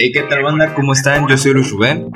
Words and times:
Hey, 0.00 0.12
¿qué 0.12 0.22
tal 0.22 0.44
banda? 0.44 0.72
¿Cómo 0.76 0.92
están? 0.92 1.26
Yo 1.26 1.36
soy 1.36 1.54
Luis 1.54 1.72
Rubén. 1.72 2.12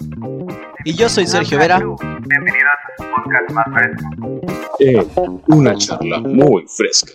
Y 0.84 0.94
yo 0.94 1.08
soy 1.08 1.26
Sergio 1.26 1.58
Vera. 1.58 1.78
Bienvenidos 1.80 2.70
a 2.72 3.02
su 3.02 3.10
podcast 3.10 3.50
más 3.50 3.66
fresco. 3.74 4.40
Eh, 4.78 5.04
una 5.48 5.74
charla 5.74 6.20
muy 6.20 6.64
fresca. 6.68 7.10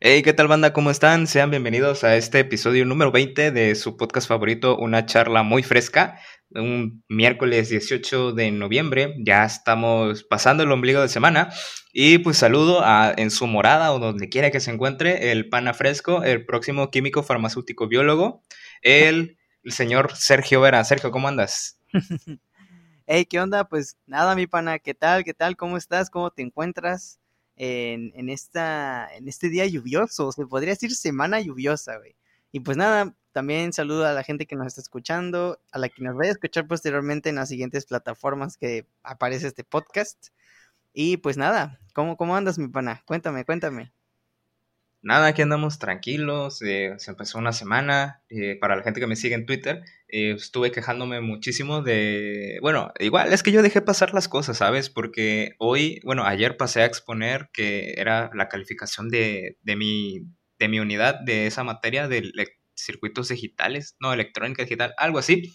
Hey, 0.00 0.22
¿qué 0.22 0.32
tal 0.32 0.46
banda? 0.46 0.72
¿Cómo 0.72 0.92
están? 0.92 1.26
Sean 1.26 1.50
bienvenidos 1.50 2.04
a 2.04 2.14
este 2.14 2.38
episodio 2.38 2.84
número 2.84 3.10
20 3.10 3.50
de 3.50 3.74
su 3.74 3.96
podcast 3.96 4.28
favorito, 4.28 4.76
Una 4.78 5.06
charla 5.06 5.42
muy 5.42 5.64
fresca. 5.64 6.20
Un 6.50 7.02
miércoles 7.08 7.68
18 7.68 8.30
de 8.30 8.52
noviembre, 8.52 9.16
ya 9.18 9.44
estamos 9.44 10.22
pasando 10.22 10.62
el 10.62 10.70
ombligo 10.70 11.00
de 11.00 11.08
semana. 11.08 11.50
Y 11.92 12.18
pues 12.18 12.38
saludo 12.38 12.84
a, 12.84 13.12
en 13.16 13.32
su 13.32 13.48
morada 13.48 13.92
o 13.92 13.98
donde 13.98 14.28
quiera 14.28 14.52
que 14.52 14.60
se 14.60 14.70
encuentre 14.70 15.32
el 15.32 15.48
pana 15.48 15.74
fresco, 15.74 16.22
el 16.22 16.46
próximo 16.46 16.92
químico 16.92 17.24
farmacéutico 17.24 17.88
biólogo, 17.88 18.44
el, 18.82 19.36
el 19.64 19.72
señor 19.72 20.14
Sergio 20.14 20.60
Vera. 20.60 20.84
Sergio, 20.84 21.10
¿cómo 21.10 21.26
andas? 21.26 21.80
Hey, 23.10 23.24
¿qué 23.24 23.40
onda? 23.40 23.66
Pues 23.66 23.96
nada, 24.04 24.34
mi 24.34 24.46
pana, 24.46 24.78
¿qué 24.80 24.92
tal? 24.92 25.24
¿Qué 25.24 25.32
tal? 25.32 25.56
¿Cómo 25.56 25.78
estás? 25.78 26.10
¿Cómo 26.10 26.30
te 26.30 26.42
encuentras 26.42 27.20
en, 27.58 28.12
en, 28.14 28.30
esta, 28.30 29.08
en 29.14 29.28
este 29.28 29.48
día 29.50 29.66
lluvioso? 29.66 30.32
Se 30.32 30.46
podría 30.46 30.72
decir 30.72 30.94
semana 30.94 31.40
lluviosa, 31.40 31.98
güey. 31.98 32.16
Y 32.52 32.60
pues 32.60 32.76
nada, 32.76 33.14
también 33.32 33.72
saludo 33.72 34.06
a 34.06 34.12
la 34.12 34.22
gente 34.24 34.46
que 34.46 34.56
nos 34.56 34.68
está 34.68 34.80
escuchando, 34.80 35.60
a 35.72 35.78
la 35.78 35.88
que 35.88 36.02
nos 36.02 36.16
vaya 36.16 36.30
a 36.30 36.32
escuchar 36.32 36.66
posteriormente 36.66 37.28
en 37.28 37.36
las 37.36 37.48
siguientes 37.50 37.86
plataformas 37.86 38.56
que 38.56 38.86
aparece 39.02 39.48
este 39.48 39.64
podcast. 39.64 40.28
Y 40.92 41.18
pues 41.18 41.36
nada, 41.36 41.78
¿cómo, 41.92 42.16
cómo 42.16 42.36
andas, 42.36 42.58
mi 42.58 42.68
pana? 42.68 43.02
Cuéntame, 43.06 43.44
cuéntame. 43.44 43.92
Nada, 45.02 45.28
aquí 45.28 45.42
andamos 45.42 45.78
tranquilos. 45.78 46.60
eh, 46.62 46.94
se 46.98 47.10
empezó 47.12 47.38
una 47.38 47.52
semana. 47.52 48.22
eh, 48.30 48.56
para 48.60 48.76
la 48.76 48.82
gente 48.82 49.00
que 49.00 49.06
me 49.06 49.16
sigue 49.16 49.34
en 49.36 49.46
Twitter, 49.46 49.82
eh, 50.08 50.32
estuve 50.32 50.72
quejándome 50.72 51.20
muchísimo 51.20 51.82
de. 51.82 52.58
Bueno, 52.62 52.92
igual 52.98 53.32
es 53.32 53.42
que 53.42 53.52
yo 53.52 53.62
dejé 53.62 53.80
pasar 53.80 54.12
las 54.14 54.28
cosas, 54.28 54.58
¿sabes? 54.58 54.90
Porque 54.90 55.54
hoy, 55.58 56.00
bueno, 56.04 56.24
ayer 56.24 56.56
pasé 56.56 56.82
a 56.82 56.86
exponer 56.86 57.48
que 57.52 57.94
era 57.96 58.30
la 58.34 58.48
calificación 58.48 59.08
de, 59.08 59.56
de, 59.62 59.76
mi, 59.76 60.20
de 60.58 60.68
mi 60.68 60.80
unidad 60.80 61.20
de 61.20 61.46
esa 61.46 61.62
materia 61.64 62.08
de 62.08 62.32
circuitos 62.74 63.28
digitales, 63.28 63.96
no, 64.00 64.12
electrónica 64.12 64.62
digital, 64.64 64.94
algo 64.98 65.18
así. 65.18 65.54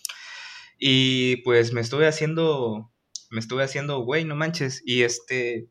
Y 0.79 1.37
pues 1.43 1.73
me 1.73 1.81
estuve 1.81 2.07
haciendo. 2.07 2.91
Me 3.31 3.39
estuve 3.39 3.63
haciendo, 3.63 3.99
güey, 4.03 4.25
no 4.25 4.35
manches. 4.35 4.81
Y 4.85 5.03
este. 5.03 5.67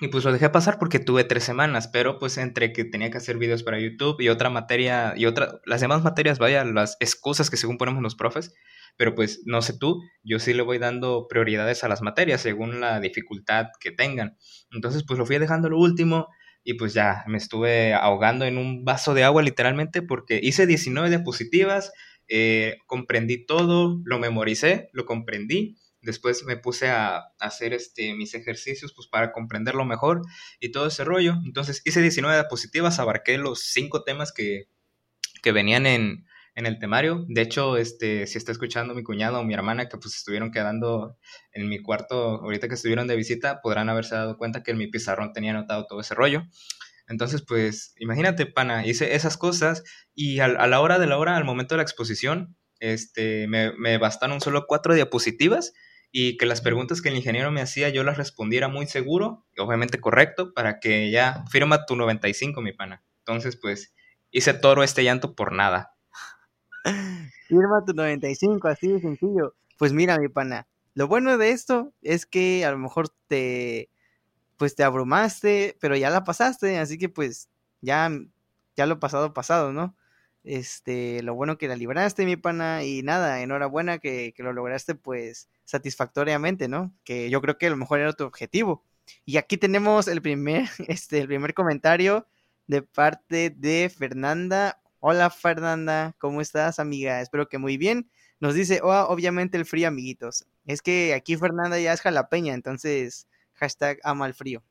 Y 0.00 0.08
pues 0.08 0.24
lo 0.24 0.32
dejé 0.32 0.48
pasar 0.48 0.78
porque 0.78 0.98
tuve 0.98 1.24
tres 1.24 1.44
semanas, 1.44 1.88
pero 1.88 2.18
pues 2.18 2.38
entre 2.38 2.72
que 2.72 2.84
tenía 2.84 3.10
que 3.10 3.18
hacer 3.18 3.38
videos 3.38 3.62
para 3.62 3.78
YouTube 3.78 4.20
y 4.20 4.30
otra 4.30 4.50
materia 4.50 5.14
y 5.16 5.26
otra, 5.26 5.60
las 5.64 5.80
demás 5.80 6.02
materias, 6.02 6.38
vaya, 6.38 6.64
las 6.64 6.96
excusas 6.98 7.50
que 7.50 7.56
según 7.56 7.78
ponemos 7.78 8.02
los 8.02 8.16
profes, 8.16 8.52
pero 8.96 9.14
pues 9.14 9.42
no 9.44 9.62
sé 9.62 9.78
tú, 9.78 10.02
yo 10.22 10.38
sí 10.38 10.54
le 10.54 10.62
voy 10.62 10.78
dando 10.78 11.26
prioridades 11.28 11.84
a 11.84 11.88
las 11.88 12.02
materias 12.02 12.40
según 12.40 12.80
la 12.80 13.00
dificultad 13.00 13.66
que 13.80 13.92
tengan. 13.92 14.36
Entonces 14.72 15.04
pues 15.06 15.18
lo 15.18 15.26
fui 15.26 15.38
dejando 15.38 15.68
lo 15.68 15.78
último 15.78 16.28
y 16.64 16.74
pues 16.74 16.94
ya 16.94 17.24
me 17.26 17.38
estuve 17.38 17.94
ahogando 17.94 18.44
en 18.44 18.58
un 18.58 18.84
vaso 18.84 19.14
de 19.14 19.24
agua 19.24 19.42
literalmente 19.42 20.02
porque 20.02 20.40
hice 20.42 20.66
19 20.66 21.10
diapositivas, 21.10 21.92
eh, 22.28 22.78
comprendí 22.86 23.44
todo, 23.44 24.00
lo 24.04 24.18
memoricé, 24.18 24.88
lo 24.92 25.04
comprendí 25.04 25.76
Después 26.02 26.44
me 26.44 26.56
puse 26.56 26.88
a 26.90 27.32
hacer 27.38 27.72
este, 27.72 28.14
mis 28.14 28.34
ejercicios 28.34 28.92
pues, 28.92 29.06
para 29.06 29.30
comprenderlo 29.30 29.84
mejor 29.84 30.22
y 30.58 30.72
todo 30.72 30.88
ese 30.88 31.04
rollo. 31.04 31.34
Entonces 31.44 31.80
hice 31.84 32.02
19 32.02 32.34
diapositivas, 32.34 32.98
abarqué 32.98 33.38
los 33.38 33.60
cinco 33.60 34.02
temas 34.02 34.32
que, 34.32 34.68
que 35.42 35.52
venían 35.52 35.86
en, 35.86 36.26
en, 36.56 36.66
el 36.66 36.80
temario. 36.80 37.24
De 37.28 37.40
hecho, 37.40 37.76
este, 37.76 38.26
si 38.26 38.36
está 38.36 38.50
escuchando 38.50 38.94
mi 38.94 39.04
cuñado 39.04 39.38
o 39.38 39.44
mi 39.44 39.54
hermana 39.54 39.88
que 39.88 39.96
pues 39.96 40.16
estuvieron 40.16 40.50
quedando 40.50 41.16
en 41.52 41.68
mi 41.68 41.80
cuarto 41.80 42.40
ahorita 42.42 42.66
que 42.66 42.74
estuvieron 42.74 43.06
de 43.06 43.14
visita, 43.14 43.60
podrán 43.62 43.88
haberse 43.88 44.16
dado 44.16 44.36
cuenta 44.36 44.64
que 44.64 44.72
en 44.72 44.78
mi 44.78 44.88
pizarrón 44.88 45.32
tenía 45.32 45.52
anotado 45.52 45.86
todo 45.86 46.00
ese 46.00 46.16
rollo. 46.16 46.42
Entonces, 47.06 47.42
pues, 47.46 47.94
imagínate, 47.98 48.46
pana, 48.46 48.84
hice 48.86 49.14
esas 49.14 49.36
cosas 49.36 49.84
y 50.14 50.40
a, 50.40 50.46
a 50.46 50.66
la 50.66 50.80
hora 50.80 50.98
de 50.98 51.06
la 51.06 51.18
hora, 51.18 51.36
al 51.36 51.44
momento 51.44 51.74
de 51.74 51.78
la 51.78 51.82
exposición, 51.82 52.56
este, 52.80 53.46
me, 53.46 53.72
me 53.78 53.98
bastaron 53.98 54.40
solo 54.40 54.66
cuatro 54.66 54.94
diapositivas 54.94 55.72
y 56.12 56.36
que 56.36 56.44
las 56.44 56.60
preguntas 56.60 57.00
que 57.00 57.08
el 57.08 57.16
ingeniero 57.16 57.50
me 57.50 57.62
hacía 57.62 57.88
yo 57.88 58.04
las 58.04 58.18
respondiera 58.18 58.68
muy 58.68 58.86
seguro, 58.86 59.46
obviamente 59.56 59.98
correcto, 59.98 60.52
para 60.52 60.78
que 60.78 61.10
ya 61.10 61.44
firma 61.50 61.86
tu 61.86 61.96
95, 61.96 62.60
mi 62.60 62.72
pana. 62.72 63.02
Entonces, 63.20 63.56
pues, 63.56 63.94
hice 64.30 64.52
todo 64.52 64.82
este 64.82 65.02
llanto 65.02 65.34
por 65.34 65.52
nada. 65.52 65.94
Firma 67.48 67.84
tu 67.86 67.94
95, 67.94 68.68
así 68.68 68.88
de 68.88 69.00
sencillo. 69.00 69.54
Pues 69.78 69.92
mira, 69.92 70.18
mi 70.18 70.28
pana, 70.28 70.66
lo 70.94 71.08
bueno 71.08 71.38
de 71.38 71.50
esto 71.50 71.92
es 72.02 72.26
que 72.26 72.64
a 72.66 72.70
lo 72.70 72.78
mejor 72.78 73.08
te, 73.26 73.88
pues 74.58 74.74
te 74.74 74.84
abrumaste, 74.84 75.76
pero 75.80 75.96
ya 75.96 76.10
la 76.10 76.24
pasaste, 76.24 76.78
así 76.78 76.98
que 76.98 77.08
pues 77.08 77.48
ya, 77.80 78.10
ya 78.76 78.86
lo 78.86 79.00
pasado, 79.00 79.32
pasado, 79.32 79.72
¿no? 79.72 79.96
Este, 80.44 81.22
lo 81.22 81.34
bueno 81.34 81.56
que 81.56 81.68
la 81.68 81.76
libraste, 81.76 82.24
mi 82.24 82.36
pana, 82.36 82.84
y 82.84 83.02
nada, 83.02 83.42
enhorabuena 83.42 83.98
que, 83.98 84.32
que, 84.36 84.42
lo 84.42 84.52
lograste, 84.52 84.94
pues, 84.94 85.48
satisfactoriamente, 85.64 86.68
¿no? 86.68 86.92
Que 87.04 87.30
yo 87.30 87.40
creo 87.40 87.58
que 87.58 87.68
a 87.68 87.70
lo 87.70 87.76
mejor 87.76 88.00
era 88.00 88.12
tu 88.12 88.24
objetivo. 88.24 88.84
Y 89.24 89.36
aquí 89.36 89.56
tenemos 89.56 90.08
el 90.08 90.22
primer, 90.22 90.68
este, 90.88 91.20
el 91.20 91.28
primer 91.28 91.54
comentario 91.54 92.26
de 92.66 92.82
parte 92.82 93.50
de 93.50 93.90
Fernanda. 93.96 94.80
Hola, 95.00 95.30
Fernanda, 95.30 96.14
¿cómo 96.18 96.40
estás, 96.40 96.78
amiga? 96.78 97.20
Espero 97.20 97.48
que 97.48 97.58
muy 97.58 97.76
bien. 97.76 98.10
Nos 98.40 98.54
dice, 98.54 98.80
oh, 98.82 99.06
obviamente 99.08 99.56
el 99.56 99.66
frío, 99.66 99.88
amiguitos. 99.88 100.46
Es 100.66 100.82
que 100.82 101.14
aquí 101.14 101.36
Fernanda 101.36 101.78
ya 101.78 101.92
es 101.92 102.00
jalapeña, 102.00 102.54
entonces, 102.54 103.28
hashtag 103.54 103.98
ama 104.04 104.26
el 104.26 104.34
frío. 104.34 104.62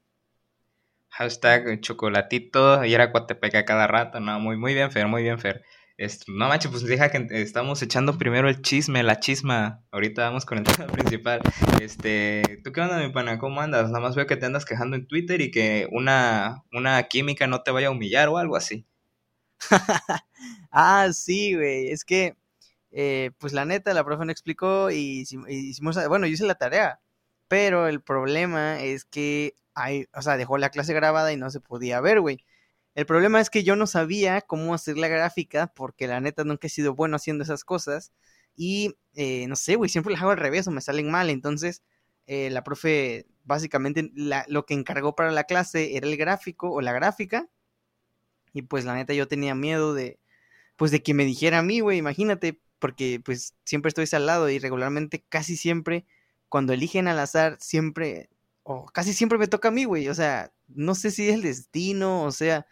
Hashtag 1.11 1.81
chocolatito 1.81 2.85
y 2.85 2.93
era 2.93 3.11
Coatepeca 3.11 3.65
cada 3.65 3.85
rato. 3.85 4.19
No, 4.19 4.39
muy, 4.39 4.57
muy 4.57 4.73
bien, 4.73 4.91
Fer, 4.91 5.07
muy 5.07 5.23
bien, 5.23 5.39
Fer. 5.39 5.63
Esto, 5.97 6.31
no 6.31 6.47
manches, 6.47 6.71
pues 6.71 6.83
deja 6.83 7.11
que 7.11 7.27
estamos 7.29 7.81
echando 7.83 8.17
primero 8.17 8.49
el 8.49 8.61
chisme, 8.61 9.03
la 9.03 9.19
chisma. 9.19 9.83
Ahorita 9.91 10.23
vamos 10.23 10.45
con 10.45 10.57
el 10.57 10.63
tema 10.63 10.87
principal. 10.87 11.41
Este, 11.81 12.61
¿tú 12.63 12.71
qué 12.71 12.81
onda, 12.81 12.97
mi 12.97 13.11
pana? 13.11 13.37
¿Cómo 13.37 13.61
andas? 13.61 13.87
Nada 13.87 13.99
más 13.99 14.15
veo 14.15 14.25
que 14.25 14.37
te 14.37 14.45
andas 14.45 14.65
quejando 14.65 14.95
en 14.95 15.05
Twitter 15.05 15.41
y 15.41 15.51
que 15.51 15.87
una, 15.91 16.63
una 16.71 17.03
química 17.03 17.45
no 17.45 17.61
te 17.61 17.71
vaya 17.71 17.89
a 17.89 17.91
humillar 17.91 18.29
o 18.29 18.37
algo 18.37 18.55
así. 18.55 18.87
ah, 20.71 21.09
sí, 21.13 21.55
güey. 21.55 21.89
Es 21.89 22.05
que, 22.05 22.35
eh, 22.91 23.31
pues 23.37 23.53
la 23.53 23.65
neta, 23.65 23.93
la 23.93 24.05
profe 24.05 24.25
no 24.25 24.31
explicó 24.31 24.89
y 24.91 25.25
hicimos, 25.47 26.07
bueno, 26.07 26.25
yo 26.25 26.33
hice 26.33 26.45
la 26.45 26.55
tarea. 26.55 26.99
Pero 27.47 27.87
el 27.87 28.01
problema 28.01 28.81
es 28.81 29.03
que 29.05 29.55
hay, 29.73 30.07
o 30.13 30.21
sea, 30.21 30.37
dejó 30.37 30.57
la 30.57 30.69
clase 30.69 30.93
grabada 30.93 31.31
y 31.33 31.37
no 31.37 31.49
se 31.49 31.59
podía 31.59 32.01
ver, 32.01 32.21
güey. 32.21 32.45
El 32.95 33.05
problema 33.05 33.39
es 33.39 33.49
que 33.49 33.63
yo 33.63 33.75
no 33.75 33.87
sabía 33.87 34.41
cómo 34.41 34.73
hacer 34.73 34.97
la 34.97 35.07
gráfica 35.07 35.67
porque 35.75 36.07
la 36.07 36.19
neta 36.19 36.43
nunca 36.43 36.67
he 36.67 36.69
sido 36.69 36.93
bueno 36.95 37.15
haciendo 37.15 37.43
esas 37.43 37.63
cosas. 37.63 38.11
Y 38.55 38.95
eh, 39.13 39.47
no 39.47 39.55
sé, 39.55 39.75
güey, 39.75 39.89
siempre 39.89 40.13
las 40.13 40.21
hago 40.21 40.31
al 40.31 40.37
revés 40.37 40.67
o 40.67 40.71
me 40.71 40.81
salen 40.81 41.09
mal. 41.09 41.29
Entonces, 41.29 41.83
eh, 42.27 42.49
la 42.49 42.63
profe 42.63 43.27
básicamente 43.43 44.11
lo 44.13 44.65
que 44.65 44.73
encargó 44.73 45.15
para 45.15 45.31
la 45.31 45.45
clase 45.45 45.97
era 45.97 46.07
el 46.07 46.17
gráfico 46.17 46.71
o 46.71 46.81
la 46.81 46.93
gráfica. 46.93 47.47
Y 48.53 48.63
pues 48.63 48.85
la 48.85 48.95
neta 48.95 49.13
yo 49.13 49.27
tenía 49.27 49.55
miedo 49.55 49.93
de, 49.93 50.19
pues 50.75 50.91
de 50.91 51.03
que 51.03 51.13
me 51.13 51.25
dijera 51.25 51.59
a 51.59 51.63
mí, 51.63 51.79
güey, 51.79 51.97
imagínate, 51.97 52.59
porque 52.79 53.21
pues 53.23 53.55
siempre 53.65 53.89
estoy 53.89 54.07
al 54.13 54.25
lado 54.25 54.49
y 54.49 54.59
regularmente 54.59 55.23
casi 55.29 55.55
siempre 55.55 56.05
cuando 56.49 56.73
eligen 56.73 57.07
al 57.07 57.19
azar 57.19 57.57
siempre 57.61 58.29
o 58.63 58.85
casi 58.87 59.13
siempre 59.13 59.37
me 59.37 59.47
toca 59.47 59.69
a 59.69 59.71
mí, 59.71 59.85
güey. 59.85 60.09
O 60.09 60.15
sea, 60.15 60.53
no 60.67 60.95
sé 60.95 61.11
si 61.11 61.27
es 61.29 61.35
el 61.35 61.41
destino, 61.43 62.23
o 62.23 62.31
sea, 62.31 62.65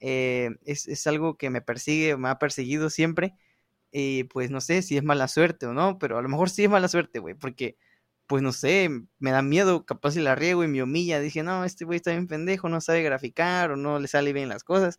eh, 0.00 0.50
es, 0.64 0.88
es, 0.88 1.06
algo 1.06 1.36
que 1.36 1.50
me 1.50 1.60
persigue, 1.62 2.16
me 2.16 2.28
ha 2.28 2.38
perseguido 2.38 2.90
siempre. 2.90 3.34
Y 3.92 4.24
pues 4.24 4.50
no 4.50 4.60
sé 4.60 4.82
si 4.82 4.96
es 4.96 5.04
mala 5.04 5.28
suerte 5.28 5.66
o 5.66 5.74
no, 5.74 5.98
pero 5.98 6.18
a 6.18 6.22
lo 6.22 6.28
mejor 6.28 6.50
sí 6.50 6.64
es 6.64 6.70
mala 6.70 6.88
suerte, 6.88 7.18
güey, 7.18 7.34
porque 7.34 7.76
pues 8.26 8.42
no 8.42 8.52
sé, 8.52 8.88
me 9.18 9.30
da 9.30 9.42
miedo, 9.42 9.84
capaz 9.84 10.12
si 10.12 10.20
la 10.20 10.34
riego 10.34 10.64
y 10.64 10.68
me 10.68 10.82
humilla. 10.82 11.20
Dije, 11.20 11.42
no, 11.42 11.64
este 11.64 11.84
güey 11.84 11.96
está 11.98 12.12
bien 12.12 12.26
pendejo, 12.28 12.68
no 12.68 12.80
sabe 12.80 13.02
graficar 13.02 13.72
o 13.72 13.76
no 13.76 13.98
le 13.98 14.08
sale 14.08 14.32
bien 14.32 14.48
las 14.48 14.64
cosas. 14.64 14.98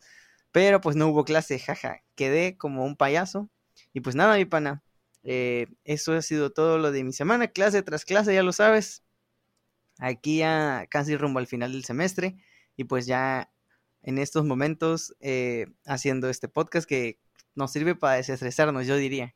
Pero 0.52 0.82
pues 0.82 0.96
no 0.96 1.08
hubo 1.08 1.26
clase, 1.26 1.60
jaja. 1.60 2.04
Quedé 2.16 2.58
como 2.58 2.86
un 2.86 2.96
payaso. 2.96 3.50
Y 3.94 4.02
pues 4.02 4.16
nada, 4.16 4.38
mi 4.38 4.46
pana. 4.46 4.84
Eh, 5.24 5.68
eso 5.84 6.14
ha 6.14 6.22
sido 6.22 6.52
todo 6.52 6.78
lo 6.78 6.92
de 6.92 7.04
mi 7.04 7.14
semana, 7.14 7.48
clase 7.48 7.82
tras 7.82 8.06
clase, 8.06 8.34
ya 8.36 8.44
lo 8.44 8.52
sabes 8.54 9.03
aquí 10.00 10.38
ya 10.40 10.88
casi 10.90 11.16
rumbo 11.18 11.40
al 11.40 11.48
final 11.48 11.72
del 11.72 11.84
semestre 11.84 12.36
y 12.76 12.86
pues 12.86 13.06
ya 13.06 13.52
en 14.02 14.18
estos 14.18 14.46
momentos 14.46 15.16
eh, 15.20 15.68
haciendo 15.86 16.30
este 16.30 16.48
podcast 16.48 16.88
que 16.88 17.20
nos 17.56 17.72
sirve 17.72 17.96
para 17.96 18.16
desestresarnos, 18.16 18.88
yo 18.88 18.98
diría. 18.98 19.36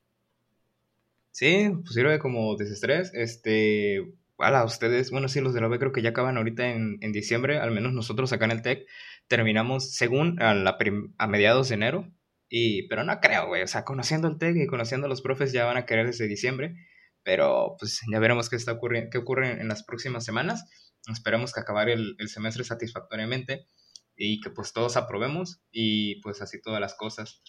Sí, 1.32 1.70
pues 1.84 1.94
sirve 1.94 2.20
como 2.20 2.56
desestrés. 2.56 3.12
Este, 3.14 4.14
a 4.40 4.64
ustedes, 4.64 5.12
bueno, 5.12 5.28
sí, 5.28 5.42
los 5.42 5.54
de 5.54 5.62
la 5.62 5.68
B 5.68 5.80
creo 5.80 5.92
que 5.92 6.02
ya 6.02 6.10
acaban 6.10 6.38
ahorita 6.38 6.70
en, 6.70 6.98
en 7.02 7.12
diciembre, 7.12 7.60
al 7.60 7.72
menos 7.72 7.94
nosotros 7.94 8.34
acá 8.34 8.46
en 8.46 8.52
el 8.52 8.62
TEC 8.62 8.88
terminamos, 9.28 9.92
según 9.92 10.42
a, 10.42 10.54
la 10.54 10.78
a 11.18 11.28
mediados 11.28 11.70
de 11.70 11.76
enero, 11.76 12.12
Y, 12.50 12.88
pero 12.88 13.04
no 13.04 13.20
creo, 13.20 13.48
güey. 13.48 13.64
O 13.64 13.68
sea, 13.68 13.84
conociendo 13.84 14.28
el 14.28 14.38
TEC 14.38 14.56
y 14.58 14.68
conociendo 14.68 15.08
a 15.08 15.10
los 15.10 15.22
profes 15.22 15.52
ya 15.52 15.66
van 15.66 15.78
a 15.78 15.86
querer 15.86 16.08
desde 16.08 16.28
diciembre. 16.28 16.76
Pero 17.28 17.76
pues 17.78 18.00
ya 18.10 18.20
veremos 18.20 18.50
qué, 18.50 18.56
está 18.56 18.72
ocurriendo, 18.72 19.10
qué 19.12 19.18
ocurre 19.18 19.60
en 19.60 19.68
las 19.68 19.84
próximas 19.84 20.24
semanas. 20.24 20.64
Esperemos 21.12 21.52
que 21.52 21.60
acabar 21.60 21.90
el, 21.90 22.16
el 22.20 22.30
semestre 22.30 22.64
satisfactoriamente 22.64 23.68
y 24.16 24.40
que 24.40 24.50
pues 24.50 24.72
todos 24.72 24.96
aprobemos 24.96 25.60
y 25.70 26.22
pues 26.22 26.42
así 26.42 26.62
todas 26.62 26.80
las 26.80 26.96
cosas. 26.96 27.42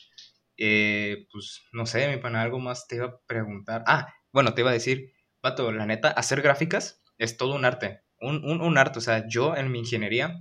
Eh, 0.56 1.28
pues 1.30 1.62
no 1.70 1.86
sé, 1.86 2.08
mi 2.08 2.16
pana, 2.16 2.42
algo 2.42 2.58
más 2.58 2.88
te 2.88 2.96
iba 2.96 3.06
a 3.06 3.20
preguntar. 3.28 3.84
Ah, 3.86 4.12
bueno, 4.32 4.52
te 4.52 4.62
iba 4.62 4.70
a 4.70 4.72
decir, 4.72 5.12
Pato, 5.40 5.70
la 5.70 5.86
neta, 5.86 6.08
hacer 6.08 6.42
gráficas 6.42 7.00
es 7.16 7.36
todo 7.36 7.54
un 7.54 7.64
arte. 7.64 8.00
Un, 8.18 8.44
un, 8.44 8.60
un 8.60 8.78
arte, 8.78 8.98
o 8.98 9.02
sea, 9.02 9.28
yo 9.28 9.54
en 9.54 9.70
mi 9.70 9.78
ingeniería 9.78 10.40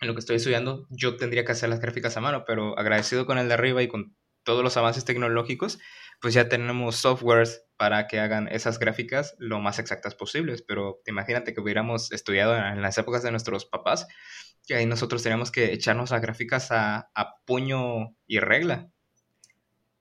en 0.00 0.08
lo 0.08 0.14
que 0.14 0.20
estoy 0.20 0.36
estudiando, 0.36 0.86
yo 0.88 1.18
tendría 1.18 1.44
que 1.44 1.52
hacer 1.52 1.68
las 1.68 1.80
gráficas 1.80 2.16
a 2.16 2.22
mano, 2.22 2.44
pero 2.46 2.78
agradecido 2.78 3.26
con 3.26 3.36
el 3.36 3.48
de 3.48 3.54
arriba 3.54 3.82
y 3.82 3.88
con 3.88 4.16
todos 4.42 4.64
los 4.64 4.78
avances 4.78 5.04
tecnológicos, 5.04 5.80
pues 6.24 6.32
ya 6.32 6.48
tenemos 6.48 6.96
softwares 6.96 7.66
para 7.76 8.06
que 8.06 8.18
hagan 8.18 8.48
esas 8.48 8.78
gráficas 8.78 9.36
lo 9.36 9.60
más 9.60 9.78
exactas 9.78 10.14
posibles. 10.14 10.62
Pero 10.62 11.02
imagínate 11.04 11.52
que 11.52 11.60
hubiéramos 11.60 12.12
estudiado 12.12 12.56
en 12.56 12.80
las 12.80 12.96
épocas 12.96 13.22
de 13.22 13.30
nuestros 13.30 13.66
papás, 13.66 14.06
que 14.66 14.74
ahí 14.74 14.86
nosotros 14.86 15.22
teníamos 15.22 15.50
que 15.50 15.74
echarnos 15.74 16.12
las 16.12 16.22
gráficas 16.22 16.68
a, 16.70 17.10
puño 17.44 18.16
y 18.26 18.38
regla. 18.38 18.88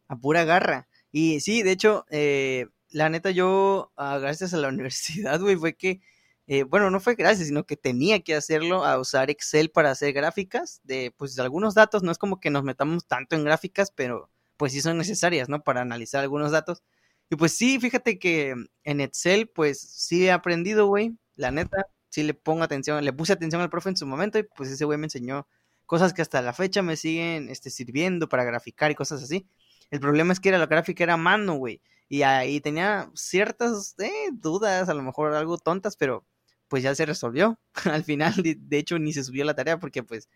A 0.08 0.16
pura 0.16 0.46
garra. 0.46 0.88
Y 1.12 1.42
sí, 1.42 1.62
de 1.62 1.72
hecho, 1.72 2.06
eh, 2.10 2.68
la 2.90 3.10
neta, 3.10 3.32
yo, 3.32 3.92
ah, 3.98 4.18
gracias 4.18 4.54
a 4.54 4.58
la 4.60 4.68
universidad, 4.70 5.42
güey, 5.42 5.58
fue 5.58 5.76
que 5.76 6.00
eh, 6.48 6.64
bueno, 6.64 6.90
no 6.90 7.02
fue 7.02 7.16
gracias, 7.16 7.50
sino 7.50 7.66
que 7.66 7.76
tenía 7.76 8.22
que 8.22 8.34
hacerlo 8.34 8.86
a 8.86 8.98
usar 8.98 9.30
Excel 9.30 9.72
para 9.72 9.92
hacer 9.92 10.14
gráficas 10.14 10.80
de, 10.86 11.14
pues, 11.18 11.36
de 11.36 11.42
algunos 11.42 11.74
datos. 11.74 12.02
No 12.02 12.14
es 12.14 12.18
como 12.18 12.40
que 12.40 12.50
nos 12.50 12.64
metamos 12.64 13.08
tanto 13.08 13.36
en 13.36 13.44
gráficas, 13.44 13.92
pero 13.92 14.30
pues 14.58 14.74
sí 14.74 14.82
son 14.82 14.98
necesarias, 14.98 15.50
¿no? 15.50 15.64
Para 15.64 15.82
analizar 15.82 16.22
algunos 16.22 16.52
datos. 16.52 16.84
Y 17.30 17.36
pues 17.36 17.54
sí, 17.54 17.80
fíjate 17.80 18.20
que 18.20 18.56
en 18.84 19.02
Excel, 19.02 19.50
pues 19.50 19.80
sí 19.80 20.26
he 20.28 20.32
aprendido, 20.32 20.88
güey, 20.88 21.18
la 21.36 21.52
neta, 21.52 21.88
sí 22.10 22.24
le 22.24 22.34
pongo 22.34 22.64
atención, 22.64 23.04
le 23.04 23.14
puse 23.14 23.34
atención 23.34 23.62
al 23.62 23.70
profe 23.70 23.90
en 23.90 23.98
su 23.98 24.06
momento 24.06 24.40
y 24.40 24.44
pues 24.44 24.70
ese 24.70 24.86
güey 24.86 24.98
me 24.98 25.08
enseñó 25.08 25.48
cosas 25.86 26.14
que 26.14 26.22
hasta 26.22 26.42
la 26.42 26.54
fecha 26.54 26.82
me 26.82 26.96
siguen 26.96 27.50
este, 27.50 27.70
sirviendo 27.70 28.30
para 28.30 28.44
graficar 28.44 28.92
y 28.92 28.96
cosas 28.96 29.24
así. 29.24 29.48
El 29.92 30.00
problema 30.00 30.34
es 30.34 30.40
que 30.40 30.50
era 30.50 30.58
la 30.58 30.66
gráfica 30.68 31.04
era 31.04 31.14
a 31.14 31.18
mano, 31.18 31.56
güey. 31.56 31.82
Y 32.10 32.24
ahí 32.24 32.62
tenía 32.62 33.10
ciertas 33.16 33.96
eh, 34.00 34.30
dudas, 34.32 34.90
a 34.90 34.94
lo 34.94 35.02
mejor 35.02 35.34
algo 35.34 35.58
tontas, 35.58 35.98
pero 35.98 36.26
pues 36.68 36.84
ya 36.84 36.96
se 36.96 37.06
resolvió. 37.06 37.60
Al 37.86 38.04
final, 38.04 38.34
de, 38.36 38.78
hecho, 38.78 39.00
ni 39.00 39.14
se 39.14 39.24
subió 39.24 39.46
la 39.46 39.56
tarea 39.56 39.80
porque 39.80 40.04
pues 40.04 40.30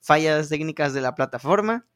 fallas 0.00 0.48
técnicas 0.48 0.94
de 0.94 1.00
la 1.00 1.14
plataforma. 1.14 1.86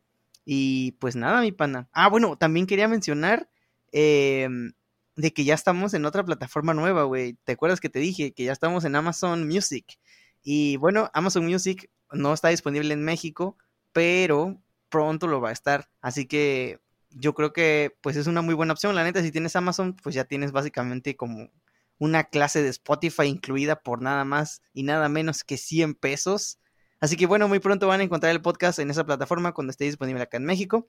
Y 0.45 0.93
pues 0.93 1.17
nada, 1.17 1.41
mi 1.41 1.53
pana. 1.53 1.89
Ah, 1.93 2.09
bueno, 2.09 2.37
también 2.37 2.67
quería 2.67 2.89
mencionar 2.89 3.49
em, 3.93 4.73
de 5.17 5.33
que 5.33 5.45
ya 5.45 5.55
estamos 5.55 5.95
en 5.95 6.05
otra 6.05 6.25
plataforma 6.25 6.75
nueva, 6.75 7.05
güey. 7.05 7.35
¿Te 7.45 7.53
acuerdas 7.53 7.81
que 7.81 7.89
te 7.89 8.01
dije 8.01 8.33
que 8.33 8.45
ya 8.45 8.53
estamos 8.53 8.85
en 8.85 8.97
Amazon 8.97 9.47
Music? 9.47 9.99
Y 10.43 10.77
bueno, 10.79 11.11
Amazon 11.15 11.47
Music 11.47 11.91
no 12.11 12.33
está 12.35 12.49
disponible 12.49 12.93
en 12.93 13.05
México, 13.05 13.57
pero 13.93 14.61
pronto 14.89 15.27
lo 15.27 15.41
va 15.41 15.51
a 15.51 15.53
estar. 15.53 15.89
Así 16.01 16.27
que 16.27 16.81
yo 17.11 17.35
creo 17.35 17.53
que 17.53 17.97
pues 18.01 18.17
es 18.17 18.27
una 18.27 18.43
muy 18.43 18.55
buena 18.55 18.73
opción. 18.73 18.95
La 18.95 19.05
neta, 19.05 19.23
si 19.23 19.33
tienes 19.33 19.57
Amazon, 19.57 19.95
pues 20.03 20.15
ya 20.15 20.25
tienes 20.25 20.53
básicamente 20.53 21.17
como 21.17 21.51
una 21.99 22.25
clase 22.25 22.63
de 22.63 22.69
Spotify 22.71 23.25
incluida 23.25 23.83
por 23.83 24.03
nada 24.03 24.25
más 24.25 24.63
y 24.73 24.83
nada 24.83 25.09
menos 25.09 25.45
que 25.45 25.57
100 25.57 25.95
pesos. 25.95 26.59
Así 27.03 27.17
que 27.17 27.27
bueno, 27.27 27.49
muy 27.49 27.59
pronto 27.59 27.89
van 27.89 27.99
a 27.99 28.05
encontrar 28.05 28.31
el 28.31 28.41
podcast 28.41 28.79
en 28.79 28.89
esa 28.89 29.05
plataforma 29.05 29.51
cuando 29.51 29.73
esté 29.73 29.87
disponible 29.87 30.23
acá 30.23 30.37
en 30.37 30.45
México. 30.45 30.89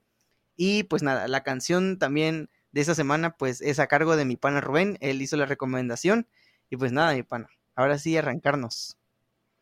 Y 0.56 0.84
pues 0.84 1.02
nada, 1.02 1.28
la 1.28 1.42
canción 1.42 1.98
también 1.98 2.52
de 2.72 2.82
esta 2.82 2.94
semana 2.94 3.36
pues 3.36 3.62
es 3.62 3.80
a 3.80 3.88
cargo 3.88 4.16
de 4.16 4.24
mi 4.24 4.36
pana 4.36 4.62
Rubén, 4.62 5.00
él 5.02 5.24
hizo 5.24 5.38
la 5.38 5.48
recomendación 5.48 6.28
y 6.70 6.78
pues 6.78 6.92
nada, 6.92 7.16
mi 7.16 7.24
pana, 7.24 7.50
ahora 7.76 7.98
sí 7.98 8.16
arrancarnos. 8.16 8.96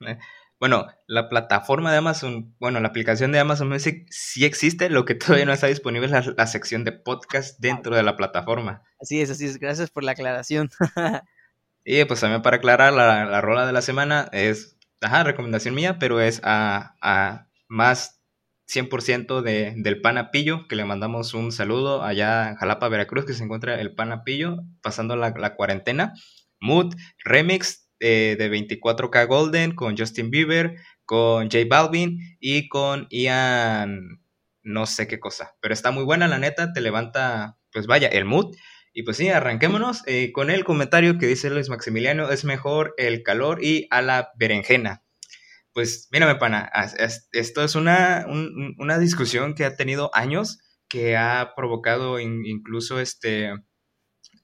Eh, 0.01 0.19
bueno, 0.59 0.87
la 1.07 1.29
plataforma 1.29 1.89
de 1.89 1.99
Amazon, 1.99 2.53
bueno, 2.59 2.81
la 2.81 2.89
aplicación 2.89 3.31
de 3.31 3.39
Amazon 3.39 3.69
Music 3.69 4.05
sí 4.09 4.43
existe, 4.43 4.89
lo 4.89 5.05
que 5.05 5.15
todavía 5.15 5.45
no 5.45 5.53
está 5.53 5.67
disponible 5.67 6.07
es 6.07 6.11
la, 6.11 6.33
la 6.35 6.47
sección 6.47 6.83
de 6.83 6.91
podcast 6.91 7.61
dentro 7.61 7.95
de 7.95 8.03
la 8.03 8.17
plataforma. 8.17 8.83
Así 8.99 9.21
es, 9.21 9.29
así 9.29 9.45
es, 9.45 9.57
gracias 9.57 9.89
por 9.89 10.03
la 10.03 10.11
aclaración. 10.11 10.69
Y 11.83 12.05
pues 12.05 12.19
también 12.19 12.43
para 12.43 12.57
aclarar, 12.57 12.93
la, 12.93 13.25
la 13.25 13.41
rola 13.41 13.65
de 13.65 13.73
la 13.73 13.81
semana 13.81 14.29
es, 14.33 14.77
ajá, 15.01 15.23
recomendación 15.23 15.75
mía, 15.75 15.97
pero 15.99 16.21
es 16.21 16.41
a, 16.43 16.95
a 17.01 17.47
más 17.67 18.21
100% 18.67 19.41
de, 19.41 19.73
del 19.77 20.01
Panapillo, 20.01 20.67
que 20.67 20.75
le 20.75 20.85
mandamos 20.85 21.33
un 21.33 21.51
saludo 21.51 22.03
allá 22.03 22.49
en 22.49 22.55
Jalapa, 22.55 22.87
Veracruz, 22.87 23.25
que 23.25 23.33
se 23.33 23.43
encuentra 23.43 23.79
el 23.79 23.93
Panapillo, 23.95 24.59
pasando 24.81 25.15
la, 25.15 25.33
la 25.37 25.55
cuarentena. 25.55 26.13
Mood, 26.59 26.95
remix 27.23 27.89
eh, 27.99 28.35
de 28.37 28.49
24K 28.49 29.27
Golden 29.27 29.75
con 29.75 29.97
Justin 29.97 30.31
Bieber, 30.31 30.75
con 31.05 31.49
J 31.51 31.65
Balvin 31.69 32.19
y 32.39 32.69
con 32.69 33.07
Ian, 33.09 34.21
no 34.63 34.85
sé 34.85 35.07
qué 35.07 35.19
cosa, 35.19 35.55
pero 35.59 35.73
está 35.73 35.91
muy 35.91 36.03
buena, 36.03 36.27
la 36.27 36.37
neta, 36.39 36.71
te 36.71 36.81
levanta, 36.81 37.57
pues 37.71 37.87
vaya, 37.87 38.07
el 38.07 38.25
mood. 38.25 38.55
Y 38.93 39.03
pues 39.03 39.17
sí, 39.17 39.29
arranquémonos 39.29 40.03
eh, 40.05 40.31
con 40.33 40.49
el 40.49 40.63
comentario 40.65 41.17
que 41.17 41.27
dice 41.27 41.49
Luis 41.49 41.69
Maximiliano, 41.69 42.29
es 42.29 42.43
mejor 42.43 42.93
el 42.97 43.23
calor 43.23 43.63
y 43.63 43.87
a 43.89 44.01
la 44.01 44.31
berenjena. 44.37 45.03
Pues 45.73 46.09
mírame, 46.11 46.35
pana, 46.35 46.69
esto 47.31 47.63
es 47.63 47.75
una, 47.75 48.25
una 48.77 48.99
discusión 48.99 49.55
que 49.55 49.63
ha 49.63 49.77
tenido 49.77 50.11
años, 50.13 50.59
que 50.89 51.15
ha 51.15 51.53
provocado 51.55 52.19
incluso 52.19 52.99
este, 52.99 53.53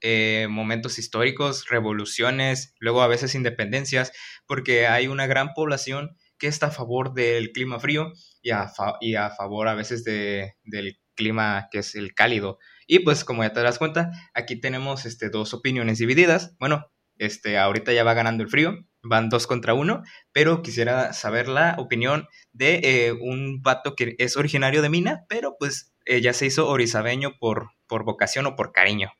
eh, 0.00 0.46
momentos 0.48 0.98
históricos, 0.98 1.68
revoluciones, 1.68 2.74
luego 2.78 3.02
a 3.02 3.08
veces 3.08 3.34
independencias, 3.34 4.12
porque 4.46 4.86
hay 4.86 5.08
una 5.08 5.26
gran 5.26 5.54
población 5.54 6.16
que 6.38 6.46
está 6.46 6.68
a 6.68 6.70
favor 6.70 7.14
del 7.14 7.50
clima 7.52 7.80
frío 7.80 8.12
y 8.40 8.50
a, 8.52 8.72
y 9.00 9.16
a 9.16 9.30
favor 9.30 9.68
a 9.68 9.74
veces 9.74 10.04
de, 10.04 10.54
del 10.64 10.98
clima 11.16 11.68
que 11.70 11.80
es 11.80 11.96
el 11.96 12.14
cálido. 12.14 12.58
Y 12.90 13.00
pues 13.00 13.22
como 13.22 13.42
ya 13.44 13.52
te 13.52 13.60
das 13.60 13.78
cuenta, 13.78 14.10
aquí 14.32 14.56
tenemos 14.56 15.04
este, 15.04 15.28
dos 15.28 15.52
opiniones 15.52 15.98
divididas. 15.98 16.56
Bueno, 16.58 16.86
este, 17.18 17.58
ahorita 17.58 17.92
ya 17.92 18.02
va 18.02 18.14
ganando 18.14 18.42
el 18.42 18.48
frío, 18.48 18.78
van 19.02 19.28
dos 19.28 19.46
contra 19.46 19.74
uno, 19.74 20.02
pero 20.32 20.62
quisiera 20.62 21.12
saber 21.12 21.48
la 21.48 21.76
opinión 21.78 22.26
de 22.52 22.80
eh, 22.82 23.12
un 23.12 23.60
vato 23.60 23.94
que 23.94 24.16
es 24.18 24.38
originario 24.38 24.80
de 24.80 24.88
Mina, 24.88 25.26
pero 25.28 25.56
pues 25.58 25.92
eh, 26.06 26.22
ya 26.22 26.32
se 26.32 26.46
hizo 26.46 26.66
orizabeño 26.66 27.36
por, 27.38 27.72
por 27.86 28.04
vocación 28.04 28.46
o 28.46 28.56
por 28.56 28.72
cariño. 28.72 29.10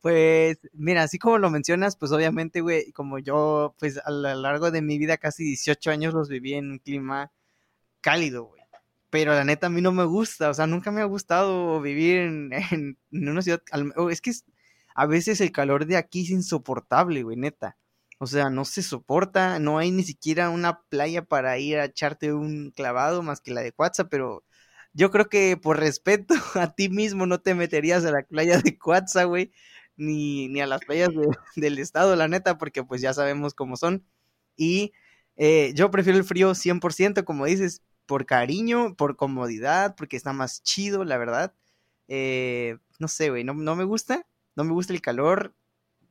Pues, 0.00 0.58
mira, 0.72 1.04
así 1.04 1.18
como 1.18 1.38
lo 1.38 1.48
mencionas, 1.48 1.94
pues 1.94 2.10
obviamente, 2.10 2.60
güey, 2.60 2.90
como 2.90 3.20
yo, 3.20 3.76
pues 3.78 3.98
a 4.04 4.10
lo 4.10 4.34
largo 4.34 4.72
de 4.72 4.82
mi 4.82 4.98
vida, 4.98 5.16
casi 5.16 5.44
18 5.44 5.92
años 5.92 6.12
los 6.12 6.28
viví 6.28 6.54
en 6.54 6.72
un 6.72 6.78
clima 6.80 7.30
cálido, 8.00 8.46
güey 8.46 8.59
pero 9.10 9.34
la 9.34 9.44
neta 9.44 9.66
a 9.68 9.70
mí 9.70 9.80
no 9.82 9.92
me 9.92 10.04
gusta, 10.04 10.50
o 10.50 10.54
sea, 10.54 10.66
nunca 10.66 10.90
me 10.92 11.00
ha 11.00 11.04
gustado 11.04 11.80
vivir 11.80 12.18
en, 12.20 12.50
en, 12.70 12.98
una 13.10 13.42
ciudad, 13.42 13.62
es 14.10 14.20
que 14.20 14.32
a 14.94 15.06
veces 15.06 15.40
el 15.40 15.52
calor 15.52 15.86
de 15.86 15.96
aquí 15.96 16.22
es 16.22 16.30
insoportable, 16.30 17.22
güey, 17.22 17.36
neta. 17.36 17.76
O 18.18 18.26
sea, 18.26 18.50
no 18.50 18.64
se 18.66 18.82
soporta, 18.82 19.58
no 19.58 19.78
hay 19.78 19.90
ni 19.90 20.02
siquiera 20.04 20.50
una 20.50 20.82
playa 20.90 21.22
para 21.24 21.58
ir 21.58 21.78
a 21.78 21.86
echarte 21.86 22.32
un 22.34 22.70
clavado 22.70 23.22
más 23.22 23.40
que 23.40 23.52
la 23.52 23.62
de 23.62 23.72
Cuatza, 23.72 24.08
pero 24.08 24.44
yo 24.92 25.10
creo 25.10 25.28
que 25.28 25.56
por 25.56 25.78
respeto 25.80 26.34
a 26.54 26.74
ti 26.74 26.88
mismo 26.90 27.26
no 27.26 27.40
te 27.40 27.54
meterías 27.54 28.04
a 28.04 28.12
la 28.12 28.22
playa 28.22 28.58
de 28.60 28.78
Cuatza, 28.78 29.24
güey, 29.24 29.52
ni, 29.96 30.48
ni 30.48 30.60
a 30.60 30.66
las 30.66 30.80
playas 30.82 31.10
del 31.56 31.78
estado, 31.78 32.16
la 32.16 32.28
neta, 32.28 32.58
porque 32.58 32.84
pues 32.84 33.00
ya 33.00 33.14
sabemos 33.14 33.54
cómo 33.54 33.76
son. 33.76 34.04
Y 34.56 34.92
eh, 35.36 35.72
yo 35.74 35.90
prefiero 35.90 36.18
el 36.18 36.24
frío 36.24 36.54
100%, 36.54 37.24
como 37.24 37.46
dices, 37.46 37.82
por 38.10 38.26
cariño, 38.26 38.96
por 38.96 39.14
comodidad, 39.14 39.94
porque 39.94 40.16
está 40.16 40.32
más 40.32 40.64
chido, 40.64 41.04
la 41.04 41.16
verdad. 41.16 41.54
Eh, 42.08 42.76
no 42.98 43.06
sé, 43.06 43.30
güey, 43.30 43.44
no, 43.44 43.54
no 43.54 43.76
me 43.76 43.84
gusta, 43.84 44.26
no 44.56 44.64
me 44.64 44.72
gusta 44.72 44.92
el 44.92 45.00
calor, 45.00 45.54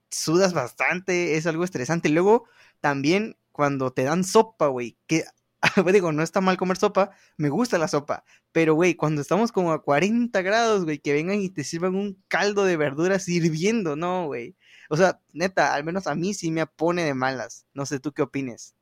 sudas 0.10 0.54
bastante, 0.54 1.36
es 1.36 1.46
algo 1.46 1.66
estresante. 1.66 2.08
Luego, 2.08 2.46
también 2.80 3.36
cuando 3.52 3.92
te 3.92 4.04
dan 4.04 4.24
sopa, 4.24 4.68
güey, 4.68 4.96
que 5.08 5.26
digo, 5.94 6.14
no 6.14 6.24
está 6.24 6.40
mal 6.40 6.56
comer 6.56 6.78
sopa, 6.78 7.12
me 7.36 7.50
gusta 7.50 7.78
la 7.78 7.90
sopa, 7.90 8.24
pero 8.54 8.76
güey, 8.76 8.96
cuando 8.96 9.22
estamos 9.22 9.52
como 9.52 9.74
a 9.74 9.84
40 9.84 10.42
grados, 10.42 10.86
güey, 10.86 11.00
que 11.00 11.12
vengan 11.12 11.42
y 11.42 11.50
te 11.50 11.66
sirvan 11.66 11.96
un 11.96 12.24
caldo 12.30 12.64
de 12.64 12.78
verduras 12.78 13.28
hirviendo, 13.28 13.98
no, 13.98 14.28
güey. 14.28 14.56
O 14.90 14.96
sea, 14.96 15.20
neta, 15.34 15.74
al 15.74 15.84
menos 15.84 16.08
a 16.08 16.16
mí 16.16 16.34
sí 16.34 16.50
me 16.50 16.66
pone 16.66 17.04
de 17.04 17.14
malas. 17.14 17.66
No 17.74 17.86
sé 17.86 18.00
tú 18.00 18.14
qué 18.14 18.22
opines 18.22 18.74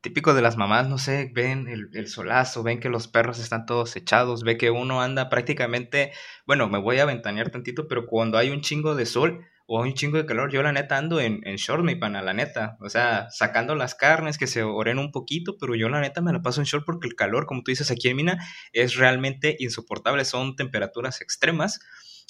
típico 0.00 0.34
de 0.34 0.42
las 0.42 0.56
mamás, 0.56 0.88
no 0.88 0.98
sé, 0.98 1.30
ven 1.34 1.66
el, 1.68 2.06
solazo, 2.08 2.62
ven 2.62 2.80
que 2.80 2.88
los 2.88 3.08
perros 3.08 3.38
están 3.38 3.66
todos 3.66 3.96
echados, 3.96 4.42
ve 4.42 4.56
que 4.56 4.70
uno 4.70 5.02
anda 5.02 5.28
prácticamente, 5.28 6.12
bueno, 6.46 6.68
me 6.68 6.78
voy 6.78 6.98
a 6.98 7.04
ventanear 7.04 7.50
tantito, 7.50 7.88
pero 7.88 8.06
cuando 8.06 8.38
hay 8.38 8.50
un 8.50 8.60
chingo 8.60 8.94
de 8.94 9.06
sol, 9.06 9.44
o 9.70 9.82
un 9.82 9.92
chingo 9.92 10.16
de 10.16 10.24
calor, 10.24 10.50
yo 10.50 10.62
la 10.62 10.72
neta 10.72 10.96
ando 10.96 11.20
en, 11.20 11.46
en 11.46 11.56
short, 11.56 11.84
mi 11.84 11.94
pana, 11.94 12.22
la 12.22 12.32
neta. 12.32 12.78
O 12.80 12.88
sea, 12.88 13.28
sacando 13.30 13.74
las 13.74 13.94
carnes 13.94 14.38
que 14.38 14.46
se 14.46 14.62
oren 14.62 14.98
un 14.98 15.12
poquito, 15.12 15.58
pero 15.60 15.74
yo 15.74 15.90
la 15.90 16.00
neta 16.00 16.22
me 16.22 16.32
la 16.32 16.40
paso 16.40 16.62
en 16.62 16.64
short 16.64 16.86
porque 16.86 17.06
el 17.06 17.14
calor, 17.14 17.44
como 17.44 17.62
tú 17.62 17.70
dices 17.70 17.90
aquí 17.90 18.08
en 18.08 18.16
Mina, 18.16 18.38
es 18.72 18.96
realmente 18.96 19.56
insoportable. 19.58 20.24
Son 20.24 20.56
temperaturas 20.56 21.20
extremas. 21.20 21.80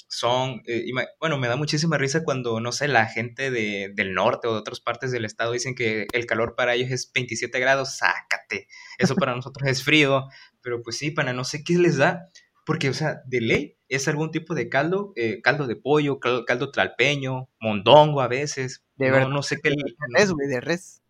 Son, 0.09 0.61
eh, 0.65 0.85
bueno, 1.19 1.37
me 1.37 1.47
da 1.47 1.55
muchísima 1.55 1.97
risa 1.97 2.23
cuando, 2.23 2.59
no 2.59 2.71
sé, 2.71 2.87
la 2.87 3.05
gente 3.05 3.51
de, 3.51 3.91
del 3.95 4.13
norte 4.13 4.47
o 4.47 4.53
de 4.53 4.59
otras 4.59 4.79
partes 4.79 5.11
del 5.11 5.23
estado 5.23 5.51
dicen 5.51 5.75
que 5.75 6.07
el 6.11 6.25
calor 6.25 6.55
para 6.55 6.73
ellos 6.73 6.91
es 6.91 7.11
27 7.13 7.59
grados, 7.59 7.97
sácate. 7.97 8.67
Eso 8.97 9.15
para 9.15 9.35
nosotros 9.35 9.69
es 9.69 9.83
frío, 9.83 10.27
pero 10.61 10.81
pues 10.81 10.97
sí, 10.97 11.11
pana, 11.11 11.31
no 11.31 11.43
sé 11.43 11.63
qué 11.63 11.77
les 11.77 11.97
da 11.97 12.29
porque, 12.69 12.87
o 12.87 12.93
sea, 12.93 13.23
de 13.25 13.41
ley 13.41 13.77
es 13.87 14.07
algún 14.07 14.29
tipo 14.29 14.53
de 14.53 14.69
caldo, 14.69 15.11
eh, 15.15 15.41
caldo 15.41 15.65
de 15.65 15.75
pollo, 15.75 16.19
caldo, 16.19 16.69
tralpeño, 16.69 17.49
mondongo 17.59 18.21
a 18.21 18.27
veces. 18.27 18.85
De 18.95 19.09
verdad. 19.09 19.29
No 19.29 19.41
sé 19.41 19.59
qué. 19.59 19.69
De 19.71 19.75
res, 20.15 20.31
güey, 20.31 20.47
de 20.47 20.61
res. 20.61 21.01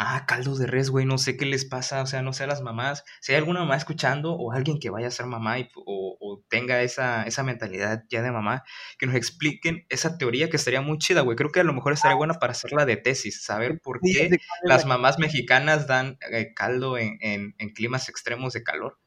Ah, 0.00 0.26
caldo 0.26 0.54
de 0.54 0.68
res, 0.68 0.90
güey, 0.90 1.04
no 1.06 1.18
sé 1.18 1.36
qué 1.36 1.44
les 1.44 1.64
pasa, 1.64 2.02
o 2.02 2.06
sea, 2.06 2.22
no 2.22 2.32
sé 2.32 2.44
a 2.44 2.46
las 2.46 2.62
mamás. 2.62 3.02
Si 3.20 3.32
hay 3.32 3.38
alguna 3.38 3.58
mamá 3.58 3.74
escuchando 3.76 4.32
o 4.32 4.52
alguien 4.52 4.78
que 4.78 4.90
vaya 4.90 5.08
a 5.08 5.10
ser 5.10 5.26
mamá 5.26 5.58
y, 5.58 5.68
o, 5.74 6.44
tenga 6.48 6.82
esa, 6.82 7.24
esa 7.24 7.42
mentalidad 7.42 8.04
ya 8.08 8.22
de 8.22 8.30
mamá, 8.30 8.62
que 8.96 9.06
nos 9.06 9.16
expliquen 9.16 9.86
esa 9.88 10.16
teoría 10.16 10.50
que 10.50 10.56
estaría 10.56 10.80
muy 10.82 10.98
chida, 10.98 11.22
güey. 11.22 11.36
Creo 11.36 11.50
que 11.50 11.58
a 11.58 11.64
lo 11.64 11.72
mejor 11.72 11.94
estaría 11.94 12.14
buena 12.14 12.34
para 12.34 12.52
hacerla 12.52 12.86
de 12.86 12.96
tesis, 12.96 13.42
saber 13.42 13.80
por 13.80 13.98
qué 14.00 14.38
las 14.62 14.86
mamás 14.86 15.18
mexicanas 15.18 15.88
dan 15.88 16.16
eh, 16.30 16.54
caldo 16.54 16.96
en, 16.96 17.18
en, 17.20 17.56
en 17.58 17.70
climas 17.70 18.08
extremos 18.08 18.52
de 18.52 18.62
calor. 18.62 19.00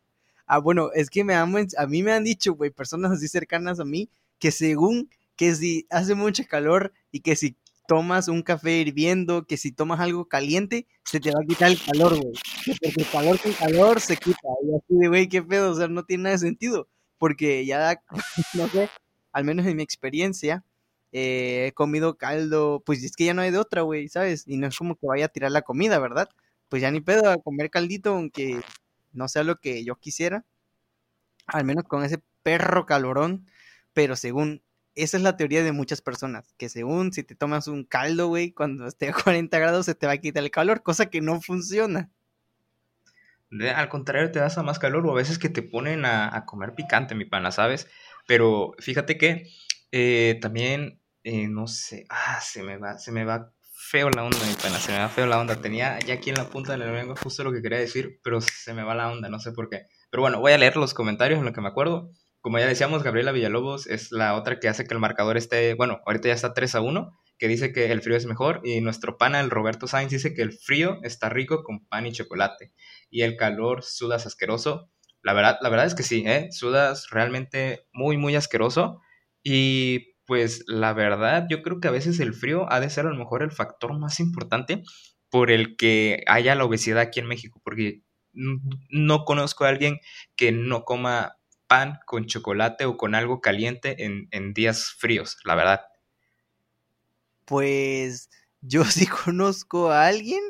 Ah, 0.46 0.58
bueno, 0.58 0.92
es 0.94 1.10
que 1.10 1.24
me 1.24 1.36
amo, 1.36 1.60
a 1.78 1.88
mí 1.88 2.04
me 2.04 2.12
han 2.12 2.26
dicho, 2.26 2.54
güey, 2.54 2.70
personas 2.70 3.14
así 3.14 3.30
cercanas 3.30 3.80
a 3.80 3.86
mí, 3.86 4.10
que 4.40 4.52
según 4.52 5.10
que 5.38 5.56
si 5.56 5.88
hace 5.90 6.16
mucho 6.16 6.44
calor 6.50 6.92
y 7.12 7.22
que 7.22 7.38
si 7.38 7.56
tomas 7.88 8.28
un 8.28 8.42
café 8.42 8.80
hirviendo, 8.80 9.46
que 9.46 9.58
si 9.58 9.72
tomas 9.72 10.00
algo 10.00 10.28
caliente, 10.28 10.88
se 11.04 11.20
te 11.20 11.32
va 11.32 11.40
a 11.42 11.48
quitar 11.48 11.72
el 11.72 11.82
calor, 11.82 12.16
güey. 12.22 12.34
Porque 12.66 12.94
el 13.02 13.10
calor 13.10 13.40
con 13.40 13.54
calor 13.54 14.02
se 14.02 14.18
quita. 14.18 14.48
Y 14.64 14.76
así 14.76 15.00
de, 15.00 15.08
güey, 15.08 15.28
qué 15.28 15.42
pedo, 15.44 15.72
o 15.72 15.76
sea, 15.76 15.88
no 15.88 16.04
tiene 16.06 16.24
nada 16.24 16.36
de 16.36 16.40
sentido. 16.40 16.88
Porque 17.18 17.66
ya, 17.66 18.02
no 18.54 18.68
sé, 18.70 18.90
al 19.32 19.44
menos 19.44 19.66
en 19.66 19.78
mi 19.78 19.84
experiencia, 19.84 20.64
eh, 21.12 21.68
he 21.68 21.72
comido 21.74 22.18
caldo, 22.18 22.82
pues 22.86 23.04
es 23.04 23.16
que 23.16 23.26
ya 23.26 23.34
no 23.34 23.42
hay 23.42 23.52
de 23.52 23.58
otra, 23.58 23.82
güey, 23.82 24.08
¿sabes? 24.08 24.44
Y 24.48 24.58
no 24.58 24.68
es 24.68 24.78
como 24.78 24.96
que 24.96 25.08
vaya 25.08 25.26
a 25.26 25.30
tirar 25.30 25.52
la 25.52 25.62
comida, 25.62 26.00
¿verdad? 26.00 26.30
Pues 26.70 26.82
ya 26.82 26.92
ni 26.92 27.02
pedo 27.02 27.30
a 27.30 27.38
comer 27.38 27.70
caldito, 27.70 28.12
aunque 28.16 28.62
no 29.14 29.28
sea 29.28 29.44
lo 29.44 29.58
que 29.60 29.84
yo 29.84 29.96
quisiera, 29.98 30.46
al 31.48 31.66
menos 31.66 31.84
con 31.86 32.04
ese 32.04 32.22
perro 32.44 32.86
calorón, 32.86 33.48
pero 33.94 34.16
según, 34.16 34.64
esa 34.96 35.18
es 35.18 35.24
la 35.24 35.38
teoría 35.38 35.64
de 35.64 35.72
muchas 35.72 36.02
personas, 36.02 36.54
que 36.58 36.70
según 36.70 37.14
si 37.14 37.24
te 37.24 37.36
tomas 37.36 37.68
un 37.68 37.84
caldo, 37.84 38.28
güey, 38.28 38.52
cuando 38.52 38.88
esté 38.88 39.10
a 39.10 39.14
40 39.24 39.58
grados 39.60 39.86
se 39.86 39.96
te 39.96 40.08
va 40.08 40.14
a 40.14 40.18
quitar 40.18 40.44
el 40.44 40.52
calor, 40.52 40.84
cosa 40.84 41.10
que 41.10 41.22
no 41.22 41.42
funciona. 41.42 42.10
al 43.76 43.90
contrario, 43.90 44.32
te 44.32 44.40
das 44.40 44.58
a 44.58 44.64
más 44.64 44.80
calor 44.80 45.06
o 45.06 45.12
a 45.12 45.16
veces 45.16 45.40
que 45.40 45.50
te 45.50 45.64
ponen 45.64 46.06
a, 46.06 46.46
comer 46.46 46.74
picante, 46.76 47.16
mi 47.16 47.26
pana, 47.26 47.52
¿sabes? 47.52 47.88
Pero 48.28 48.74
fíjate 48.80 49.18
que 49.18 49.48
eh, 49.92 50.38
también, 50.42 51.02
eh, 51.24 51.48
no 51.48 51.68
sé, 51.68 52.06
ah, 52.10 52.40
se 52.42 52.64
me 52.64 52.78
va, 52.78 52.98
se 52.98 53.12
me 53.12 53.26
va 53.26 53.52
feo 53.92 54.10
la 54.10 54.24
onda, 54.24 54.38
mi 54.48 54.54
pena, 54.54 54.78
se 54.80 54.92
me 54.92 55.00
va 55.00 55.10
feo 55.10 55.26
la 55.26 55.40
onda. 55.40 55.58
Tenía 55.58 56.00
ya 56.00 56.14
aquí 56.14 56.30
en 56.30 56.38
la 56.38 56.50
punta 56.50 56.72
de 56.72 56.78
la 56.78 56.92
lengua 56.92 57.16
justo 57.22 57.44
lo 57.44 57.52
que 57.52 57.62
quería 57.62 57.80
decir, 57.80 58.20
pero 58.24 58.40
se 58.40 58.74
me 58.74 58.84
va 58.84 58.96
la 58.96 59.12
onda, 59.12 59.28
no 59.28 59.40
sé 59.40 59.52
por 59.52 59.70
qué. 59.70 59.88
Pero 60.10 60.22
bueno, 60.22 60.40
voy 60.40 60.54
a 60.54 60.58
leer 60.58 60.78
los 60.78 60.94
comentarios 60.94 61.40
en 61.40 61.46
lo 61.46 61.54
que 61.54 61.62
me 61.62 61.68
acuerdo. 61.68 62.12
Como 62.42 62.58
ya 62.58 62.66
decíamos, 62.68 63.04
Gabriela 63.04 63.32
Villalobos 63.32 63.88
es 63.88 64.12
la 64.12 64.36
otra 64.36 64.60
que 64.60 64.68
hace 64.68 64.86
que 64.86 64.94
el 64.94 65.00
marcador 65.00 65.38
esté, 65.38 65.76
bueno, 65.76 66.02
ahorita 66.06 66.28
ya 66.28 66.34
está 66.34 66.54
3 66.54 66.76
a 66.76 66.82
1, 66.82 67.18
que 67.38 67.48
dice 67.48 67.72
que 67.72 67.92
el 67.92 68.02
frío 68.02 68.18
es 68.18 68.26
mejor. 68.26 68.62
Y 68.64 68.82
nuestro 68.82 69.18
pana, 69.18 69.40
el 69.40 69.52
Roberto 69.52 69.88
Sainz, 69.88 70.12
dice 70.12 70.34
que 70.34 70.42
el 70.42 70.52
frío 70.52 71.00
está 71.04 71.30
rico 71.30 71.64
con 71.64 71.86
pan 71.88 72.08
y 72.08 72.12
chocolate. 72.12 72.74
Y 73.10 73.22
el 73.22 73.38
calor 73.38 73.84
sudas 73.84 74.26
asqueroso. 74.26 74.90
La 75.22 75.34
verdad, 75.34 75.58
la 75.62 75.70
verdad 75.70 75.86
es 75.86 75.96
que 75.96 76.04
sí, 76.04 76.24
¿eh? 76.26 76.48
Sudas 76.52 77.10
realmente 77.12 77.88
muy, 77.94 78.18
muy 78.18 78.36
asqueroso. 78.36 79.02
Y 79.44 80.16
pues 80.26 80.64
la 80.68 80.94
verdad, 80.94 81.46
yo 81.50 81.62
creo 81.62 81.80
que 81.80 81.88
a 81.88 81.92
veces 81.92 82.20
el 82.20 82.34
frío 82.34 82.72
ha 82.72 82.80
de 82.80 82.90
ser 82.90 83.06
a 83.06 83.10
lo 83.10 83.18
mejor 83.18 83.44
el 83.44 83.52
factor 83.52 83.98
más 84.00 84.20
importante 84.20 84.84
por 85.30 85.52
el 85.52 85.76
que 85.78 86.24
haya 86.28 86.56
la 86.56 86.66
obesidad 86.66 87.00
aquí 87.02 87.20
en 87.20 87.28
México, 87.28 87.62
porque 87.64 88.02
no 88.34 89.26
conozco 89.26 89.66
a 89.66 89.70
alguien 89.70 90.00
que 90.36 90.52
no 90.52 90.84
coma 90.84 91.38
pan 91.72 92.00
con 92.06 92.26
chocolate 92.26 92.84
o 92.84 92.98
con 92.98 93.16
algo 93.16 93.40
caliente 93.40 93.96
en, 94.04 94.54
días 94.54 94.94
fríos, 94.98 95.38
la 95.46 95.56
verdad. 95.56 95.82
Pues 97.46 98.30
yo 98.60 98.84
sí 98.84 99.08
conozco 99.08 99.90
a 99.90 100.06
alguien, 100.08 100.42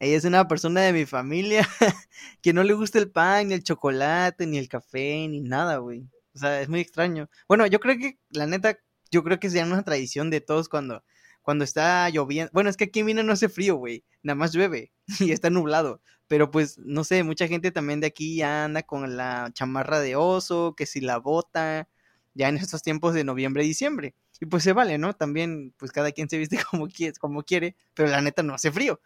ella 0.00 0.16
es 0.16 0.24
una 0.24 0.48
persona 0.48 0.80
de 0.80 0.92
mi 0.92 1.06
familia 1.06 1.64
que 2.42 2.52
no 2.52 2.64
le 2.64 2.72
gusta 2.72 2.98
el 2.98 3.08
pan, 3.08 3.46
ni 3.46 3.54
el 3.54 3.62
chocolate, 3.62 4.48
ni 4.48 4.58
el 4.58 4.68
café, 4.68 5.28
ni 5.28 5.42
nada, 5.42 5.76
güey. 5.76 6.08
O 6.34 6.38
sea, 6.40 6.60
es 6.60 6.68
muy 6.68 6.80
extraño. 6.80 7.30
Bueno, 7.46 7.68
yo 7.68 7.78
creo 7.78 7.96
que 7.96 8.18
la 8.30 8.48
neta 8.48 8.76
yo 9.12 9.22
creo 9.22 9.38
que 9.38 9.50
ya 9.50 9.64
una 9.64 9.84
tradición 9.84 10.28
de 10.28 10.40
todos 10.40 10.68
cuando, 10.68 11.04
cuando 11.44 11.62
está 11.62 12.08
lloviendo. 12.08 12.50
Bueno, 12.52 12.70
es 12.70 12.76
que 12.76 12.84
aquí 12.84 13.00
en 13.00 13.06
Mina 13.06 13.22
no 13.22 13.32
hace 13.34 13.48
frío, 13.48 13.76
güey. 13.76 14.02
Nada 14.22 14.34
más 14.34 14.52
llueve 14.52 14.92
y 15.20 15.30
está 15.30 15.50
nublado. 15.50 16.00
Pero 16.26 16.50
pues, 16.50 16.78
no 16.78 17.04
sé, 17.04 17.22
mucha 17.22 17.46
gente 17.46 17.70
también 17.70 18.00
de 18.00 18.08
aquí 18.08 18.36
ya 18.36 18.64
anda 18.64 18.82
con 18.82 19.16
la 19.16 19.50
chamarra 19.52 20.00
de 20.00 20.16
oso, 20.16 20.74
que 20.74 20.86
si 20.86 21.00
la 21.00 21.18
bota, 21.18 21.88
ya 22.32 22.48
en 22.48 22.56
estos 22.56 22.82
tiempos 22.82 23.14
de 23.14 23.24
noviembre 23.24 23.62
y 23.62 23.68
diciembre. 23.68 24.14
Y 24.40 24.46
pues 24.46 24.64
se 24.64 24.72
vale, 24.72 24.96
¿no? 24.98 25.14
También, 25.14 25.74
pues 25.76 25.92
cada 25.92 26.12
quien 26.12 26.28
se 26.30 26.38
viste 26.38 26.58
como 26.70 26.88
quiere, 26.88 27.12
como 27.18 27.42
quiere, 27.42 27.76
pero 27.92 28.08
la 28.08 28.22
neta 28.22 28.42
no 28.42 28.54
hace 28.54 28.72
frío. 28.72 29.00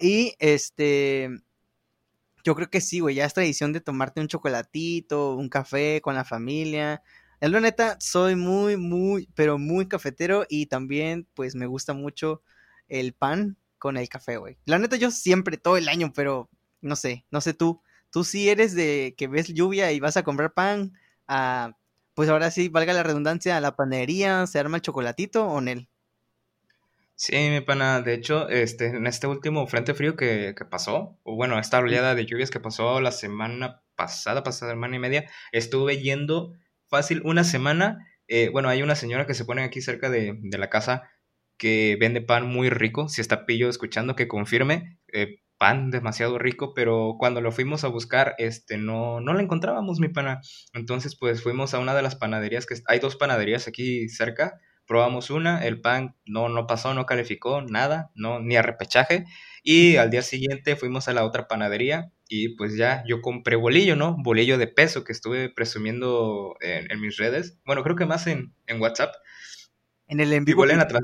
Y 0.00 0.34
este, 0.40 1.30
yo 2.44 2.56
creo 2.56 2.70
que 2.70 2.80
sí, 2.80 2.98
güey, 2.98 3.14
ya 3.14 3.24
es 3.24 3.34
tradición 3.34 3.72
de 3.72 3.80
tomarte 3.80 4.20
un 4.20 4.28
chocolatito, 4.28 5.36
un 5.36 5.48
café 5.48 6.00
con 6.02 6.16
la 6.16 6.24
familia, 6.24 7.02
en 7.40 7.52
la 7.52 7.60
neta, 7.60 7.96
soy 8.00 8.36
muy, 8.36 8.76
muy, 8.76 9.28
pero 9.34 9.58
muy 9.58 9.88
cafetero 9.88 10.44
y 10.48 10.66
también, 10.66 11.26
pues, 11.34 11.54
me 11.54 11.66
gusta 11.66 11.94
mucho 11.94 12.42
el 12.88 13.12
pan 13.14 13.56
con 13.78 13.96
el 13.96 14.08
café, 14.08 14.36
güey. 14.38 14.58
La 14.64 14.78
neta, 14.78 14.96
yo 14.96 15.10
siempre, 15.10 15.56
todo 15.56 15.76
el 15.76 15.88
año, 15.88 16.12
pero 16.14 16.50
no 16.80 16.96
sé, 16.96 17.24
no 17.30 17.40
sé 17.40 17.54
tú. 17.54 17.82
Tú 18.10 18.24
sí 18.24 18.48
eres 18.48 18.74
de 18.74 19.14
que 19.16 19.28
ves 19.28 19.48
lluvia 19.48 19.92
y 19.92 20.00
vas 20.00 20.16
a 20.16 20.24
comprar 20.24 20.54
pan, 20.54 20.92
a, 21.26 21.76
pues 22.14 22.28
ahora 22.28 22.50
sí, 22.50 22.68
valga 22.68 22.92
la 22.92 23.02
redundancia, 23.02 23.56
a 23.56 23.60
la 23.60 23.76
panadería, 23.76 24.46
se 24.46 24.58
arma 24.58 24.78
el 24.78 24.82
chocolatito 24.82 25.46
o 25.46 25.58
en 25.60 25.68
él. 25.68 25.88
Sí, 27.14 27.34
mi 27.50 27.60
pana, 27.60 28.00
de 28.00 28.14
hecho, 28.14 28.48
este, 28.48 28.86
en 28.86 29.06
este 29.06 29.26
último 29.26 29.66
frente 29.66 29.92
frío 29.94 30.14
que, 30.16 30.54
que 30.56 30.64
pasó, 30.64 31.18
o 31.24 31.34
bueno, 31.34 31.58
esta 31.58 31.78
oleada 31.80 32.14
de 32.14 32.24
lluvias 32.26 32.50
que 32.50 32.60
pasó 32.60 33.00
la 33.00 33.10
semana 33.10 33.82
pasada, 33.96 34.44
pasada 34.44 34.72
semana 34.72 34.96
y 34.96 35.00
media, 35.00 35.28
estuve 35.50 35.98
yendo 35.98 36.54
fácil 36.88 37.22
una 37.24 37.44
semana. 37.44 38.06
Eh, 38.26 38.50
bueno, 38.50 38.68
hay 38.68 38.82
una 38.82 38.94
señora 38.94 39.26
que 39.26 39.34
se 39.34 39.44
pone 39.44 39.62
aquí 39.62 39.80
cerca 39.80 40.10
de, 40.10 40.38
la 40.42 40.70
casa 40.70 41.10
que 41.58 41.96
vende 42.00 42.20
pan 42.20 42.46
muy 42.46 42.70
rico. 42.70 43.08
Si 43.08 43.20
está 43.20 43.46
Pillo 43.46 43.68
escuchando, 43.68 44.16
que 44.16 44.28
confirme. 44.28 44.98
Eh, 45.12 45.40
pan 45.58 45.90
demasiado 45.90 46.38
rico, 46.38 46.72
pero 46.72 47.16
cuando 47.18 47.40
lo 47.40 47.50
fuimos 47.52 47.82
a 47.84 47.88
buscar, 47.88 48.34
este, 48.38 48.78
no, 48.78 49.20
no 49.20 49.34
la 49.34 49.42
encontrábamos, 49.42 49.98
mi 49.98 50.08
pana. 50.08 50.40
Entonces, 50.72 51.16
pues 51.16 51.42
fuimos 51.42 51.74
a 51.74 51.80
una 51.80 51.94
de 51.94 52.02
las 52.02 52.16
panaderías 52.16 52.64
que 52.64 52.76
hay 52.86 53.00
dos 53.00 53.16
panaderías 53.16 53.66
aquí 53.68 54.08
cerca. 54.08 54.60
Probamos 54.86 55.30
una, 55.30 55.66
el 55.66 55.80
pan 55.80 56.16
no, 56.26 56.48
no 56.48 56.66
pasó, 56.66 56.94
no 56.94 57.06
calificó, 57.06 57.62
nada, 57.62 58.10
no, 58.14 58.40
ni 58.40 58.56
a 58.56 58.62
repechaje. 58.62 59.24
Y 59.62 59.96
al 59.96 60.10
día 60.10 60.22
siguiente 60.22 60.76
fuimos 60.76 61.08
a 61.08 61.12
la 61.12 61.24
otra 61.24 61.48
panadería 61.48 62.12
y 62.28 62.50
pues 62.50 62.76
ya 62.76 63.02
yo 63.06 63.22
compré 63.22 63.56
bolillo, 63.56 63.96
¿no? 63.96 64.16
Bolillo 64.22 64.58
de 64.58 64.66
peso 64.66 65.02
que 65.02 65.12
estuve 65.12 65.48
presumiendo 65.48 66.56
en, 66.60 67.00
mis 67.00 67.16
redes. 67.16 67.58
Bueno, 67.64 67.82
creo 67.82 67.96
que 67.96 68.06
más 68.06 68.26
en, 68.26 68.54
WhatsApp. 68.78 69.14
En 70.06 70.20
el 70.20 70.32
en 70.32 70.44
vivo. 70.44 70.56
Igual 70.56 70.72
en 70.72 70.80
atrás. 70.80 71.02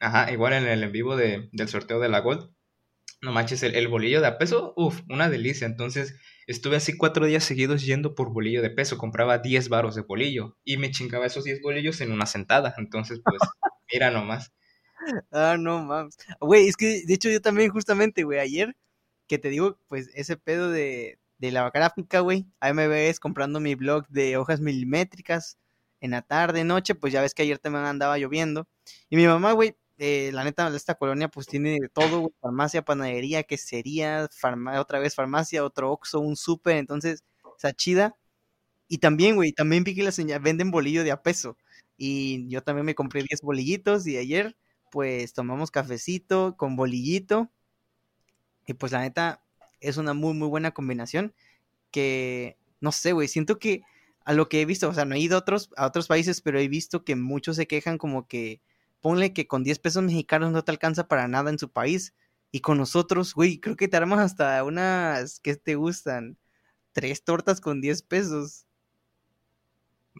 Ajá, 0.00 0.30
igual 0.32 0.52
en 0.52 0.66
el 0.66 0.82
en 0.82 0.92
vivo 0.92 1.16
de, 1.16 1.48
del 1.52 1.68
sorteo 1.68 2.00
de 2.00 2.08
la 2.08 2.20
Gold. 2.20 2.50
No 3.20 3.32
manches, 3.32 3.62
el, 3.62 3.74
el 3.74 3.88
bolillo 3.88 4.20
de 4.20 4.28
a 4.28 4.38
peso, 4.38 4.74
uff, 4.76 5.00
una 5.08 5.30
delicia. 5.30 5.66
Entonces 5.66 6.16
estuve 6.46 6.76
así 6.76 6.96
cuatro 6.96 7.26
días 7.26 7.44
seguidos 7.44 7.84
yendo 7.84 8.14
por 8.14 8.32
bolillo 8.32 8.60
de 8.60 8.70
peso. 8.70 8.98
Compraba 8.98 9.38
10 9.38 9.68
varos 9.68 9.94
de 9.94 10.02
bolillo 10.02 10.56
y 10.64 10.76
me 10.76 10.90
chingaba 10.90 11.26
esos 11.26 11.44
10 11.44 11.62
bolillos 11.62 12.00
en 12.00 12.12
una 12.12 12.26
sentada. 12.26 12.74
Entonces, 12.78 13.20
pues, 13.24 13.38
mira 13.92 14.10
nomás. 14.10 14.52
Ah, 15.30 15.56
no 15.58 15.84
mames. 15.84 16.16
Güey, 16.40 16.68
es 16.68 16.76
que 16.76 17.02
de 17.06 17.14
hecho 17.14 17.30
yo 17.30 17.40
también 17.40 17.70
justamente, 17.70 18.24
güey, 18.24 18.40
ayer 18.40 18.74
que 19.28 19.38
te 19.38 19.50
digo, 19.50 19.78
pues 19.88 20.10
ese 20.14 20.36
pedo 20.36 20.70
de, 20.70 21.18
de 21.38 21.52
la 21.52 21.70
gráfica, 21.70 22.20
güey. 22.20 22.46
Ahí 22.60 22.74
me 22.74 22.88
ves 22.88 23.20
comprando 23.20 23.60
mi 23.60 23.74
blog 23.74 24.06
de 24.08 24.36
hojas 24.36 24.60
milimétricas 24.60 25.58
en 26.00 26.12
la 26.12 26.22
tarde, 26.22 26.64
noche, 26.64 26.94
pues 26.94 27.12
ya 27.12 27.22
ves 27.22 27.34
que 27.34 27.42
ayer 27.42 27.58
también 27.58 27.84
andaba 27.84 28.18
lloviendo. 28.18 28.68
Y 29.10 29.16
mi 29.16 29.26
mamá, 29.26 29.52
güey, 29.52 29.76
eh, 29.98 30.30
la 30.32 30.44
neta, 30.44 30.68
esta 30.74 30.94
colonia 30.94 31.28
pues 31.28 31.46
tiene 31.46 31.72
de 31.80 31.88
todo, 31.88 32.32
farmacia, 32.40 32.82
panadería, 32.84 33.42
quesería, 33.42 34.28
farma 34.30 34.80
otra 34.80 35.00
vez 35.00 35.14
farmacia, 35.14 35.64
otro 35.64 35.90
Oxxo, 35.92 36.20
un 36.20 36.36
súper, 36.36 36.76
entonces, 36.76 37.24
está 37.56 37.72
chida. 37.74 38.16
Y 38.88 38.98
también, 38.98 39.36
güey, 39.36 39.52
también 39.52 39.84
vi 39.84 39.94
que 39.94 40.02
la 40.02 40.12
señal 40.12 40.40
venden 40.40 40.70
bolillo 40.70 41.04
de 41.04 41.10
a 41.12 41.22
peso. 41.22 41.56
Y 41.96 42.48
yo 42.48 42.62
también 42.62 42.86
me 42.86 42.94
compré 42.94 43.22
10 43.22 43.42
bolillitos 43.42 44.06
y 44.06 44.16
ayer 44.16 44.56
pues 44.90 45.32
tomamos 45.34 45.70
cafecito 45.70 46.56
con 46.56 46.76
bolillito. 46.76 47.50
Y 48.68 48.74
pues 48.74 48.92
la 48.92 49.00
neta 49.00 49.42
es 49.80 49.96
una 49.96 50.14
muy 50.14 50.34
muy 50.34 50.48
buena 50.48 50.72
combinación 50.72 51.34
que 51.90 52.56
no 52.80 52.92
sé, 52.92 53.12
güey, 53.12 53.28
siento 53.28 53.58
que 53.58 53.82
a 54.24 54.34
lo 54.34 54.48
que 54.48 54.60
he 54.60 54.66
visto, 54.66 54.88
o 54.88 54.94
sea, 54.94 55.06
no 55.06 55.14
he 55.14 55.20
ido 55.20 55.36
a 55.36 55.40
otros, 55.40 55.70
a 55.76 55.86
otros 55.86 56.06
países, 56.06 56.42
pero 56.42 56.60
he 56.60 56.68
visto 56.68 57.04
que 57.04 57.16
muchos 57.16 57.56
se 57.56 57.66
quejan 57.66 57.98
como 57.98 58.28
que 58.28 58.60
ponle 59.00 59.32
que 59.32 59.46
con 59.46 59.64
10 59.64 59.78
pesos 59.78 60.02
mexicanos 60.02 60.52
no 60.52 60.62
te 60.64 60.70
alcanza 60.70 61.08
para 61.08 61.28
nada 61.28 61.50
en 61.50 61.58
su 61.58 61.70
país. 61.70 62.14
Y 62.52 62.60
con 62.60 62.78
nosotros, 62.78 63.34
güey, 63.34 63.58
creo 63.60 63.76
que 63.76 63.88
te 63.88 63.96
armas 63.96 64.20
hasta 64.20 64.62
unas 64.64 65.40
que 65.40 65.56
te 65.56 65.76
gustan. 65.76 66.38
Tres 66.92 67.24
tortas 67.24 67.60
con 67.60 67.80
10 67.80 68.02
pesos. 68.02 68.66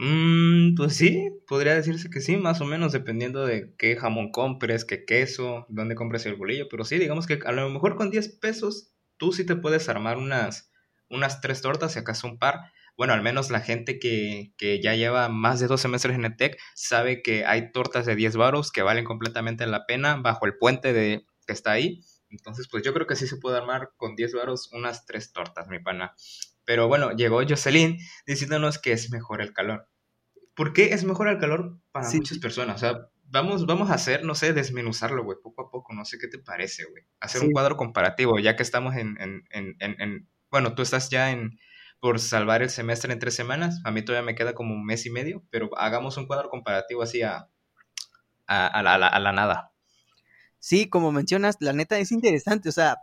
Mm, 0.01 0.77
pues 0.77 0.95
sí, 0.97 1.29
podría 1.49 1.75
decirse 1.75 2.09
que 2.09 2.21
sí, 2.21 2.37
más 2.37 2.61
o 2.61 2.65
menos, 2.65 2.93
dependiendo 2.93 3.45
de 3.45 3.75
qué 3.77 3.97
jamón 3.97 4.31
compres, 4.31 4.85
qué 4.85 5.05
queso, 5.05 5.67
dónde 5.69 5.97
compres 5.97 6.25
el 6.27 6.37
bolillo. 6.37 6.69
Pero 6.71 6.85
sí, 6.85 6.99
digamos 6.99 7.27
que 7.27 7.41
a 7.45 7.53
lo 7.53 7.69
mejor 7.69 7.97
con 7.97 8.11
10 8.11 8.29
pesos 8.39 8.93
tú 9.17 9.33
sí 9.33 9.45
te 9.45 9.57
puedes 9.57 9.89
armar 9.89 10.17
unas, 10.19 10.71
unas 11.11 11.41
tres 11.41 11.63
tortas, 11.63 11.93
si 11.93 11.99
acaso 11.99 12.29
un 12.29 12.39
par. 12.39 12.71
Bueno, 12.97 13.13
al 13.13 13.23
menos 13.23 13.51
la 13.51 13.61
gente 13.61 13.99
que, 13.99 14.53
que 14.57 14.81
ya 14.81 14.95
lleva 14.95 15.29
más 15.29 15.59
de 15.59 15.67
dos 15.67 15.81
semestres 15.81 16.15
en 16.15 16.25
el 16.25 16.37
TEC 16.37 16.59
sabe 16.75 17.23
que 17.23 17.45
hay 17.45 17.73
tortas 17.73 18.07
de 18.07 18.15
10 18.15 18.37
baros 18.37 18.71
que 18.71 18.83
valen 18.83 19.05
completamente 19.05 19.67
la 19.67 19.85
pena 19.87 20.17
bajo 20.17 20.47
el 20.47 20.57
puente 20.59 20.93
de, 20.93 21.25
que 21.47 21.53
está 21.53 21.73
ahí. 21.73 22.03
Entonces, 22.31 22.69
pues 22.69 22.85
yo 22.85 22.93
creo 22.95 23.07
que 23.07 23.17
sí 23.17 23.27
se 23.27 23.37
puede 23.39 23.57
armar 23.57 23.91
con 23.97 24.15
10 24.15 24.33
baros 24.35 24.71
unas 24.73 25.07
tres 25.07 25.33
tortas, 25.33 25.67
mi 25.69 25.81
pana. 25.81 26.15
Pero 26.69 26.87
bueno, 26.87 27.13
llegó 27.13 27.41
Jocelyn 27.49 27.97
diciéndonos 28.27 28.79
que 28.79 28.93
es 28.93 29.11
mejor 29.11 29.41
el 29.41 29.55
calor. 29.55 29.89
¿Por 30.55 30.75
qué 30.75 30.93
es 30.93 31.03
mejor 31.03 31.29
el 31.29 31.39
calor 31.39 31.81
para 31.93 32.07
muchas 32.11 32.37
personas? 32.41 32.77
O 32.77 32.79
sea, 32.79 33.09
vamos, 33.25 33.65
vamos 33.65 33.89
a 33.89 33.95
hacer, 33.95 34.23
no 34.23 34.35
sé, 34.35 34.53
desmenuzarlo, 34.53 35.25
güey, 35.25 35.39
poco 35.43 35.63
a 35.63 35.71
poco. 35.71 35.95
No 35.95 36.05
sé 36.05 36.19
qué 36.19 36.29
te 36.29 36.39
parece, 36.39 36.85
güey. 36.85 37.05
Hacer 37.21 37.41
un 37.43 37.53
cuadro 37.53 37.79
comparativo, 37.79 38.39
ya 38.39 38.55
que 38.55 38.63
estamos 38.63 38.97
en, 38.97 39.17
en, 39.19 39.45
en, 39.49 39.77
en, 39.81 40.29
Bueno, 40.51 40.75
tú 40.75 40.83
estás 40.83 41.09
ya 41.09 41.31
en 41.31 41.59
por 42.01 42.21
salvar 42.21 42.61
el 42.61 42.69
semestre 42.69 43.15
en 43.15 43.19
tres 43.19 43.35
semanas. 43.35 43.81
A 43.85 43.91
mí 43.91 44.05
todavía 44.05 44.27
me 44.27 44.35
queda 44.35 44.53
como 44.53 44.75
un 44.75 44.85
mes 44.85 45.07
y 45.07 45.11
medio, 45.11 45.43
pero 45.49 45.71
hagamos 45.79 46.19
un 46.19 46.27
cuadro 46.27 46.51
comparativo 46.51 47.03
así 47.03 47.23
a, 47.23 47.49
a, 48.47 48.67
a, 48.67 48.83
la, 48.83 49.07
a 49.07 49.21
la 49.21 49.33
nada. 49.33 49.73
Sí, 50.59 50.91
como 50.91 51.13
mencionas, 51.13 51.57
la 51.61 51.73
neta 51.73 51.99
es 51.99 52.13
interesante. 52.13 52.69
O 52.69 52.73
sea, 52.73 52.99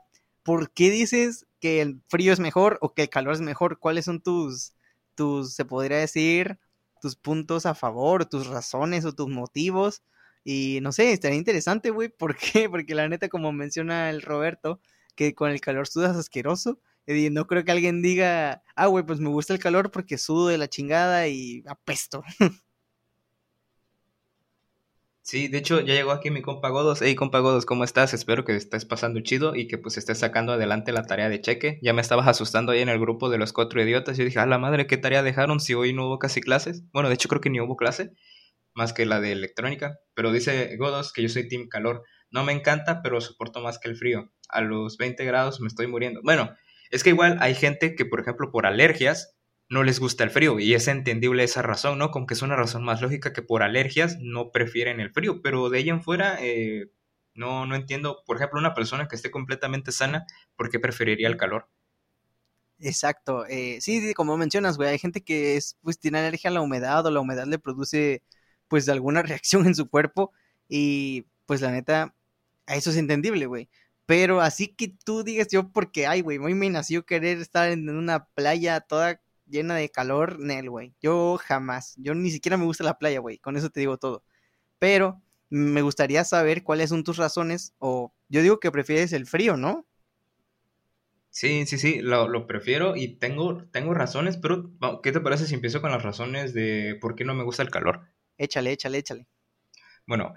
¿por 0.46 0.72
qué 0.72 0.92
dices 0.92 1.48
que 1.60 1.82
el 1.82 2.02
frío 2.10 2.32
es 2.34 2.40
mejor 2.40 2.78
o 2.82 2.94
que 2.94 3.04
el 3.04 3.10
calor 3.10 3.34
es 3.34 3.42
mejor? 3.42 3.80
¿Cuáles 3.80 4.06
son 4.06 4.22
tus, 4.22 4.74
tus, 5.16 5.56
se 5.56 5.66
podría 5.66 5.98
decir, 5.98 6.60
tus 7.02 7.16
puntos 7.18 7.66
a 7.66 7.76
favor, 7.76 8.26
tus 8.28 8.48
razones 8.48 9.06
o 9.06 9.14
tus 9.14 9.28
motivos? 9.30 10.04
Y 10.44 10.80
no 10.84 10.92
sé, 10.92 11.12
estaría 11.12 11.38
interesante, 11.40 11.90
güey. 11.90 12.10
¿Por 12.10 12.38
qué? 12.38 12.70
Porque 12.72 12.96
la 12.96 13.10
neta, 13.10 13.30
como 13.30 13.52
menciona 13.52 14.10
el 14.12 14.22
Roberto, 14.22 14.80
que 15.16 15.34
con 15.36 15.52
el 15.52 15.62
calor 15.62 15.88
sudas 15.88 16.16
asqueroso. 16.18 16.80
Y 17.08 17.30
no 17.32 17.48
creo 17.48 17.64
que 17.66 17.72
alguien 17.72 18.02
diga, 18.02 18.64
ah, 18.76 18.88
güey, 18.88 19.06
pues 19.06 19.20
me 19.20 19.30
gusta 19.30 19.54
el 19.54 19.60
calor 19.60 19.92
porque 19.92 20.18
sudo 20.18 20.48
de 20.48 20.58
la 20.58 20.70
chingada 20.70 21.28
y 21.28 21.64
apesto. 21.68 22.24
Sí, 25.28 25.48
de 25.48 25.58
hecho 25.58 25.80
ya 25.80 25.96
llegó 25.96 26.12
aquí 26.12 26.30
mi 26.30 26.44
compa 26.44 26.70
Godos. 26.70 27.02
Hey 27.02 27.16
compa 27.16 27.40
Godos, 27.40 27.66
¿cómo 27.66 27.84
estás? 27.84 28.14
Espero 28.14 28.46
que 28.46 28.56
estés 28.56 28.86
pasando 28.86 29.20
chido 29.22 29.56
y 29.56 29.68
que 29.68 29.80
pues 29.80 29.98
estés 29.98 30.20
sacando 30.20 30.54
adelante 30.54 30.92
la 30.92 31.02
tarea 31.02 31.30
de 31.30 31.42
cheque. 31.42 31.80
Ya 31.82 31.94
me 31.94 32.02
estabas 32.02 32.28
asustando 32.28 32.72
ahí 32.74 32.82
en 32.82 32.90
el 32.90 33.00
grupo 33.00 33.32
de 33.32 33.40
los 33.40 33.52
cuatro 33.52 33.82
idiotas. 33.82 34.20
Yo 34.20 34.24
dije, 34.24 34.38
a 34.38 34.46
la 34.46 34.60
madre, 34.60 34.86
¿qué 34.86 34.98
tarea 34.98 35.24
dejaron 35.24 35.60
si 35.60 35.74
hoy 35.74 35.94
no 35.94 36.06
hubo 36.06 36.20
casi 36.20 36.42
clases? 36.42 36.84
Bueno, 36.94 37.10
de 37.10 37.16
hecho 37.16 37.28
creo 37.28 37.42
que 37.42 37.50
ni 37.50 37.60
hubo 37.60 37.76
clase, 37.76 38.12
más 38.76 38.94
que 38.94 39.08
la 39.08 39.20
de 39.20 39.32
electrónica. 39.32 39.98
Pero 40.14 40.32
dice 40.32 40.78
Godos 40.78 41.12
que 41.12 41.24
yo 41.24 41.30
soy 41.30 41.48
team 41.48 41.70
calor. 41.70 42.04
No 42.30 42.44
me 42.44 42.54
encanta, 42.54 43.02
pero 43.02 43.20
soporto 43.20 43.62
más 43.62 43.80
que 43.80 43.90
el 43.90 43.98
frío. 43.98 44.32
A 44.50 44.62
los 44.62 44.98
20 44.98 45.26
grados 45.26 45.60
me 45.60 45.70
estoy 45.70 45.88
muriendo. 45.88 46.22
Bueno, 46.24 46.52
es 46.92 47.04
que 47.04 47.10
igual 47.10 47.40
hay 47.42 47.56
gente 47.56 47.96
que, 47.96 48.06
por 48.06 48.20
ejemplo, 48.20 48.52
por 48.52 48.68
alergias, 48.68 49.35
no 49.70 49.84
les 49.84 50.00
gusta 50.00 50.24
el 50.24 50.30
frío 50.30 50.60
y 50.60 50.74
es 50.74 50.88
entendible 50.88 51.44
esa 51.44 51.62
razón, 51.62 51.98
¿no? 51.98 52.12
Como 52.12 52.28
que 52.28 52.36
es 52.36 52.42
una 52.42 52.56
razón 52.56 52.84
más 52.84 53.02
lógica 53.02 53.34
que 53.34 53.42
por 53.42 53.64
alergias 53.64 54.18
no 54.22 54.52
prefieren 54.52 55.00
el 55.00 55.12
frío, 55.12 55.42
pero 55.42 55.70
de 55.70 55.80
ahí 55.80 55.90
en 55.90 56.02
fuera 56.04 56.38
eh, 56.42 56.92
no, 57.34 57.66
no 57.66 57.76
entiendo, 57.76 58.24
por 58.26 58.38
ejemplo, 58.38 58.60
una 58.60 58.74
persona 58.74 59.08
que 59.08 59.16
esté 59.16 59.32
completamente 59.32 59.92
sana, 59.92 60.26
¿por 60.56 60.70
qué 60.70 60.80
preferiría 60.80 61.28
el 61.28 61.38
calor? 61.38 61.68
Exacto, 62.80 63.46
eh, 63.48 63.78
sí, 63.82 64.14
como 64.14 64.38
mencionas, 64.38 64.78
güey, 64.78 64.90
hay 64.90 65.00
gente 65.00 65.24
que 65.24 65.56
es, 65.56 65.78
pues 65.82 65.98
tiene 66.00 66.20
alergia 66.20 66.50
a 66.50 66.54
la 66.54 66.62
humedad 66.62 67.06
o 67.06 67.12
la 67.12 67.22
humedad 67.22 67.46
le 67.48 67.58
produce 67.58 68.22
pues 68.68 68.90
alguna 68.90 69.22
reacción 69.24 69.66
en 69.66 69.76
su 69.76 69.90
cuerpo 69.90 70.32
y 70.68 71.26
pues 71.46 71.62
la 71.62 71.72
neta, 71.72 72.14
eso 72.68 72.90
es 72.90 72.98
entendible, 72.98 73.46
güey. 73.46 73.70
Pero 74.06 74.42
así 74.42 74.68
que 74.68 74.90
tú 75.04 75.24
digas 75.24 75.48
yo 75.52 75.70
porque, 75.72 76.06
ay, 76.08 76.22
güey, 76.22 76.38
muy 76.40 76.54
me 76.54 76.70
nació 76.70 77.06
querer 77.06 77.40
estar 77.40 77.72
en 77.72 77.90
una 77.90 78.26
playa 78.28 78.82
toda 78.82 79.22
llena 79.48 79.76
de 79.76 79.90
calor, 79.90 80.40
Nel, 80.40 80.70
güey. 80.70 80.94
Yo 81.02 81.38
jamás. 81.38 81.96
Yo 81.98 82.16
ni 82.16 82.32
siquiera 82.32 82.58
me 82.58 82.66
gusta 82.66 82.84
la 82.84 82.98
playa, 82.98 83.20
güey. 83.20 83.38
Con 83.38 83.58
eso 83.58 83.70
te 83.70 83.80
digo 83.80 83.98
todo. 83.98 84.24
Pero 84.80 85.22
me 85.50 85.82
gustaría 85.82 86.24
saber 86.24 86.64
cuáles 86.64 86.90
son 86.90 87.04
tus 87.04 87.18
razones. 87.18 87.74
O 87.80 88.14
yo 88.30 88.42
digo 88.42 88.60
que 88.60 88.72
prefieres 88.72 89.14
el 89.14 89.26
frío, 89.26 89.58
¿no? 89.58 89.86
Sí, 91.30 91.66
sí, 91.66 91.78
sí, 91.78 92.00
lo, 92.02 92.48
prefiero 92.48 92.96
y 92.96 93.18
tengo, 93.18 93.66
tengo 93.66 93.94
razones, 93.94 94.38
pero 94.38 94.72
¿qué 95.04 95.12
te 95.12 95.20
parece 95.20 95.46
si 95.46 95.54
empiezo 95.54 95.82
con 95.82 95.92
las 95.92 96.02
razones 96.02 96.54
de 96.54 96.98
por 97.02 97.14
qué 97.16 97.26
no 97.26 97.34
me 97.34 97.44
gusta 97.44 97.62
el 97.62 97.70
calor? 97.70 98.08
Échale, 98.38 98.72
échale, 98.72 99.00
échale. 99.00 99.28
Bueno, 100.08 100.34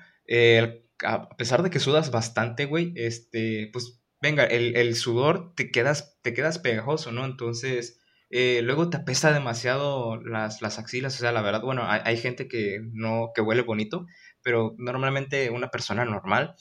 a 1.05 1.29
pesar 1.37 1.63
de 1.63 1.71
que 1.71 1.79
sudas 1.79 2.11
bastante, 2.11 2.65
güey, 2.65 2.93
este, 2.97 3.71
pues 3.73 4.03
venga, 4.21 4.45
el, 4.45 4.77
el, 4.77 4.97
sudor 4.97 5.55
te 5.55 5.71
quedas, 5.71 6.19
te 6.23 6.35
quedas 6.35 6.59
pegajoso, 6.59 7.13
¿no? 7.13 7.25
Entonces, 7.25 8.01
eh, 8.31 8.61
luego 8.63 8.91
te 8.91 8.99
apesta 8.99 9.33
demasiado 9.33 10.21
las, 10.23 10.61
las, 10.61 10.79
axilas, 10.79 11.17
o 11.17 11.19
sea, 11.19 11.33
la 11.33 11.43
verdad, 11.43 11.63
bueno, 11.63 11.85
hay, 11.87 12.17
gente 12.19 12.47
que 12.47 12.81
no, 12.93 13.31
que 13.35 13.41
huele 13.41 13.63
bonito, 13.63 14.07
pero 14.43 14.75
normalmente 14.79 15.51
una 15.51 15.71
persona 15.71 16.05
normal, 16.05 16.55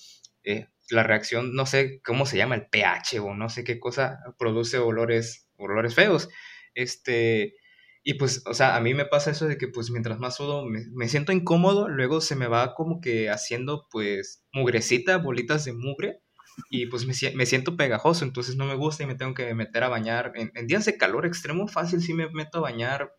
eh, 0.43 0.67
la 0.89 1.03
reacción, 1.03 1.53
no 1.55 1.65
sé 1.65 2.01
cómo 2.03 2.25
se 2.25 2.37
llama, 2.37 2.55
el 2.55 2.67
pH 2.67 3.19
o 3.19 3.33
no 3.33 3.49
sé 3.49 3.65
qué 3.65 3.79
cosa, 3.79 4.19
produce 4.39 4.77
olores, 4.77 5.49
olores 5.57 5.93
feos. 5.93 6.29
Este, 6.73 7.55
y 8.03 8.13
pues, 8.15 8.43
o 8.45 8.53
sea, 8.53 8.77
a 8.77 8.81
mí 8.81 8.93
me 8.93 9.05
pasa 9.05 9.31
eso 9.31 9.47
de 9.47 9.57
que 9.57 9.67
pues 9.67 9.89
mientras 9.91 10.19
más 10.19 10.37
sudo 10.37 10.65
me, 10.65 10.85
me 10.93 11.09
siento 11.09 11.33
incómodo, 11.33 11.89
luego 11.89 12.21
se 12.21 12.37
me 12.37 12.47
va 12.47 12.75
como 12.75 13.01
que 13.01 13.29
haciendo 13.29 13.87
pues 13.91 14.45
mugrecita, 14.53 15.17
bolitas 15.17 15.65
de 15.65 15.73
mugre 15.73 16.21
y 16.69 16.87
pues 16.87 17.05
me, 17.05 17.45
siento 17.45 17.75
pegajoso, 17.75 18.25
entonces 18.25 18.55
no 18.55 18.65
me 18.65 18.75
gusta 18.75 19.03
y 19.03 19.07
me 19.07 19.15
tengo 19.15 19.33
que 19.33 19.53
meter 19.53 19.83
a 19.83 19.89
bañar. 19.89 20.33
En, 20.35 20.67
días 20.67 20.85
de 20.85 20.97
calor 20.97 21.25
extremo 21.25 21.67
fácil 21.67 22.01
sí 22.01 22.13
me 22.13 22.29
meto 22.29 22.59
a 22.59 22.61
bañar 22.61 23.15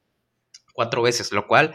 cuatro 0.75 1.03
veces, 1.03 1.33
lo 1.33 1.47
cual 1.47 1.75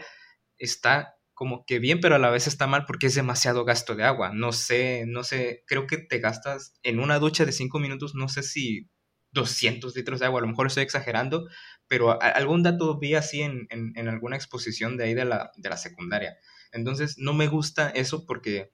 está 0.58 1.16
como 1.32 1.64
que 1.66 1.80
bien, 1.80 2.00
pero 2.00 2.14
a 2.14 2.18
la 2.18 2.30
vez 2.30 2.46
está 2.46 2.66
mal 2.66 2.84
porque 2.86 3.08
es 3.08 3.14
demasiado 3.14 3.64
gasto 3.64 3.96
de 3.96 4.04
agua. 4.04 4.30
No 4.32 4.52
sé, 4.52 5.04
no 5.06 5.24
sé, 5.24 5.64
creo 5.66 5.86
que 5.86 5.98
te 5.98 6.18
gastas 6.18 6.74
en 6.82 7.00
una 7.00 7.18
ducha 7.18 7.44
de 7.44 7.52
cinco 7.52 7.80
minutos, 7.80 8.14
no 8.14 8.28
sé 8.28 8.42
si 8.42 8.88
200 9.32 9.96
litros 9.96 10.20
de 10.20 10.26
agua, 10.26 10.38
a 10.38 10.42
lo 10.42 10.48
mejor 10.48 10.68
estoy 10.68 10.84
exagerando, 10.84 11.48
pero 11.88 12.22
algún 12.22 12.62
dato 12.62 12.98
vi 12.98 13.14
así 13.14 13.42
en, 13.42 13.66
en, 13.70 13.92
en 13.96 14.08
alguna 14.08 14.36
exposición 14.36 14.96
de 14.96 15.04
ahí 15.04 15.14
de 15.14 15.24
la, 15.24 15.50
de 15.56 15.68
la 15.68 15.76
secundaria. 15.76 16.36
Entonces 16.72 17.18
no 17.18 17.34
me 17.34 17.48
gusta 17.48 17.90
eso 17.90 18.26
porque 18.26 18.72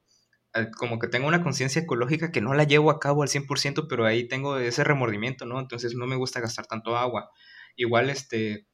como 0.76 0.98
que 0.98 1.08
tengo 1.08 1.28
una 1.28 1.42
conciencia 1.42 1.82
ecológica 1.82 2.32
que 2.32 2.40
no 2.40 2.54
la 2.54 2.64
llevo 2.64 2.90
a 2.90 2.98
cabo 2.98 3.22
al 3.22 3.28
100%, 3.28 3.86
pero 3.88 4.06
ahí 4.06 4.26
tengo 4.26 4.58
ese 4.58 4.84
remordimiento, 4.84 5.46
¿no? 5.46 5.60
Entonces 5.60 5.94
no 5.94 6.06
me 6.06 6.16
gusta 6.16 6.40
gastar 6.40 6.66
tanto 6.66 6.96
agua. 6.96 7.30
Igual, 7.76 8.10
este, 8.10 8.66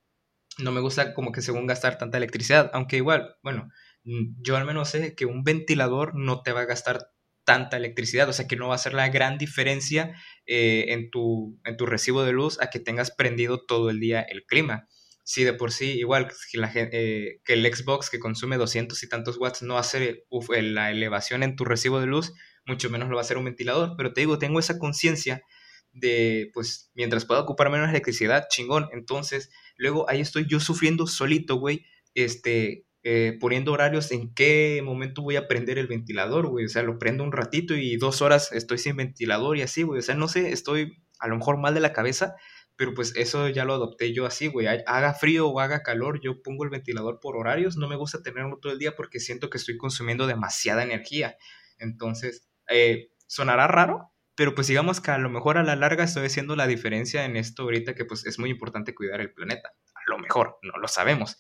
no 0.59 0.73
me 0.73 0.81
gusta 0.81 1.15
como 1.15 1.33
que 1.33 1.43
según 1.43 1.67
gastar 1.67 1.99
tanta 1.99 2.19
electricidad, 2.19 2.71
aunque 2.73 2.97
igual, 2.97 3.37
bueno, 3.43 3.69
yo 4.05 4.57
al 4.57 4.65
menos 4.65 4.91
sé 4.91 5.15
que 5.15 5.27
un 5.27 5.45
ventilador 5.45 6.15
no 6.15 6.43
te 6.43 6.53
va 6.53 6.61
a 6.63 6.67
gastar 6.67 7.11
tanta 7.45 7.77
electricidad, 7.77 8.29
o 8.29 8.33
sea 8.33 8.49
que 8.49 8.57
no 8.57 8.69
va 8.69 8.75
a 8.75 8.79
ser 8.79 8.95
la 8.95 9.09
gran 9.09 9.39
diferencia 9.39 10.15
eh, 10.47 10.87
en, 10.89 11.11
tu, 11.11 11.61
en 11.65 11.77
tu 11.77 11.87
recibo 11.87 12.25
de 12.25 12.33
luz 12.33 12.61
a 12.61 12.71
que 12.71 12.81
tengas 12.81 13.11
prendido 13.11 13.65
todo 13.65 13.91
el 13.91 14.01
día 14.01 14.21
el 14.23 14.45
clima 14.47 14.89
si 15.29 15.43
de 15.43 15.55
por 15.55 15.73
sí, 15.73 15.99
igual 15.99 16.29
que, 16.29 16.57
la, 16.57 16.71
eh, 16.73 17.41
que 17.45 17.55
el 17.55 17.75
Xbox 17.75 18.11
que 18.11 18.21
consume 18.21 18.59
200 18.59 19.03
y 19.03 19.09
tantos 19.09 19.39
watts 19.39 19.61
no 19.61 19.77
hace 19.77 20.25
la 20.49 20.93
elevación 20.93 21.43
en 21.43 21.57
tu 21.57 21.65
recibo 21.65 21.99
de 21.99 22.07
luz, 22.07 22.33
mucho 22.65 22.91
menos 22.91 23.09
lo 23.09 23.17
va 23.17 23.23
a 23.23 23.25
hacer 23.25 23.37
un 23.37 23.45
ventilador. 23.45 23.95
Pero 23.97 24.13
te 24.13 24.21
digo, 24.21 24.39
tengo 24.39 24.61
esa 24.61 24.79
conciencia 24.79 25.43
de, 25.91 26.49
pues, 26.55 26.93
mientras 26.95 27.25
pueda 27.25 27.41
ocupar 27.41 27.71
menos 27.71 27.91
electricidad, 27.91 28.47
chingón. 28.49 28.87
Entonces, 28.93 29.51
luego 29.77 30.09
ahí 30.09 30.21
estoy 30.21 30.47
yo 30.47 30.61
sufriendo 30.61 31.09
solito, 31.09 31.57
güey, 31.57 31.85
este, 32.15 32.87
eh, 33.03 33.37
poniendo 33.41 33.73
horarios 33.73 34.13
en 34.13 34.33
qué 34.33 34.81
momento 34.85 35.23
voy 35.23 35.35
a 35.35 35.49
prender 35.49 35.77
el 35.79 35.89
ventilador, 35.89 36.47
güey. 36.47 36.67
O 36.67 36.69
sea, 36.69 36.85
lo 36.85 37.01
prendo 37.01 37.25
un 37.25 37.33
ratito 37.33 37.75
y 37.75 37.97
dos 37.97 38.23
horas 38.23 38.53
estoy 38.53 38.79
sin 38.79 38.95
ventilador 38.95 39.57
y 39.57 39.63
así, 39.63 39.83
güey. 39.83 39.99
O 39.99 40.03
sea, 40.03 40.15
no 40.15 40.29
sé, 40.29 40.53
estoy 40.53 41.03
a 41.19 41.27
lo 41.27 41.37
mejor 41.37 41.59
mal 41.59 41.75
de 41.75 41.81
la 41.81 41.93
cabeza, 41.93 42.37
pero 42.77 42.93
pues 42.93 43.17
eso 43.17 43.49
ya 43.49 43.65
lo 43.65 43.75
adopté 43.75 44.13
yo 44.13 44.27
así, 44.27 44.49
güey. 44.49 44.67
Haga 44.67 45.15
frío 45.15 45.49
o 45.49 45.61
haga 45.61 45.83
calor, 45.83 46.21
yo 46.23 46.43
pongo 46.43 46.65
el 46.65 46.71
ventilador 46.71 47.21
por 47.21 47.37
horarios. 47.37 47.77
No 47.77 47.89
me 47.89 47.97
gusta 47.97 48.23
tenerlo 48.23 48.59
todo 48.61 48.73
el 48.73 48.79
día 48.79 48.95
porque 48.95 49.19
siento 49.19 49.49
que 49.49 49.57
estoy 49.57 49.79
consumiendo 49.79 50.27
demasiada 50.27 50.83
energía. 50.83 51.37
Entonces, 51.79 52.49
eh, 52.69 53.09
sonará 53.27 53.67
raro, 53.67 54.13
pero 54.35 54.55
pues 54.55 54.67
digamos 54.67 55.01
que 55.01 55.11
a 55.11 55.19
lo 55.19 55.31
mejor 55.31 55.57
a 55.57 55.63
la 55.63 55.75
larga 55.75 56.05
estoy 56.05 56.27
haciendo 56.27 56.55
la 56.55 56.67
diferencia 56.67 57.25
en 57.25 57.37
esto 57.37 57.63
ahorita 57.63 57.95
que 57.95 58.05
pues 58.05 58.27
es 58.27 58.39
muy 58.39 58.51
importante 58.51 58.95
cuidar 58.95 59.23
el 59.23 59.33
planeta. 59.33 59.71
A 59.95 60.11
lo 60.11 60.19
mejor, 60.19 60.59
no 60.63 60.79
lo 60.79 60.87
sabemos. 60.87 61.39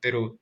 Pero 0.00 0.38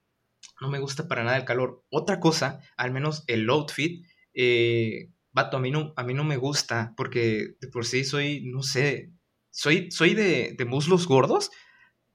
no 0.60 0.68
me 0.68 0.78
gusta 0.78 1.08
para 1.08 1.24
nada 1.24 1.38
el 1.38 1.46
calor. 1.46 1.84
Otra 1.88 2.20
cosa, 2.20 2.60
al 2.76 2.92
menos 2.92 3.24
el 3.28 3.48
outfit, 3.48 4.06
eh, 4.34 5.08
vato, 5.32 5.56
a 5.56 5.60
mí, 5.60 5.70
no, 5.70 5.94
a 5.96 6.04
mí 6.04 6.12
no 6.12 6.24
me 6.24 6.36
gusta 6.36 6.92
porque 6.98 7.54
de 7.60 7.68
por 7.68 7.86
sí 7.86 8.04
soy, 8.04 8.42
no 8.44 8.62
sé, 8.62 9.13
soy, 9.54 9.90
soy 9.90 10.14
de, 10.14 10.54
de 10.58 10.64
muslos 10.64 11.06
gordos, 11.06 11.50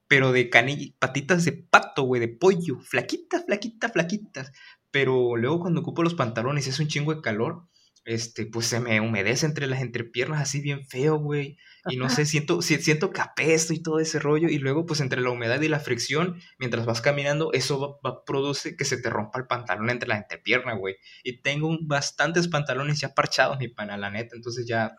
pero 0.06 0.32
de 0.32 0.50
canilla, 0.50 0.92
patitas 0.98 1.44
de 1.44 1.52
pato, 1.52 2.02
güey, 2.02 2.20
de 2.20 2.28
pollo, 2.28 2.80
flaquitas, 2.80 3.44
flaquitas, 3.46 3.92
flaquitas. 3.92 4.52
Pero 4.90 5.36
luego 5.36 5.60
cuando 5.60 5.80
ocupo 5.80 6.02
los 6.02 6.14
pantalones 6.14 6.66
y 6.66 6.70
es 6.70 6.80
un 6.80 6.88
chingo 6.88 7.14
de 7.14 7.22
calor, 7.22 7.66
este, 8.04 8.46
pues 8.46 8.66
se 8.66 8.80
me 8.80 9.00
humedece 9.00 9.46
entre 9.46 9.66
las 9.66 9.80
entrepiernas 9.80 10.40
así 10.42 10.60
bien 10.60 10.86
feo, 10.86 11.16
güey. 11.18 11.58
Y 11.88 11.96
no 11.96 12.10
sé, 12.10 12.24
siento, 12.26 12.60
siento 12.60 13.10
que 13.10 13.20
apesto 13.20 13.72
y 13.72 13.82
todo 13.82 14.00
ese 14.00 14.18
rollo. 14.18 14.48
Y 14.48 14.58
luego, 14.58 14.84
pues 14.84 15.00
entre 15.00 15.22
la 15.22 15.30
humedad 15.30 15.60
y 15.62 15.68
la 15.68 15.80
fricción, 15.80 16.40
mientras 16.58 16.84
vas 16.86 17.00
caminando, 17.00 17.52
eso 17.52 18.00
va, 18.04 18.24
produce 18.24 18.76
que 18.76 18.84
se 18.84 19.00
te 19.00 19.08
rompa 19.08 19.38
el 19.38 19.46
pantalón 19.46 19.88
entre 19.88 20.08
la 20.08 20.18
entrepierna, 20.18 20.74
güey. 20.74 20.96
Y 21.24 21.40
tengo 21.40 21.74
bastantes 21.82 22.48
pantalones 22.48 23.00
ya 23.00 23.14
parchados, 23.14 23.58
mi 23.58 23.68
pana, 23.68 23.96
la 23.96 24.10
neta. 24.10 24.36
Entonces 24.36 24.66
ya 24.66 24.92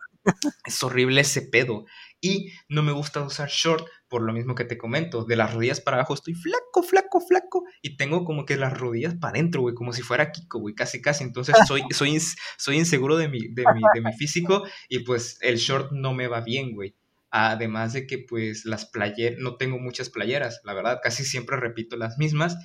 es 0.66 0.82
horrible 0.82 1.20
ese 1.20 1.42
pedo. 1.42 1.84
Y 2.20 2.52
no 2.68 2.84
me 2.84 2.92
gusta 2.92 3.20
usar 3.22 3.48
short 3.48 3.86
por 4.08 4.22
lo 4.22 4.32
mismo 4.32 4.54
que 4.54 4.64
te 4.64 4.78
comento. 4.78 5.24
De 5.24 5.34
las 5.34 5.52
rodillas 5.52 5.80
para 5.80 5.96
abajo 5.96 6.14
estoy 6.14 6.34
flaco, 6.34 6.82
flaco, 6.82 7.20
flaco. 7.20 7.64
Y 7.82 7.96
tengo 7.96 8.24
como 8.24 8.44
que 8.44 8.56
las 8.56 8.78
rodillas 8.78 9.14
para 9.14 9.32
adentro, 9.32 9.62
güey. 9.62 9.74
Como 9.74 9.92
si 9.92 10.02
fuera 10.02 10.30
Kiko, 10.30 10.60
güey. 10.60 10.74
Casi, 10.74 11.02
casi. 11.02 11.24
Entonces 11.24 11.56
soy, 11.66 11.82
soy, 11.90 12.20
soy 12.56 12.76
inseguro 12.76 13.16
de 13.16 13.28
mi, 13.28 13.48
de, 13.48 13.64
mi, 13.74 13.80
de 13.94 14.00
mi 14.00 14.12
físico. 14.12 14.64
Y 14.88 15.00
pues 15.00 15.38
el 15.40 15.56
short 15.56 15.90
no 15.92 16.14
me 16.14 16.28
va 16.28 16.40
bien, 16.42 16.74
güey. 16.74 16.94
Además 17.30 17.94
de 17.94 18.06
que 18.06 18.18
pues 18.18 18.66
las 18.66 18.86
playeras, 18.86 19.40
no 19.40 19.56
tengo 19.56 19.78
muchas 19.78 20.08
playeras, 20.10 20.60
la 20.64 20.74
verdad. 20.74 21.00
Casi 21.02 21.24
siempre 21.24 21.56
repito 21.56 21.96
las 21.96 22.18
mismas 22.18 22.56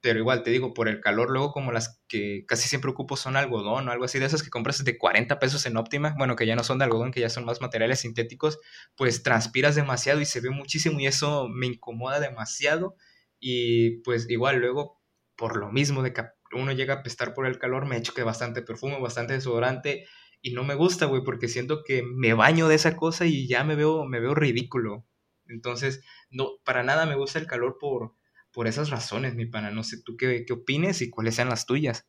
pero 0.00 0.18
igual 0.20 0.42
te 0.42 0.50
digo, 0.50 0.74
por 0.74 0.88
el 0.88 1.00
calor, 1.00 1.30
luego 1.30 1.52
como 1.52 1.72
las 1.72 2.00
que 2.08 2.44
casi 2.46 2.68
siempre 2.68 2.90
ocupo 2.90 3.16
son 3.16 3.36
algodón 3.36 3.88
o 3.88 3.92
algo 3.92 4.04
así, 4.04 4.18
de 4.18 4.26
esas 4.26 4.42
que 4.42 4.50
compras 4.50 4.84
de 4.84 4.98
40 4.98 5.38
pesos 5.38 5.66
en 5.66 5.76
óptima, 5.76 6.14
bueno, 6.18 6.36
que 6.36 6.46
ya 6.46 6.56
no 6.56 6.64
son 6.64 6.78
de 6.78 6.84
algodón, 6.84 7.10
que 7.10 7.20
ya 7.20 7.30
son 7.30 7.44
más 7.44 7.60
materiales 7.60 8.00
sintéticos, 8.00 8.58
pues 8.96 9.22
transpiras 9.22 9.74
demasiado 9.74 10.20
y 10.20 10.24
se 10.24 10.40
ve 10.40 10.50
muchísimo 10.50 11.00
y 11.00 11.06
eso 11.06 11.48
me 11.48 11.66
incomoda 11.66 12.20
demasiado 12.20 12.96
y 13.40 14.00
pues 14.02 14.28
igual 14.30 14.58
luego, 14.58 15.00
por 15.36 15.56
lo 15.56 15.70
mismo 15.70 16.02
de 16.02 16.12
que 16.12 16.24
uno 16.52 16.72
llega 16.72 16.94
a 16.94 17.02
pestar 17.02 17.34
por 17.34 17.46
el 17.46 17.58
calor, 17.58 17.86
me 17.86 17.96
echo 17.96 18.14
que 18.14 18.22
bastante 18.22 18.62
perfume, 18.62 19.00
bastante 19.00 19.34
desodorante 19.34 20.06
y 20.40 20.52
no 20.52 20.64
me 20.64 20.74
gusta, 20.74 21.06
güey, 21.06 21.22
porque 21.24 21.48
siento 21.48 21.82
que 21.84 22.02
me 22.02 22.34
baño 22.34 22.68
de 22.68 22.76
esa 22.76 22.96
cosa 22.96 23.26
y 23.26 23.48
ya 23.48 23.64
me 23.64 23.74
veo, 23.74 24.04
me 24.04 24.20
veo 24.20 24.34
ridículo. 24.34 25.04
Entonces, 25.46 26.04
no, 26.30 26.50
para 26.64 26.82
nada 26.82 27.06
me 27.06 27.16
gusta 27.16 27.38
el 27.38 27.46
calor 27.46 27.78
por 27.80 28.14
por 28.58 28.66
esas 28.66 28.90
razones, 28.90 29.36
mi 29.36 29.46
pana. 29.46 29.70
No 29.70 29.84
sé 29.84 30.02
tú 30.02 30.16
qué, 30.16 30.44
qué 30.44 30.52
opines 30.52 31.00
y 31.00 31.10
cuáles 31.10 31.36
sean 31.36 31.48
las 31.48 31.64
tuyas. 31.64 32.08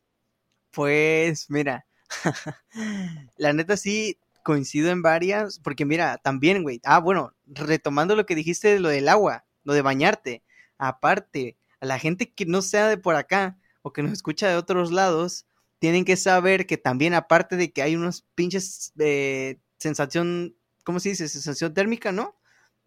Pues 0.72 1.48
mira, 1.48 1.86
la 3.36 3.52
neta 3.52 3.76
sí 3.76 4.18
coincido 4.42 4.90
en 4.90 5.00
varias, 5.00 5.60
porque 5.60 5.84
mira, 5.84 6.18
también, 6.18 6.64
güey, 6.64 6.80
ah, 6.82 6.98
bueno, 6.98 7.36
retomando 7.46 8.16
lo 8.16 8.26
que 8.26 8.34
dijiste 8.34 8.66
de 8.66 8.80
lo 8.80 8.88
del 8.88 9.08
agua, 9.08 9.44
lo 9.62 9.74
de 9.74 9.82
bañarte, 9.82 10.42
aparte, 10.76 11.56
a 11.80 11.86
la 11.86 12.00
gente 12.00 12.32
que 12.32 12.46
no 12.46 12.62
sea 12.62 12.88
de 12.88 12.98
por 12.98 13.14
acá 13.14 13.56
o 13.82 13.92
que 13.92 14.02
nos 14.02 14.10
escucha 14.10 14.48
de 14.48 14.56
otros 14.56 14.90
lados, 14.90 15.46
tienen 15.78 16.04
que 16.04 16.16
saber 16.16 16.66
que 16.66 16.78
también, 16.78 17.14
aparte 17.14 17.56
de 17.56 17.72
que 17.72 17.82
hay 17.82 17.94
unos 17.94 18.26
pinches 18.34 18.92
eh, 18.98 19.60
sensación, 19.78 20.56
¿cómo 20.82 20.98
se 20.98 21.10
dice? 21.10 21.28
Sensación 21.28 21.72
térmica, 21.74 22.10
¿no? 22.10 22.39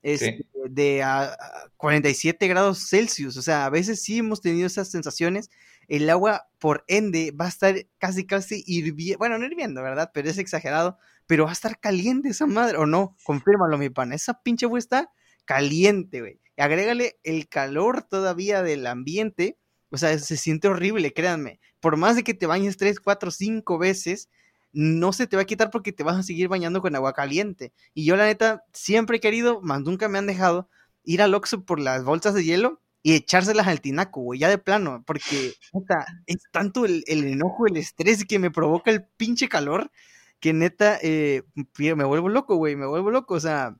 Es 0.03 0.21
de 0.69 1.01
a, 1.01 1.35
47 1.77 2.47
grados 2.47 2.87
Celsius. 2.89 3.37
O 3.37 3.41
sea, 3.41 3.65
a 3.65 3.69
veces 3.69 4.01
sí 4.01 4.19
hemos 4.19 4.41
tenido 4.41 4.67
esas 4.67 4.91
sensaciones. 4.91 5.49
El 5.87 6.09
agua, 6.09 6.47
por 6.59 6.83
ende, 6.87 7.31
va 7.31 7.45
a 7.45 7.49
estar 7.49 7.75
casi, 7.97 8.25
casi 8.25 8.63
hirviendo. 8.67 9.17
Bueno, 9.17 9.37
no 9.37 9.45
hirviendo, 9.45 9.81
¿verdad? 9.81 10.11
Pero 10.13 10.29
es 10.29 10.37
exagerado. 10.37 10.97
Pero 11.25 11.45
va 11.45 11.51
a 11.51 11.53
estar 11.53 11.79
caliente 11.79 12.29
esa 12.29 12.45
madre. 12.45 12.77
¿O 12.77 12.85
no? 12.85 13.17
Confírmalo, 13.23 13.77
mi 13.77 13.89
pan. 13.89 14.13
Esa 14.13 14.41
pinche 14.43 14.65
agua 14.65 14.79
está 14.79 15.11
caliente, 15.45 16.19
güey. 16.21 16.39
Agrégale 16.57 17.19
el 17.23 17.47
calor 17.47 18.03
todavía 18.03 18.61
del 18.61 18.85
ambiente. 18.85 19.57
O 19.89 19.97
sea, 19.97 20.17
se 20.19 20.37
siente 20.37 20.67
horrible, 20.67 21.13
créanme. 21.13 21.59
Por 21.79 21.97
más 21.97 22.15
de 22.15 22.23
que 22.23 22.33
te 22.33 22.45
bañes 22.45 22.77
3, 22.77 22.99
4, 22.99 23.31
5 23.31 23.77
veces, 23.77 24.29
no 24.73 25.13
se 25.13 25.27
te 25.27 25.35
va 25.35 25.43
a 25.43 25.45
quitar 25.45 25.69
porque 25.71 25.93
te 25.93 26.03
vas 26.03 26.17
a 26.17 26.23
seguir 26.23 26.47
bañando 26.49 26.81
con 26.81 26.95
agua 26.95 27.13
caliente. 27.13 27.73
Y 27.93 28.05
yo 28.05 28.15
la 28.17 28.25
neta 28.25 28.65
siempre 28.73 29.17
he 29.17 29.19
querido, 29.21 29.61
más 29.61 29.81
nunca 29.81 30.09
me 30.09 30.17
han 30.17 30.27
dejado, 30.27 30.69
ir 31.03 31.21
al 31.21 31.35
Oxxo 31.35 31.63
por 31.65 31.79
las 31.79 32.03
bolsas 32.03 32.33
de 32.33 32.43
hielo 32.43 32.81
y 33.03 33.13
echárselas 33.13 33.67
al 33.67 33.81
tinaco, 33.81 34.21
güey, 34.21 34.39
ya 34.39 34.49
de 34.49 34.57
plano, 34.57 35.03
porque 35.05 35.53
neta, 35.73 36.05
es 36.25 36.37
tanto 36.51 36.85
el, 36.85 37.03
enojo, 37.07 37.67
el 37.67 37.77
estrés 37.77 38.25
que 38.25 38.39
me 38.39 38.49
provoca 38.51 38.91
el 38.91 39.03
pinche 39.17 39.49
calor, 39.49 39.91
que 40.39 40.53
neta, 40.53 40.97
eh, 41.01 41.43
me 41.77 42.05
vuelvo 42.05 42.29
loco, 42.29 42.55
güey, 42.55 42.75
me 42.77 42.87
vuelvo 42.87 43.11
loco, 43.11 43.35
o 43.35 43.39
sea, 43.41 43.75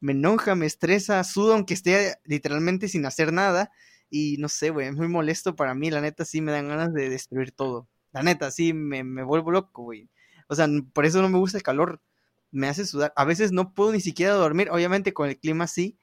me 0.00 0.12
enoja, 0.12 0.54
me 0.54 0.66
estresa, 0.66 1.24
sudo 1.24 1.54
aunque 1.54 1.74
esté 1.74 2.16
literalmente 2.24 2.88
sin 2.88 3.06
hacer 3.06 3.32
nada, 3.32 3.70
y 4.10 4.36
no 4.38 4.48
sé, 4.48 4.70
güey, 4.70 4.88
es 4.88 4.96
muy 4.96 5.08
molesto 5.08 5.56
para 5.56 5.74
mí, 5.74 5.90
la 5.90 6.00
neta 6.02 6.24
sí 6.26 6.40
me 6.42 6.52
dan 6.52 6.68
ganas 6.68 6.92
de 6.92 7.08
destruir 7.08 7.52
todo. 7.52 7.88
La 8.12 8.22
neta, 8.22 8.50
sí, 8.50 8.72
me, 8.74 9.04
me 9.04 9.22
vuelvo 9.22 9.52
loco, 9.52 9.84
güey. 9.84 10.08
O 10.50 10.56
sea, 10.56 10.66
por 10.92 11.06
eso 11.06 11.22
no 11.22 11.28
me 11.28 11.38
gusta 11.38 11.56
el 11.56 11.62
calor. 11.62 12.02
Me 12.50 12.66
hace 12.66 12.84
sudar. 12.84 13.12
A 13.14 13.24
veces 13.24 13.52
no 13.52 13.72
puedo 13.72 13.92
ni 13.92 14.00
siquiera 14.00 14.32
dormir. 14.34 14.68
Obviamente 14.72 15.14
con 15.14 15.28
el 15.28 15.38
clima 15.38 15.68
sí, 15.68 15.96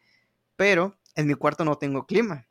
pero 0.55 0.97
en 1.15 1.27
mi 1.27 1.33
cuarto 1.33 1.65
no 1.65 1.77
tengo 1.77 2.05
clima. 2.05 2.47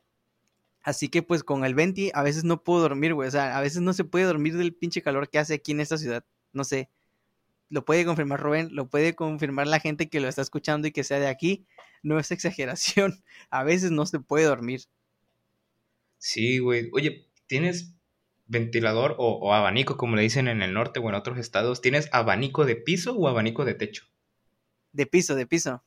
Así 0.83 1.09
que 1.09 1.23
pues 1.23 1.43
con 1.43 1.65
el 1.65 1.73
20 1.73 2.11
a 2.13 2.21
veces 2.21 2.43
no 2.43 2.63
puedo 2.63 2.81
dormir, 2.81 3.15
güey. 3.15 3.27
O 3.27 3.31
sea, 3.31 3.57
a 3.57 3.61
veces 3.61 3.81
no 3.81 3.93
se 3.93 4.03
puede 4.03 4.25
dormir 4.25 4.55
del 4.57 4.75
pinche 4.75 5.01
calor 5.01 5.27
que 5.27 5.39
hace 5.39 5.55
aquí 5.55 5.71
en 5.71 5.79
esta 5.79 5.97
ciudad. 5.97 6.23
No 6.53 6.63
sé. 6.63 6.91
Lo 7.69 7.83
puede 7.83 8.05
confirmar 8.05 8.39
Rubén, 8.39 8.69
lo 8.71 8.87
puede 8.87 9.15
confirmar 9.15 9.65
la 9.65 9.79
gente 9.79 10.07
que 10.07 10.19
lo 10.19 10.27
está 10.27 10.43
escuchando 10.43 10.87
y 10.87 10.91
que 10.91 11.03
sea 11.03 11.19
de 11.19 11.27
aquí. 11.27 11.65
No 12.03 12.19
es 12.19 12.29
exageración. 12.29 13.23
A 13.49 13.63
veces 13.63 13.89
no 13.89 14.05
se 14.05 14.19
puede 14.19 14.45
dormir. 14.45 14.81
Sí, 16.19 16.59
güey. 16.59 16.89
Oye, 16.93 17.27
¿tienes 17.47 17.96
ventilador 18.47 19.15
o, 19.17 19.53
abanico, 19.53 19.97
como 19.97 20.15
le 20.15 20.21
dicen 20.21 20.47
en 20.47 20.61
el 20.61 20.73
norte 20.73 20.99
o 20.99 21.09
en 21.09 21.15
otros 21.15 21.37
estados, 21.37 21.81
¿tienes 21.81 22.09
abanico 22.11 22.65
de 22.65 22.75
piso 22.75 23.13
o 23.15 23.27
abanico 23.27 23.65
de 23.65 23.73
techo? 23.73 24.05
De 24.93 25.05
piso, 25.05 25.35
de 25.35 25.45
piso. 25.45 25.83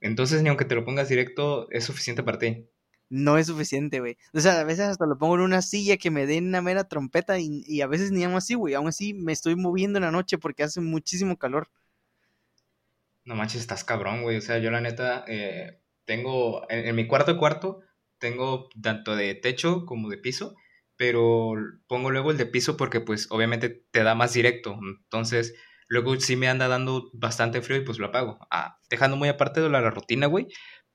Entonces, 0.00 0.42
ni 0.42 0.48
aunque 0.48 0.64
te 0.64 0.74
lo 0.74 0.84
pongas 0.84 1.08
directo, 1.08 1.70
es 1.70 1.84
suficiente 1.84 2.22
para 2.22 2.38
ti. 2.38 2.66
No 3.08 3.38
es 3.38 3.46
suficiente, 3.46 4.00
güey. 4.00 4.16
O 4.32 4.40
sea, 4.40 4.60
a 4.60 4.64
veces 4.64 4.86
hasta 4.86 5.06
lo 5.06 5.18
pongo 5.18 5.36
en 5.36 5.42
una 5.42 5.62
silla 5.62 5.96
que 5.96 6.10
me 6.10 6.26
dé 6.26 6.38
una 6.38 6.62
mera 6.62 6.84
trompeta 6.84 7.38
y, 7.38 7.80
a 7.80 7.86
veces 7.86 8.10
ni 8.10 8.24
aún 8.24 8.34
así, 8.34 8.54
güey. 8.54 8.74
Aún 8.74 8.88
así 8.88 9.14
me 9.14 9.32
estoy 9.32 9.56
moviendo 9.56 9.98
en 9.98 10.04
la 10.04 10.10
noche 10.10 10.38
porque 10.38 10.62
hace 10.62 10.80
muchísimo 10.80 11.36
calor. 11.38 11.68
No 13.24 13.34
manches, 13.34 13.60
estás 13.60 13.84
cabrón, 13.84 14.22
güey. 14.22 14.38
O 14.38 14.40
sea, 14.40 14.58
yo 14.58 14.70
la 14.70 14.80
neta 14.80 15.24
eh, 15.28 15.78
tengo, 16.04 16.66
en, 16.70 16.86
en 16.86 16.96
mi 16.96 17.06
cuarto 17.06 17.38
cuarto, 17.38 17.80
tengo 18.18 18.68
tanto 18.80 19.14
de 19.14 19.34
techo 19.34 19.86
como 19.86 20.08
de 20.08 20.18
piso 20.18 20.56
pero 21.02 21.54
pongo 21.88 22.12
luego 22.12 22.30
el 22.30 22.36
de 22.36 22.46
piso 22.46 22.76
porque 22.76 23.00
pues 23.00 23.26
obviamente 23.30 23.84
te 23.90 24.04
da 24.04 24.14
más 24.14 24.34
directo. 24.34 24.78
Entonces, 24.80 25.52
luego 25.88 26.14
sí 26.20 26.36
me 26.36 26.46
anda 26.46 26.68
dando 26.68 27.10
bastante 27.12 27.60
frío 27.60 27.78
y 27.78 27.84
pues 27.84 27.98
lo 27.98 28.06
apago. 28.06 28.38
Ah, 28.52 28.78
dejando 28.88 29.16
muy 29.16 29.28
aparte 29.28 29.60
de 29.60 29.68
la, 29.68 29.90
rutina, 29.90 30.28
güey. 30.28 30.46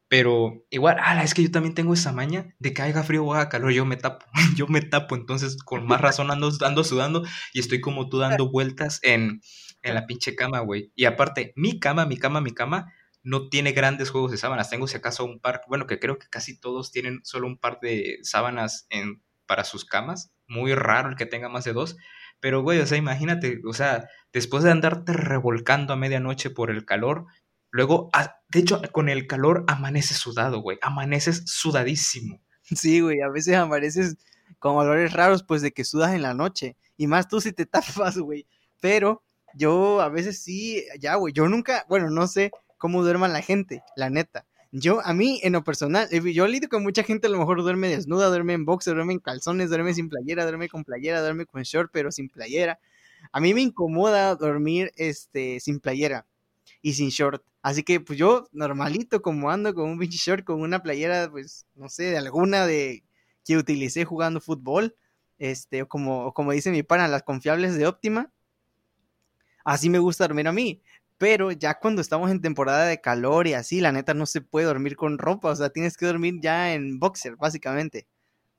Pero 0.07 0.65
igual, 0.69 0.95
ah, 1.01 1.21
es 1.25 1.33
que 1.33 1.43
yo 1.43 1.51
también 1.51 1.75
tengo 1.75 1.93
esa 1.93 2.13
maña 2.13 2.55
de 2.57 2.73
que 2.73 2.83
haga 2.83 3.03
frío 3.03 3.25
o 3.25 3.33
haga 3.33 3.49
calor, 3.49 3.73
yo 3.73 3.83
me 3.83 3.97
tapo, 3.97 4.25
yo 4.55 4.67
me 4.67 4.79
tapo, 4.79 5.17
entonces 5.17 5.57
con 5.61 5.85
más 5.85 5.99
razón 5.99 6.31
ando, 6.31 6.53
ando 6.61 6.85
sudando 6.85 7.25
y 7.51 7.59
estoy 7.59 7.81
como 7.81 8.07
tú 8.07 8.19
dando 8.19 8.49
vueltas 8.49 9.01
en, 9.03 9.41
en 9.81 9.93
la 9.93 10.07
pinche 10.07 10.35
cama, 10.35 10.61
güey. 10.61 10.93
Y 10.95 11.03
aparte, 11.03 11.51
mi 11.57 11.81
cama, 11.81 12.05
mi 12.05 12.15
cama, 12.15 12.39
mi 12.39 12.53
cama 12.53 12.93
no 13.23 13.49
tiene 13.49 13.73
grandes 13.73 14.09
juegos 14.09 14.31
de 14.31 14.37
sábanas, 14.37 14.69
tengo 14.69 14.87
si 14.87 14.95
acaso 14.95 15.25
un 15.25 15.41
par, 15.41 15.63
bueno, 15.67 15.85
que 15.85 15.99
creo 15.99 16.17
que 16.17 16.29
casi 16.29 16.57
todos 16.57 16.93
tienen 16.93 17.19
solo 17.25 17.47
un 17.47 17.57
par 17.57 17.81
de 17.81 18.19
sábanas 18.21 18.87
en 18.89 19.21
para 19.47 19.63
sus 19.63 19.85
camas. 19.85 20.31
Muy 20.47 20.75
raro 20.75 21.09
el 21.09 21.15
que 21.15 21.25
tenga 21.25 21.49
más 21.49 21.63
de 21.63 21.73
dos. 21.73 21.97
Pero, 22.39 22.61
güey, 22.61 22.79
o 22.79 22.85
sea, 22.85 22.97
imagínate, 22.97 23.61
o 23.67 23.73
sea, 23.73 24.07
después 24.31 24.63
de 24.63 24.71
andarte 24.71 25.13
revolcando 25.13 25.93
a 25.93 25.97
medianoche 25.97 26.49
por 26.49 26.69
el 26.69 26.85
calor, 26.85 27.25
luego, 27.71 28.09
ah, 28.13 28.35
de 28.49 28.59
hecho, 28.59 28.81
con 28.91 29.09
el 29.09 29.27
calor 29.27 29.65
amaneces 29.67 30.17
sudado, 30.17 30.61
güey, 30.61 30.77
amaneces 30.81 31.43
sudadísimo. 31.45 32.41
Sí, 32.63 32.99
güey, 32.99 33.21
a 33.21 33.29
veces 33.29 33.55
amaneces 33.55 34.17
con 34.59 34.75
olores 34.75 35.13
raros, 35.13 35.43
pues 35.43 35.61
de 35.61 35.71
que 35.71 35.85
sudas 35.85 36.13
en 36.13 36.21
la 36.21 36.33
noche. 36.33 36.75
Y 36.97 37.07
más 37.07 37.27
tú 37.29 37.39
si 37.39 37.53
te 37.53 37.65
tapas, 38.05 38.17
güey. 38.17 38.45
Pero 38.81 39.23
yo 39.53 40.01
a 40.01 40.09
veces 40.09 40.43
sí, 40.43 40.83
ya, 40.99 41.15
güey, 41.15 41.33
yo 41.33 41.47
nunca, 41.47 41.85
bueno, 41.87 42.09
no 42.09 42.27
sé, 42.27 42.51
cómo 42.77 43.03
duerman 43.03 43.33
la 43.33 43.41
gente, 43.41 43.83
la 43.95 44.09
neta. 44.09 44.45
Yo, 44.71 44.99
a 45.05 45.13
mí, 45.13 45.39
en 45.43 45.53
lo 45.53 45.63
personal, 45.63 46.07
eh, 46.11 46.33
yo 46.33 46.45
lidio 46.47 46.67
con 46.67 46.83
mucha 46.83 47.03
gente, 47.03 47.27
a 47.27 47.29
lo 47.29 47.37
mejor 47.39 47.61
duerme 47.63 47.87
desnuda, 47.87 48.27
duerme 48.27 48.53
en 48.53 48.65
boxer, 48.65 48.95
duerme 48.95 49.13
en 49.13 49.19
calzones, 49.19 49.69
duerme 49.69 49.93
sin 49.93 50.09
playera, 50.09 50.43
duerme 50.43 50.67
con 50.67 50.83
playera, 50.83 51.21
duerme 51.21 51.45
con 51.45 51.63
short, 51.63 51.89
pero 51.93 52.11
sin 52.11 52.29
playera. 52.29 52.79
A 53.31 53.39
mí 53.39 53.53
me 53.53 53.61
incomoda 53.61 54.35
dormir 54.35 54.91
este, 54.97 55.59
sin 55.61 55.79
playera 55.79 56.25
y 56.81 56.93
sin 56.93 57.09
short. 57.09 57.43
Así 57.61 57.83
que, 57.83 57.99
pues 58.01 58.19
yo, 58.19 58.47
normalito, 58.51 59.21
como 59.21 59.51
ando 59.51 59.73
con 59.73 59.89
un 59.89 59.99
pinche 59.99 60.17
short, 60.17 60.43
con 60.45 60.61
una 60.61 60.83
playera, 60.83 61.29
pues, 61.31 61.65
no 61.75 61.89
sé, 61.89 62.03
de 62.05 62.17
alguna 62.17 62.65
de 62.67 63.03
que 63.45 63.57
utilicé 63.57 64.05
jugando 64.05 64.41
fútbol, 64.41 64.95
este, 65.39 65.85
como, 65.85 66.33
como 66.33 66.51
dice 66.51 66.71
mi 66.71 66.83
pana, 66.83 67.07
las 67.07 67.23
confiables 67.23 67.77
de 67.77 67.87
óptima. 67.87 68.31
Así 69.63 69.89
me 69.89 69.99
gusta 69.99 70.25
dormir 70.25 70.47
a 70.47 70.53
mí. 70.53 70.81
Pero 71.17 71.51
ya 71.51 71.79
cuando 71.79 72.01
estamos 72.01 72.29
en 72.31 72.41
temporada 72.41 72.85
de 72.85 73.01
calor 73.01 73.47
y 73.47 73.53
así, 73.53 73.81
la 73.81 73.91
neta 73.91 74.13
no 74.13 74.25
se 74.25 74.41
puede 74.41 74.67
dormir 74.67 74.95
con 74.95 75.17
ropa. 75.17 75.49
O 75.49 75.55
sea, 75.55 75.69
tienes 75.69 75.97
que 75.97 76.05
dormir 76.05 76.35
ya 76.41 76.73
en 76.73 76.99
boxer, 76.99 77.35
básicamente. 77.37 78.07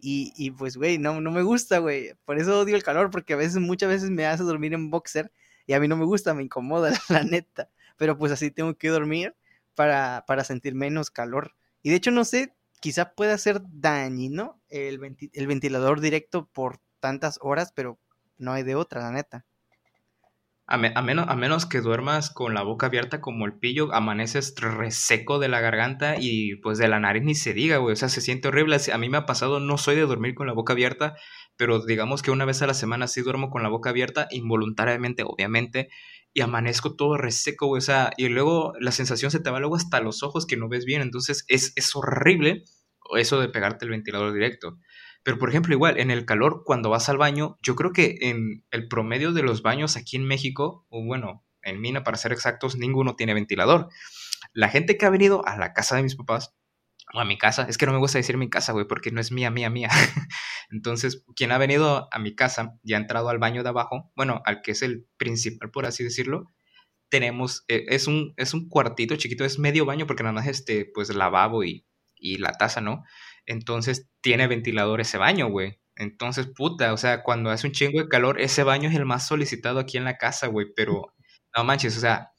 Y, 0.01 0.33
y 0.37 0.51
pues, 0.53 0.77
güey, 0.77 0.99
no, 0.99 1.21
no 1.21 1.31
me 1.31 1.43
gusta, 1.43 1.79
güey. 1.79 2.15
Por 2.25 2.39
eso 2.39 2.61
odio 2.61 2.77
el 2.77 2.83
calor, 2.83 3.11
porque 3.11 3.35
a 3.35 3.37
veces, 3.37 3.59
muchas 3.59 3.89
veces 3.89 4.11
me 4.11 4.27
hace 4.27 4.43
dormir 4.45 4.75
en 4.75 4.91
boxer 4.91 5.33
y 5.67 5.75
a 5.75 5.81
mí 5.81 5.89
no 5.89 5.97
me 5.97 6.05
gusta, 6.05 6.35
me 6.35 6.43
incomoda, 6.43 6.93
la 7.09 7.25
neta. 7.25 7.71
Pero 7.97 8.19
pues 8.19 8.33
así 8.33 8.51
tengo 8.51 8.75
que 8.77 8.89
dormir 8.89 9.37
para, 9.75 10.25
para 10.27 10.45
sentir 10.45 10.75
menos 10.75 11.11
calor. 11.11 11.55
Y 11.83 11.91
de 11.91 11.97
hecho, 11.97 12.11
no 12.11 12.25
sé, 12.25 12.55
quizá 12.81 13.15
pueda 13.15 13.39
ser 13.39 13.61
dañino 13.69 14.61
el, 14.69 15.01
el 15.33 15.47
ventilador 15.47 16.01
directo 16.01 16.49
por 16.49 16.81
tantas 17.01 17.39
horas, 17.43 17.73
pero 17.75 17.99
no 18.39 18.53
hay 18.53 18.63
de 18.63 18.75
otra, 18.75 19.03
la 19.03 19.13
neta. 19.13 19.45
A, 20.71 20.77
menos, 20.77 21.27
a 21.29 21.35
menos 21.35 21.65
que 21.65 21.81
duermas 21.81 22.29
con 22.29 22.53
la 22.53 22.63
boca 22.63 22.87
abierta 22.87 23.23
como 23.23 23.47
el 23.47 23.59
pillo, 23.59 23.95
amaneces 23.95 24.55
reseco 24.59 25.39
de 25.39 25.49
la 25.49 25.61
garganta 25.61 26.17
y 26.21 26.57
pues 26.57 26.77
de 26.77 26.89
la 26.89 27.01
nariz 27.01 27.23
ni 27.23 27.35
se 27.35 27.55
diga, 27.55 27.79
güey. 27.79 27.95
O 27.95 27.97
sea, 27.97 28.11
se 28.11 28.21
siente 28.21 28.49
horrible. 28.49 28.77
A 28.93 28.99
mí 28.99 29.09
me 29.09 29.17
ha 29.17 29.25
pasado, 29.25 29.61
no 29.61 29.79
soy 29.79 29.97
de 29.97 30.03
dormir 30.03 30.35
con 30.35 30.47
la 30.47 30.53
boca 30.53 30.75
abierta, 30.75 31.17
pero 31.57 31.85
digamos 31.87 32.21
que 32.21 32.31
una 32.31 32.45
vez 32.45 32.61
a 32.61 32.67
la 32.67 32.75
semana 32.75 33.09
sí 33.09 33.23
duermo 33.23 33.49
con 33.49 33.63
la 33.63 33.71
boca 33.71 33.89
abierta, 33.91 34.29
involuntariamente, 34.31 35.23
obviamente, 35.27 35.89
y 36.35 36.43
amanezco 36.43 36.97
todo 36.97 37.17
reseco, 37.17 37.67
güey. 37.69 37.79
O 37.79 37.83
sea, 37.83 38.11
y 38.19 38.29
luego 38.29 38.75
la 38.79 38.93
sensación 38.93 39.31
se 39.31 39.41
te 39.41 39.51
va 39.51 39.61
luego 39.61 39.77
hasta 39.77 40.01
los 40.01 40.23
ojos 40.23 40.47
que 40.47 40.59
no 40.59 40.69
ves 40.69 40.85
bien. 40.85 41.01
Entonces 41.01 41.47
es, 41.49 41.73
es 41.77 41.97
horrible 41.97 42.65
eso 43.17 43.41
de 43.41 43.49
pegarte 43.49 43.87
el 43.87 43.91
ventilador 43.91 44.35
directo. 44.35 44.79
Pero, 45.29 45.39
por 45.39 45.51
ejemplo, 45.51 45.75
igual, 45.75 46.01
en 46.01 46.11
el 46.11 46.25
calor, 46.25 46.63
cuando 46.65 46.89
vas 46.89 47.11
al 47.11 47.19
baño, 47.19 47.59
yo 47.61 47.77
creo 47.77 47.93
que 47.93 48.17
en 48.23 48.65
el 48.71 48.89
promedio 48.89 49.31
de 49.33 49.43
los 49.43 49.61
baños 49.61 49.99
aquí 49.99 50.17
en 50.17 50.25
México, 50.25 50.87
o 50.89 51.05
bueno, 51.05 51.45
en 51.61 51.83
Mina, 51.83 52.03
para 52.03 52.17
ser 52.17 52.33
exactos, 52.33 52.79
ninguno 52.79 53.15
tiene 53.15 53.35
ventilador. 53.35 53.91
La 54.55 54.71
gente 54.71 54.97
que 54.97 55.05
ha 55.05 55.11
venido 55.11 55.47
a 55.47 55.59
la 55.59 55.75
casa 55.75 55.97
de 55.97 56.03
mis 56.03 56.17
papás, 56.17 56.57
o 57.13 57.21
a 57.21 57.27
mi 57.27 57.37
casa, 57.37 57.67
es 57.69 57.77
que 57.77 57.85
no 57.85 57.93
me 57.93 57.99
gusta 57.99 58.17
decir 58.17 58.39
mi 58.39 58.49
casa, 58.49 58.73
güey, 58.73 58.87
porque 58.89 59.11
no 59.11 59.21
es 59.21 59.31
mía, 59.31 59.51
mía, 59.51 59.69
mía. 59.69 59.91
Entonces, 60.71 61.23
quien 61.37 61.53
ha 61.53 61.59
venido 61.59 62.09
a 62.11 62.19
mi 62.19 62.35
casa 62.35 62.79
y 62.83 62.95
ha 62.95 62.97
entrado 62.97 63.29
al 63.29 63.37
baño 63.37 63.63
de 63.63 63.69
abajo, 63.69 64.11
bueno, 64.17 64.41
al 64.47 64.63
que 64.63 64.71
es 64.71 64.81
el 64.81 65.07
principal, 65.19 65.71
por 65.71 65.85
así 65.85 66.05
decirlo, 66.05 66.55
tenemos, 67.11 67.67
eh, 67.69 67.85
es, 67.89 68.07
un, 68.07 68.33
es 68.39 68.55
un 68.55 68.71
cuartito 68.71 69.15
chiquito, 69.17 69.45
es 69.45 69.59
medio 69.59 69.85
baño, 69.85 70.07
porque 70.07 70.23
nada 70.23 70.33
más 70.33 70.47
este, 70.47 70.87
pues 70.87 71.15
lavabo 71.15 71.65
y, 71.65 71.85
y 72.17 72.39
la 72.39 72.53
taza, 72.53 72.81
¿no? 72.81 73.05
Entonces 73.49 74.07
tiene 74.21 74.47
ventilador 74.47 75.01
ese 75.01 75.17
baño, 75.17 75.49
güey. 75.49 75.81
Entonces, 75.97 76.47
puta, 76.47 76.93
o 76.93 76.99
sea, 76.99 77.23
cuando 77.23 77.51
hace 77.51 77.67
un 77.67 77.73
chingo 77.73 77.99
de 77.99 78.09
calor, 78.09 78.41
ese 78.41 78.63
baño 78.63 78.91
es 78.91 78.95
el 78.95 79.07
más 79.07 79.27
solicitado 79.27 79.81
aquí 79.81 79.97
en 79.97 80.05
la 80.05 80.19
casa, 80.19 80.49
güey. 80.49 80.67
Pero, 80.77 81.15
no 81.57 81.65
manches, 81.65 81.97
o 81.97 82.01
sea, 82.01 82.31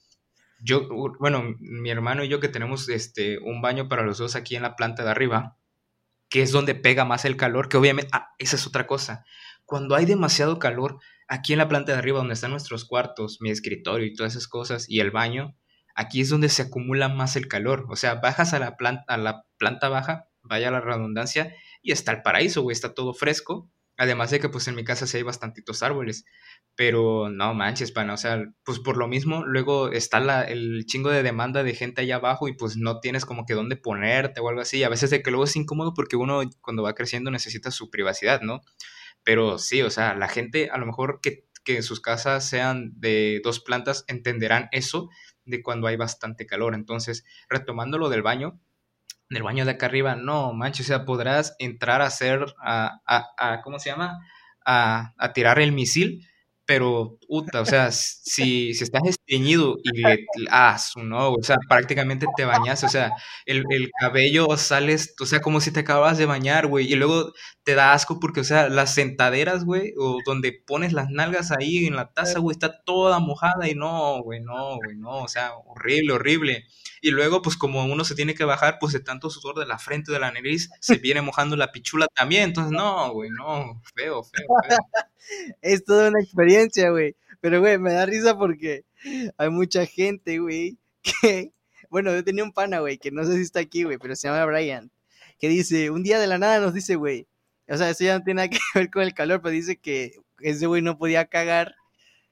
yo, 0.61 0.87
bueno, 1.19 1.55
mi 1.59 1.89
hermano 1.89 2.23
y 2.23 2.29
yo 2.29 2.39
que 2.39 2.47
tenemos 2.47 2.89
este, 2.89 3.39
un 3.39 3.59
baño 3.59 3.89
para 3.89 4.03
los 4.03 4.19
dos 4.19 4.35
aquí 4.35 4.55
en 4.55 4.61
la 4.61 4.75
planta 4.75 5.03
de 5.03 5.09
arriba, 5.09 5.57
que 6.29 6.43
es 6.43 6.51
donde 6.51 6.75
pega 6.75 7.05
más 7.05 7.25
el 7.25 7.37
calor, 7.37 7.69
que 7.69 7.77
obviamente, 7.77 8.11
ah, 8.13 8.29
esa 8.37 8.55
es 8.55 8.67
otra 8.67 8.85
cosa. 8.85 9.25
Cuando 9.65 9.95
hay 9.95 10.05
demasiado 10.05 10.59
calor, 10.59 10.99
aquí 11.27 11.53
en 11.53 11.59
la 11.59 11.67
planta 11.67 11.91
de 11.93 11.97
arriba, 11.97 12.19
donde 12.19 12.35
están 12.35 12.51
nuestros 12.51 12.85
cuartos, 12.85 13.41
mi 13.41 13.49
escritorio 13.49 14.05
y 14.05 14.13
todas 14.13 14.33
esas 14.33 14.47
cosas, 14.47 14.87
y 14.87 14.99
el 14.99 15.09
baño, 15.09 15.55
aquí 15.95 16.21
es 16.21 16.29
donde 16.29 16.49
se 16.49 16.61
acumula 16.61 17.09
más 17.09 17.35
el 17.35 17.47
calor. 17.47 17.87
O 17.89 17.95
sea, 17.95 18.15
bajas 18.15 18.53
a 18.53 18.59
la 18.59 18.77
planta, 18.77 19.03
a 19.07 19.17
la 19.17 19.45
planta 19.57 19.89
baja 19.89 20.28
vaya 20.43 20.71
la 20.71 20.81
redundancia, 20.81 21.55
y 21.81 21.91
está 21.91 22.11
el 22.11 22.21
paraíso, 22.21 22.61
güey, 22.61 22.73
está 22.73 22.93
todo 22.93 23.13
fresco. 23.13 23.69
Además 23.97 24.31
de 24.31 24.39
que 24.39 24.47
pues 24.47 24.65
en 24.69 24.75
mi 24.75 24.85
casa 24.85 25.07
sí 25.07 25.17
hay 25.17 25.23
bastantitos 25.23 25.83
árboles. 25.83 26.23
Pero 26.75 27.29
no 27.29 27.53
manches, 27.53 27.91
pana, 27.91 28.13
o 28.13 28.17
sea, 28.17 28.41
pues 28.63 28.79
por 28.79 28.95
lo 28.95 29.09
mismo, 29.09 29.45
luego 29.45 29.91
está 29.91 30.21
la, 30.21 30.43
el 30.43 30.85
chingo 30.85 31.09
de 31.09 31.21
demanda 31.21 31.63
de 31.63 31.73
gente 31.75 32.01
allá 32.01 32.15
abajo 32.15 32.47
y 32.47 32.53
pues 32.53 32.77
no 32.77 33.01
tienes 33.01 33.25
como 33.25 33.45
que 33.45 33.53
dónde 33.53 33.75
ponerte 33.75 34.39
o 34.39 34.47
algo 34.47 34.61
así. 34.61 34.83
A 34.83 34.89
veces 34.89 35.09
de 35.09 35.21
que 35.21 35.31
luego 35.31 35.43
es 35.43 35.55
incómodo 35.57 35.93
porque 35.93 36.15
uno 36.15 36.41
cuando 36.61 36.83
va 36.83 36.95
creciendo 36.95 37.29
necesita 37.29 37.71
su 37.71 37.89
privacidad, 37.89 38.41
¿no? 38.41 38.61
Pero 39.23 39.57
sí, 39.59 39.81
o 39.81 39.89
sea, 39.89 40.15
la 40.15 40.29
gente 40.29 40.69
a 40.71 40.77
lo 40.77 40.85
mejor 40.85 41.19
que, 41.21 41.45
que 41.65 41.81
sus 41.81 41.99
casas 41.99 42.47
sean 42.47 42.93
de 42.95 43.41
dos 43.43 43.59
plantas 43.59 44.05
entenderán 44.07 44.69
eso 44.71 45.09
de 45.43 45.61
cuando 45.61 45.87
hay 45.87 45.97
bastante 45.97 46.45
calor. 46.45 46.73
Entonces, 46.73 47.25
retomando 47.49 47.97
lo 47.97 48.07
del 48.07 48.21
baño, 48.21 48.61
en 49.29 49.37
el 49.37 49.43
baño 49.43 49.65
de 49.65 49.71
acá 49.71 49.85
arriba, 49.85 50.15
no, 50.15 50.53
manches, 50.53 50.87
o 50.87 50.87
sea, 50.87 51.05
podrás 51.05 51.55
entrar 51.59 52.01
a 52.01 52.07
hacer, 52.07 52.45
a, 52.63 53.01
a, 53.05 53.27
a 53.37 53.61
¿cómo 53.61 53.77
se 53.79 53.91
llama? 53.91 54.19
A, 54.65 55.13
a, 55.17 55.33
tirar 55.33 55.59
el 55.59 55.71
misil, 55.71 56.27
pero, 56.65 57.18
puta, 57.29 57.61
o 57.61 57.65
sea, 57.65 57.91
si, 57.91 58.73
si 58.73 58.83
estás 58.83 59.03
esteñido 59.05 59.77
y 59.83 60.01
le, 60.01 60.25
ah, 60.49 60.75
no, 60.95 61.33
o 61.33 61.43
sea, 61.43 61.57
prácticamente 61.69 62.25
te 62.35 62.43
bañas, 62.43 62.83
o 62.83 62.89
sea, 62.89 63.11
el, 63.45 63.63
el, 63.69 63.91
cabello 63.99 64.57
sales, 64.57 65.13
o 65.19 65.27
sea, 65.27 65.39
como 65.39 65.61
si 65.61 65.71
te 65.71 65.81
acabas 65.81 66.17
de 66.17 66.25
bañar, 66.25 66.65
güey, 66.65 66.91
y 66.91 66.95
luego 66.95 67.33
te 67.63 67.75
da 67.75 67.93
asco 67.93 68.19
porque, 68.19 68.39
o 68.39 68.43
sea, 68.43 68.67
las 68.67 68.95
sentaderas, 68.95 69.63
güey, 69.63 69.93
o 69.99 70.17
donde 70.25 70.63
pones 70.65 70.91
las 70.91 71.11
nalgas 71.11 71.51
ahí 71.51 71.85
en 71.85 71.95
la 71.95 72.11
taza, 72.11 72.39
güey, 72.39 72.55
está 72.55 72.81
toda 72.83 73.19
mojada 73.19 73.69
y 73.69 73.75
no, 73.75 74.23
güey, 74.23 74.41
no, 74.41 74.77
güey, 74.77 74.97
no, 74.97 75.19
o 75.19 75.27
sea, 75.27 75.51
horrible, 75.67 76.13
horrible. 76.13 76.65
Y 77.01 77.11
luego, 77.11 77.41
pues 77.41 77.55
como 77.55 77.85
uno 77.85 78.03
se 78.03 78.15
tiene 78.15 78.33
que 78.33 78.43
bajar, 78.43 78.77
pues 78.79 78.93
de 78.93 78.99
tanto 78.99 79.29
sudor 79.29 79.57
de 79.59 79.67
la 79.67 79.77
frente, 79.77 80.11
de 80.11 80.19
la 80.19 80.31
nariz, 80.31 80.69
se 80.81 80.97
viene 80.97 81.21
mojando 81.21 81.55
la 81.55 81.71
pichula 81.71 82.07
también. 82.13 82.43
Entonces, 82.43 82.71
no, 82.73 83.13
güey, 83.13 83.29
no, 83.29 83.81
feo, 83.95 84.23
feo, 84.23 84.47
feo. 84.67 84.77
es 85.61 85.85
toda 85.85 86.09
una 86.09 86.19
experiencia, 86.21 86.89
güey. 86.89 87.15
Pero, 87.41 87.59
güey, 87.61 87.77
me 87.77 87.93
da 87.93 88.05
risa 88.05 88.37
porque 88.37 88.85
hay 89.37 89.49
mucha 89.49 89.85
gente, 89.85 90.39
güey, 90.39 90.77
que... 91.21 91.53
Bueno, 91.89 92.13
yo 92.13 92.23
tenía 92.23 92.43
un 92.43 92.53
pana, 92.53 92.79
güey, 92.81 92.99
que 92.99 93.11
no 93.11 93.25
sé 93.25 93.35
si 93.35 93.41
está 93.41 93.61
aquí, 93.61 93.83
güey, 93.83 93.97
pero 93.97 94.15
se 94.15 94.27
llama 94.27 94.45
Brian, 94.45 94.91
que 95.39 95.49
dice, 95.49 95.89
un 95.89 96.03
día 96.03 96.19
de 96.19 96.27
la 96.27 96.37
nada 96.37 96.59
nos 96.59 96.73
dice, 96.73 96.95
güey, 96.95 97.27
o 97.67 97.77
sea, 97.77 97.89
eso 97.89 98.03
ya 98.03 98.17
no 98.17 98.23
tiene 98.23 98.43
nada 98.43 98.49
que 98.49 98.59
ver 98.75 98.89
con 98.89 99.03
el 99.03 99.13
calor, 99.13 99.41
pero 99.41 99.51
dice 99.51 99.77
que 99.77 100.13
ese 100.41 100.67
güey 100.67 100.81
no 100.81 100.97
podía 100.97 101.25
cagar 101.25 101.75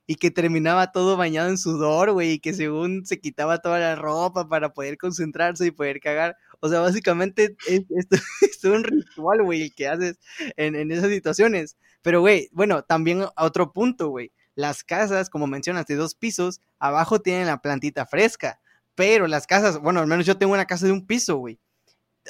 y 0.07 0.15
que 0.15 0.31
terminaba 0.31 0.91
todo 0.91 1.17
bañado 1.17 1.49
en 1.49 1.57
sudor, 1.57 2.11
güey, 2.13 2.33
y 2.33 2.39
que 2.39 2.53
según 2.53 3.05
se 3.05 3.19
quitaba 3.19 3.59
toda 3.59 3.77
la 3.79 3.95
ropa 3.95 4.47
para 4.47 4.73
poder 4.73 4.97
concentrarse 4.97 5.65
y 5.67 5.71
poder 5.71 5.99
cagar. 5.99 6.37
O 6.61 6.69
sea, 6.69 6.79
básicamente 6.79 7.57
es, 7.67 7.81
es, 8.41 8.63
un 8.63 8.83
ritual, 8.85 9.43
güey, 9.43 9.63
el 9.63 9.75
que 9.75 9.87
haces 9.87 10.17
en, 10.55 10.75
en 10.75 10.91
esas 10.91 11.09
situaciones. 11.09 11.75
Pero, 12.01 12.21
güey, 12.21 12.49
bueno, 12.53 12.83
también 12.83 13.23
a 13.35 13.45
otro 13.45 13.73
punto, 13.73 14.07
güey. 14.07 14.31
Las 14.57 14.83
casas, 14.83 15.29
como 15.29 15.47
mencionas, 15.47 15.85
de 15.85 15.95
dos 15.95 16.15
pisos, 16.15 16.59
abajo 16.79 17.21
tienen 17.21 17.47
la 17.47 17.61
plantita 17.61 18.05
fresca. 18.05 18.59
Pero 18.95 19.27
las 19.27 19.47
casas, 19.47 19.79
bueno, 19.79 20.01
al 20.01 20.07
menos 20.07 20.25
yo 20.25 20.37
tengo 20.37 20.53
una 20.53 20.65
casa 20.65 20.85
de 20.85 20.91
un 20.91 21.07
piso, 21.07 21.37
güey. 21.37 21.59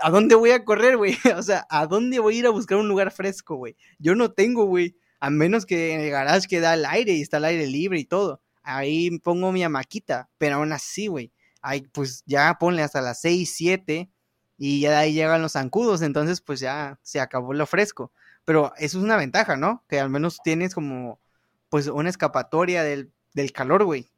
¿A 0.03 0.11
dónde 0.11 0.35
voy 0.35 0.51
a 0.51 0.63
correr, 0.63 0.97
güey? 0.97 1.17
O 1.35 1.41
sea, 1.41 1.65
¿a 1.71 1.87
dónde 1.87 2.19
voy 2.19 2.35
a 2.35 2.39
ir 2.39 2.45
a 2.45 2.51
buscar 2.51 2.77
un 2.77 2.87
lugar 2.87 3.09
fresco, 3.11 3.55
güey? 3.55 3.75
Yo 3.97 4.13
no 4.13 4.31
tengo, 4.31 4.65
güey 4.65 4.95
a 5.19 5.29
menos 5.29 5.65
que 5.65 5.93
en 5.93 6.01
el 6.01 6.11
garage 6.11 6.47
queda 6.47 6.73
el 6.73 6.85
aire 6.85 7.13
y 7.13 7.21
está 7.21 7.37
el 7.37 7.45
aire 7.45 7.67
libre 7.67 7.99
y 7.99 8.05
todo. 8.05 8.41
Ahí 8.63 9.17
pongo 9.19 9.51
mi 9.51 9.63
amaquita, 9.63 10.29
pero 10.37 10.55
aún 10.55 10.73
así, 10.73 11.07
güey. 11.07 11.31
Ahí 11.61 11.81
pues 11.81 12.23
ya 12.25 12.57
ponle 12.59 12.83
hasta 12.83 13.01
las 13.01 13.21
6, 13.21 13.51
7 13.55 14.09
y 14.57 14.81
ya 14.81 14.91
de 14.91 14.95
ahí 14.97 15.13
llegan 15.13 15.41
los 15.41 15.53
zancudos, 15.53 16.01
entonces 16.01 16.41
pues 16.41 16.59
ya 16.59 16.99
se 17.01 17.19
acabó 17.19 17.53
lo 17.53 17.65
fresco. 17.65 18.11
Pero 18.45 18.73
eso 18.77 18.97
es 18.97 19.03
una 19.03 19.17
ventaja, 19.17 19.57
¿no? 19.57 19.83
Que 19.89 19.99
al 19.99 20.09
menos 20.09 20.39
tienes 20.43 20.73
como 20.73 21.19
pues 21.69 21.87
una 21.87 22.09
escapatoria 22.09 22.83
del, 22.83 23.11
del 23.33 23.51
calor, 23.51 23.83
güey. 23.83 24.09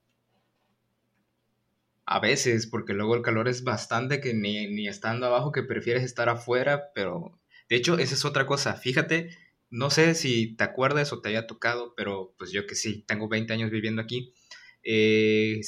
A 2.06 2.20
veces, 2.20 2.68
porque 2.68 2.94
luego 2.94 3.16
el 3.16 3.22
calor 3.22 3.48
es 3.48 3.64
bastante 3.64 4.20
que 4.20 4.34
ni, 4.34 4.68
ni 4.68 4.88
estando 4.88 5.28
abajo 5.28 5.52
que 5.52 5.64
prefieres 5.64 6.04
estar 6.04 6.28
afuera, 6.28 6.92
pero 6.96 7.40
de 7.70 7.76
hecho 7.76 8.00
esa 8.00 8.16
es 8.16 8.26
otra 8.26 8.46
cosa. 8.46 8.76
Fíjate 8.76 9.30
no 9.72 9.90
sé 9.90 10.16
si 10.16 10.56
te 10.56 10.64
acuerdas 10.64 11.14
o 11.14 11.22
te 11.22 11.30
haya 11.30 11.48
tocado, 11.48 11.94
pero 11.96 12.34
pues 12.38 12.52
yo 12.52 12.66
que 12.66 12.76
sí, 12.76 13.04
tengo 13.08 13.28
20 13.28 13.54
años 13.54 13.72
viviendo 13.72 14.02
aquí. 14.02 14.34
Eh, 14.84 15.62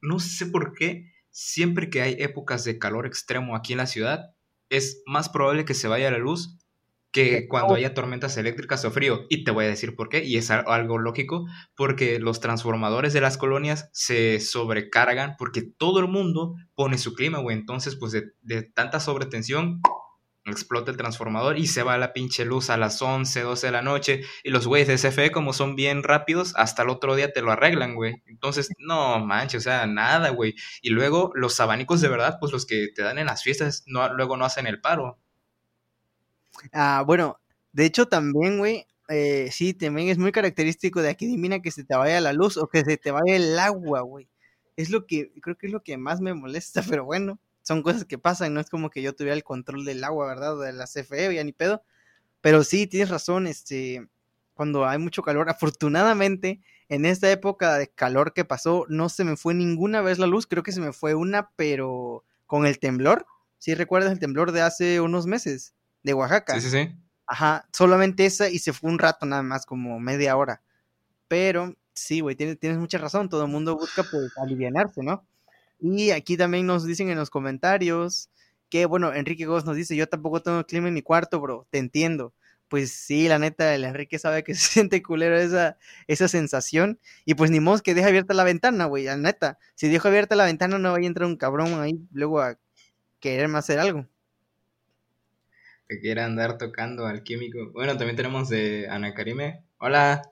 no 0.00 0.20
sé 0.20 0.46
por 0.46 0.74
qué, 0.74 1.12
siempre 1.30 1.90
que 1.90 2.02
hay 2.02 2.16
épocas 2.18 2.64
de 2.64 2.78
calor 2.78 3.06
extremo 3.06 3.56
aquí 3.56 3.72
en 3.72 3.78
la 3.78 3.86
ciudad, 3.86 4.34
es 4.68 5.02
más 5.06 5.28
probable 5.28 5.64
que 5.64 5.74
se 5.74 5.88
vaya 5.88 6.10
la 6.10 6.18
luz 6.18 6.56
que 7.16 7.48
cuando 7.48 7.74
haya 7.74 7.94
tormentas 7.94 8.36
eléctricas 8.36 8.84
o 8.84 8.90
frío. 8.90 9.24
Y 9.30 9.42
te 9.42 9.50
voy 9.50 9.64
a 9.64 9.68
decir 9.68 9.96
por 9.96 10.10
qué, 10.10 10.22
y 10.22 10.36
es 10.36 10.50
algo 10.50 10.98
lógico, 10.98 11.46
porque 11.74 12.18
los 12.18 12.40
transformadores 12.40 13.14
de 13.14 13.22
las 13.22 13.38
colonias 13.38 13.88
se 13.92 14.38
sobrecargan 14.38 15.36
porque 15.38 15.62
todo 15.62 16.00
el 16.00 16.08
mundo 16.08 16.56
pone 16.74 16.98
su 16.98 17.14
clima, 17.14 17.38
güey. 17.38 17.56
Entonces, 17.56 17.96
pues 17.96 18.12
de, 18.12 18.32
de 18.42 18.64
tanta 18.64 19.00
sobretensión, 19.00 19.80
explota 20.44 20.90
el 20.90 20.98
transformador 20.98 21.58
y 21.58 21.66
se 21.66 21.82
va 21.82 21.96
la 21.96 22.12
pinche 22.12 22.44
luz 22.44 22.68
a 22.68 22.76
las 22.76 23.00
11, 23.00 23.40
12 23.40 23.66
de 23.66 23.72
la 23.72 23.80
noche. 23.80 24.20
Y 24.44 24.50
los 24.50 24.66
güeyes 24.66 24.86
de 24.86 25.08
CFE, 25.08 25.32
como 25.32 25.54
son 25.54 25.74
bien 25.74 26.02
rápidos, 26.02 26.52
hasta 26.56 26.82
el 26.82 26.90
otro 26.90 27.16
día 27.16 27.32
te 27.32 27.40
lo 27.40 27.50
arreglan, 27.50 27.94
güey. 27.94 28.22
Entonces, 28.26 28.68
no 28.78 29.24
manches, 29.24 29.62
o 29.62 29.64
sea, 29.64 29.86
nada, 29.86 30.28
güey. 30.28 30.54
Y 30.82 30.90
luego 30.90 31.32
los 31.34 31.58
abanicos 31.60 32.02
de 32.02 32.08
verdad, 32.08 32.36
pues 32.38 32.52
los 32.52 32.66
que 32.66 32.88
te 32.94 33.00
dan 33.00 33.16
en 33.16 33.26
las 33.26 33.42
fiestas, 33.42 33.84
no, 33.86 34.12
luego 34.12 34.36
no 34.36 34.44
hacen 34.44 34.66
el 34.66 34.82
paro. 34.82 35.18
Ah, 36.72 37.02
bueno, 37.06 37.38
de 37.72 37.84
hecho 37.86 38.06
también, 38.08 38.58
güey, 38.58 38.86
eh, 39.08 39.48
sí, 39.52 39.74
también 39.74 40.08
es 40.08 40.18
muy 40.18 40.32
característico 40.32 41.02
de 41.02 41.08
aquí 41.10 41.26
de 41.36 41.62
que 41.62 41.70
se 41.70 41.84
te 41.84 41.96
vaya 41.96 42.20
la 42.20 42.32
luz 42.32 42.56
o 42.56 42.68
que 42.68 42.82
se 42.84 42.96
te 42.96 43.10
vaya 43.10 43.36
el 43.36 43.58
agua, 43.58 44.00
güey. 44.02 44.28
Es 44.76 44.90
lo 44.90 45.06
que, 45.06 45.32
creo 45.40 45.56
que 45.56 45.66
es 45.66 45.72
lo 45.72 45.82
que 45.82 45.96
más 45.96 46.20
me 46.20 46.34
molesta, 46.34 46.82
pero 47.00 47.04
bueno, 47.04 47.38
son 47.62 47.82
cosas 47.82 48.04
que 48.04 48.18
pasan, 48.18 48.54
no 48.54 48.60
es 48.60 48.70
como 48.70 48.90
que 48.90 49.02
yo 49.02 49.14
tuviera 49.14 49.34
el 49.34 49.44
control 49.44 49.84
del 49.84 50.04
agua, 50.04 50.26
¿verdad? 50.26 50.58
de 50.58 50.72
la 50.72 50.86
CFE, 50.86 51.34
ya 51.34 51.44
ni 51.44 51.52
pedo. 51.52 51.82
Pero 52.40 52.64
sí, 52.64 52.86
tienes 52.86 53.10
razón, 53.10 53.46
este, 53.46 54.08
cuando 54.54 54.86
hay 54.86 54.98
mucho 54.98 55.22
calor, 55.22 55.50
afortunadamente, 55.50 56.60
en 56.88 57.04
esta 57.06 57.30
época 57.30 57.78
de 57.78 57.88
calor 57.88 58.32
que 58.34 58.44
pasó, 58.44 58.86
no 58.88 59.08
se 59.08 59.24
me 59.24 59.36
fue 59.36 59.54
ninguna 59.54 60.00
vez 60.02 60.18
la 60.18 60.26
luz, 60.26 60.46
creo 60.46 60.62
que 60.62 60.72
se 60.72 60.80
me 60.80 60.92
fue 60.92 61.14
una, 61.14 61.50
pero 61.56 62.24
con 62.46 62.66
el 62.66 62.78
temblor, 62.78 63.26
¿sí 63.58 63.74
recuerdas 63.74 64.12
el 64.12 64.20
temblor 64.20 64.52
de 64.52 64.62
hace 64.62 65.00
unos 65.00 65.26
meses? 65.26 65.74
De 66.02 66.14
Oaxaca. 66.14 66.54
Sí, 66.54 66.62
sí, 66.62 66.70
sí. 66.70 66.96
Ajá, 67.26 67.68
solamente 67.72 68.24
esa 68.24 68.48
y 68.48 68.58
se 68.60 68.72
fue 68.72 68.90
un 68.90 68.98
rato 68.98 69.26
nada 69.26 69.42
más, 69.42 69.66
como 69.66 69.98
media 69.98 70.36
hora. 70.36 70.62
Pero 71.28 71.74
sí, 71.92 72.20
güey, 72.20 72.36
tienes, 72.36 72.58
tienes 72.58 72.78
mucha 72.78 72.98
razón, 72.98 73.28
todo 73.28 73.44
el 73.44 73.50
mundo 73.50 73.76
busca 73.76 74.04
pues 74.04 74.32
alivianarse, 74.38 75.02
¿no? 75.02 75.26
Y 75.80 76.10
aquí 76.10 76.36
también 76.36 76.66
nos 76.66 76.84
dicen 76.86 77.10
en 77.10 77.18
los 77.18 77.30
comentarios 77.30 78.30
que, 78.70 78.86
bueno, 78.86 79.12
Enrique 79.14 79.46
Gómez 79.46 79.64
nos 79.64 79.76
dice, 79.76 79.96
yo 79.96 80.08
tampoco 80.08 80.42
tengo 80.42 80.64
clima 80.64 80.88
en 80.88 80.94
mi 80.94 81.02
cuarto, 81.02 81.40
bro, 81.40 81.66
te 81.70 81.78
entiendo. 81.78 82.34
Pues 82.68 82.92
sí, 82.92 83.28
la 83.28 83.38
neta, 83.38 83.74
el 83.74 83.84
Enrique 83.84 84.18
sabe 84.18 84.42
que 84.44 84.54
se 84.54 84.68
siente 84.68 85.02
culero 85.02 85.36
esa, 85.38 85.78
esa 86.08 86.28
sensación. 86.28 87.00
Y 87.24 87.34
pues 87.34 87.50
ni 87.50 87.60
modo 87.60 87.82
que 87.82 87.94
deje 87.94 88.08
abierta 88.08 88.34
la 88.34 88.44
ventana, 88.44 88.86
güey, 88.86 89.04
la 89.04 89.16
neta. 89.16 89.58
Si 89.74 89.88
dejo 89.88 90.08
abierta 90.08 90.36
la 90.36 90.44
ventana 90.46 90.78
no 90.78 90.92
va 90.92 90.98
a 90.98 91.00
entrar 91.02 91.28
un 91.28 91.36
cabrón 91.36 91.80
ahí 91.80 92.00
luego 92.12 92.40
a 92.40 92.58
quererme 93.20 93.58
hacer 93.58 93.78
algo 93.78 94.06
que 95.88 96.00
quiera 96.00 96.24
andar 96.24 96.58
tocando 96.58 97.06
al 97.06 97.22
químico. 97.22 97.70
Bueno, 97.72 97.96
también 97.96 98.16
tenemos 98.16 98.48
de 98.48 98.88
Ana 98.90 99.14
Karime. 99.14 99.64
Hola, 99.78 100.22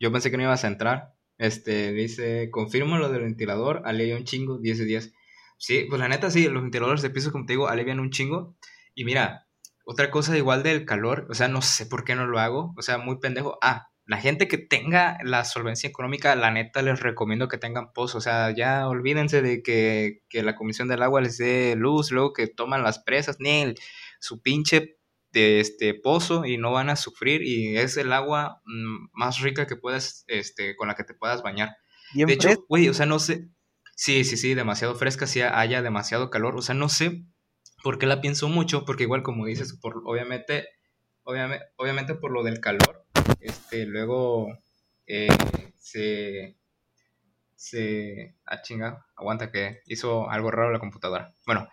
yo 0.00 0.10
pensé 0.12 0.30
que 0.30 0.36
no 0.36 0.44
ibas 0.44 0.64
a 0.64 0.68
entrar. 0.68 1.14
Este, 1.38 1.92
dice, 1.92 2.50
confirmo 2.50 2.96
lo 2.96 3.10
del 3.10 3.22
ventilador, 3.22 3.82
alivia 3.84 4.16
un 4.16 4.24
chingo, 4.24 4.58
10 4.58 4.78
de 4.78 4.84
10. 4.86 5.12
Sí, 5.58 5.86
pues 5.88 6.00
la 6.00 6.08
neta 6.08 6.30
sí, 6.30 6.48
los 6.48 6.62
ventiladores 6.62 7.02
de 7.02 7.10
piso, 7.10 7.32
como 7.32 7.46
te 7.46 7.54
digo, 7.54 7.68
alivian 7.68 8.00
un 8.00 8.10
chingo. 8.10 8.56
Y 8.94 9.04
mira, 9.04 9.46
otra 9.84 10.10
cosa 10.10 10.36
igual 10.36 10.62
del 10.62 10.84
calor, 10.86 11.26
o 11.30 11.34
sea, 11.34 11.48
no 11.48 11.62
sé 11.62 11.86
por 11.86 12.04
qué 12.04 12.14
no 12.14 12.26
lo 12.26 12.38
hago, 12.38 12.74
o 12.76 12.82
sea, 12.82 12.98
muy 12.98 13.18
pendejo. 13.18 13.58
Ah, 13.62 13.88
la 14.06 14.18
gente 14.18 14.48
que 14.48 14.58
tenga 14.58 15.18
la 15.24 15.44
solvencia 15.44 15.88
económica, 15.88 16.36
la 16.36 16.50
neta 16.50 16.80
les 16.82 17.00
recomiendo 17.00 17.48
que 17.48 17.58
tengan 17.58 17.92
pozo. 17.92 18.18
O 18.18 18.20
sea, 18.20 18.54
ya 18.54 18.88
olvídense 18.88 19.42
de 19.42 19.62
que, 19.62 20.22
que 20.28 20.42
la 20.42 20.54
Comisión 20.54 20.88
del 20.88 21.02
Agua 21.02 21.20
les 21.20 21.38
dé 21.38 21.74
luz, 21.76 22.12
luego 22.12 22.32
que 22.32 22.46
toman 22.46 22.82
las 22.82 23.00
presas, 23.00 23.38
ni 23.40 23.62
el 23.62 23.78
su 24.26 24.42
pinche 24.42 24.98
de 25.32 25.60
este 25.60 25.94
pozo 25.94 26.44
y 26.44 26.56
no 26.56 26.72
van 26.72 26.90
a 26.90 26.96
sufrir 26.96 27.42
y 27.42 27.76
es 27.76 27.96
el 27.96 28.12
agua 28.12 28.62
mm, 28.64 29.08
más 29.12 29.40
rica 29.40 29.66
que 29.66 29.76
puedas, 29.76 30.24
este, 30.28 30.76
con 30.76 30.88
la 30.88 30.94
que 30.94 31.04
te 31.04 31.14
puedas 31.14 31.42
bañar. 31.42 31.76
de 32.14 32.32
hecho, 32.32 32.48
güey, 32.68 32.88
o 32.88 32.94
sea, 32.94 33.06
no 33.06 33.18
sé, 33.18 33.48
sí, 33.94 34.24
sí, 34.24 34.36
sí, 34.36 34.54
demasiado 34.54 34.94
fresca, 34.94 35.26
si 35.26 35.42
haya 35.42 35.82
demasiado 35.82 36.30
calor, 36.30 36.56
o 36.56 36.62
sea, 36.62 36.74
no 36.74 36.88
sé 36.88 37.24
por 37.82 37.98
qué 37.98 38.06
la 38.06 38.20
pienso 38.20 38.48
mucho, 38.48 38.84
porque 38.84 39.04
igual 39.04 39.22
como 39.22 39.46
dices, 39.46 39.74
por, 39.74 40.02
obviamente, 40.06 40.68
obviamente, 41.22 41.66
obviamente 41.76 42.14
por 42.14 42.32
lo 42.32 42.42
del 42.42 42.60
calor, 42.60 43.04
este, 43.40 43.86
luego 43.86 44.58
eh, 45.06 45.28
se, 45.76 46.56
se, 47.54 48.36
ah, 48.46 48.62
chinga, 48.62 49.06
aguanta 49.16 49.52
que 49.52 49.82
hizo 49.86 50.30
algo 50.30 50.50
raro 50.50 50.72
la 50.72 50.78
computadora. 50.78 51.34
Bueno, 51.46 51.68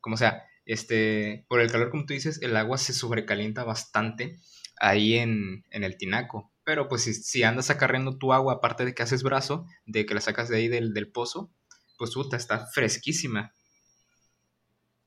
como 0.00 0.16
sea, 0.16 0.47
este, 0.68 1.46
por 1.48 1.60
el 1.60 1.72
calor, 1.72 1.90
como 1.90 2.04
tú 2.04 2.12
dices, 2.12 2.40
el 2.42 2.54
agua 2.54 2.76
se 2.76 2.92
sobrecalienta 2.92 3.64
bastante 3.64 4.38
ahí 4.78 5.14
en, 5.14 5.64
el 5.70 5.96
tinaco. 5.96 6.52
Pero 6.62 6.88
pues 6.88 7.02
si, 7.04 7.42
andas 7.42 7.70
acarreando 7.70 8.18
tu 8.18 8.34
agua, 8.34 8.54
aparte 8.54 8.84
de 8.84 8.94
que 8.94 9.02
haces 9.02 9.22
brazo, 9.22 9.64
de 9.86 10.04
que 10.04 10.14
la 10.14 10.20
sacas 10.20 10.50
de 10.50 10.58
ahí 10.58 10.68
del, 10.68 11.10
pozo, 11.10 11.50
pues 11.96 12.12
puta, 12.12 12.36
está 12.36 12.66
fresquísima. 12.66 13.54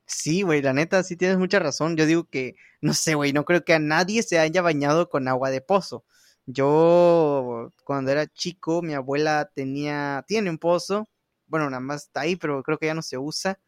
Sí, 0.07 0.41
güey, 0.41 0.63
la 0.63 0.73
neta, 0.73 1.03
sí 1.03 1.15
tienes 1.15 1.37
mucha 1.37 1.59
razón. 1.59 1.95
Yo 1.95 2.07
digo 2.07 2.25
que, 2.25 2.55
no 2.81 2.95
sé, 2.95 3.13
güey, 3.13 3.31
no 3.31 3.45
creo 3.45 3.63
que 3.63 3.75
a 3.75 3.79
nadie 3.79 4.23
se 4.23 4.39
haya 4.39 4.63
bañado 4.63 5.09
con 5.09 5.27
agua 5.27 5.51
de 5.51 5.61
pozo. 5.61 6.03
Yo, 6.47 7.71
cuando 7.83 8.11
era 8.11 8.25
chico, 8.25 8.81
mi 8.81 8.95
abuela 8.95 9.51
tenía, 9.53 10.25
tiene 10.27 10.49
un 10.49 10.57
pozo, 10.57 11.07
bueno, 11.45 11.69
nada 11.69 11.81
más 11.81 12.05
está 12.05 12.21
ahí, 12.21 12.35
pero 12.35 12.63
creo 12.63 12.79
que 12.79 12.87
ya 12.87 12.95
no 12.95 13.03
se 13.03 13.19
usa. 13.19 13.59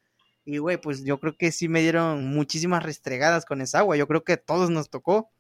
Y, 0.46 0.58
güey, 0.58 0.78
pues 0.78 1.04
yo 1.04 1.20
creo 1.20 1.38
que 1.38 1.52
sí 1.52 1.70
me 1.70 1.82
dieron 1.82 2.26
muchísimas 2.26 2.84
restregadas 2.84 3.46
con 3.46 3.62
esa 3.62 3.80
agua. 3.80 3.96
Yo 3.98 4.08
creo 4.08 4.24
que 4.24 4.34
a 4.34 4.38
todos 4.38 4.70
nos 4.70 4.90
tocó. 4.90 5.32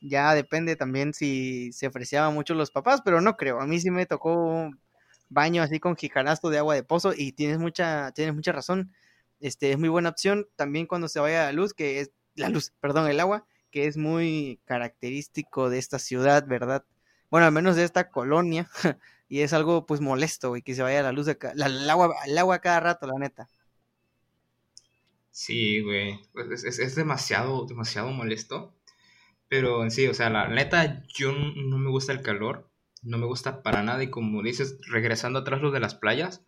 Ya 0.00 0.34
depende 0.34 0.76
también 0.76 1.14
si 1.14 1.72
se 1.72 1.86
ofrecían 1.88 2.34
mucho 2.34 2.54
los 2.54 2.70
papás, 2.70 3.02
pero 3.04 3.20
no 3.20 3.36
creo. 3.36 3.60
A 3.60 3.66
mí 3.66 3.80
sí 3.80 3.90
me 3.90 4.06
tocó 4.06 4.34
un 4.34 4.80
baño 5.28 5.62
así 5.62 5.80
con 5.80 5.96
jicarasto 5.96 6.50
de 6.50 6.58
agua 6.58 6.74
de 6.74 6.84
pozo 6.84 7.12
y 7.16 7.32
tienes 7.32 7.58
mucha, 7.58 8.12
tienes 8.12 8.34
mucha 8.34 8.52
razón. 8.52 8.92
Este, 9.40 9.72
es 9.72 9.78
muy 9.78 9.88
buena 9.88 10.10
opción 10.10 10.46
también 10.56 10.86
cuando 10.86 11.08
se 11.08 11.20
vaya 11.20 11.44
la 11.44 11.52
luz, 11.52 11.74
que 11.74 12.00
es 12.00 12.12
la 12.36 12.48
luz, 12.48 12.72
perdón, 12.80 13.08
el 13.10 13.20
agua, 13.20 13.46
que 13.70 13.86
es 13.86 13.96
muy 13.96 14.60
característico 14.66 15.70
de 15.70 15.78
esta 15.78 15.98
ciudad, 15.98 16.46
¿verdad? 16.46 16.84
Bueno, 17.30 17.46
al 17.46 17.52
menos 17.52 17.76
de 17.76 17.84
esta 17.84 18.10
colonia. 18.10 18.68
y 19.28 19.40
es 19.40 19.52
algo 19.52 19.86
pues 19.86 20.00
molesto, 20.00 20.50
güey, 20.50 20.62
que 20.62 20.74
se 20.74 20.82
vaya 20.82 21.02
la 21.02 21.12
luz 21.12 21.26
de 21.26 21.38
el 21.54 21.90
agua, 21.90 22.14
el 22.26 22.38
agua 22.38 22.60
cada 22.60 22.80
rato, 22.80 23.06
la 23.06 23.18
neta. 23.18 23.48
Sí, 25.34 25.80
güey. 25.80 26.20
Pues, 26.32 26.62
es, 26.64 26.94
demasiado, 26.94 27.66
demasiado 27.66 28.10
molesto. 28.12 28.72
Pero 29.48 29.82
en 29.82 29.90
sí, 29.90 30.06
o 30.06 30.14
sea, 30.14 30.30
la 30.30 30.46
neta, 30.48 31.02
yo 31.08 31.32
no 31.32 31.76
me 31.78 31.90
gusta 31.90 32.12
el 32.12 32.22
calor. 32.22 32.70
No 33.02 33.18
me 33.18 33.26
gusta 33.26 33.62
para 33.64 33.82
nada. 33.82 34.02
Y 34.04 34.10
como 34.10 34.42
dices, 34.44 34.78
regresando 34.88 35.40
atrás 35.40 35.60
lo 35.60 35.72
de 35.72 35.80
las 35.80 35.96
playas. 35.96 36.44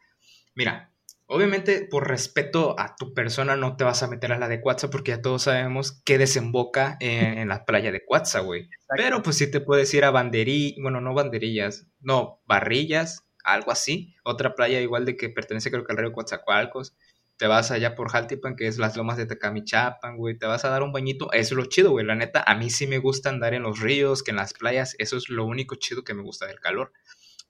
Mira, 0.55 0.93
obviamente 1.27 1.89
por 1.91 2.09
respeto 2.09 2.79
a 2.79 2.95
tu 2.95 3.13
persona 3.13 3.57
no 3.57 3.77
te 3.77 3.83
vas 3.83 4.05
a 4.05 4.07
meter 4.07 4.33
a 4.33 4.39
la 4.39 4.47
de 4.47 4.61
Cuatza 4.61 4.89
porque 4.89 5.11
ya 5.11 5.21
todos 5.21 5.43
sabemos 5.43 6.01
que 6.05 6.17
desemboca 6.17 6.97
en, 7.01 7.49
la 7.49 7.65
playa 7.65 7.91
de 7.91 8.05
Cuatza, 8.05 8.39
güey. 8.39 8.71
Pero 8.97 9.21
pues 9.21 9.37
sí 9.37 9.51
te 9.51 9.61
puedes 9.61 9.93
ir 9.95 10.05
a 10.05 10.13
banderillas, 10.13 10.79
bueno, 10.81 11.01
no 11.01 11.13
banderillas, 11.13 11.89
no, 11.99 12.41
barrillas, 12.47 13.27
algo 13.43 13.73
así. 13.73 14.15
Otra 14.23 14.55
playa 14.55 14.81
igual 14.81 15.05
de 15.05 15.17
que 15.17 15.29
pertenece 15.29 15.73
creo 15.73 15.85
que 15.85 15.93
al 15.93 15.99
río 15.99 16.13
Coatzacoalcos 16.13 16.97
te 17.37 17.47
vas 17.47 17.71
allá 17.71 17.95
por 17.95 18.11
Jaltipan, 18.11 18.57
que 18.57 18.67
es 18.67 18.79
las 18.79 18.97
lomas 18.97 19.17
de 19.17 19.27
Tecamichapan, 19.27 20.17
güey, 20.17 20.39
te 20.39 20.47
vas 20.47 20.65
a 20.65 20.71
dar 20.71 20.83
un 20.83 20.93
bañito, 20.93 21.33
eso 21.33 21.55
es 21.55 21.59
lo 21.59 21.67
chido, 21.67 21.91
güey, 21.91 22.07
la 22.07 22.15
neta, 22.15 22.43
a 22.47 22.55
mí 22.55 22.71
sí 22.71 22.87
me 22.87 22.99
gusta 22.99 23.29
andar 23.29 23.55
en 23.55 23.63
los 23.63 23.81
ríos, 23.81 24.23
que 24.23 24.31
en 24.31 24.39
las 24.39 24.55
playas, 24.55 24.95
eso 24.99 25.17
es 25.17 25.29
lo 25.29 25.45
único 25.45 25.75
chido 25.77 26.03
que 26.05 26.15
me 26.15 26.23
gusta 26.23 26.47
del 26.47 26.61
calor, 26.61 26.93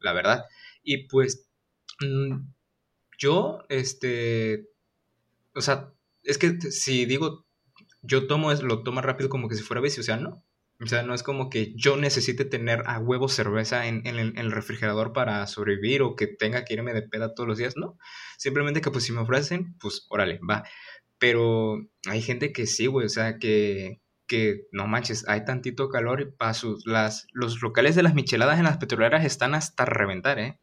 la 0.01 0.13
verdad. 0.13 0.45
Y 0.83 1.07
pues, 1.09 1.49
mm, 2.01 2.49
yo, 3.19 3.65
este, 3.69 4.69
o 5.55 5.61
sea, 5.61 5.93
es 6.23 6.39
que 6.39 6.61
si 6.61 7.07
digo, 7.07 7.47
yo 8.03 8.27
tomo, 8.27 8.53
es, 8.53 8.63
lo 8.63 8.83
tomo 8.83 9.01
rápido 9.01 9.29
como 9.29 9.49
que 9.49 9.55
si 9.57 9.63
fuera 9.63 9.81
bici, 9.81 10.01
o 10.01 10.05
sea, 10.05 10.17
no, 10.17 10.45
o 10.79 10.87
sea, 10.87 11.03
no 11.03 11.15
es 11.15 11.23
como 11.23 11.49
que 11.49 11.73
yo 11.75 11.97
necesite 11.97 12.45
tener 12.45 12.83
a 12.87 12.99
huevo 12.99 13.29
cerveza 13.29 13.87
en, 13.87 14.07
el, 14.07 14.53
refrigerador 14.53 15.13
para 15.13 15.47
sobrevivir 15.47 16.03
o 16.03 16.17
que 16.17 16.27
tenga 16.27 16.65
que 16.65 16.75
irme 16.75 16.93
de 16.93 17.03
peda 17.03 17.35
todos 17.35 17.49
los 17.49 17.59
días, 17.59 17.77
no. 17.77 17.99
Simplemente 18.37 18.83
que 18.83 18.91
pues 18.91 19.05
si 19.05 19.13
me 19.13 19.21
ofrecen, 19.21 19.75
pues 19.79 20.07
órale, 20.11 20.39
va. 20.49 20.65
Pero 21.19 21.79
hay 22.07 22.21
gente 22.21 22.53
que 22.53 22.67
sí, 22.67 22.87
güey, 22.87 23.07
o 23.07 23.09
sea, 23.09 23.39
que, 23.39 24.03
que 24.27 24.67
no 24.71 24.87
manches, 24.87 25.27
hay 25.29 25.47
tantito 25.47 25.89
calor 25.89 26.21
y 26.21 26.27
para 26.27 26.53
las, 26.85 27.27
los 27.33 27.63
locales 27.63 27.95
de 27.95 28.03
las 28.03 28.15
micheladas 28.15 28.59
en 28.59 28.65
las 28.65 28.77
petroleras 28.77 29.25
están 29.25 29.55
hasta 29.55 29.87
reventar, 29.87 30.39
¿eh? 30.39 30.59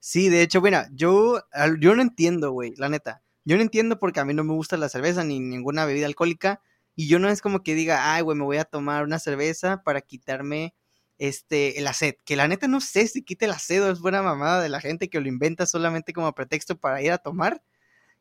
Sí, 0.00 0.30
de 0.30 0.42
hecho, 0.42 0.60
mira, 0.60 0.88
yo, 0.92 1.44
yo 1.78 1.94
no 1.94 2.02
entiendo, 2.02 2.50
güey, 2.50 2.74
la 2.76 2.88
neta. 2.88 3.22
Yo 3.44 3.54
no 3.54 3.62
entiendo 3.62 4.00
porque 4.00 4.18
a 4.18 4.24
mí 4.24 4.34
no 4.34 4.42
me 4.42 4.52
gusta 4.52 4.76
la 4.76 4.88
cerveza 4.88 5.22
ni 5.22 5.38
ninguna 5.38 5.84
bebida 5.84 6.06
alcohólica 6.06 6.60
y 6.94 7.08
yo 7.08 7.18
no 7.18 7.28
es 7.28 7.40
como 7.40 7.62
que 7.62 7.74
diga, 7.74 8.14
ay, 8.14 8.22
güey, 8.22 8.36
me 8.36 8.44
voy 8.44 8.58
a 8.58 8.64
tomar 8.64 9.04
una 9.04 9.18
cerveza 9.18 9.82
para 9.82 10.00
quitarme 10.00 10.74
este, 11.18 11.78
el 11.78 11.92
sed. 11.94 12.16
Que 12.24 12.36
la 12.36 12.48
neta 12.48 12.68
no 12.68 12.80
sé 12.80 13.06
si 13.06 13.22
quite 13.22 13.46
el 13.46 13.54
sed 13.54 13.88
es 13.88 14.00
buena 14.00 14.22
mamada 14.22 14.60
de 14.62 14.68
la 14.68 14.80
gente 14.80 15.08
que 15.08 15.20
lo 15.20 15.28
inventa 15.28 15.66
solamente 15.66 16.12
como 16.12 16.34
pretexto 16.34 16.78
para 16.78 17.02
ir 17.02 17.12
a 17.12 17.18
tomar. 17.18 17.62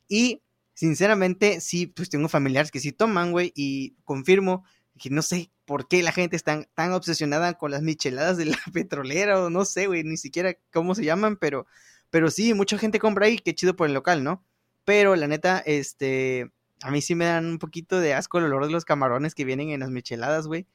Y 0.07 0.41
sinceramente, 0.73 1.61
sí, 1.61 1.87
pues 1.87 2.09
tengo 2.09 2.29
familiares 2.29 2.71
que 2.71 2.79
sí 2.79 2.91
toman, 2.91 3.31
güey, 3.31 3.51
y 3.55 3.95
confirmo 4.03 4.63
que 4.97 5.09
no 5.09 5.21
sé 5.21 5.51
por 5.65 5.87
qué 5.87 6.03
la 6.03 6.11
gente 6.11 6.35
está 6.35 6.63
tan 6.75 6.93
obsesionada 6.93 7.55
con 7.55 7.71
las 7.71 7.81
micheladas 7.81 8.37
de 8.37 8.45
la 8.45 8.57
petrolera 8.73 9.41
o 9.41 9.49
no 9.49 9.65
sé, 9.65 9.87
güey, 9.87 10.03
ni 10.03 10.17
siquiera 10.17 10.55
cómo 10.71 10.95
se 10.95 11.03
llaman, 11.03 11.37
pero, 11.37 11.65
pero 12.09 12.29
sí, 12.29 12.53
mucha 12.53 12.77
gente 12.77 12.99
compra 12.99 13.25
ahí, 13.25 13.37
qué 13.37 13.55
chido 13.55 13.75
por 13.75 13.87
el 13.87 13.93
local, 13.93 14.23
¿no? 14.23 14.45
Pero 14.85 15.15
la 15.15 15.27
neta, 15.27 15.59
este, 15.65 16.51
a 16.81 16.91
mí 16.91 17.01
sí 17.01 17.15
me 17.15 17.25
dan 17.25 17.45
un 17.45 17.59
poquito 17.59 17.99
de 17.99 18.13
asco 18.13 18.37
el 18.39 18.45
olor 18.45 18.65
de 18.65 18.71
los 18.71 18.85
camarones 18.85 19.35
que 19.35 19.45
vienen 19.45 19.69
en 19.69 19.79
las 19.81 19.89
micheladas, 19.89 20.47
güey. 20.47 20.67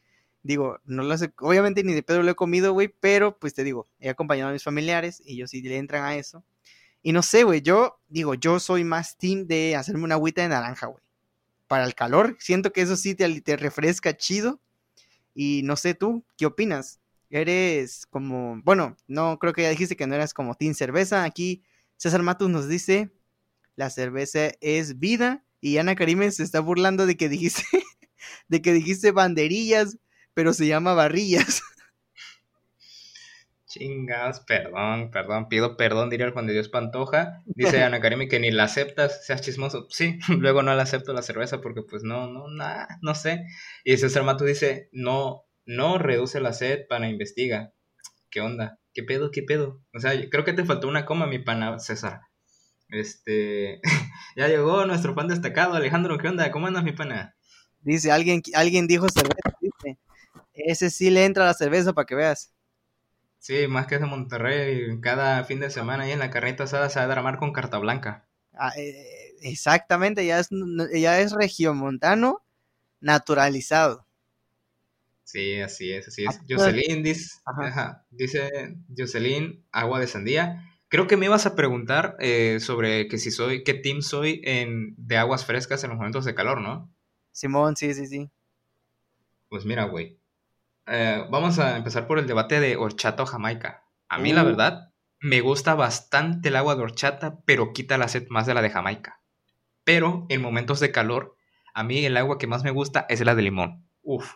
Digo, 0.42 0.78
no 0.84 1.02
lo 1.02 1.18
sé, 1.18 1.32
obviamente 1.40 1.82
ni 1.82 1.92
de 1.92 2.02
pedo 2.02 2.22
lo 2.22 2.30
he 2.30 2.36
comido, 2.36 2.72
güey, 2.72 2.88
pero 2.88 3.38
pues 3.38 3.54
te 3.54 3.64
digo, 3.64 3.88
he 3.98 4.08
acompañado 4.08 4.50
a 4.50 4.52
mis 4.52 4.62
familiares 4.62 5.20
y 5.24 5.34
ellos 5.34 5.50
sí 5.50 5.62
le 5.62 5.76
entran 5.76 6.04
a 6.04 6.16
eso. 6.16 6.44
Y 7.02 7.12
no 7.12 7.22
sé, 7.22 7.44
güey, 7.44 7.62
yo 7.62 8.00
digo, 8.08 8.34
yo 8.34 8.60
soy 8.60 8.84
más 8.84 9.16
team 9.16 9.46
de 9.46 9.76
hacerme 9.76 10.04
una 10.04 10.14
agüita 10.16 10.42
de 10.42 10.48
naranja, 10.48 10.86
güey 10.86 11.06
para 11.66 11.84
el 11.84 11.94
calor. 11.94 12.36
Siento 12.40 12.72
que 12.72 12.82
eso 12.82 12.96
sí 12.96 13.14
te, 13.14 13.40
te 13.40 13.56
refresca 13.56 14.16
chido. 14.16 14.60
Y 15.34 15.62
no 15.64 15.76
sé 15.76 15.94
tú, 15.94 16.24
¿qué 16.36 16.46
opinas? 16.46 17.00
Eres 17.28 18.06
como, 18.06 18.60
bueno, 18.62 18.96
no 19.06 19.38
creo 19.38 19.52
que 19.52 19.62
ya 19.62 19.70
dijiste 19.70 19.96
que 19.96 20.06
no 20.06 20.14
eras 20.14 20.32
como 20.32 20.54
Team 20.54 20.74
Cerveza. 20.74 21.24
Aquí 21.24 21.62
César 21.96 22.22
Matus 22.22 22.48
nos 22.48 22.68
dice, 22.68 23.10
la 23.74 23.90
cerveza 23.90 24.52
es 24.60 24.98
vida. 24.98 25.44
Y 25.60 25.78
Ana 25.78 25.94
Karime 25.94 26.30
se 26.30 26.42
está 26.42 26.60
burlando 26.60 27.06
de 27.06 27.16
que 27.16 27.28
dijiste, 27.28 27.62
de 28.48 28.62
que 28.62 28.72
dijiste 28.72 29.10
banderillas, 29.12 29.98
pero 30.34 30.52
se 30.52 30.66
llama 30.66 30.94
barrillas. 30.94 31.62
Chingas, 33.66 34.40
perdón, 34.40 35.10
perdón, 35.10 35.48
pido 35.48 35.76
perdón, 35.76 36.08
diría 36.08 36.26
el 36.26 36.32
Juan 36.32 36.46
de 36.46 36.54
Dios 36.54 36.68
Pantoja. 36.68 37.42
Dice 37.44 37.82
Ana 37.82 38.00
Karimi 38.00 38.28
que 38.28 38.40
ni 38.40 38.50
la 38.50 38.64
aceptas, 38.64 39.26
seas 39.26 39.42
chismoso. 39.42 39.86
Sí, 39.90 40.18
luego 40.38 40.62
no 40.62 40.74
la 40.74 40.84
acepto 40.84 41.12
la 41.12 41.22
cerveza 41.22 41.60
porque 41.60 41.82
pues 41.82 42.02
no, 42.02 42.26
no, 42.26 42.48
nada, 42.48 42.88
no 43.02 43.14
sé. 43.14 43.44
Y 43.84 43.96
César 43.96 44.22
Mato 44.22 44.44
dice, 44.44 44.88
no, 44.92 45.44
no 45.66 45.98
reduce 45.98 46.40
la 46.40 46.52
sed, 46.52 46.86
pana, 46.88 47.08
investiga. 47.08 47.72
¿Qué 48.30 48.40
onda? 48.40 48.78
¿Qué 48.94 49.02
pedo? 49.02 49.30
¿Qué 49.30 49.42
pedo? 49.42 49.82
O 49.94 50.00
sea, 50.00 50.12
creo 50.30 50.44
que 50.44 50.52
te 50.52 50.64
faltó 50.64 50.88
una 50.88 51.04
coma, 51.04 51.26
mi 51.26 51.38
pana, 51.38 51.78
César. 51.78 52.20
Este, 52.88 53.80
ya 54.36 54.48
llegó 54.48 54.84
nuestro 54.86 55.14
fan 55.14 55.28
destacado, 55.28 55.74
Alejandro, 55.74 56.18
¿qué 56.18 56.28
onda? 56.28 56.50
¿Cómo 56.50 56.66
andas, 56.66 56.84
mi 56.84 56.92
pana? 56.92 57.34
Dice, 57.80 58.10
alguien, 58.10 58.42
alguien 58.54 58.86
dijo 58.86 59.08
cerveza, 59.08 59.56
dice. 59.60 59.98
Ese 60.54 60.90
sí 60.90 61.10
le 61.10 61.24
entra 61.24 61.44
la 61.44 61.54
cerveza 61.54 61.92
para 61.92 62.06
que 62.06 62.14
veas. 62.14 62.52
Sí, 63.38 63.68
más 63.68 63.86
que 63.86 63.96
es 63.96 64.00
de 64.00 64.06
Monterrey, 64.06 65.00
cada 65.00 65.44
fin 65.44 65.60
de 65.60 65.70
semana 65.70 66.04
ahí 66.04 66.12
en 66.12 66.18
la 66.18 66.30
carreta 66.30 66.64
asada 66.64 66.90
se 66.90 66.98
va 66.98 67.04
a 67.04 67.08
dramar 67.08 67.38
con 67.38 67.52
carta 67.52 67.78
blanca. 67.78 68.26
Ah, 68.54 68.72
eh, 68.76 69.36
exactamente, 69.42 70.26
ya 70.26 70.40
es, 70.40 70.48
ya 70.92 71.20
es 71.20 71.32
regiomontano 71.32 72.42
naturalizado. 73.00 74.06
Sí, 75.22 75.60
así 75.60 75.92
es, 75.92 76.08
así 76.08 76.24
es. 76.24 76.40
Jocelyn 76.48 77.02
dice, 77.02 77.30
dice 78.10 78.76
Jocelyn, 78.96 79.64
agua 79.72 80.00
de 80.00 80.06
sandía. 80.06 80.64
Creo 80.88 81.06
que 81.06 81.16
me 81.16 81.26
ibas 81.26 81.46
a 81.46 81.56
preguntar 81.56 82.16
eh, 82.20 82.58
sobre 82.60 83.08
que 83.08 83.18
si 83.18 83.30
soy, 83.30 83.64
qué 83.64 83.74
team 83.74 84.02
soy 84.02 84.40
en, 84.44 84.94
de 84.96 85.16
aguas 85.16 85.44
frescas 85.44 85.82
en 85.82 85.90
los 85.90 85.98
momentos 85.98 86.24
de 86.24 86.34
calor, 86.34 86.60
¿no? 86.60 86.90
Simón, 87.32 87.76
sí, 87.76 87.92
sí, 87.92 88.06
sí. 88.06 88.30
Pues 89.48 89.64
mira, 89.64 89.84
güey, 89.84 90.18
eh, 90.86 91.24
vamos 91.30 91.58
a 91.58 91.76
empezar 91.76 92.06
por 92.06 92.18
el 92.18 92.26
debate 92.26 92.60
de 92.60 92.76
horchata 92.76 93.24
o 93.24 93.26
jamaica. 93.26 93.84
A 94.08 94.18
mí, 94.18 94.32
la 94.32 94.42
uh. 94.42 94.46
verdad, 94.46 94.92
me 95.20 95.40
gusta 95.40 95.74
bastante 95.74 96.48
el 96.48 96.56
agua 96.56 96.76
de 96.76 96.82
horchata, 96.82 97.40
pero 97.44 97.72
quita 97.72 97.98
la 97.98 98.08
sed 98.08 98.26
más 98.28 98.46
de 98.46 98.54
la 98.54 98.62
de 98.62 98.70
jamaica. 98.70 99.20
Pero 99.84 100.26
en 100.28 100.40
momentos 100.42 100.80
de 100.80 100.92
calor, 100.92 101.36
a 101.74 101.82
mí 101.82 102.04
el 102.04 102.16
agua 102.16 102.38
que 102.38 102.46
más 102.46 102.64
me 102.64 102.70
gusta 102.70 103.06
es 103.08 103.20
la 103.24 103.34
de 103.34 103.42
limón. 103.42 103.88
Uf. 104.02 104.34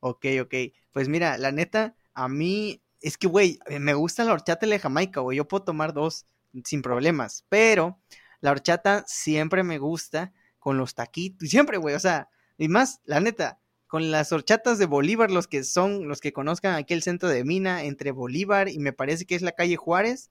Ok, 0.00 0.26
ok. 0.42 0.54
Pues 0.92 1.08
mira, 1.08 1.38
la 1.38 1.52
neta, 1.52 1.94
a 2.14 2.28
mí 2.28 2.82
es 3.00 3.16
que, 3.16 3.26
güey, 3.26 3.58
me 3.80 3.94
gusta 3.94 4.24
la 4.24 4.32
horchata 4.32 4.66
de 4.66 4.78
jamaica, 4.78 5.20
güey. 5.20 5.38
Yo 5.38 5.48
puedo 5.48 5.64
tomar 5.64 5.92
dos 5.92 6.26
sin 6.64 6.82
problemas, 6.82 7.44
pero 7.48 7.98
la 8.40 8.50
horchata 8.50 9.04
siempre 9.06 9.62
me 9.62 9.78
gusta 9.78 10.32
con 10.58 10.76
los 10.76 10.94
taquitos. 10.94 11.48
Siempre, 11.48 11.78
güey, 11.78 11.94
o 11.94 12.00
sea, 12.00 12.28
y 12.58 12.68
más, 12.68 13.00
la 13.04 13.20
neta, 13.20 13.58
con 13.86 14.10
las 14.10 14.32
horchatas 14.32 14.78
de 14.78 14.86
Bolívar, 14.86 15.30
los 15.30 15.46
que 15.48 15.64
son, 15.64 16.06
los 16.08 16.20
que 16.20 16.32
conozcan 16.32 16.74
aquí 16.74 16.94
el 16.94 17.02
centro 17.02 17.28
de 17.28 17.44
Mina, 17.44 17.84
entre 17.84 18.12
Bolívar 18.12 18.68
y 18.68 18.78
me 18.78 18.92
parece 18.92 19.24
que 19.24 19.34
es 19.34 19.42
la 19.42 19.52
calle 19.52 19.76
Juárez, 19.76 20.30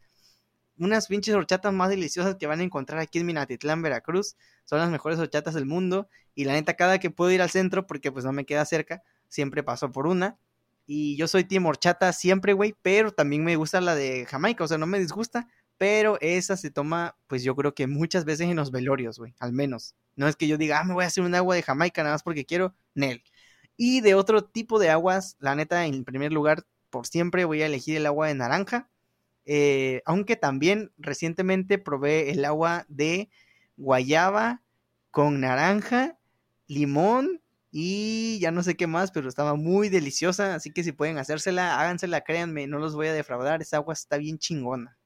unas 0.77 1.07
pinches 1.07 1.35
horchatas 1.35 1.73
más 1.73 1.89
deliciosas 1.89 2.35
que 2.35 2.47
van 2.47 2.61
a 2.61 2.63
encontrar 2.63 3.01
aquí 3.01 3.19
en 3.19 3.25
Minatitlán, 3.25 3.81
Veracruz, 3.81 4.37
son 4.63 4.79
las 4.79 4.89
mejores 4.89 5.19
horchatas 5.19 5.53
del 5.55 5.65
mundo, 5.65 6.07
y 6.35 6.45
la 6.45 6.53
neta, 6.53 6.75
cada 6.75 6.99
que 6.99 7.09
puedo 7.09 7.31
ir 7.31 7.41
al 7.41 7.49
centro, 7.49 7.85
porque 7.85 8.11
pues 8.11 8.23
no 8.23 8.31
me 8.31 8.45
queda 8.45 8.63
cerca, 8.63 9.03
siempre 9.27 9.61
paso 9.61 9.91
por 9.91 10.07
una, 10.07 10.37
y 10.91 11.15
yo 11.17 11.27
soy 11.27 11.43
team 11.43 11.67
horchata 11.67 12.11
siempre, 12.13 12.53
güey, 12.53 12.75
pero 12.81 13.11
también 13.11 13.43
me 13.43 13.55
gusta 13.55 13.79
la 13.79 13.93
de 13.93 14.25
Jamaica, 14.25 14.63
o 14.63 14.67
sea, 14.67 14.79
no 14.79 14.87
me 14.87 14.97
disgusta, 14.97 15.47
pero 15.77 16.17
esa 16.19 16.57
se 16.57 16.71
toma, 16.71 17.15
pues 17.27 17.43
yo 17.43 17.55
creo 17.55 17.75
que 17.75 17.85
muchas 17.85 18.25
veces 18.25 18.49
en 18.49 18.55
los 18.55 18.71
velorios, 18.71 19.19
güey, 19.19 19.35
al 19.37 19.53
menos. 19.53 19.93
No 20.15 20.27
es 20.27 20.35
que 20.35 20.47
yo 20.47 20.57
diga, 20.57 20.79
ah, 20.79 20.83
me 20.83 20.95
voy 20.95 21.03
a 21.03 21.07
hacer 21.07 21.23
un 21.23 21.35
agua 21.35 21.53
de 21.53 21.61
Jamaica 21.61 22.01
nada 22.01 22.15
más 22.15 22.23
porque 22.23 22.43
quiero, 22.43 22.73
Nel. 22.95 23.23
Y 23.77 24.01
de 24.01 24.15
otro 24.15 24.43
tipo 24.43 24.79
de 24.79 24.89
aguas, 24.89 25.37
la 25.39 25.53
neta, 25.53 25.85
en 25.85 26.05
primer 26.05 26.33
lugar, 26.33 26.65
por 26.89 27.05
siempre 27.05 27.45
voy 27.45 27.61
a 27.61 27.67
elegir 27.67 27.95
el 27.95 28.07
agua 28.07 28.27
de 28.27 28.33
naranja. 28.33 28.89
Eh, 29.45 30.01
aunque 30.05 30.37
también 30.37 30.91
recientemente 30.97 31.77
probé 31.77 32.31
el 32.31 32.43
agua 32.45 32.85
de 32.89 33.29
guayaba 33.77 34.63
con 35.11 35.39
naranja, 35.39 36.17
limón 36.65 37.41
y 37.71 38.39
ya 38.39 38.51
no 38.51 38.63
sé 38.63 38.75
qué 38.75 38.87
más, 38.87 39.11
pero 39.11 39.29
estaba 39.29 39.55
muy 39.55 39.89
deliciosa. 39.89 40.55
Así 40.55 40.71
que 40.71 40.83
si 40.83 40.91
pueden 40.91 41.17
hacérsela, 41.17 41.79
hágansela, 41.79 42.21
créanme, 42.21 42.67
no 42.67 42.79
los 42.79 42.95
voy 42.95 43.07
a 43.07 43.13
defraudar. 43.13 43.61
Esa 43.61 43.77
agua 43.77 43.93
está 43.93 44.17
bien 44.17 44.39
chingona. 44.39 44.97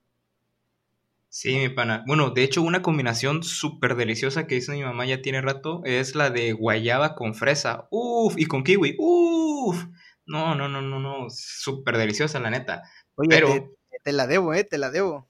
Sí, 1.27 1.55
mi 1.55 1.69
pana. 1.69 2.03
Bueno, 2.05 2.29
de 2.29 2.43
hecho, 2.43 2.61
una 2.61 2.83
combinación 2.83 3.41
súper 3.41 3.95
deliciosa 3.95 4.45
que 4.45 4.55
hizo 4.55 4.71
mi 4.71 4.83
mamá 4.83 5.05
ya 5.05 5.21
tiene 5.23 5.41
rato 5.41 5.81
es 5.83 6.13
la 6.13 6.29
de 6.29 6.53
guayaba 6.53 7.15
con 7.15 7.33
fresa. 7.33 7.87
Uf, 7.89 8.35
y 8.37 8.45
con 8.45 8.63
kiwi. 8.63 8.95
Uf. 8.99 9.83
No, 10.25 10.55
no, 10.55 10.69
no, 10.69 10.81
no, 10.81 10.99
no. 10.99 11.29
Súper 11.29 11.97
deliciosa, 11.97 12.39
la 12.39 12.51
neta. 12.51 12.83
Oye, 13.15 13.29
Pero... 13.29 13.75
te, 14.03 14.13
la 14.13 14.27
debo, 14.27 14.53
eh, 14.53 14.63
te 14.63 14.77
la 14.77 14.91
debo. 14.91 15.27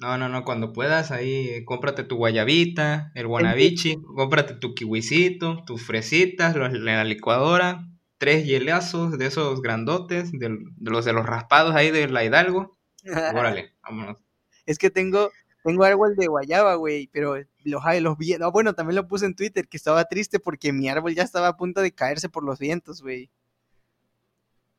No, 0.00 0.16
no, 0.16 0.30
no, 0.30 0.44
cuando 0.44 0.72
puedas, 0.72 1.10
ahí 1.10 1.62
cómprate 1.66 2.04
tu 2.04 2.16
guayabita, 2.16 3.12
el 3.14 3.26
guanabichi, 3.26 4.00
cómprate 4.02 4.54
tu 4.54 4.74
kiwisito, 4.74 5.62
tus 5.66 5.82
fresitas, 5.82 6.56
los, 6.56 6.72
la 6.72 7.04
licuadora, 7.04 7.86
tres 8.16 8.46
hielazos 8.46 9.18
de 9.18 9.26
esos 9.26 9.60
grandotes, 9.60 10.32
de, 10.32 10.56
de 10.58 10.90
los 10.90 11.04
de 11.04 11.12
los 11.12 11.26
raspados 11.26 11.74
ahí 11.74 11.90
de 11.90 12.08
la 12.08 12.24
Hidalgo. 12.24 12.78
Órale, 13.34 13.74
vámonos. 13.82 14.24
Es 14.64 14.78
que 14.78 14.88
tengo, 14.88 15.30
tengo 15.64 15.84
árbol 15.84 16.16
de 16.16 16.28
guayaba, 16.28 16.76
güey, 16.76 17.08
pero 17.12 17.36
los, 17.64 17.82
los 18.00 18.16
vientos, 18.16 18.52
bueno, 18.52 18.72
también 18.74 18.96
lo 18.96 19.06
puse 19.06 19.26
en 19.26 19.34
Twitter, 19.34 19.68
que 19.68 19.76
estaba 19.76 20.06
triste 20.06 20.40
porque 20.40 20.72
mi 20.72 20.88
árbol 20.88 21.14
ya 21.14 21.24
estaba 21.24 21.48
a 21.48 21.56
punto 21.58 21.82
de 21.82 21.92
caerse 21.92 22.30
por 22.30 22.42
los 22.42 22.58
vientos, 22.58 23.02
güey. 23.02 23.30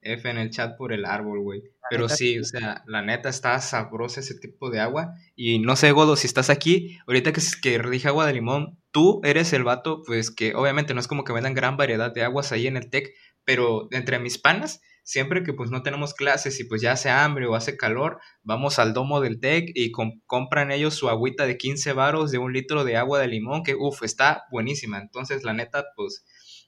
F 0.01 0.29
en 0.29 0.37
el 0.37 0.49
chat 0.49 0.77
por 0.77 0.93
el 0.93 1.05
árbol, 1.05 1.41
güey. 1.41 1.61
Pero 1.89 2.09
sí, 2.09 2.39
o 2.39 2.43
sea, 2.43 2.83
la 2.87 3.01
neta 3.01 3.29
está 3.29 3.59
sabrosa 3.59 4.21
ese 4.21 4.39
tipo 4.39 4.69
de 4.69 4.79
agua. 4.79 5.13
Y 5.35 5.59
no 5.59 5.75
sé, 5.75 5.91
Godo, 5.91 6.15
si 6.15 6.27
estás 6.27 6.49
aquí, 6.49 6.97
ahorita 7.07 7.33
que, 7.33 7.41
que 7.61 7.79
dije 7.89 8.07
agua 8.07 8.25
de 8.25 8.33
limón, 8.33 8.79
tú 8.91 9.21
eres 9.23 9.51
el 9.53 9.63
vato, 9.63 10.01
pues 10.05 10.31
que 10.31 10.55
obviamente 10.55 10.93
no 10.93 10.99
es 10.99 11.07
como 11.07 11.23
que 11.23 11.33
vendan 11.33 11.53
gran 11.53 11.77
variedad 11.77 12.13
de 12.13 12.23
aguas 12.23 12.51
ahí 12.51 12.67
en 12.67 12.77
el 12.77 12.89
TEC, 12.89 13.13
pero 13.43 13.87
entre 13.91 14.19
mis 14.19 14.37
panas, 14.37 14.81
siempre 15.03 15.43
que 15.43 15.53
pues 15.53 15.71
no 15.71 15.83
tenemos 15.83 16.13
clases 16.13 16.59
y 16.59 16.63
pues 16.63 16.81
ya 16.81 16.93
hace 16.93 17.09
hambre 17.09 17.47
o 17.47 17.55
hace 17.55 17.77
calor, 17.77 18.19
vamos 18.43 18.79
al 18.79 18.93
domo 18.93 19.19
del 19.19 19.39
TEC 19.39 19.71
y 19.75 19.91
compran 20.25 20.71
ellos 20.71 20.95
su 20.95 21.09
agüita 21.09 21.45
de 21.45 21.57
15 21.57 21.93
varos 21.93 22.31
de 22.31 22.37
un 22.37 22.53
litro 22.53 22.83
de 22.83 22.97
agua 22.97 23.19
de 23.19 23.27
limón 23.27 23.63
que 23.63 23.75
uff, 23.75 24.03
está 24.03 24.43
buenísima. 24.51 24.99
Entonces 24.99 25.43
la 25.43 25.53
neta 25.53 25.85
pues 25.95 26.23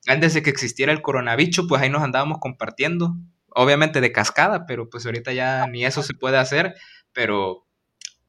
antes 0.07 0.33
de 0.33 0.43
que 0.43 0.49
existiera 0.49 0.91
el 0.91 1.01
coronavirus 1.01 1.65
pues 1.67 1.81
ahí 1.81 1.89
nos 1.89 2.03
andábamos 2.03 2.39
compartiendo, 2.39 3.15
obviamente 3.49 4.01
de 4.01 4.11
cascada, 4.11 4.65
pero 4.65 4.89
pues 4.89 5.05
ahorita 5.05 5.33
ya 5.33 5.67
ni 5.67 5.85
eso 5.85 6.03
se 6.03 6.13
puede 6.13 6.37
hacer, 6.37 6.75
pero 7.13 7.65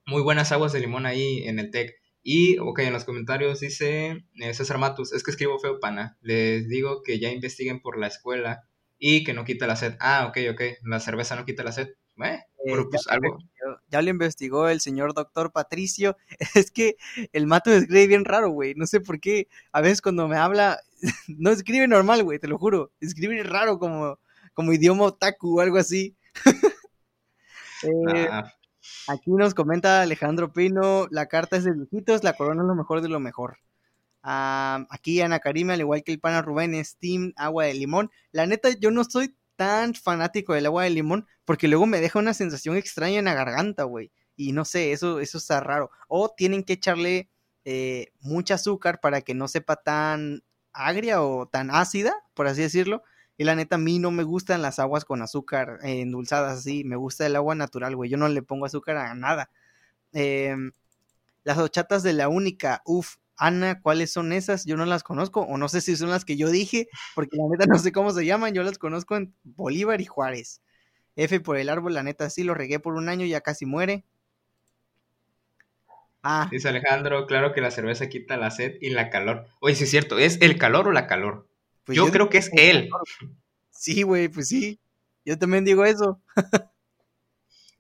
muy 0.07 0.23
buenas 0.23 0.53
aguas 0.53 0.73
de 0.73 0.81
limón 0.81 1.07
ahí 1.07 1.47
en 1.47 1.59
el 1.59 1.71
TEC. 1.71 1.95
Y, 2.23 2.59
ok, 2.59 2.79
en 2.81 2.95
los 2.95 3.05
comentarios 3.05 3.61
dice 3.61 4.25
eh, 4.41 4.55
César 4.55 4.79
Matus, 4.79 5.13
es 5.13 5.23
que 5.23 5.31
escribo 5.31 5.59
feo, 5.59 5.79
pana. 5.79 6.17
Les 6.23 6.69
digo 6.69 7.03
que 7.03 7.19
ya 7.19 7.31
investiguen 7.31 7.81
por 7.81 7.99
la 7.99 8.07
escuela 8.07 8.67
y 8.99 9.25
que 9.25 9.35
no 9.35 9.45
quita 9.45 9.67
la 9.67 9.77
sed. 9.77 9.97
Ah, 10.01 10.27
ok, 10.29 10.39
ok, 10.53 10.63
la 10.85 11.01
cerveza 11.01 11.37
no 11.37 11.45
quita 11.45 11.65
la 11.65 11.73
sed. 11.73 11.89
Eh, 12.23 12.41
eh 12.67 12.77
pues 12.91 13.07
algo. 13.09 13.39
Ya 13.89 14.03
lo 14.03 14.11
investigó 14.11 14.69
el 14.69 14.81
señor 14.81 15.15
doctor 15.15 15.53
Patricio. 15.53 16.17
Es 16.55 16.71
que 16.71 16.97
el 17.33 17.47
mato 17.47 17.71
escribe 17.71 18.07
bien 18.07 18.25
raro, 18.25 18.51
güey. 18.51 18.75
No 18.75 18.87
sé 18.87 19.01
por 19.01 19.21
qué. 19.21 19.49
A 19.73 19.81
veces 19.81 20.01
cuando 20.01 20.29
me 20.29 20.37
habla, 20.37 20.81
no 21.29 21.51
escribe 21.51 21.87
normal, 21.89 22.23
güey, 22.23 22.39
te 22.39 22.49
lo 22.49 22.59
juro. 22.59 22.93
Escribe 23.01 23.43
raro 23.43 23.79
como, 23.79 24.19
como 24.53 24.73
idioma 24.73 25.05
otaku 25.05 25.59
o 25.59 25.61
algo 25.61 25.79
así. 25.79 26.17
eh, 27.83 28.29
Aquí 29.09 29.31
nos 29.31 29.55
comenta 29.55 30.03
Alejandro 30.03 30.53
Pino, 30.53 31.07
la 31.11 31.27
carta 31.27 31.57
es 31.57 31.65
de 31.65 31.73
viejitos, 31.73 32.23
la 32.23 32.35
corona 32.35 32.63
es 32.63 32.69
lo 32.69 32.75
mejor 32.75 33.01
de 33.01 33.09
lo 33.09 33.21
mejor. 33.21 33.59
Ah, 34.23 34.87
aquí 34.91 35.21
Ana 35.21 35.41
Karime, 35.41 35.75
al 35.75 35.81
igual 35.81 36.03
que 36.03 36.13
el 36.13 36.21
pana 36.21 36.43
Rubén, 36.43 36.75
es 36.75 36.97
Team 36.99 37.33
Agua 37.37 37.65
de 37.65 37.75
Limón. 37.75 38.11
La 38.33 38.47
neta, 38.47 38.71
yo 38.79 38.91
no 38.91 39.05
soy 39.05 39.37
tan 39.57 39.95
fanático 39.95 40.55
del 40.55 40.67
agua 40.67 40.85
de 40.85 40.91
limón 40.91 41.27
porque 41.45 41.69
luego 41.69 41.87
me 41.87 42.01
deja 42.01 42.19
una 42.19 42.35
sensación 42.35 42.77
extraña 42.77 43.19
en 43.19 43.27
la 43.27 43.35
garganta, 43.35 43.85
güey. 43.85 44.11
Y 44.37 44.53
no 44.53 44.65
sé, 44.65 44.93
eso, 44.93 45.21
eso 45.21 45.39
está 45.39 45.61
raro. 45.61 45.91
O 46.09 46.31
tienen 46.31 46.65
que 46.65 46.75
echarle 46.75 47.31
eh, 47.65 48.09
mucha 48.21 48.55
azúcar 48.55 49.01
para 49.01 49.21
que 49.23 49.35
no 49.35 49.47
sepa 49.49 49.77
tan 49.77 50.43
agria 50.75 51.23
o 51.23 51.47
tan 51.47 51.71
ácida, 51.71 52.15
por 52.35 52.47
así 52.47 52.63
decirlo. 52.63 53.03
Y 53.37 53.45
la 53.45 53.57
neta, 53.57 53.77
a 53.77 53.79
mí 53.79 53.99
no 53.99 54.11
me 54.11 54.23
gustan 54.23 54.63
las 54.63 54.79
aguas 54.79 55.05
con 55.05 55.23
azúcar 55.23 55.79
eh, 55.83 56.01
endulzadas 56.03 56.59
así. 56.59 56.85
Me 56.85 56.97
gusta 56.97 57.27
el 57.27 57.37
agua 57.37 57.55
natural, 57.55 57.97
güey. 57.97 58.11
Yo 58.11 58.17
no 58.17 58.29
le 58.29 58.43
pongo 58.43 58.67
azúcar 58.67 58.97
a 58.97 59.15
nada. 59.15 59.51
Em, 60.13 60.73
las 61.45 61.59
horchatas 61.59 62.03
de 62.03 62.13
la 62.15 62.29
única, 62.29 62.83
uff, 62.87 63.17
Ana, 63.37 63.81
¿cuáles 63.83 64.13
son 64.13 64.33
esas? 64.33 64.65
Yo 64.65 64.77
no 64.77 64.87
las 64.87 65.03
conozco, 65.03 65.43
o 65.43 65.59
no 65.59 65.69
sé 65.69 65.81
si 65.81 65.97
son 65.97 66.11
las 66.11 66.25
que 66.25 66.37
yo 66.37 66.51
dije, 66.51 66.89
porque 67.15 67.37
la 67.37 67.45
neta 67.51 67.67
no 67.67 67.79
sé 67.79 67.93
cómo 67.93 68.13
se 68.13 68.25
llaman, 68.27 68.55
yo 68.55 68.63
las 68.63 68.79
conozco 68.79 69.17
en 69.17 69.35
Bolívar 69.45 70.01
y 70.01 70.07
Juárez. 70.07 70.63
F 71.17 71.41
por 71.41 71.57
el 71.59 71.69
árbol, 71.69 71.95
la 71.95 72.03
neta 72.03 72.31
sí, 72.31 72.45
lo 72.45 72.55
regué 72.55 72.81
por 72.81 72.95
un 72.95 73.09
año, 73.09 73.27
ya 73.27 73.41
casi 73.41 73.67
muere. 73.67 74.05
Ah. 76.27 76.49
Dice 76.51 76.71
Alejandro, 76.71 77.27
claro 77.27 77.53
que 77.53 77.61
la 77.61 77.71
cerveza 77.71 78.09
quita 78.09 78.39
la 78.39 78.51
sed 78.51 78.79
y 78.81 78.89
la 78.89 79.11
calor. 79.11 79.47
Oye, 79.61 79.75
sí 79.75 79.85
es 79.85 79.91
cierto, 79.91 80.19
¿es 80.19 80.41
el 80.41 80.57
calor 80.57 80.89
o 80.89 80.93
la 80.93 81.07
calor? 81.07 81.47
Pues 81.85 81.97
yo, 81.97 82.11
creo 82.11 82.31
que 82.31 82.39
es 82.39 82.51
él. 82.55 82.89
Sí, 83.71 84.03
güey, 84.03 84.29
pues 84.29 84.49
sí. 84.49 84.81
Yo 85.27 85.39
también 85.39 85.67
digo 85.67 85.85
eso. 85.85 86.23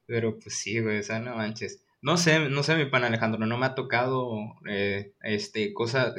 Pero 0.06 0.38
pues 0.38 0.58
sí, 0.58 0.78
güey, 0.78 0.98
o 0.98 1.02
sea, 1.02 1.20
no 1.20 1.36
manches. 1.36 1.82
No 2.02 2.18
sé, 2.18 2.50
no 2.50 2.62
sé, 2.62 2.76
mi 2.76 2.84
pan 2.84 3.04
Alejandro, 3.04 3.46
no 3.46 3.56
me 3.56 3.64
ha 3.64 3.74
tocado 3.74 4.36
eh, 4.68 5.14
este, 5.22 5.72
cosa, 5.72 6.14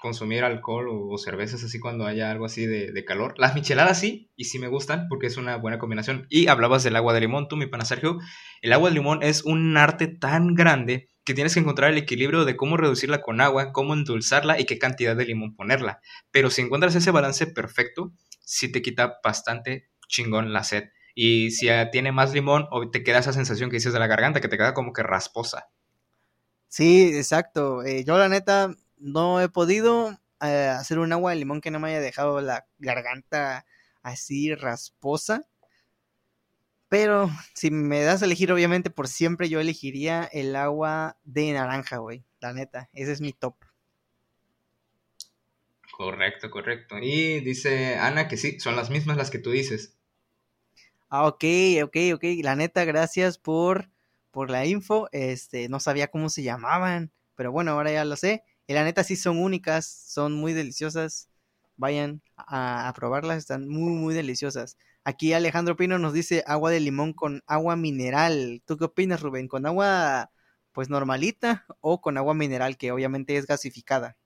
consumir 0.00 0.42
alcohol 0.42 0.88
o, 0.90 1.16
cervezas 1.18 1.62
así 1.62 1.78
cuando 1.78 2.04
haya 2.04 2.32
algo 2.32 2.46
así 2.46 2.66
de, 2.66 3.04
calor. 3.04 3.34
Las 3.38 3.54
micheladas 3.54 4.00
sí, 4.00 4.28
y 4.34 4.46
sí 4.46 4.58
me 4.58 4.66
gustan 4.66 5.06
porque 5.08 5.28
es 5.28 5.36
una 5.36 5.54
buena 5.54 5.78
combinación. 5.78 6.26
Y 6.30 6.48
hablabas 6.48 6.82
del 6.82 6.96
agua 6.96 7.14
de 7.14 7.20
limón, 7.20 7.46
tú, 7.46 7.56
mi 7.56 7.66
pana 7.66 7.84
Sergio. 7.84 8.18
El 8.60 8.72
agua 8.72 8.88
de 8.88 8.96
limón 8.96 9.22
es 9.22 9.44
un 9.44 9.76
arte 9.76 10.08
tan 10.08 10.56
grande 10.56 11.09
que 11.24 11.34
tienes 11.34 11.54
que 11.54 11.60
encontrar 11.60 11.90
el 11.90 11.98
equilibrio 11.98 12.44
de 12.44 12.56
cómo 12.56 12.76
reducirla 12.76 13.20
con 13.20 13.40
agua, 13.40 13.72
cómo 13.72 13.94
endulzarla 13.94 14.58
y 14.58 14.64
qué 14.64 14.78
cantidad 14.78 15.16
de 15.16 15.26
limón 15.26 15.54
ponerla. 15.54 16.00
Pero 16.30 16.50
si 16.50 16.62
encuentras 16.62 16.94
ese 16.94 17.10
balance 17.10 17.46
perfecto, 17.46 18.12
sí 18.40 18.70
te 18.72 18.82
quita 18.82 19.18
bastante 19.22 19.90
chingón 20.08 20.52
la 20.52 20.64
sed. 20.64 20.90
Y 21.14 21.50
si 21.50 21.68
tiene 21.92 22.12
más 22.12 22.32
limón, 22.32 22.66
o 22.70 22.90
te 22.90 23.02
queda 23.02 23.18
esa 23.18 23.32
sensación 23.32 23.70
que 23.70 23.76
dices 23.76 23.92
de 23.92 23.98
la 23.98 24.06
garganta, 24.06 24.40
que 24.40 24.48
te 24.48 24.56
queda 24.56 24.74
como 24.74 24.92
que 24.92 25.02
rasposa. 25.02 25.68
Sí, 26.68 27.10
exacto. 27.16 27.82
Eh, 27.84 28.04
yo 28.04 28.16
la 28.16 28.28
neta 28.28 28.74
no 28.96 29.40
he 29.40 29.48
podido 29.48 30.18
eh, 30.40 30.68
hacer 30.68 30.98
un 30.98 31.12
agua 31.12 31.32
de 31.32 31.38
limón 31.38 31.60
que 31.60 31.70
no 31.70 31.80
me 31.80 31.88
haya 31.88 32.00
dejado 32.00 32.40
la 32.40 32.66
garganta 32.78 33.66
así 34.02 34.54
rasposa. 34.54 35.46
Pero 36.90 37.30
si 37.54 37.70
me 37.70 38.02
das 38.02 38.20
a 38.20 38.24
elegir, 38.24 38.50
obviamente, 38.50 38.90
por 38.90 39.06
siempre 39.06 39.48
yo 39.48 39.60
elegiría 39.60 40.24
el 40.24 40.56
agua 40.56 41.16
de 41.22 41.52
naranja, 41.52 41.98
güey. 41.98 42.24
La 42.40 42.52
neta, 42.52 42.90
ese 42.92 43.12
es 43.12 43.20
mi 43.20 43.32
top. 43.32 43.54
Correcto, 45.92 46.50
correcto. 46.50 46.98
Y 46.98 47.38
dice 47.40 47.96
Ana 47.96 48.26
que 48.26 48.36
sí, 48.36 48.58
son 48.58 48.74
las 48.74 48.90
mismas 48.90 49.16
las 49.16 49.30
que 49.30 49.38
tú 49.38 49.52
dices. 49.52 49.96
Ah, 51.08 51.28
ok, 51.28 51.44
ok, 51.84 51.96
ok. 52.14 52.24
La 52.42 52.56
neta, 52.56 52.84
gracias 52.84 53.38
por, 53.38 53.88
por 54.32 54.50
la 54.50 54.66
info. 54.66 55.08
Este, 55.12 55.68
no 55.68 55.78
sabía 55.78 56.08
cómo 56.08 56.28
se 56.28 56.42
llamaban, 56.42 57.12
pero 57.36 57.52
bueno, 57.52 57.70
ahora 57.70 57.92
ya 57.92 58.04
lo 58.04 58.16
sé. 58.16 58.42
Y 58.66 58.74
la 58.74 58.82
neta 58.82 59.04
sí 59.04 59.14
son 59.14 59.38
únicas, 59.38 59.86
son 59.86 60.32
muy 60.32 60.54
deliciosas. 60.54 61.28
Vayan 61.76 62.20
a, 62.36 62.92
probarlas, 62.96 63.38
están 63.38 63.68
muy, 63.68 63.92
muy 63.92 64.12
deliciosas. 64.12 64.76
Aquí 65.04 65.32
Alejandro 65.32 65.76
Pino 65.76 65.98
nos 65.98 66.12
dice 66.12 66.44
agua 66.46 66.70
de 66.70 66.80
limón 66.80 67.12
con 67.12 67.42
agua 67.46 67.76
mineral. 67.76 68.62
¿Tú 68.66 68.76
qué 68.76 68.84
opinas, 68.84 69.20
Rubén? 69.22 69.48
¿Con 69.48 69.66
agua 69.66 70.30
pues 70.72 70.88
normalita 70.88 71.66
o 71.80 72.00
con 72.00 72.16
agua 72.16 72.34
mineral 72.34 72.76
que 72.76 72.92
obviamente 72.92 73.36
es 73.36 73.46
gasificada? 73.46 74.16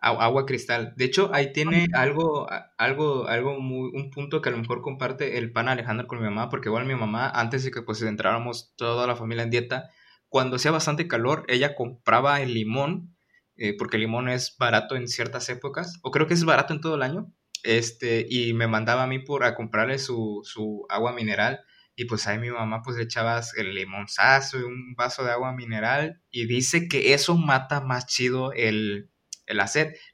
agua 0.00 0.46
cristal. 0.46 0.94
De 0.96 1.04
hecho, 1.04 1.30
ahí 1.32 1.52
tiene 1.52 1.88
algo, 1.92 2.48
algo, 2.78 3.28
algo 3.28 3.60
muy, 3.60 3.90
un 3.92 4.10
punto 4.10 4.40
que 4.40 4.48
a 4.48 4.52
lo 4.52 4.58
mejor 4.58 4.80
comparte 4.80 5.38
el 5.38 5.52
pan 5.52 5.68
Alejandro 5.68 6.06
con 6.06 6.18
mi 6.18 6.24
mamá, 6.24 6.48
porque 6.48 6.68
igual 6.68 6.86
mi 6.86 6.94
mamá, 6.94 7.28
antes 7.28 7.64
de 7.64 7.70
que 7.70 7.82
pues 7.82 8.00
entráramos 8.02 8.74
toda 8.76 9.06
la 9.06 9.16
familia 9.16 9.44
en 9.44 9.50
dieta, 9.50 9.90
cuando 10.28 10.56
hacía 10.56 10.70
bastante 10.70 11.08
calor, 11.08 11.44
ella 11.48 11.74
compraba 11.74 12.40
el 12.40 12.54
limón, 12.54 13.16
eh, 13.56 13.76
porque 13.76 13.96
el 13.96 14.02
limón 14.02 14.28
es 14.28 14.56
barato 14.58 14.96
en 14.96 15.08
ciertas 15.08 15.48
épocas, 15.48 15.98
o 16.02 16.10
creo 16.10 16.26
que 16.26 16.34
es 16.34 16.44
barato 16.44 16.72
en 16.72 16.80
todo 16.80 16.94
el 16.94 17.02
año, 17.02 17.32
este, 17.64 18.26
y 18.28 18.52
me 18.54 18.66
mandaba 18.66 19.04
a 19.04 19.06
mí 19.06 19.18
por 19.18 19.44
a 19.44 19.54
comprarle 19.54 19.98
su, 19.98 20.40
su 20.44 20.86
agua 20.88 21.12
mineral, 21.12 21.60
y 21.96 22.06
pues 22.06 22.26
ahí 22.26 22.38
mi 22.38 22.50
mamá 22.50 22.82
pues 22.82 22.96
le 22.96 23.02
echabas 23.02 23.54
el 23.56 23.74
limonzazo 23.74 24.58
y 24.58 24.62
un 24.62 24.94
vaso 24.94 25.24
de 25.24 25.32
agua 25.32 25.52
mineral, 25.52 26.22
y 26.30 26.46
dice 26.46 26.88
que 26.88 27.14
eso 27.14 27.36
mata 27.36 27.80
más 27.80 28.06
chido 28.06 28.52
el, 28.52 29.10
el. 29.46 29.56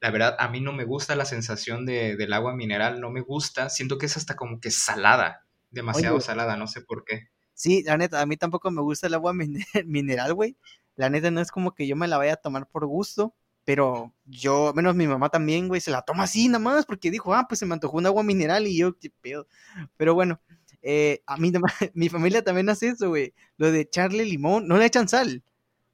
La 0.01 0.11
verdad, 0.11 0.37
a 0.39 0.49
mí 0.49 0.61
no 0.61 0.73
me 0.73 0.85
gusta 0.85 1.17
la 1.17 1.25
sensación 1.25 1.87
de, 1.87 2.17
del 2.17 2.33
agua 2.33 2.55
mineral, 2.55 3.01
no 3.01 3.11
me 3.11 3.21
gusta, 3.21 3.69
siento 3.69 3.99
que 3.99 4.07
es 4.07 4.17
hasta 4.17 4.37
como 4.37 4.61
que 4.61 4.71
salada, 4.71 5.47
demasiado 5.71 6.21
salada, 6.21 6.57
no 6.57 6.67
sé 6.67 6.81
por 6.81 7.05
qué. 7.05 7.29
Sí, 7.55 7.83
la 7.85 7.97
neta, 7.97 8.21
a 8.21 8.27
mí 8.27 8.37
tampoco 8.37 8.71
me 8.71 8.83
gusta 8.83 9.07
el 9.07 9.15
agua 9.15 9.33
mineral, 9.87 10.35
güey. 10.35 10.57
La 10.95 11.11
neta 11.11 11.31
no 11.31 11.41
es 11.41 11.51
como 11.51 11.75
que 11.75 11.87
yo 11.87 11.97
me 11.97 12.09
la 12.09 12.19
vaya 12.19 12.35
a 12.35 12.37
tomar 12.37 12.69
por 12.69 12.87
gusto, 12.87 13.35
pero 13.67 14.15
yo, 14.27 14.73
menos 14.77 14.95
mi 14.95 15.09
mamá 15.09 15.29
también, 15.29 15.67
güey, 15.67 15.81
se 15.81 15.91
la 15.91 16.03
toma 16.03 16.23
así 16.23 16.47
nada 16.47 16.61
más 16.61 16.87
porque 16.87 17.11
dijo, 17.11 17.35
ah, 17.35 17.47
pues 17.49 17.59
se 17.59 17.67
me 17.67 17.75
antojó 17.75 17.97
un 17.97 18.07
agua 18.07 18.23
mineral 18.23 18.65
y 18.69 18.77
yo, 18.79 18.97
qué 18.97 19.11
pedo. 19.11 19.49
Pero 19.97 20.15
bueno, 20.15 20.41
eh, 20.83 21.25
a 21.27 21.37
mí, 21.37 21.53
mi 21.95 22.09
familia 22.09 22.45
también 22.45 22.69
hace 22.69 22.91
eso, 22.91 23.09
güey. 23.09 23.35
Lo 23.57 23.73
de 23.73 23.81
echarle 23.81 24.25
limón, 24.25 24.69
no 24.69 24.79
le 24.79 24.87
echan 24.87 25.09
sal, 25.09 25.43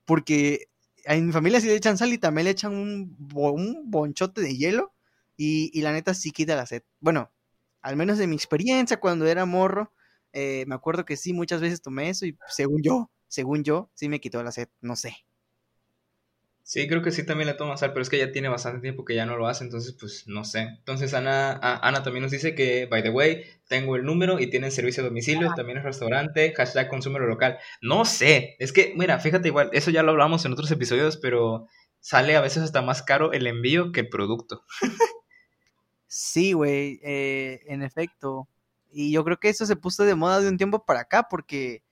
porque 0.04 0.68
en 1.04 1.26
mi 1.26 1.32
familia 1.32 1.62
sí 1.62 1.66
le 1.66 1.76
echan 1.76 1.96
sal 1.96 2.12
y 2.12 2.18
también 2.18 2.44
le 2.44 2.50
echan 2.50 2.74
un, 2.74 3.16
bonchote 3.90 4.42
de 4.42 4.54
hielo 4.54 4.92
y, 5.38 5.80
la 5.80 5.92
neta 5.92 6.12
sí 6.12 6.30
quita 6.30 6.54
la 6.56 6.66
sed. 6.66 6.82
Bueno, 7.00 7.32
al 7.80 7.96
menos 7.96 8.18
de 8.18 8.26
mi 8.26 8.36
experiencia 8.36 9.00
cuando 9.00 9.26
era 9.26 9.46
morro, 9.46 9.94
eh, 10.34 10.64
me 10.66 10.74
acuerdo 10.74 11.06
que 11.06 11.16
sí, 11.16 11.32
muchas 11.32 11.62
veces 11.62 11.80
tomé 11.80 12.10
eso 12.10 12.26
y 12.26 12.36
según 12.48 12.82
yo, 12.82 13.10
según 13.28 13.64
yo, 13.64 13.90
sí 13.94 14.10
me 14.10 14.20
quitó 14.20 14.42
la 14.42 14.52
sed, 14.52 14.68
no 14.82 14.94
sé. 14.94 15.24
Sí, 16.64 16.86
creo 16.86 17.02
que 17.02 17.10
sí 17.10 17.26
también 17.26 17.48
le 17.48 17.54
toma 17.54 17.76
sal, 17.76 17.92
pero 17.92 18.02
es 18.02 18.08
que 18.08 18.18
ya 18.18 18.30
tiene 18.30 18.48
bastante 18.48 18.80
tiempo 18.80 19.04
que 19.04 19.16
ya 19.16 19.26
no 19.26 19.36
lo 19.36 19.48
hace, 19.48 19.64
entonces 19.64 19.96
pues 19.98 20.28
no 20.28 20.44
sé. 20.44 20.60
Entonces 20.60 21.12
Ana, 21.12 21.58
Ana 21.60 22.04
también 22.04 22.22
nos 22.22 22.30
dice 22.30 22.54
que, 22.54 22.86
by 22.86 23.02
the 23.02 23.10
way, 23.10 23.44
tengo 23.68 23.96
el 23.96 24.04
número 24.04 24.38
y 24.38 24.48
tienen 24.48 24.70
servicio 24.70 25.02
a 25.02 25.06
domicilio, 25.06 25.52
también 25.56 25.78
es 25.78 25.84
restaurante, 25.84 26.54
hashtag 26.54 26.88
consumero 26.88 27.26
local. 27.26 27.58
No 27.80 28.04
sé, 28.04 28.56
es 28.60 28.72
que, 28.72 28.94
mira, 28.96 29.18
fíjate 29.18 29.48
igual, 29.48 29.70
eso 29.72 29.90
ya 29.90 30.04
lo 30.04 30.12
hablamos 30.12 30.44
en 30.44 30.52
otros 30.52 30.70
episodios, 30.70 31.16
pero 31.16 31.66
sale 31.98 32.36
a 32.36 32.40
veces 32.40 32.62
hasta 32.62 32.80
más 32.80 33.02
caro 33.02 33.32
el 33.32 33.46
envío 33.48 33.90
que 33.90 34.00
el 34.00 34.08
producto. 34.08 34.64
sí, 36.06 36.52
güey, 36.52 37.00
eh, 37.02 37.60
en 37.66 37.82
efecto. 37.82 38.48
Y 38.92 39.10
yo 39.10 39.24
creo 39.24 39.38
que 39.38 39.48
eso 39.48 39.66
se 39.66 39.76
puso 39.76 40.04
de 40.04 40.14
moda 40.14 40.40
de 40.40 40.48
un 40.48 40.58
tiempo 40.58 40.84
para 40.84 41.00
acá, 41.00 41.26
porque 41.28 41.82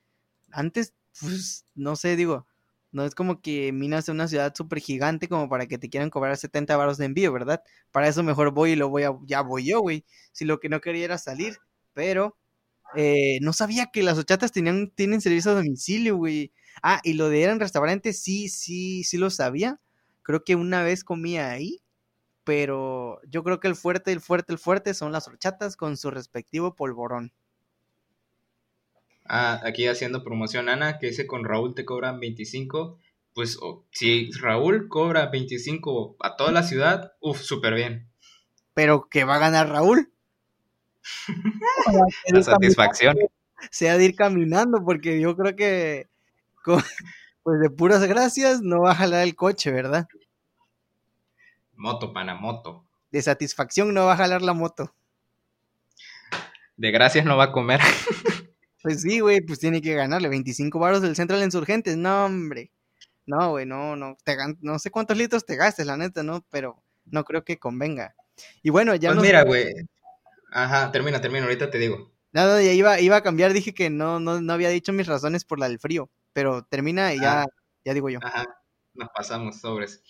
antes, 0.52 0.94
pues, 1.20 1.64
no 1.74 1.96
sé, 1.96 2.14
digo, 2.14 2.46
no 2.92 3.04
es 3.04 3.14
como 3.14 3.40
que 3.40 3.72
Minas 3.72 4.04
es 4.04 4.08
una 4.10 4.28
ciudad 4.28 4.54
súper 4.54 4.80
gigante 4.80 5.28
como 5.28 5.48
para 5.48 5.66
que 5.66 5.78
te 5.78 5.88
quieran 5.90 6.10
cobrar 6.10 6.36
70 6.36 6.76
baros 6.76 6.98
de 6.98 7.06
envío, 7.06 7.32
¿verdad? 7.32 7.62
Para 7.92 8.08
eso 8.08 8.22
mejor 8.22 8.52
voy 8.52 8.72
y 8.72 8.76
lo 8.76 8.88
voy 8.88 9.04
a, 9.04 9.12
ya 9.26 9.42
voy 9.42 9.64
yo, 9.66 9.80
güey. 9.80 10.04
Si 10.32 10.44
lo 10.44 10.60
que 10.60 10.68
no 10.68 10.80
quería 10.80 11.04
era 11.04 11.18
salir, 11.18 11.58
pero 11.94 12.36
eh, 12.96 13.38
no 13.42 13.52
sabía 13.52 13.86
que 13.92 14.02
las 14.02 14.18
ochatas 14.18 14.52
tenían, 14.52 14.90
tienen 14.90 15.20
servicio 15.20 15.52
a 15.52 15.54
domicilio, 15.54 16.16
güey. 16.16 16.52
Ah, 16.82 17.00
y 17.04 17.14
lo 17.14 17.28
de 17.28 17.42
eran 17.42 17.60
restaurantes, 17.60 18.22
sí, 18.22 18.48
sí, 18.48 19.04
sí 19.04 19.18
lo 19.18 19.30
sabía. 19.30 19.80
Creo 20.22 20.44
que 20.44 20.56
una 20.56 20.82
vez 20.82 21.04
comía 21.04 21.50
ahí, 21.50 21.82
pero 22.44 23.20
yo 23.28 23.44
creo 23.44 23.60
que 23.60 23.68
el 23.68 23.76
fuerte, 23.76 24.12
el 24.12 24.20
fuerte, 24.20 24.52
el 24.52 24.58
fuerte 24.58 24.94
son 24.94 25.12
las 25.12 25.28
horchatas 25.28 25.76
con 25.76 25.96
su 25.96 26.10
respectivo 26.10 26.74
polvorón. 26.76 27.32
Ah, 29.32 29.60
aquí 29.62 29.86
haciendo 29.86 30.24
promoción 30.24 30.68
Ana, 30.68 30.98
que 30.98 31.06
dice 31.06 31.24
con 31.24 31.44
Raúl 31.44 31.76
te 31.76 31.84
cobran 31.84 32.18
25. 32.18 32.98
Pues 33.32 33.60
si 33.92 34.28
Raúl 34.32 34.88
cobra 34.88 35.26
25 35.26 36.16
a 36.18 36.34
toda 36.34 36.50
la 36.50 36.64
ciudad, 36.64 37.12
uff, 37.20 37.40
súper 37.40 37.74
bien. 37.74 38.10
Pero 38.74 39.08
que 39.08 39.22
va 39.22 39.36
a 39.36 39.38
ganar 39.38 39.68
Raúl. 39.68 40.12
la 42.32 42.42
satisfacción. 42.42 43.18
Se 43.70 43.88
ha 43.88 43.96
de 43.96 44.06
ir 44.06 44.16
caminando, 44.16 44.84
porque 44.84 45.20
yo 45.20 45.36
creo 45.36 45.54
que 45.54 46.08
pues 47.44 47.60
de 47.60 47.70
puras 47.70 48.02
gracias 48.08 48.62
no 48.62 48.80
va 48.80 48.90
a 48.90 48.96
jalar 48.96 49.22
el 49.22 49.36
coche, 49.36 49.70
¿verdad? 49.70 50.08
Moto, 51.76 52.12
pana, 52.12 52.34
moto. 52.34 52.84
De 53.12 53.22
satisfacción 53.22 53.94
no 53.94 54.06
va 54.06 54.14
a 54.14 54.16
jalar 54.16 54.42
la 54.42 54.54
moto. 54.54 54.92
De 56.76 56.90
gracias 56.90 57.24
no 57.24 57.36
va 57.36 57.44
a 57.44 57.52
comer. 57.52 57.80
Pues 58.82 59.02
sí, 59.02 59.20
güey, 59.20 59.40
pues 59.42 59.58
tiene 59.58 59.80
que 59.82 59.94
ganarle 59.94 60.28
25 60.28 60.78
baros 60.78 61.02
del 61.02 61.14
Central 61.16 61.42
Insurgentes. 61.42 61.96
No, 61.96 62.24
hombre. 62.26 62.72
No, 63.26 63.50
güey, 63.50 63.66
no, 63.66 63.96
no, 63.96 64.16
te 64.24 64.36
no 64.60 64.78
sé 64.78 64.90
cuántos 64.90 65.16
litros 65.16 65.44
te 65.46 65.56
gastes, 65.56 65.86
la 65.86 65.96
neta, 65.96 66.22
¿no? 66.22 66.44
Pero 66.50 66.82
no 67.04 67.24
creo 67.24 67.44
que 67.44 67.58
convenga. 67.58 68.14
Y 68.62 68.70
bueno, 68.70 68.94
ya 68.96 69.10
Pues 69.10 69.16
no 69.16 69.22
mira, 69.22 69.42
güey. 69.44 69.72
Ajá, 70.52 70.92
termina, 70.92 71.20
termina, 71.20 71.44
ahorita 71.44 71.70
te 71.70 71.78
digo. 71.78 72.12
Nada, 72.32 72.62
ya 72.62 72.72
iba, 72.72 73.00
iba 73.00 73.16
a 73.16 73.22
cambiar, 73.22 73.52
dije 73.52 73.74
que 73.74 73.90
no, 73.90 74.20
no, 74.20 74.40
no 74.40 74.52
había 74.52 74.68
dicho 74.70 74.92
mis 74.92 75.06
razones 75.08 75.44
por 75.44 75.58
la 75.60 75.68
del 75.68 75.80
frío, 75.80 76.10
pero 76.32 76.64
termina 76.64 77.14
y 77.14 77.20
ya, 77.20 77.42
Ah. 77.42 77.46
ya 77.84 77.94
digo 77.94 78.08
yo. 78.10 78.20
Ajá, 78.22 78.44
nos 78.94 79.08
pasamos 79.14 79.60
sobres. 79.60 80.02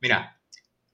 Mira, 0.00 0.35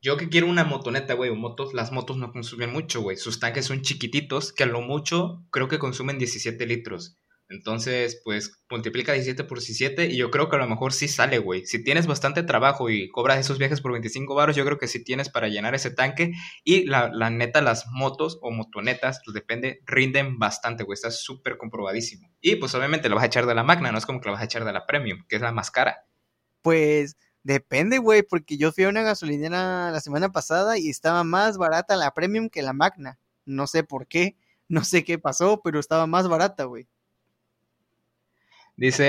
yo 0.02 0.16
que 0.16 0.28
quiero 0.28 0.48
una 0.48 0.64
motoneta, 0.64 1.14
güey, 1.14 1.30
o 1.30 1.36
motos, 1.36 1.74
las 1.74 1.92
motos 1.92 2.16
no 2.16 2.32
consumen 2.32 2.72
mucho, 2.72 3.00
güey. 3.00 3.16
Sus 3.16 3.38
tanques 3.38 3.66
son 3.66 3.82
chiquititos, 3.82 4.52
que 4.52 4.64
a 4.64 4.66
lo 4.66 4.80
mucho 4.80 5.44
creo 5.50 5.68
que 5.68 5.78
consumen 5.78 6.18
17 6.18 6.66
litros. 6.66 7.18
Entonces, 7.48 8.20
pues 8.24 8.62
multiplica 8.70 9.12
17 9.12 9.44
por 9.44 9.58
17 9.58 10.06
y 10.06 10.16
yo 10.16 10.30
creo 10.30 10.48
que 10.48 10.56
a 10.56 10.58
lo 10.58 10.66
mejor 10.66 10.92
sí 10.92 11.06
sale, 11.06 11.38
güey. 11.38 11.66
Si 11.66 11.84
tienes 11.84 12.06
bastante 12.06 12.42
trabajo 12.42 12.88
y 12.90 13.10
cobras 13.10 13.38
esos 13.38 13.58
viajes 13.58 13.80
por 13.80 13.92
25 13.92 14.34
baros, 14.34 14.56
yo 14.56 14.64
creo 14.64 14.78
que 14.78 14.88
sí 14.88 15.04
tienes 15.04 15.28
para 15.28 15.48
llenar 15.48 15.74
ese 15.74 15.90
tanque. 15.90 16.32
Y 16.64 16.86
la, 16.86 17.10
la 17.12 17.30
neta, 17.30 17.60
las 17.60 17.86
motos 17.92 18.38
o 18.42 18.50
motonetas, 18.50 19.20
pues 19.24 19.34
depende, 19.34 19.82
rinden 19.84 20.38
bastante, 20.38 20.82
güey. 20.82 20.94
Está 20.94 21.10
súper 21.10 21.58
comprobadísimo. 21.58 22.28
Y 22.40 22.56
pues 22.56 22.74
obviamente 22.74 23.08
la 23.08 23.16
vas 23.16 23.24
a 23.24 23.28
echar 23.28 23.46
de 23.46 23.54
la 23.54 23.64
Magna, 23.64 23.92
no 23.92 23.98
es 23.98 24.06
como 24.06 24.20
que 24.20 24.28
la 24.28 24.32
vas 24.32 24.42
a 24.42 24.46
echar 24.46 24.64
de 24.64 24.72
la 24.72 24.86
Premium, 24.86 25.24
que 25.28 25.36
es 25.36 25.42
la 25.42 25.52
más 25.52 25.70
cara. 25.70 26.06
Pues 26.62 27.16
depende, 27.42 27.98
güey, 27.98 28.22
porque 28.22 28.56
yo 28.56 28.72
fui 28.72 28.84
a 28.84 28.88
una 28.88 29.02
gasolinera 29.02 29.90
la 29.90 30.00
semana 30.00 30.30
pasada 30.32 30.78
y 30.78 30.88
estaba 30.88 31.24
más 31.24 31.58
barata 31.58 31.96
la 31.96 32.12
Premium 32.14 32.48
que 32.48 32.62
la 32.62 32.72
Magna. 32.72 33.18
No 33.44 33.66
sé 33.66 33.84
por 33.84 34.06
qué, 34.06 34.36
no 34.68 34.84
sé 34.84 35.04
qué 35.04 35.18
pasó, 35.18 35.60
pero 35.62 35.80
estaba 35.80 36.06
más 36.06 36.28
barata, 36.28 36.64
güey. 36.64 36.86
Dice 38.74 39.04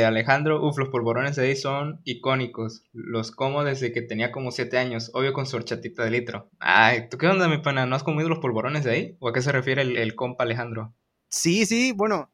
eh, 0.00 0.04
Alejandro, 0.06 0.66
uf, 0.66 0.78
los 0.78 0.88
polvorones 0.88 1.36
de 1.36 1.46
ahí 1.46 1.56
son 1.56 2.00
icónicos. 2.04 2.84
Los 2.92 3.30
como 3.30 3.62
desde 3.62 3.92
que 3.92 4.00
tenía 4.00 4.32
como 4.32 4.50
7 4.50 4.78
años, 4.78 5.10
obvio 5.12 5.34
con 5.34 5.46
su 5.46 5.56
horchatita 5.56 6.04
de 6.04 6.10
litro. 6.10 6.48
Ay, 6.58 7.08
¿tú 7.10 7.18
qué 7.18 7.26
onda, 7.26 7.46
mi 7.46 7.58
pana? 7.58 7.84
¿No 7.84 7.96
has 7.96 8.02
comido 8.02 8.30
los 8.30 8.38
polvorones 8.38 8.82
de 8.82 8.90
ahí? 8.90 9.16
¿O 9.20 9.28
a 9.28 9.32
qué 9.34 9.42
se 9.42 9.52
refiere 9.52 9.82
el, 9.82 9.98
el 9.98 10.14
compa 10.14 10.44
Alejandro? 10.44 10.94
Sí, 11.28 11.66
sí, 11.66 11.92
bueno, 11.92 12.30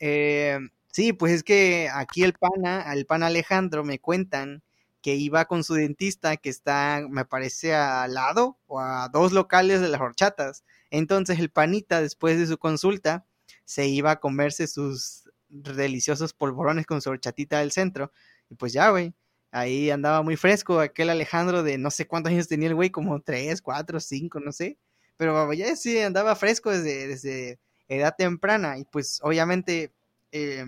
eh, 0.00 0.58
sí, 0.88 1.12
pues 1.12 1.32
es 1.32 1.42
que 1.44 1.88
aquí 1.92 2.24
el 2.24 2.34
pana, 2.34 2.92
el 2.92 3.06
pana 3.06 3.28
Alejandro, 3.28 3.84
me 3.84 4.00
cuentan 4.00 4.62
que 5.02 5.16
iba 5.16 5.44
con 5.46 5.64
su 5.64 5.74
dentista 5.74 6.36
que 6.36 6.48
está, 6.48 7.04
me 7.10 7.24
parece, 7.24 7.74
al 7.74 8.14
lado 8.14 8.58
o 8.66 8.80
a 8.80 9.08
dos 9.08 9.32
locales 9.32 9.80
de 9.80 9.88
las 9.88 10.00
horchatas. 10.00 10.64
Entonces 10.90 11.38
el 11.40 11.50
panita, 11.50 12.00
después 12.00 12.38
de 12.38 12.46
su 12.46 12.56
consulta, 12.58 13.26
se 13.64 13.86
iba 13.86 14.12
a 14.12 14.20
comerse 14.20 14.66
sus 14.68 15.28
deliciosos 15.48 16.32
polvorones 16.32 16.86
con 16.86 17.02
su 17.02 17.10
horchatita 17.10 17.58
del 17.58 17.72
centro. 17.72 18.12
Y 18.48 18.54
pues 18.54 18.72
ya, 18.72 18.90
güey, 18.90 19.14
ahí 19.50 19.90
andaba 19.90 20.22
muy 20.22 20.36
fresco 20.36 20.80
aquel 20.80 21.10
Alejandro 21.10 21.62
de 21.62 21.78
no 21.78 21.90
sé 21.90 22.06
cuántos 22.06 22.32
años 22.32 22.48
tenía 22.48 22.68
el 22.68 22.74
güey, 22.74 22.90
como 22.90 23.20
tres, 23.20 23.60
cuatro, 23.60 24.00
cinco, 24.00 24.40
no 24.40 24.52
sé. 24.52 24.78
Pero 25.16 25.52
ya 25.52 25.74
sí 25.76 25.98
andaba 25.98 26.36
fresco 26.36 26.70
desde, 26.70 27.08
desde 27.08 27.60
edad 27.88 28.14
temprana 28.16 28.78
y 28.78 28.84
pues 28.84 29.20
obviamente 29.22 29.92
eh, 30.32 30.64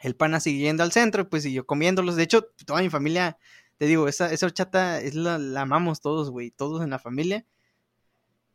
el 0.00 0.16
pana 0.16 0.40
siguiendo 0.40 0.82
al 0.82 0.92
centro, 0.92 1.28
pues 1.28 1.42
siguió 1.42 1.66
comiéndolos. 1.66 2.16
De 2.16 2.22
hecho, 2.22 2.48
toda 2.66 2.80
mi 2.80 2.90
familia, 2.90 3.38
te 3.76 3.86
digo, 3.86 4.08
esa, 4.08 4.30
horchata 4.42 5.00
es 5.00 5.14
la, 5.14 5.38
la 5.38 5.62
amamos 5.62 6.00
todos, 6.00 6.30
güey, 6.30 6.50
todos 6.50 6.82
en 6.82 6.90
la 6.90 6.98
familia. 6.98 7.44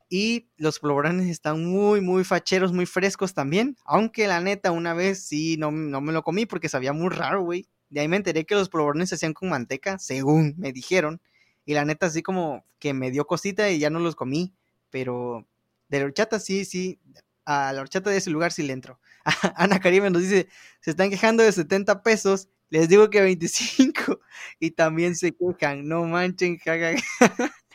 Y 0.10 0.50
los 0.58 0.80
polvorones 0.80 1.28
están 1.28 1.66
muy, 1.66 2.02
muy 2.02 2.24
facheros, 2.24 2.74
muy 2.74 2.86
frescos 2.86 3.34
también. 3.34 3.76
Aunque 3.86 4.28
la 4.28 4.39
neta, 4.39 4.72
una 4.72 4.93
vez 4.93 5.24
sí 5.24 5.58
no, 5.58 5.72
no 5.72 6.02
me 6.02 6.14
lo 6.14 6.24
comí 6.24 6.46
porque 6.46 6.70
sabía 6.70 6.93
muy 6.93 7.10
raro, 7.10 7.43
güey. 7.43 7.68
De 7.89 8.02
ahí 8.02 8.08
me 8.08 8.18
enteré 8.18 8.46
que 8.46 8.56
los 8.56 8.70
polvorones 8.70 9.10
se 9.10 9.16
hacían 9.16 9.34
con 9.34 9.50
manteca, 9.50 9.98
según 10.00 10.56
me 10.58 10.72
dijeron. 10.72 11.22
Y 11.66 11.74
la 11.74 11.86
neta, 11.86 12.08
así 12.08 12.22
como 12.22 12.66
que 12.80 12.93
me 12.93 13.10
dio 13.10 13.26
cosita 13.26 13.70
y 13.72 13.80
ya 13.80 13.89
no 13.89 14.00
los 14.00 14.16
comí. 14.16 14.54
Pero 14.91 15.48
de 15.89 16.00
la 16.00 16.06
horchata 16.06 16.39
sí, 16.39 16.66
sí. 16.66 17.00
A 17.46 17.74
la 17.74 17.82
horchata 17.82 18.10
de 18.10 18.18
ese 18.18 18.30
lugar 18.30 18.52
sí 18.52 18.64
le 18.64 18.74
entro. 18.74 19.00
Ana 19.55 19.80
Karime 19.80 20.09
nos 20.09 20.21
dice, 20.21 20.47
se 20.82 20.91
están 20.91 21.09
quejando 21.09 21.43
de 21.43 21.51
70 21.51 22.03
pesos. 22.03 22.49
Les 22.69 22.89
digo 22.89 23.09
que 23.09 23.21
25. 23.21 24.19
Y 24.59 24.71
también 24.71 25.15
se 25.15 25.34
quejan. 25.34 25.88
No 25.88 26.03
manchen, 26.05 26.57
jaja. 26.57 26.91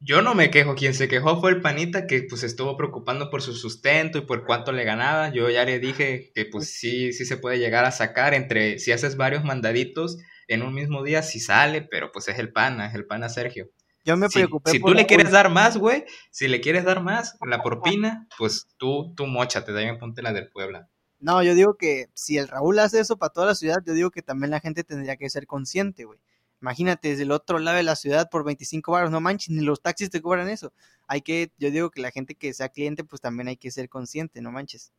Yo 0.00 0.22
no 0.22 0.36
me 0.36 0.50
quejo, 0.50 0.76
quien 0.76 0.94
se 0.94 1.08
quejó 1.08 1.40
fue 1.40 1.50
el 1.50 1.60
panita 1.60 2.06
que 2.06 2.22
pues 2.22 2.44
estuvo 2.44 2.76
preocupando 2.76 3.30
por 3.30 3.42
su 3.42 3.52
sustento 3.52 4.18
y 4.18 4.20
por 4.20 4.44
cuánto 4.44 4.70
le 4.70 4.84
ganaba. 4.84 5.32
Yo 5.32 5.50
ya 5.50 5.64
le 5.64 5.80
dije 5.80 6.30
que 6.34 6.44
pues 6.44 6.70
sí, 6.72 7.12
sí 7.12 7.24
se 7.24 7.36
puede 7.36 7.58
llegar 7.58 7.84
a 7.84 7.90
sacar 7.90 8.32
entre, 8.32 8.78
si 8.78 8.92
haces 8.92 9.16
varios 9.16 9.42
mandaditos 9.42 10.18
en 10.46 10.62
un 10.62 10.72
mismo 10.72 11.02
día, 11.02 11.22
sí 11.22 11.40
sale, 11.40 11.82
pero 11.82 12.12
pues 12.12 12.28
es 12.28 12.38
el 12.38 12.52
pana, 12.52 12.86
es 12.86 12.94
el 12.94 13.06
pana 13.06 13.28
Sergio. 13.28 13.70
Yo 14.08 14.16
me 14.16 14.30
preocupé 14.30 14.70
si 14.70 14.78
por 14.78 14.92
tú 14.92 14.96
le 14.96 15.04
quieres 15.04 15.30
dar 15.30 15.50
más, 15.50 15.76
güey, 15.76 16.06
si 16.30 16.48
le 16.48 16.62
quieres 16.62 16.86
dar 16.86 17.02
más, 17.02 17.36
la 17.46 17.62
propina, 17.62 18.26
pues 18.38 18.66
tú, 18.78 19.12
tú 19.14 19.26
mochate, 19.26 19.70
también 19.70 19.98
ponte 19.98 20.22
la 20.22 20.32
del 20.32 20.48
Puebla. 20.48 20.88
No, 21.20 21.42
yo 21.42 21.54
digo 21.54 21.74
que 21.74 22.08
si 22.14 22.38
el 22.38 22.48
Raúl 22.48 22.78
hace 22.78 23.00
eso 23.00 23.18
para 23.18 23.34
toda 23.34 23.48
la 23.48 23.54
ciudad, 23.54 23.82
yo 23.84 23.92
digo 23.92 24.10
que 24.10 24.22
también 24.22 24.50
la 24.50 24.60
gente 24.60 24.82
tendría 24.82 25.18
que 25.18 25.28
ser 25.28 25.46
consciente, 25.46 26.06
güey. 26.06 26.18
Imagínate, 26.62 27.10
desde 27.10 27.24
el 27.24 27.32
otro 27.32 27.58
lado 27.58 27.76
de 27.76 27.82
la 27.82 27.96
ciudad 27.96 28.30
por 28.30 28.44
25 28.44 28.92
baros, 28.92 29.10
no 29.10 29.20
manches, 29.20 29.50
ni 29.50 29.60
los 29.60 29.82
taxis 29.82 30.08
te 30.08 30.22
cobran 30.22 30.48
eso. 30.48 30.72
Hay 31.06 31.20
que, 31.20 31.52
yo 31.58 31.70
digo 31.70 31.90
que 31.90 32.00
la 32.00 32.10
gente 32.10 32.34
que 32.34 32.54
sea 32.54 32.70
cliente, 32.70 33.04
pues 33.04 33.20
también 33.20 33.48
hay 33.48 33.58
que 33.58 33.70
ser 33.70 33.90
consciente, 33.90 34.40
no 34.40 34.52
manches. 34.52 34.90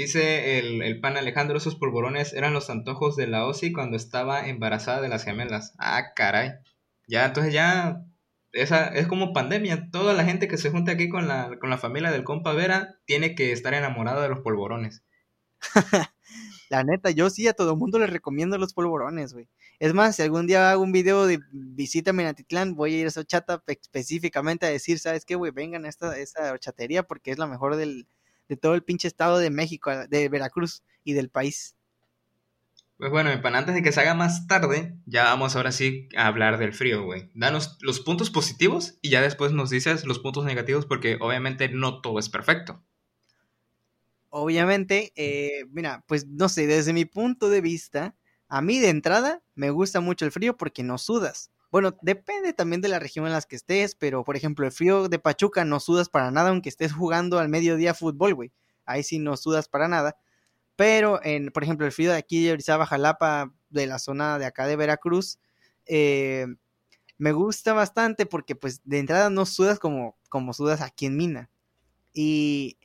Dice 0.00 0.58
el, 0.58 0.80
el 0.80 0.98
pan 0.98 1.18
Alejandro, 1.18 1.58
esos 1.58 1.76
polvorones 1.76 2.32
eran 2.32 2.54
los 2.54 2.70
antojos 2.70 3.16
de 3.16 3.26
la 3.26 3.44
OSI 3.44 3.70
cuando 3.70 3.98
estaba 3.98 4.48
embarazada 4.48 5.02
de 5.02 5.10
las 5.10 5.24
gemelas. 5.24 5.74
Ah, 5.78 6.14
caray. 6.16 6.52
Ya, 7.06 7.26
entonces 7.26 7.52
ya, 7.52 8.06
esa 8.52 8.86
es 8.88 9.06
como 9.06 9.34
pandemia. 9.34 9.90
Toda 9.90 10.14
la 10.14 10.24
gente 10.24 10.48
que 10.48 10.56
se 10.56 10.70
junta 10.70 10.92
aquí 10.92 11.10
con 11.10 11.28
la, 11.28 11.58
con 11.60 11.68
la 11.68 11.76
familia 11.76 12.10
del 12.10 12.24
compa 12.24 12.54
Vera 12.54 12.94
tiene 13.04 13.34
que 13.34 13.52
estar 13.52 13.74
enamorada 13.74 14.22
de 14.22 14.30
los 14.30 14.40
polvorones. 14.40 15.04
La 16.70 16.82
neta, 16.82 17.10
yo 17.10 17.28
sí 17.28 17.46
a 17.46 17.52
todo 17.52 17.76
mundo 17.76 17.98
le 17.98 18.06
recomiendo 18.06 18.56
los 18.56 18.72
polvorones, 18.72 19.34
güey. 19.34 19.50
Es 19.80 19.92
más, 19.92 20.16
si 20.16 20.22
algún 20.22 20.46
día 20.46 20.70
hago 20.70 20.82
un 20.82 20.92
video 20.92 21.26
de 21.26 21.40
visita 21.52 22.10
a 22.10 22.14
Minatitlán, 22.14 22.74
voy 22.74 22.94
a 22.94 22.98
ir 23.00 23.04
a 23.04 23.08
esa 23.08 23.24
chata 23.24 23.62
específicamente 23.66 24.64
a 24.64 24.70
decir, 24.70 24.98
¿sabes 24.98 25.26
qué, 25.26 25.34
güey? 25.34 25.52
Vengan 25.52 25.84
a 25.84 25.90
esta, 25.90 26.16
esta 26.16 26.50
horchatería 26.52 27.02
porque 27.02 27.32
es 27.32 27.38
la 27.38 27.46
mejor 27.46 27.76
del, 27.76 28.06
de 28.50 28.56
todo 28.56 28.74
el 28.74 28.82
pinche 28.82 29.06
estado 29.06 29.38
de 29.38 29.48
México, 29.48 29.92
de 30.08 30.28
Veracruz 30.28 30.82
y 31.04 31.12
del 31.12 31.30
país. 31.30 31.76
Pues 32.96 33.12
bueno, 33.12 33.30
pan, 33.40 33.54
antes 33.54 33.76
de 33.76 33.82
que 33.82 33.92
se 33.92 34.00
haga 34.00 34.14
más 34.14 34.48
tarde, 34.48 34.98
ya 35.06 35.22
vamos 35.22 35.54
ahora 35.54 35.70
sí 35.70 36.08
a 36.16 36.26
hablar 36.26 36.58
del 36.58 36.74
frío, 36.74 37.04
güey. 37.04 37.30
Danos 37.32 37.78
los 37.80 38.00
puntos 38.00 38.28
positivos 38.28 38.98
y 39.02 39.10
ya 39.10 39.22
después 39.22 39.52
nos 39.52 39.70
dices 39.70 40.04
los 40.04 40.18
puntos 40.18 40.44
negativos 40.44 40.84
porque 40.84 41.16
obviamente 41.20 41.68
no 41.68 42.00
todo 42.00 42.18
es 42.18 42.28
perfecto. 42.28 42.82
Obviamente, 44.30 45.12
eh, 45.14 45.64
mira, 45.70 46.04
pues 46.08 46.26
no 46.26 46.48
sé, 46.48 46.66
desde 46.66 46.92
mi 46.92 47.04
punto 47.04 47.50
de 47.50 47.60
vista, 47.60 48.16
a 48.48 48.62
mí 48.62 48.80
de 48.80 48.88
entrada 48.88 49.44
me 49.54 49.70
gusta 49.70 50.00
mucho 50.00 50.24
el 50.24 50.32
frío 50.32 50.56
porque 50.56 50.82
no 50.82 50.98
sudas. 50.98 51.52
Bueno, 51.70 51.96
depende 52.02 52.52
también 52.52 52.80
de 52.80 52.88
la 52.88 52.98
región 52.98 53.26
en 53.26 53.32
la 53.32 53.40
que 53.42 53.54
estés, 53.56 53.94
pero 53.94 54.24
por 54.24 54.36
ejemplo, 54.36 54.66
el 54.66 54.72
frío 54.72 55.08
de 55.08 55.18
Pachuca 55.20 55.64
no 55.64 55.78
sudas 55.78 56.08
para 56.08 56.30
nada, 56.32 56.50
aunque 56.50 56.68
estés 56.68 56.92
jugando 56.92 57.38
al 57.38 57.48
mediodía 57.48 57.94
fútbol, 57.94 58.34
güey. 58.34 58.52
Ahí 58.86 59.02
sí 59.04 59.18
no 59.20 59.36
sudas 59.36 59.68
para 59.68 59.86
nada. 59.88 60.16
Pero, 60.76 61.20
en, 61.24 61.50
por 61.52 61.62
ejemplo, 61.64 61.86
el 61.86 61.92
frío 61.92 62.12
de 62.12 62.18
aquí 62.18 62.44
de 62.44 62.52
Orizaba, 62.52 62.86
Jalapa, 62.86 63.54
de 63.70 63.86
la 63.86 63.98
zona 63.98 64.38
de 64.38 64.46
acá 64.46 64.66
de 64.66 64.76
Veracruz, 64.76 65.38
eh, 65.86 66.46
me 67.18 67.32
gusta 67.32 67.74
bastante 67.74 68.26
porque, 68.26 68.56
pues, 68.56 68.80
de 68.84 68.98
entrada 69.00 69.30
no 69.30 69.46
sudas 69.46 69.78
como, 69.78 70.16
como 70.30 70.52
sudas 70.54 70.80
aquí 70.82 71.06
en 71.06 71.16
Mina. 71.16 71.50
Y 72.14 72.78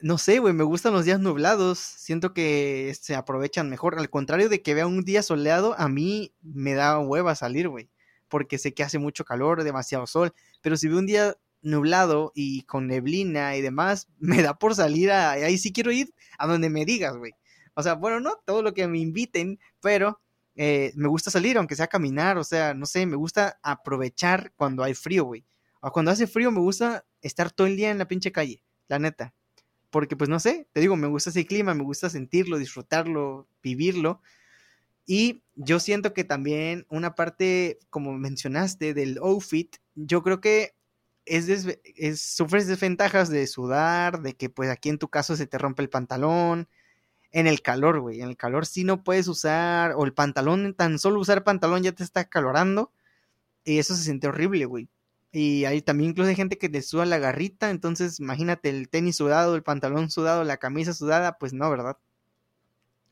no 0.00 0.18
sé, 0.18 0.38
güey, 0.40 0.54
me 0.54 0.64
gustan 0.64 0.92
los 0.94 1.04
días 1.06 1.20
nublados. 1.20 1.78
Siento 1.78 2.34
que 2.34 2.94
se 3.00 3.14
aprovechan 3.16 3.70
mejor. 3.70 3.98
Al 3.98 4.10
contrario 4.10 4.48
de 4.48 4.62
que 4.62 4.74
vea 4.74 4.86
un 4.86 5.04
día 5.04 5.22
soleado, 5.22 5.74
a 5.78 5.88
mí 5.88 6.34
me 6.42 6.74
da 6.74 6.98
hueva 7.00 7.34
salir, 7.34 7.68
güey. 7.68 7.90
Porque 8.34 8.58
sé 8.58 8.74
que 8.74 8.82
hace 8.82 8.98
mucho 8.98 9.24
calor, 9.24 9.62
demasiado 9.62 10.08
sol. 10.08 10.34
Pero 10.60 10.76
si 10.76 10.88
veo 10.88 10.98
un 10.98 11.06
día 11.06 11.36
nublado 11.62 12.32
y 12.34 12.62
con 12.62 12.88
neblina 12.88 13.54
y 13.54 13.62
demás, 13.62 14.08
me 14.18 14.42
da 14.42 14.58
por 14.58 14.74
salir 14.74 15.12
a... 15.12 15.30
Ahí 15.30 15.56
sí 15.56 15.72
quiero 15.72 15.92
ir 15.92 16.12
a 16.36 16.48
donde 16.48 16.68
me 16.68 16.84
digas, 16.84 17.16
güey. 17.16 17.30
O 17.74 17.82
sea, 17.84 17.94
bueno, 17.94 18.18
no 18.18 18.40
todo 18.44 18.60
lo 18.60 18.74
que 18.74 18.88
me 18.88 18.98
inviten, 18.98 19.60
pero 19.80 20.20
eh, 20.56 20.90
me 20.96 21.06
gusta 21.06 21.30
salir, 21.30 21.56
aunque 21.58 21.76
sea 21.76 21.86
caminar, 21.86 22.38
o 22.38 22.42
sea, 22.42 22.74
no 22.74 22.86
sé, 22.86 23.06
me 23.06 23.14
gusta 23.14 23.60
aprovechar 23.62 24.52
cuando 24.56 24.82
hay 24.82 24.94
frío, 24.94 25.24
güey. 25.24 25.44
O 25.80 25.92
cuando 25.92 26.10
hace 26.10 26.26
frío 26.26 26.50
me 26.50 26.58
gusta 26.58 27.04
estar 27.20 27.52
todo 27.52 27.68
el 27.68 27.76
día 27.76 27.92
en 27.92 27.98
la 27.98 28.08
pinche 28.08 28.32
calle, 28.32 28.64
la 28.88 28.98
neta 28.98 29.32
porque 29.94 30.16
pues 30.16 30.28
no 30.28 30.40
sé, 30.40 30.66
te 30.72 30.80
digo, 30.80 30.96
me 30.96 31.06
gusta 31.06 31.30
ese 31.30 31.46
clima, 31.46 31.72
me 31.72 31.84
gusta 31.84 32.10
sentirlo, 32.10 32.58
disfrutarlo, 32.58 33.46
vivirlo. 33.62 34.20
Y 35.06 35.42
yo 35.54 35.80
siento 35.80 36.14
que 36.14 36.24
también 36.24 36.86
una 36.88 37.14
parte, 37.14 37.78
como 37.90 38.12
mencionaste, 38.14 38.94
del 38.94 39.18
outfit, 39.18 39.76
yo 39.94 40.22
creo 40.22 40.40
que 40.40 40.74
es, 41.26 41.48
es 41.96 42.20
sufres 42.22 42.66
desventajas 42.66 43.28
de 43.30 43.46
sudar, 43.46 44.22
de 44.22 44.34
que 44.34 44.50
pues 44.50 44.70
aquí 44.70 44.88
en 44.88 44.98
tu 44.98 45.08
caso 45.08 45.36
se 45.36 45.46
te 45.46 45.58
rompe 45.58 45.82
el 45.82 45.90
pantalón. 45.90 46.68
en 47.32 47.46
el 47.48 47.62
calor, 47.62 48.00
güey. 48.00 48.20
En 48.22 48.28
el 48.30 48.36
calor 48.36 48.66
sí 48.66 48.84
no 48.84 49.04
puedes 49.04 49.28
usar, 49.28 49.94
o 49.96 50.04
el 50.04 50.14
pantalón, 50.14 50.74
tan 50.74 50.98
solo 50.98 51.20
usar 51.20 51.44
pantalón 51.44 51.82
ya 51.82 51.92
te 51.92 52.04
está 52.04 52.26
calorando. 52.26 52.92
Y 53.64 53.78
eso 53.78 53.96
se 53.96 54.04
siente 54.04 54.28
horrible, 54.28 54.66
güey. 54.66 54.88
Y 55.32 55.64
hay 55.66 55.82
también 55.82 56.10
incluso 56.10 56.32
gente 56.34 56.58
que 56.58 56.68
te 56.68 56.82
suda 56.82 57.06
la 57.06 57.18
garrita, 57.18 57.70
entonces 57.70 58.20
imagínate 58.20 58.68
el 58.70 58.88
tenis 58.88 59.16
sudado, 59.16 59.56
el 59.56 59.64
pantalón 59.64 60.10
sudado, 60.10 60.44
la 60.44 60.58
camisa 60.58 60.94
sudada, 60.94 61.38
pues 61.38 61.52
no, 61.52 61.68
¿verdad? 61.70 61.98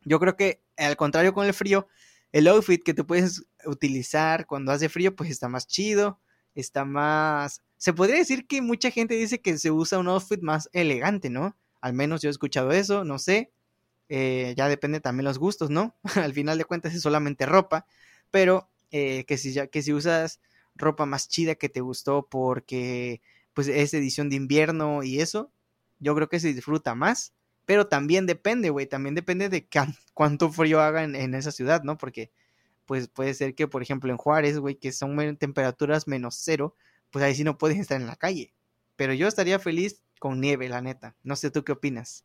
Yo 0.05 0.21
creo 0.21 0.37
que 0.37 0.63
al 0.83 0.97
contrario 0.97 1.33
con 1.33 1.47
el 1.47 1.55
frío, 1.55 1.89
el 2.33 2.49
outfit 2.49 2.83
que 2.83 2.95
tú 2.95 3.07
puedes 3.07 3.45
utilizar 3.67 4.47
cuando 4.47 4.73
hace 4.73 4.89
frío, 4.89 5.15
pues 5.15 5.31
está 5.31 5.49
más 5.49 5.67
chido, 5.67 6.21
está 6.55 6.85
más... 6.85 7.63
Se 7.77 7.93
podría 7.93 8.17
decir 8.17 8.47
que 8.47 8.63
mucha 8.63 8.91
gente 8.91 9.15
dice 9.15 9.41
que 9.41 9.59
se 9.59 9.71
usa 9.71 9.99
un 9.99 10.09
outfit 10.09 10.41
más 10.41 10.69
elegante, 10.73 11.31
¿no? 11.31 11.57
Al 11.81 11.93
menos 11.93 12.23
yo 12.23 12.29
he 12.29 12.31
escuchado 12.31 12.73
eso, 12.73 13.05
no 13.05 13.19
sé. 13.19 13.53
Eh, 14.09 14.55
ya 14.57 14.69
depende 14.69 15.01
también 15.01 15.25
los 15.25 15.39
gustos, 15.39 15.71
¿no? 15.71 15.97
al 16.17 16.33
final 16.33 16.59
de 16.59 16.65
cuentas 16.65 16.95
es 16.95 17.03
solamente 17.03 17.47
ropa, 17.47 17.87
pero 18.31 18.71
eh, 18.91 19.25
que, 19.25 19.39
si 19.39 19.53
ya, 19.53 19.67
que 19.67 19.83
si 19.83 19.93
usas 19.93 20.41
ropa 20.75 21.07
más 21.07 21.29
chida 21.29 21.55
que 21.55 21.69
te 21.69 21.81
gustó 21.81 22.29
porque 22.31 23.21
pues 23.55 23.69
es 23.69 23.95
edición 23.95 24.31
de 24.31 24.37
invierno 24.37 25.03
y 25.03 25.21
eso, 25.21 25.53
yo 25.99 26.15
creo 26.15 26.29
que 26.29 26.41
se 26.41 26.53
disfruta 26.53 26.95
más, 26.95 27.33
pero 27.65 27.87
también 27.87 28.27
depende, 28.27 28.71
güey, 28.71 28.87
también 28.87 29.15
depende 29.15 29.49
de 29.49 29.67
cuánto 30.15 30.51
frío 30.51 30.81
haga 30.81 31.05
en, 31.05 31.35
esa 31.35 31.53
ciudad, 31.53 31.83
¿no? 31.83 31.97
Porque 31.97 32.31
pues 32.87 33.09
puede 33.09 33.35
ser 33.35 33.55
que, 33.55 33.69
por 33.69 33.83
ejemplo, 33.83 34.11
en 34.11 34.17
Juárez, 34.17 34.59
güey, 34.59 34.75
que 34.75 34.93
son 34.93 35.37
temperaturas 35.37 36.09
menos 36.09 36.37
cero, 36.37 36.75
pues 37.11 37.25
ahí 37.25 37.35
sí 37.35 37.45
no 37.45 37.59
puedes 37.59 37.79
estar 37.79 38.01
en 38.01 38.07
la 38.07 38.17
calle. 38.17 38.53
Pero 38.97 39.15
yo 39.15 39.29
estaría 39.29 39.59
feliz 39.59 40.03
con 40.19 40.41
nieve, 40.41 40.69
la 40.69 40.83
neta. 40.83 41.17
No 41.23 41.37
sé 41.37 41.51
tú 41.51 41.65
qué 41.65 41.73
opinas. 41.73 42.25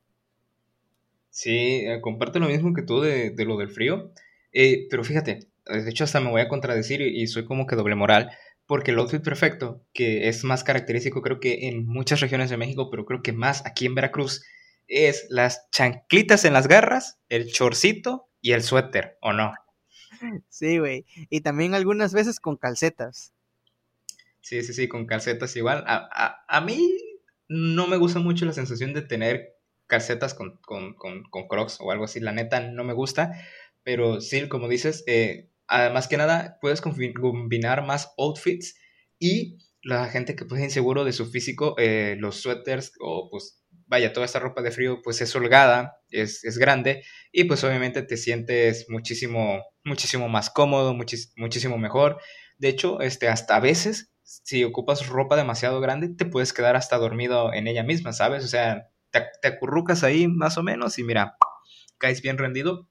Sí, 1.29 1.85
eh, 1.85 1.99
comparto 2.01 2.39
lo 2.39 2.47
mismo 2.47 2.73
que 2.73 2.81
tú 2.81 3.01
de, 3.01 3.33
lo 3.45 3.57
del 3.57 3.69
frío. 3.69 4.11
Eh, 4.51 4.87
pero 4.89 5.03
fíjate, 5.03 5.47
de 5.65 5.89
hecho 5.89 6.03
hasta 6.03 6.19
me 6.19 6.31
voy 6.31 6.41
a 6.41 6.47
contradecir 6.47 7.01
y, 7.01 7.27
soy 7.27 7.45
como 7.45 7.67
que 7.67 7.75
doble 7.75 7.95
moral, 7.95 8.31
porque 8.65 8.91
el 8.91 8.99
outfit 8.99 9.23
perfecto, 9.23 9.83
que 9.93 10.29
es 10.29 10.43
más 10.43 10.63
característico 10.63 11.21
creo 11.21 11.39
que 11.39 11.67
en 11.67 11.85
muchas 11.85 12.21
regiones 12.21 12.49
de 12.49 12.57
México, 12.57 12.89
pero 12.89 13.05
creo 13.05 13.21
que 13.21 13.33
más 13.33 13.65
aquí 13.65 13.85
en 13.85 13.95
Veracruz, 13.95 14.43
es 14.87 15.27
las 15.29 15.69
chanclitas 15.71 16.45
en 16.45 16.53
las 16.53 16.67
garras, 16.67 17.19
el 17.29 17.51
chorcito 17.51 18.29
y 18.41 18.53
el 18.53 18.63
suéter, 18.63 19.17
¿o 19.21 19.33
no? 19.33 19.53
Sí, 20.49 20.79
güey. 20.79 21.05
Y 21.29 21.41
también 21.41 21.75
algunas 21.75 22.13
veces 22.13 22.39
con 22.39 22.57
calcetas. 22.57 23.33
Sí, 24.41 24.63
sí, 24.63 24.73
sí, 24.73 24.87
con 24.87 25.05
calcetas 25.05 25.55
igual. 25.55 25.83
A, 25.87 26.45
a, 26.47 26.61
mí 26.61 26.97
no 27.49 27.87
me 27.87 27.97
gusta 27.97 28.19
mucho 28.19 28.45
la 28.45 28.53
sensación 28.53 28.93
de 28.93 29.01
tener 29.01 29.57
calcetas 29.87 30.33
con, 30.33 30.57
con, 30.57 30.93
con, 30.93 31.23
con, 31.23 31.47
crocs 31.47 31.77
o 31.81 31.91
algo 31.91 32.05
así. 32.05 32.19
La 32.19 32.31
neta 32.31 32.61
no 32.61 32.83
me 32.83 32.93
gusta. 32.93 33.33
Pero 33.83 34.21
sí, 34.21 34.47
como 34.47 34.69
dices, 34.69 35.03
eh, 35.07 35.49
además 35.67 36.07
que 36.07 36.17
nada, 36.17 36.57
puedes 36.61 36.81
combinar 36.81 37.85
más 37.85 38.13
outfits 38.17 38.75
y 39.19 39.57
la 39.81 40.07
gente 40.07 40.35
que 40.35 40.45
pues 40.45 40.59
es 40.59 40.65
inseguro 40.65 41.05
de 41.05 41.13
su 41.13 41.25
físico, 41.29 41.75
eh, 41.77 42.15
los 42.19 42.37
suéteres 42.37 42.93
o 42.99 43.29
pues 43.29 43.61
vaya, 43.87 44.13
toda 44.13 44.25
esta 44.25 44.39
ropa 44.39 44.61
de 44.61 44.71
frío 44.71 45.01
pues 45.03 45.21
es 45.21 45.35
holgada, 45.35 45.99
es, 46.09 46.43
es 46.43 46.57
grande 46.57 47.03
y 47.31 47.45
pues 47.45 47.63
obviamente 47.63 48.03
te 48.03 48.17
sientes 48.17 48.85
muchísimo, 48.89 49.63
muchísimo 49.83 50.29
más 50.29 50.49
cómodo, 50.49 50.93
muchísimo 50.93 51.77
mejor. 51.77 52.19
De 52.57 52.69
hecho, 52.69 53.01
este, 53.01 53.27
hasta 53.29 53.55
a 53.55 53.59
veces, 53.59 54.11
si 54.23 54.63
ocupas 54.63 55.07
ropa 55.07 55.35
demasiado 55.35 55.79
grande, 55.79 56.09
te 56.09 56.25
puedes 56.25 56.53
quedar 56.53 56.75
hasta 56.75 56.97
dormido 56.97 57.53
en 57.53 57.67
ella 57.67 57.83
misma, 57.83 58.13
¿sabes? 58.13 58.43
O 58.43 58.47
sea, 58.47 58.89
te, 59.11 59.25
te 59.41 59.47
acurrucas 59.47 60.03
ahí 60.03 60.27
más 60.27 60.57
o 60.57 60.63
menos 60.63 60.99
y 60.99 61.03
mira, 61.03 61.37
caes 61.97 62.21
bien 62.21 62.37
rendido. 62.37 62.89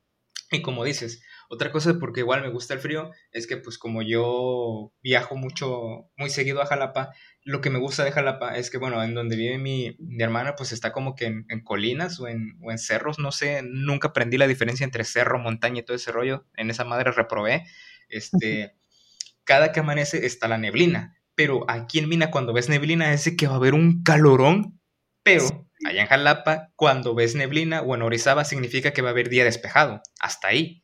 Y 0.50 0.62
como 0.62 0.84
dices, 0.84 1.22
otra 1.48 1.70
cosa 1.70 1.98
porque 1.98 2.20
igual 2.20 2.42
me 2.42 2.48
gusta 2.48 2.74
el 2.74 2.80
frío 2.80 3.10
es 3.30 3.46
que 3.46 3.56
pues 3.56 3.78
como 3.78 4.02
yo 4.02 4.92
viajo 5.02 5.36
mucho, 5.36 6.10
muy 6.16 6.30
seguido 6.30 6.60
a 6.60 6.66
Jalapa, 6.66 7.12
lo 7.42 7.60
que 7.60 7.70
me 7.70 7.78
gusta 7.78 8.04
de 8.04 8.12
Jalapa 8.12 8.56
es 8.56 8.70
que 8.70 8.78
bueno, 8.78 9.02
en 9.02 9.14
donde 9.14 9.36
vive 9.36 9.58
mi, 9.58 9.96
hermana 10.18 10.56
pues 10.56 10.72
está 10.72 10.92
como 10.92 11.14
que 11.14 11.26
en, 11.26 11.64
colinas 11.64 12.18
o 12.20 12.28
en, 12.28 12.58
o 12.62 12.70
en, 12.70 12.78
cerros, 12.78 13.18
no 13.18 13.32
sé, 13.32 13.62
nunca 13.62 14.08
aprendí 14.08 14.38
la 14.38 14.48
diferencia 14.48 14.84
entre 14.84 15.04
cerro, 15.04 15.38
montaña 15.38 15.80
y 15.80 15.84
todo 15.84 15.96
ese 15.96 16.12
rollo, 16.12 16.46
en 16.56 16.70
esa 16.70 16.84
madre 16.84 17.12
reprobé, 17.12 17.64
este, 18.08 18.74
cada 19.44 19.72
que 19.72 19.80
amanece 19.80 20.26
está 20.26 20.48
la 20.48 20.58
neblina, 20.58 21.16
pero 21.34 21.64
aquí 21.68 21.98
en 21.98 22.08
Mina 22.08 22.30
cuando 22.30 22.52
ves 22.52 22.68
neblina 22.68 23.12
es 23.12 23.30
que 23.36 23.46
va 23.46 23.54
a 23.54 23.56
haber 23.56 23.74
un 23.74 24.02
calorón, 24.02 24.80
pero 25.22 25.66
allá 25.84 26.02
en 26.02 26.08
Jalapa 26.08 26.72
cuando 26.76 27.14
ves 27.14 27.34
neblina 27.34 27.82
o 27.82 27.94
en 27.94 28.02
Orizaba 28.02 28.44
significa 28.44 28.92
que 28.92 29.02
va 29.02 29.08
a 29.08 29.12
haber 29.12 29.28
día 29.28 29.44
despejado, 29.44 30.00
hasta 30.18 30.48
ahí. 30.48 30.82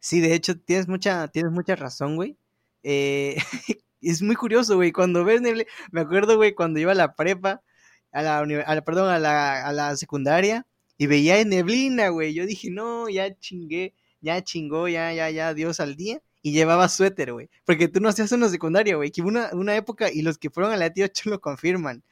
Sí, 0.00 0.20
de 0.20 0.34
hecho, 0.34 0.58
tienes 0.58 0.88
mucha, 0.88 1.28
tienes 1.28 1.52
mucha 1.52 1.76
razón, 1.76 2.16
güey. 2.16 2.38
Eh, 2.82 3.36
es 4.00 4.22
muy 4.22 4.34
curioso, 4.36 4.76
güey. 4.76 4.92
Cuando 4.92 5.24
ves 5.24 5.42
neblina, 5.42 5.68
me 5.92 6.00
acuerdo, 6.00 6.36
güey, 6.36 6.54
cuando 6.54 6.80
iba 6.80 6.92
a 6.92 6.94
la 6.94 7.14
prepa, 7.14 7.62
a 8.12 8.22
la, 8.22 8.38
a 8.40 8.80
perdón, 8.82 9.10
a 9.10 9.18
la, 9.18 9.66
a 9.66 9.72
la 9.72 9.96
secundaria, 9.96 10.66
y 10.98 11.06
veía 11.06 11.44
neblina, 11.44 12.08
güey. 12.08 12.34
Yo 12.34 12.46
dije, 12.46 12.70
no, 12.70 13.08
ya 13.10 13.36
chingué, 13.38 13.94
ya 14.20 14.42
chingó, 14.42 14.88
ya, 14.88 15.12
ya, 15.12 15.30
ya, 15.30 15.54
Dios 15.54 15.80
al 15.80 15.96
día. 15.96 16.22
Y 16.42 16.52
llevaba 16.52 16.88
suéter, 16.88 17.32
güey. 17.34 17.50
Porque 17.66 17.88
tú 17.88 18.00
no 18.00 18.08
hacías 18.08 18.32
una 18.32 18.48
secundaria, 18.48 18.96
güey. 18.96 19.10
Que 19.10 19.20
hubo 19.22 19.28
una, 19.28 19.50
una 19.52 19.76
época, 19.76 20.10
y 20.12 20.22
los 20.22 20.38
que 20.38 20.50
fueron 20.50 20.72
a 20.72 20.76
la 20.76 20.90
t 20.92 21.04
8 21.04 21.30
lo 21.30 21.40
confirman. 21.40 22.02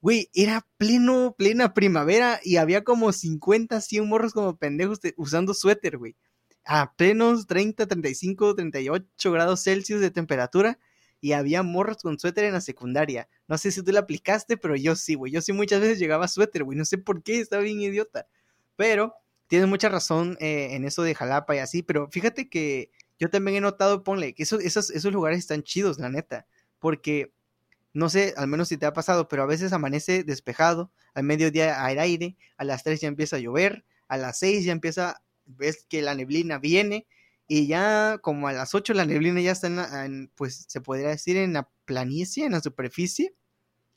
Güey, 0.00 0.30
era 0.34 0.66
pleno, 0.78 1.34
plena 1.38 1.74
primavera 1.74 2.40
y 2.44 2.56
había 2.56 2.84
como 2.84 3.12
50, 3.12 3.80
100 3.80 4.08
morros 4.08 4.32
como 4.32 4.56
pendejos 4.56 5.00
usando 5.16 5.54
suéter, 5.54 5.98
güey 5.98 6.16
a 6.70 6.94
plenos 6.94 7.46
30, 7.46 7.86
35, 7.86 8.54
38 8.54 9.32
grados 9.32 9.62
Celsius 9.64 10.02
de 10.02 10.10
temperatura 10.10 10.78
y 11.18 11.32
había 11.32 11.62
morros 11.62 11.96
con 12.02 12.18
suéter 12.18 12.44
en 12.44 12.52
la 12.52 12.60
secundaria. 12.60 13.26
No 13.48 13.56
sé 13.56 13.72
si 13.72 13.82
tú 13.82 13.90
la 13.90 14.00
aplicaste, 14.00 14.58
pero 14.58 14.76
yo 14.76 14.94
sí, 14.94 15.14
güey. 15.14 15.32
Yo 15.32 15.40
sí 15.40 15.54
muchas 15.54 15.80
veces 15.80 15.98
llegaba 15.98 16.28
suéter, 16.28 16.64
güey. 16.64 16.76
No 16.76 16.84
sé 16.84 16.98
por 16.98 17.22
qué, 17.22 17.40
estaba 17.40 17.62
bien 17.62 17.80
idiota. 17.80 18.26
Pero 18.76 19.14
tienes 19.46 19.66
mucha 19.66 19.88
razón 19.88 20.36
eh, 20.40 20.68
en 20.72 20.84
eso 20.84 21.02
de 21.02 21.14
Jalapa 21.14 21.56
y 21.56 21.58
así, 21.60 21.82
pero 21.82 22.10
fíjate 22.10 22.50
que 22.50 22.90
yo 23.18 23.30
también 23.30 23.56
he 23.56 23.60
notado, 23.62 24.04
ponle, 24.04 24.34
que 24.34 24.42
esos, 24.42 24.62
esos, 24.62 24.90
esos 24.90 25.10
lugares 25.10 25.38
están 25.38 25.62
chidos, 25.62 25.98
la 25.98 26.10
neta. 26.10 26.46
Porque, 26.78 27.32
no 27.94 28.10
sé, 28.10 28.34
al 28.36 28.46
menos 28.46 28.68
si 28.68 28.76
te 28.76 28.84
ha 28.84 28.92
pasado, 28.92 29.26
pero 29.26 29.42
a 29.42 29.46
veces 29.46 29.72
amanece 29.72 30.22
despejado, 30.22 30.92
al 31.14 31.24
mediodía 31.24 31.82
hay 31.82 31.96
aire, 31.96 32.36
a 32.58 32.64
las 32.64 32.84
3 32.84 33.00
ya 33.00 33.08
empieza 33.08 33.36
a 33.36 33.38
llover, 33.38 33.86
a 34.06 34.18
las 34.18 34.38
6 34.38 34.66
ya 34.66 34.72
empieza 34.72 35.22
ves 35.48 35.86
que 35.88 36.02
la 36.02 36.14
neblina 36.14 36.58
viene 36.58 37.06
y 37.48 37.66
ya 37.66 38.18
como 38.22 38.48
a 38.48 38.52
las 38.52 38.74
8 38.74 38.94
la 38.94 39.06
neblina 39.06 39.40
ya 39.40 39.52
está 39.52 39.68
pues 40.36 40.66
se 40.68 40.80
podría 40.80 41.08
decir 41.08 41.36
en 41.36 41.54
la 41.54 41.70
planicie, 41.86 42.44
en 42.44 42.52
la 42.52 42.60
superficie 42.60 43.34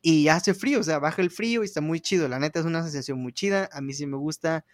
y 0.02 0.30
hace 0.30 0.54
frío, 0.54 0.80
o 0.80 0.84
sea, 0.84 1.00
baja 1.00 1.22
el 1.22 1.32
frío 1.32 1.64
y 1.64 1.66
está 1.66 1.82
muy 1.82 2.00
chido, 2.02 2.28
la 2.28 2.40
neta 2.40 2.60
es 2.60 2.66
una 2.66 2.84
sensación 2.84 3.20
muy 3.20 3.34
chida, 3.34 3.70
a 3.74 3.82
mí 3.82 3.94
sí 3.94 4.08
me 4.08 4.18
gusta 4.18 4.66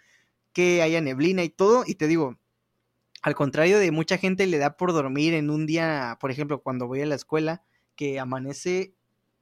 que 0.54 0.82
haya 0.82 1.02
neblina 1.02 1.44
y 1.44 1.50
todo 1.50 1.84
y 1.88 1.96
te 1.96 2.08
digo, 2.08 2.40
al 3.24 3.36
contrario 3.36 3.80
de 3.80 3.92
mucha 3.92 4.18
gente 4.18 4.48
le 4.48 4.60
da 4.60 4.78
por 4.78 4.94
dormir 4.94 5.34
en 5.34 5.50
un 5.50 5.66
día, 5.66 6.18
por 6.22 6.32
ejemplo, 6.32 6.62
cuando 6.62 6.88
voy 6.88 7.02
a 7.02 7.08
la 7.08 7.16
escuela, 7.16 7.64
que 7.96 8.20
amanece 8.20 8.94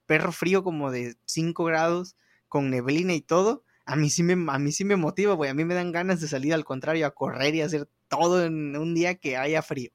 perro 0.06 0.32
frío 0.32 0.64
como 0.64 0.92
de 0.92 1.18
5 1.26 1.66
grados 1.66 2.16
con 2.48 2.70
neblina 2.70 3.14
y 3.14 3.22
todo, 3.22 3.64
a 3.86 3.96
mí 3.96 4.10
sí 4.10 4.24
me, 4.24 4.34
a 4.52 4.60
mí 4.60 4.72
sí 4.72 4.84
me 4.84 4.96
motiva, 4.96 5.34
güey. 5.34 5.50
A 5.50 5.54
mí 5.54 5.64
me 5.64 5.76
dan 5.76 5.92
ganas 5.92 6.20
de 6.20 6.28
salir 6.28 6.54
al 6.54 6.66
contrario, 6.66 7.06
a 7.06 7.12
correr 7.12 7.54
y 7.56 7.62
hacer 7.62 7.88
todo 8.08 8.44
en 8.44 8.76
un 8.76 8.96
día 8.96 9.16
que 9.16 9.38
haya 9.38 9.62
frío. 9.62 9.92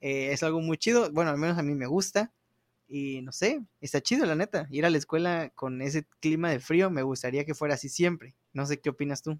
Eh, 0.00 0.32
es 0.32 0.42
algo 0.42 0.60
muy 0.60 0.76
chido. 0.76 1.10
Bueno, 1.12 1.30
al 1.30 1.38
menos 1.38 1.58
a 1.58 1.62
mí 1.62 1.74
me 1.74 1.86
gusta. 1.86 2.32
Y 2.88 3.20
no 3.22 3.32
sé, 3.32 3.60
está 3.80 4.00
chido, 4.00 4.24
la 4.26 4.34
neta. 4.34 4.66
Ir 4.70 4.86
a 4.86 4.90
la 4.90 4.98
escuela 4.98 5.52
con 5.54 5.82
ese 5.82 6.06
clima 6.20 6.50
de 6.50 6.58
frío, 6.58 6.90
me 6.90 7.02
gustaría 7.02 7.44
que 7.44 7.54
fuera 7.54 7.74
así 7.74 7.88
siempre. 7.88 8.34
No 8.52 8.66
sé 8.66 8.80
qué 8.80 8.90
opinas 8.90 9.22
tú. 9.22 9.38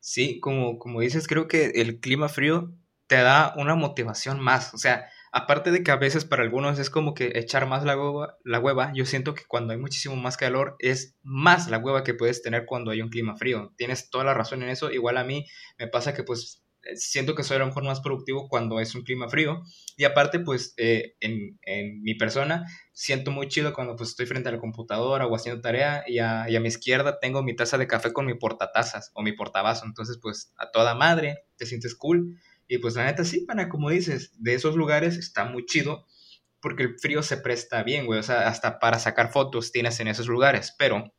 Sí, 0.00 0.38
como, 0.38 0.78
como 0.78 1.00
dices, 1.00 1.26
creo 1.26 1.48
que 1.48 1.66
el 1.76 2.00
clima 2.00 2.28
frío 2.28 2.72
te 3.06 3.16
da 3.16 3.54
una 3.56 3.74
motivación 3.74 4.40
más. 4.40 4.74
O 4.74 4.78
sea, 4.78 5.08
aparte 5.32 5.70
de 5.70 5.82
que 5.82 5.90
a 5.90 5.96
veces 5.96 6.24
para 6.24 6.42
algunos 6.42 6.78
es 6.78 6.90
como 6.90 7.14
que 7.14 7.32
echar 7.34 7.66
más 7.66 7.84
la 7.84 7.96
hueva, 7.96 8.38
la 8.44 8.60
hueva, 8.60 8.92
yo 8.94 9.04
siento 9.06 9.34
que 9.34 9.44
cuando 9.46 9.72
hay 9.72 9.78
muchísimo 9.78 10.16
más 10.16 10.36
calor 10.36 10.76
es 10.78 11.16
más 11.22 11.68
la 11.68 11.78
hueva 11.78 12.04
que 12.04 12.14
puedes 12.14 12.42
tener 12.42 12.64
cuando 12.66 12.90
hay 12.90 13.02
un 13.02 13.10
clima 13.10 13.36
frío. 13.36 13.72
Tienes 13.76 14.10
toda 14.10 14.24
la 14.24 14.34
razón 14.34 14.62
en 14.62 14.70
eso. 14.70 14.90
Igual 14.90 15.16
a 15.16 15.24
mí 15.24 15.46
me 15.78 15.88
pasa 15.88 16.14
que 16.14 16.22
pues 16.22 16.64
eh, 16.84 16.96
siento 16.96 17.34
que 17.34 17.44
soy 17.44 17.56
a 17.56 17.60
lo 17.60 17.66
mejor 17.66 17.84
más 17.84 18.00
productivo 18.00 18.48
cuando 18.48 18.80
es 18.80 18.94
un 18.94 19.02
clima 19.02 19.28
frío. 19.28 19.62
Y 19.96 20.04
aparte 20.04 20.40
pues 20.40 20.74
eh, 20.76 21.14
en, 21.20 21.58
en, 21.62 22.02
mi 22.02 22.14
persona 22.14 22.64
siento 22.92 23.30
muy 23.30 23.48
chido 23.48 23.72
cuando 23.72 23.96
pues 23.96 24.10
estoy 24.10 24.26
frente 24.26 24.48
a 24.48 24.52
la 24.52 24.58
computadora 24.58 25.26
o 25.26 25.34
haciendo 25.34 25.60
tarea 25.60 26.04
y 26.06 26.18
a, 26.18 26.48
y 26.48 26.56
a 26.56 26.60
mi 26.60 26.68
izquierda 26.68 27.18
tengo 27.20 27.42
mi 27.42 27.54
taza 27.54 27.78
de 27.78 27.86
café 27.86 28.12
con 28.12 28.26
mi 28.26 28.34
portatazas 28.34 29.10
o 29.14 29.22
mi 29.22 29.32
portavaso. 29.32 29.84
Entonces 29.86 30.18
pues 30.20 30.52
a 30.56 30.70
toda 30.70 30.94
madre 30.94 31.44
te 31.56 31.66
sientes 31.66 31.94
cool. 31.94 32.38
Y 32.68 32.78
pues 32.78 32.94
la 32.94 33.06
neta 33.06 33.24
sí, 33.24 33.46
como 33.70 33.90
dices, 33.90 34.32
de 34.36 34.54
esos 34.54 34.76
lugares 34.76 35.16
está 35.16 35.44
muy 35.44 35.64
chido 35.64 36.06
porque 36.60 36.82
el 36.82 36.98
frío 36.98 37.22
se 37.22 37.38
presta 37.38 37.82
bien, 37.82 38.06
güey. 38.06 38.20
O 38.20 38.22
sea, 38.22 38.48
hasta 38.48 38.78
para 38.78 38.98
sacar 38.98 39.32
fotos 39.32 39.72
tienes 39.72 39.98
en 40.00 40.08
esos 40.08 40.28
lugares. 40.28 40.74
Pero 40.78 41.14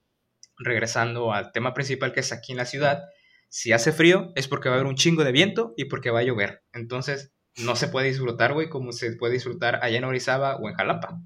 regresando 0.57 1.33
al 1.33 1.51
tema 1.51 1.73
principal 1.73 2.13
que 2.13 2.19
es 2.19 2.31
aquí 2.31 2.51
en 2.51 2.57
la 2.57 2.65
ciudad, 2.65 3.03
si 3.49 3.71
hace 3.71 3.91
frío 3.91 4.31
es 4.35 4.47
porque 4.47 4.69
va 4.69 4.75
a 4.75 4.79
haber 4.79 4.89
un 4.89 4.95
chingo 4.95 5.23
de 5.23 5.31
viento 5.31 5.73
y 5.75 5.85
porque 5.85 6.11
va 6.11 6.19
a 6.19 6.23
llover. 6.23 6.63
Entonces, 6.71 7.33
no 7.57 7.75
se 7.75 7.87
puede 7.87 8.09
disfrutar, 8.09 8.53
güey, 8.53 8.69
como 8.69 8.91
se 8.91 9.13
puede 9.13 9.33
disfrutar 9.33 9.79
allá 9.83 9.97
en 9.97 10.03
Orizaba 10.03 10.55
o 10.57 10.69
en 10.69 10.75
Jalapa. 10.75 11.19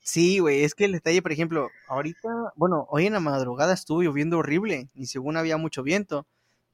Sí, 0.00 0.40
güey, 0.40 0.64
es 0.64 0.74
que 0.74 0.86
el 0.86 0.92
detalle, 0.92 1.22
por 1.22 1.30
ejemplo, 1.30 1.68
ahorita, 1.86 2.28
bueno, 2.56 2.86
hoy 2.90 3.06
en 3.06 3.12
la 3.12 3.20
madrugada 3.20 3.74
estuvo 3.74 4.02
lloviendo 4.02 4.38
horrible 4.38 4.88
y 4.94 5.06
según 5.06 5.36
había 5.36 5.56
mucho 5.56 5.82
viento, 5.82 6.26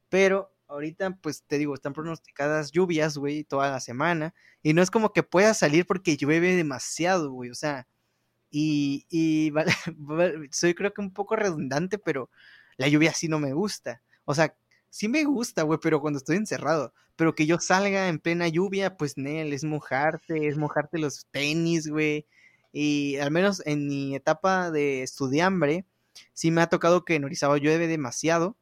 pero 0.09 0.56
ahorita, 0.69 1.17
pues 1.23 1.43
te 1.47 1.59
digo, 1.59 1.75
están 1.75 1.93
pronosticadas 1.93 2.73
lluvias, 2.73 3.17
güey, 3.17 3.45
toda 3.45 3.71
la 3.71 3.81
semana 3.81 4.35
y 4.63 4.75
no 4.75 4.83
es 4.83 4.91
como 4.91 5.13
que 5.13 5.23
pueda 5.23 5.55
salir 5.55 5.87
porque 5.87 6.17
llueve 6.17 6.57
demasiado, 6.57 7.31
güey, 7.31 7.51
o 7.51 7.55
sea, 7.55 7.87
y, 8.51 9.07
y 9.11 9.53
soy 10.51 10.75
creo 10.75 10.93
que 10.93 11.01
un 11.01 11.13
poco 11.13 11.37
redundante, 11.37 11.99
pero 11.99 12.31
la 12.77 12.89
lluvia 12.89 13.13
sí 13.13 13.29
no 13.29 13.39
me 13.39 13.53
gusta, 13.53 14.03
o 14.25 14.35
sea, 14.35 14.55
sí 14.91 15.09
me 15.09 15.25
gusta, 15.25 15.63
güey, 15.63 15.79
pero 15.83 16.01
cuando 16.01 16.19
estoy 16.19 16.37
encerrado, 16.37 16.93
pero 17.17 17.35
que 17.35 17.47
yo 17.47 17.59
salga 17.59 18.09
en 18.09 18.19
plena 18.19 18.49
lluvia, 18.49 18.97
pues, 18.97 19.17
Nel, 19.17 19.53
es 19.53 19.65
mojarte, 19.65 20.49
es 20.49 20.57
mojarte 20.57 20.99
los 20.99 21.27
tenis, 21.31 21.89
güey, 21.89 22.27
y 22.73 23.17
al 23.17 23.31
menos 23.31 23.63
en 23.67 23.87
mi 23.89 24.15
etapa 24.15 24.71
de 24.71 25.03
estudiambre, 25.03 25.87
sí 26.33 26.51
me 26.51 26.63
ha 26.63 26.69
tocado 26.69 27.05
que 27.05 27.15
en 27.15 27.25
Orizaba 27.25 27.59
llueve 27.59 27.87
demasiado 27.87 28.57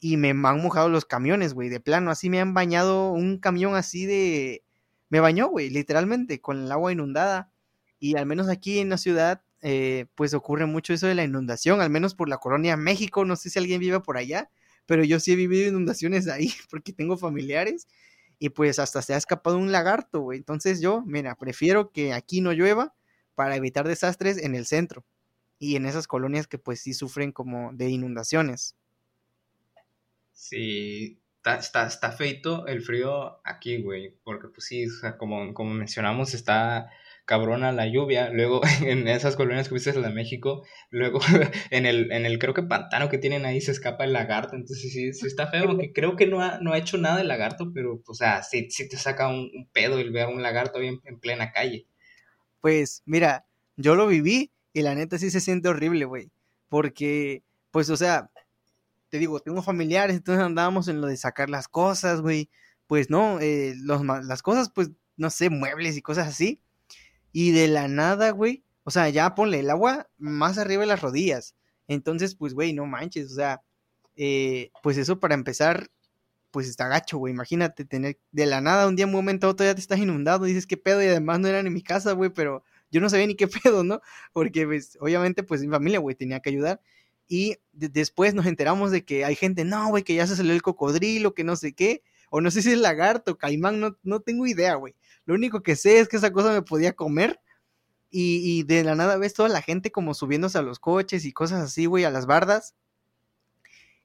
y 0.00 0.16
me 0.16 0.30
han 0.30 0.62
mojado 0.62 0.88
los 0.88 1.04
camiones, 1.04 1.54
güey, 1.54 1.68
de 1.68 1.80
plano, 1.80 2.10
así 2.10 2.30
me 2.30 2.40
han 2.40 2.54
bañado 2.54 3.12
un 3.12 3.38
camión 3.38 3.74
así 3.74 4.06
de... 4.06 4.62
Me 5.10 5.20
bañó, 5.20 5.48
güey, 5.48 5.70
literalmente, 5.70 6.40
con 6.40 6.64
el 6.64 6.70
agua 6.70 6.92
inundada. 6.92 7.50
Y 7.98 8.16
al 8.16 8.26
menos 8.26 8.48
aquí 8.48 8.78
en 8.78 8.90
la 8.90 8.98
ciudad, 8.98 9.42
eh, 9.62 10.06
pues 10.14 10.34
ocurre 10.34 10.66
mucho 10.66 10.92
eso 10.92 11.06
de 11.06 11.14
la 11.14 11.24
inundación, 11.24 11.80
al 11.80 11.90
menos 11.90 12.14
por 12.14 12.28
la 12.28 12.38
colonia 12.38 12.76
México, 12.76 13.24
no 13.24 13.34
sé 13.36 13.50
si 13.50 13.58
alguien 13.58 13.80
vive 13.80 14.00
por 14.00 14.16
allá, 14.16 14.50
pero 14.86 15.02
yo 15.02 15.18
sí 15.18 15.32
he 15.32 15.36
vivido 15.36 15.68
inundaciones 15.68 16.28
ahí 16.28 16.52
porque 16.70 16.92
tengo 16.92 17.16
familiares 17.16 17.88
y 18.38 18.50
pues 18.50 18.78
hasta 18.78 19.02
se 19.02 19.14
ha 19.14 19.16
escapado 19.16 19.58
un 19.58 19.72
lagarto, 19.72 20.20
güey. 20.20 20.38
Entonces 20.38 20.80
yo, 20.80 21.02
mira, 21.06 21.34
prefiero 21.34 21.90
que 21.90 22.12
aquí 22.12 22.40
no 22.40 22.52
llueva 22.52 22.94
para 23.34 23.56
evitar 23.56 23.88
desastres 23.88 24.38
en 24.38 24.54
el 24.54 24.66
centro 24.66 25.04
y 25.58 25.76
en 25.76 25.86
esas 25.86 26.06
colonias 26.06 26.46
que 26.46 26.58
pues 26.58 26.80
sí 26.80 26.94
sufren 26.94 27.32
como 27.32 27.72
de 27.72 27.88
inundaciones. 27.90 28.76
Sí, 30.38 31.20
está, 31.44 31.88
está, 31.88 32.12
feito 32.12 32.68
el 32.68 32.80
frío 32.80 33.40
aquí, 33.44 33.82
güey, 33.82 34.14
porque 34.22 34.46
pues 34.46 34.66
sí, 34.66 34.86
como, 35.18 35.52
como 35.52 35.74
mencionamos, 35.74 36.32
está 36.32 36.90
cabrona 37.24 37.72
la 37.72 37.88
lluvia, 37.88 38.30
luego 38.30 38.60
en 38.86 39.08
esas 39.08 39.34
colonias 39.34 39.66
que 39.66 39.74
viste 39.74 39.92
la 39.94 40.10
México, 40.10 40.64
luego 40.90 41.18
en 41.72 41.86
el, 41.86 42.12
en 42.12 42.24
el 42.24 42.38
creo 42.38 42.54
que 42.54 42.62
pantano 42.62 43.08
que 43.08 43.18
tienen 43.18 43.46
ahí 43.46 43.60
se 43.60 43.72
escapa 43.72 44.04
el 44.04 44.12
lagarto, 44.12 44.54
entonces 44.54 44.92
sí, 44.92 45.12
sí 45.12 45.26
está 45.26 45.48
feo, 45.48 45.66
porque 45.66 45.92
creo 45.92 46.14
que 46.14 46.28
no 46.28 46.40
ha, 46.40 46.58
no 46.60 46.72
ha 46.72 46.78
hecho 46.78 46.98
nada 46.98 47.20
el 47.20 47.26
lagarto, 47.26 47.72
pero 47.74 48.00
o 48.06 48.14
sea, 48.14 48.44
sí, 48.44 48.70
sí 48.70 48.88
te 48.88 48.96
saca 48.96 49.26
un, 49.26 49.68
pedo 49.72 49.98
el 49.98 50.12
ver 50.12 50.28
un 50.28 50.40
lagarto 50.40 50.78
ahí 50.78 51.00
en 51.04 51.18
plena 51.18 51.50
calle. 51.50 51.88
Pues 52.60 53.02
mira, 53.06 53.44
yo 53.76 53.96
lo 53.96 54.06
viví 54.06 54.52
y 54.72 54.82
la 54.82 54.94
neta 54.94 55.18
sí 55.18 55.32
se 55.32 55.40
siente 55.40 55.68
horrible, 55.68 56.04
güey. 56.04 56.30
Porque, 56.68 57.42
pues, 57.72 57.90
o 57.90 57.96
sea, 57.96 58.30
te 59.08 59.18
digo, 59.18 59.40
tengo 59.40 59.62
familiares, 59.62 60.16
entonces 60.16 60.44
andábamos 60.44 60.88
en 60.88 61.00
lo 61.00 61.06
de 61.06 61.16
sacar 61.16 61.50
las 61.50 61.68
cosas, 61.68 62.20
güey. 62.20 62.50
Pues 62.86 63.10
no, 63.10 63.40
eh, 63.40 63.74
los, 63.76 64.04
las 64.04 64.42
cosas, 64.42 64.70
pues, 64.74 64.90
no 65.16 65.30
sé, 65.30 65.50
muebles 65.50 65.96
y 65.96 66.02
cosas 66.02 66.28
así. 66.28 66.62
Y 67.32 67.52
de 67.52 67.68
la 67.68 67.88
nada, 67.88 68.30
güey, 68.30 68.64
o 68.84 68.90
sea, 68.90 69.08
ya 69.10 69.34
ponle 69.34 69.60
el 69.60 69.70
agua 69.70 70.08
más 70.18 70.58
arriba 70.58 70.82
de 70.82 70.86
las 70.88 71.02
rodillas. 71.02 71.54
Entonces, 71.88 72.34
pues, 72.34 72.54
güey, 72.54 72.72
no 72.72 72.86
manches, 72.86 73.32
o 73.32 73.34
sea, 73.34 73.62
eh, 74.16 74.70
pues 74.82 74.98
eso 74.98 75.20
para 75.20 75.34
empezar, 75.34 75.90
pues 76.50 76.68
está 76.68 76.88
gacho, 76.88 77.18
güey. 77.18 77.32
Imagínate 77.32 77.84
tener 77.84 78.18
de 78.32 78.46
la 78.46 78.60
nada 78.60 78.88
un 78.88 78.96
día, 78.96 79.06
un 79.06 79.12
momento 79.12 79.48
otro 79.48 79.66
ya 79.66 79.74
te 79.74 79.80
estás 79.80 79.98
inundado, 79.98 80.44
dices 80.44 80.66
qué 80.66 80.76
pedo 80.76 81.02
y 81.02 81.06
además 81.06 81.40
no 81.40 81.48
eran 81.48 81.66
en 81.66 81.72
mi 81.74 81.82
casa, 81.82 82.12
güey, 82.12 82.30
pero 82.30 82.64
yo 82.90 83.00
no 83.00 83.10
sabía 83.10 83.26
ni 83.26 83.36
qué 83.36 83.48
pedo, 83.64 83.84
¿no? 83.84 84.00
Porque 84.32 84.66
pues 84.66 84.98
obviamente 85.00 85.42
pues 85.42 85.62
mi 85.62 85.68
familia, 85.68 86.00
güey, 86.00 86.16
tenía 86.16 86.40
que 86.40 86.50
ayudar. 86.50 86.80
Y 87.28 87.58
después 87.72 88.32
nos 88.32 88.46
enteramos 88.46 88.90
de 88.90 89.04
que 89.04 89.24
hay 89.24 89.36
gente, 89.36 89.64
no, 89.64 89.90
güey, 89.90 90.02
que 90.02 90.14
ya 90.14 90.26
se 90.26 90.34
salió 90.34 90.54
el 90.54 90.62
cocodrilo, 90.62 91.34
que 91.34 91.44
no 91.44 91.56
sé 91.56 91.74
qué, 91.74 92.02
o 92.30 92.40
no 92.40 92.50
sé 92.50 92.62
si 92.62 92.72
es 92.72 92.78
lagarto, 92.78 93.36
caimán, 93.36 93.80
no, 93.80 93.98
no 94.02 94.20
tengo 94.20 94.46
idea, 94.46 94.74
güey. 94.74 94.94
Lo 95.26 95.34
único 95.34 95.62
que 95.62 95.76
sé 95.76 96.00
es 96.00 96.08
que 96.08 96.16
esa 96.16 96.32
cosa 96.32 96.52
me 96.52 96.62
podía 96.62 96.94
comer. 96.94 97.38
Y, 98.10 98.62
de 98.62 98.84
la 98.84 98.94
nada 98.94 99.18
ves 99.18 99.34
toda 99.34 99.50
la 99.50 99.60
gente 99.60 99.92
como 99.92 100.14
subiéndose 100.14 100.56
a 100.56 100.62
los 100.62 100.78
coches 100.78 101.26
y 101.26 101.32
cosas 101.32 101.60
así, 101.62 101.84
güey, 101.84 102.04
a 102.04 102.10
las 102.10 102.24
bardas. 102.24 102.74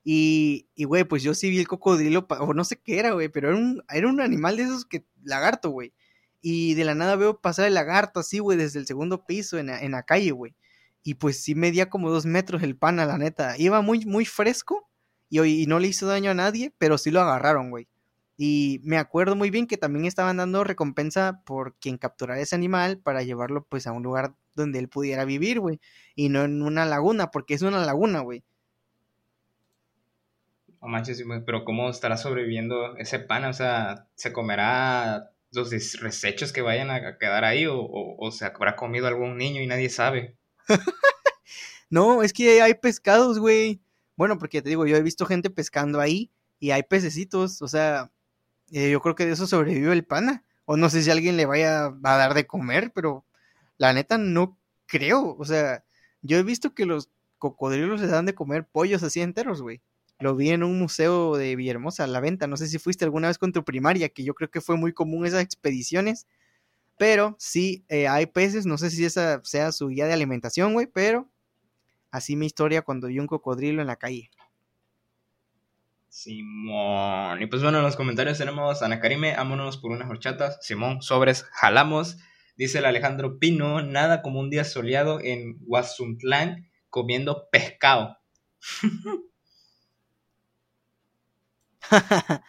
Y, 0.04 0.68
güey, 0.78 1.06
pues 1.06 1.24
yo 1.24 1.34
sí 1.34 1.50
vi 1.50 1.60
el 1.60 1.68
cocodrilo, 1.68 2.28
o 2.28 2.54
no 2.54 2.66
sé 2.66 2.82
qué 2.82 3.00
era, 3.00 3.12
güey, 3.12 3.30
pero 3.30 3.50
era 3.50 3.58
un, 3.58 3.82
era 3.90 4.10
un 4.10 4.20
animal 4.20 4.58
de 4.58 4.64
esos 4.64 4.86
que, 4.86 5.06
lagarto, 5.24 5.70
güey. 5.70 5.94
Y 6.42 6.74
de 6.74 6.84
la 6.84 6.96
nada 6.96 7.16
veo 7.16 7.40
pasar 7.40 7.68
el 7.68 7.74
lagarto 7.76 8.20
así, 8.20 8.40
güey, 8.40 8.58
desde 8.58 8.80
el 8.80 8.86
segundo 8.86 9.26
piso 9.26 9.58
en 9.58 9.70
en 9.70 9.92
la 9.92 10.04
calle, 10.04 10.32
güey. 10.32 10.54
Y 11.04 11.16
pues 11.16 11.42
sí 11.42 11.56
medía 11.56 11.90
como 11.90 12.10
dos 12.10 12.26
metros 12.26 12.64
el 12.64 12.76
pana, 12.78 13.06
la 13.06 13.18
neta. 13.18 13.58
Iba 13.58 13.82
muy, 13.82 14.06
muy 14.06 14.26
fresco 14.26 14.90
y, 15.30 15.42
y 15.42 15.66
no 15.68 15.80
le 15.80 15.88
hizo 15.88 16.08
daño 16.08 16.32
a 16.32 16.36
nadie, 16.36 16.74
pero 16.78 16.98
sí 16.98 17.12
lo 17.12 17.22
agarraron, 17.22 17.70
güey. 17.70 17.88
Y 18.36 18.82
me 18.84 18.98
acuerdo 18.98 19.36
muy 19.36 19.52
bien 19.52 19.68
que 19.68 19.78
también 19.78 20.06
estaban 20.06 20.38
dando 20.38 20.64
recompensa 20.64 21.44
por 21.46 21.76
quien 21.76 21.98
capturara 21.98 22.42
ese 22.42 22.56
animal 22.56 22.98
para 22.98 23.22
llevarlo 23.22 23.66
pues 23.66 23.86
a 23.86 23.92
un 23.92 24.04
lugar 24.04 24.34
donde 24.56 24.80
él 24.80 24.90
pudiera 24.90 25.26
vivir, 25.26 25.60
güey. 25.60 25.80
Y 26.16 26.30
no 26.30 26.44
en 26.44 26.62
una 26.62 26.86
laguna, 26.86 27.32
porque 27.32 27.54
es 27.54 27.62
una 27.62 27.86
laguna, 27.86 28.22
güey. 28.22 28.44
No 30.82 30.88
manches, 30.88 31.24
pero 31.46 31.64
¿cómo 31.64 31.90
estará 31.90 32.18
sobreviviendo 32.18 32.98
ese 32.98 33.20
pan? 33.20 33.46
O 33.46 33.54
sea, 33.54 34.08
¿se 34.16 34.34
comerá 34.34 35.32
los 35.52 35.70
desechos 35.70 36.52
que 36.52 36.62
vayan 36.62 36.90
a 36.90 37.18
quedar 37.18 37.46
ahí 37.46 37.66
o, 37.70 38.32
se 38.32 38.46
habrá 38.46 38.76
comido 38.76 39.08
algún 39.08 39.38
niño 39.38 39.62
y 39.62 39.68
nadie 39.68 39.90
sabe? 39.90 40.36
no, 41.90 42.24
es 42.24 42.34
que 42.34 42.62
hay 42.62 42.76
pescados, 42.76 43.40
güey. 43.40 43.82
Bueno, 44.16 44.38
porque 44.38 44.62
te 44.62 44.70
digo, 44.70 44.86
yo 44.86 44.96
he 44.98 45.02
visto 45.02 45.26
gente 45.26 45.50
pescando 45.50 46.00
ahí 46.00 46.32
y 46.60 46.72
hay 46.72 46.84
pececitos, 46.84 47.62
o 47.62 47.68
sea, 47.68 48.12
eh, 48.72 48.92
yo 48.92 49.02
creo 49.02 49.16
que 49.16 49.26
de 49.26 49.34
eso 49.34 49.48
sobrevive 49.48 49.94
el 49.94 50.06
pana. 50.06 50.46
O 50.66 50.78
no 50.78 50.90
sé 50.90 51.04
si 51.04 51.12
alguien 51.12 51.38
le 51.38 51.46
vaya 51.46 51.88
a 51.88 51.92
dar 51.92 52.34
de 52.34 52.48
comer, 52.48 52.92
pero 52.94 53.26
la 53.78 53.94
neta 53.94 54.18
no 54.18 54.58
creo. 54.86 55.36
O 55.38 55.46
sea, 55.46 55.84
yo 56.22 56.38
he 56.38 56.44
visto 56.44 56.74
que 56.74 56.86
los 56.86 57.10
cocodrilos 57.38 58.02
les 58.02 58.12
dan 58.12 58.26
de 58.26 58.36
comer 58.36 58.66
pollos 58.66 59.04
así 59.04 59.22
enteros, 59.22 59.62
güey. 59.62 59.82
Lo 60.20 60.36
vi 60.36 60.52
en 60.52 60.64
un 60.64 60.80
museo 60.80 61.36
de 61.36 61.56
Villahermosa, 61.58 62.06
a 62.06 62.08
la 62.08 62.22
venta. 62.22 62.48
No 62.48 62.56
sé 62.56 62.68
si 62.68 62.80
fuiste 62.80 63.04
alguna 63.04 63.28
vez 63.28 63.38
con 63.38 63.52
tu 63.52 63.66
primaria, 63.66 64.10
que 64.10 64.24
yo 64.24 64.34
creo 64.36 64.50
que 64.50 64.62
fue 64.62 64.78
muy 64.78 64.94
común 64.94 65.26
esas 65.26 65.44
expediciones. 65.44 66.28
Pero 66.98 67.36
sí, 67.40 67.86
eh, 67.90 68.08
hay 68.08 68.28
peces, 68.28 68.66
no 68.66 68.78
sé 68.78 68.90
si 68.90 69.06
esa 69.06 69.42
sea 69.44 69.72
su 69.72 69.90
guía 69.90 70.06
de 70.06 70.14
alimentación, 70.14 70.74
güey, 70.74 70.88
pero 70.88 71.30
así 72.12 72.36
mi 72.36 72.46
historia 72.46 72.84
cuando 72.84 73.08
vi 73.08 73.20
un 73.20 73.28
cocodrilo 73.28 73.82
en 73.82 73.88
la 73.88 73.96
calle. 73.96 74.30
Simón. 76.14 77.42
Y 77.42 77.48
pues 77.48 77.64
bueno, 77.64 77.80
en 77.80 77.84
los 77.84 77.96
comentarios 77.96 78.38
tenemos 78.38 78.84
Ana 78.84 79.00
Karime, 79.00 79.34
ámonos 79.34 79.78
por 79.78 79.92
unas 79.92 80.10
horchatas. 80.10 80.60
Simón, 80.62 81.02
sobres, 81.02 81.44
jalamos. 81.52 82.18
Dice 82.56 82.78
el 82.78 82.86
Alejandro 82.86 83.40
Pino, 83.40 83.82
nada 83.82 84.22
como 84.22 84.40
un 84.40 84.52
día 84.52 84.64
soleado 84.64 85.20
en 85.20 85.58
Guazuntlán 85.62 86.70
comiendo 86.90 87.50
pescado. 87.50 88.20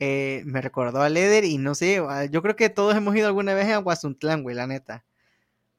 Eh, 0.00 0.42
me 0.46 0.60
recordó 0.60 1.02
a 1.02 1.08
Leder 1.08 1.44
y 1.44 1.58
no 1.58 1.74
sé, 1.74 2.00
ah, 2.08 2.24
yo 2.26 2.40
creo 2.40 2.54
que 2.54 2.70
todos 2.70 2.94
hemos 2.94 3.16
ido 3.16 3.26
alguna 3.26 3.52
vez 3.54 3.66
a 3.68 3.78
Guazuntlán, 3.78 4.44
güey, 4.44 4.54
la 4.54 4.68
neta. 4.68 5.04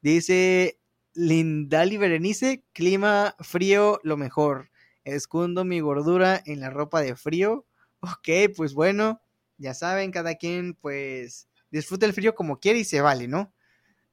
Dice 0.01 0.77
Lindali 1.13 1.95
Berenice, 1.95 2.65
clima 2.73 3.35
frío, 3.39 4.01
lo 4.03 4.17
mejor. 4.17 4.71
Escundo 5.05 5.63
mi 5.63 5.79
gordura 5.79 6.41
en 6.45 6.59
la 6.59 6.69
ropa 6.69 7.01
de 7.01 7.15
frío. 7.15 7.65
Ok, 8.01 8.27
pues 8.57 8.73
bueno, 8.73 9.21
ya 9.57 9.73
saben, 9.73 10.11
cada 10.11 10.35
quien 10.35 10.73
pues 10.73 11.47
disfruta 11.71 12.05
el 12.05 12.13
frío 12.13 12.35
como 12.35 12.59
quiere 12.59 12.79
y 12.79 12.83
se 12.83 12.99
vale, 12.99 13.29
¿no? 13.29 13.53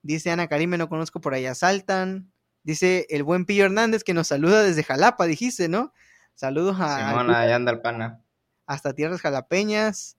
Dice 0.02 0.30
Ana 0.30 0.46
Karime, 0.46 0.78
no 0.78 0.88
conozco 0.88 1.20
por 1.20 1.34
allá, 1.34 1.56
saltan. 1.56 2.30
Dice 2.62 3.08
el 3.10 3.24
buen 3.24 3.44
Pillo 3.44 3.64
Hernández 3.64 4.04
que 4.04 4.14
nos 4.14 4.28
saluda 4.28 4.62
desde 4.62 4.84
Jalapa, 4.84 5.26
dijiste, 5.26 5.68
¿no? 5.68 5.92
Saludos 6.34 6.76
a... 6.78 7.10
Simona, 7.10 7.40
allá 7.40 7.56
anda 7.56 7.72
el 7.72 7.80
pana 7.80 8.22
hasta 8.66 8.94
Tierras 8.94 9.20
Jalapeñas, 9.20 10.16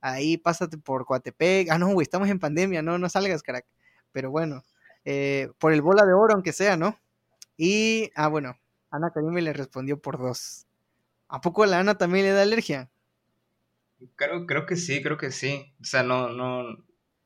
ahí 0.00 0.36
pásate 0.36 0.78
por 0.78 1.04
Coatepec, 1.04 1.70
ah 1.70 1.78
no, 1.78 1.88
güey, 1.92 2.04
estamos 2.04 2.28
en 2.28 2.38
pandemia, 2.38 2.82
no, 2.82 2.98
no 2.98 3.08
salgas, 3.08 3.42
crack, 3.42 3.66
pero 4.12 4.30
bueno, 4.30 4.64
eh, 5.04 5.50
por 5.58 5.72
el 5.72 5.82
bola 5.82 6.04
de 6.04 6.12
oro, 6.12 6.34
aunque 6.34 6.52
sea, 6.52 6.76
¿no? 6.76 6.98
Y, 7.56 8.10
ah, 8.14 8.28
bueno, 8.28 8.58
Ana 8.90 9.10
Karime 9.12 9.42
le 9.42 9.52
respondió 9.52 10.00
por 10.00 10.18
dos. 10.18 10.66
¿A 11.28 11.40
poco 11.40 11.62
a 11.62 11.66
la 11.66 11.78
Ana 11.78 11.96
también 11.96 12.24
le 12.24 12.32
da 12.32 12.42
alergia? 12.42 12.90
Creo, 14.16 14.46
creo 14.46 14.66
que 14.66 14.76
sí, 14.76 15.02
creo 15.02 15.16
que 15.16 15.30
sí. 15.30 15.74
O 15.80 15.84
sea, 15.84 16.02
no, 16.02 16.30
no, 16.30 16.64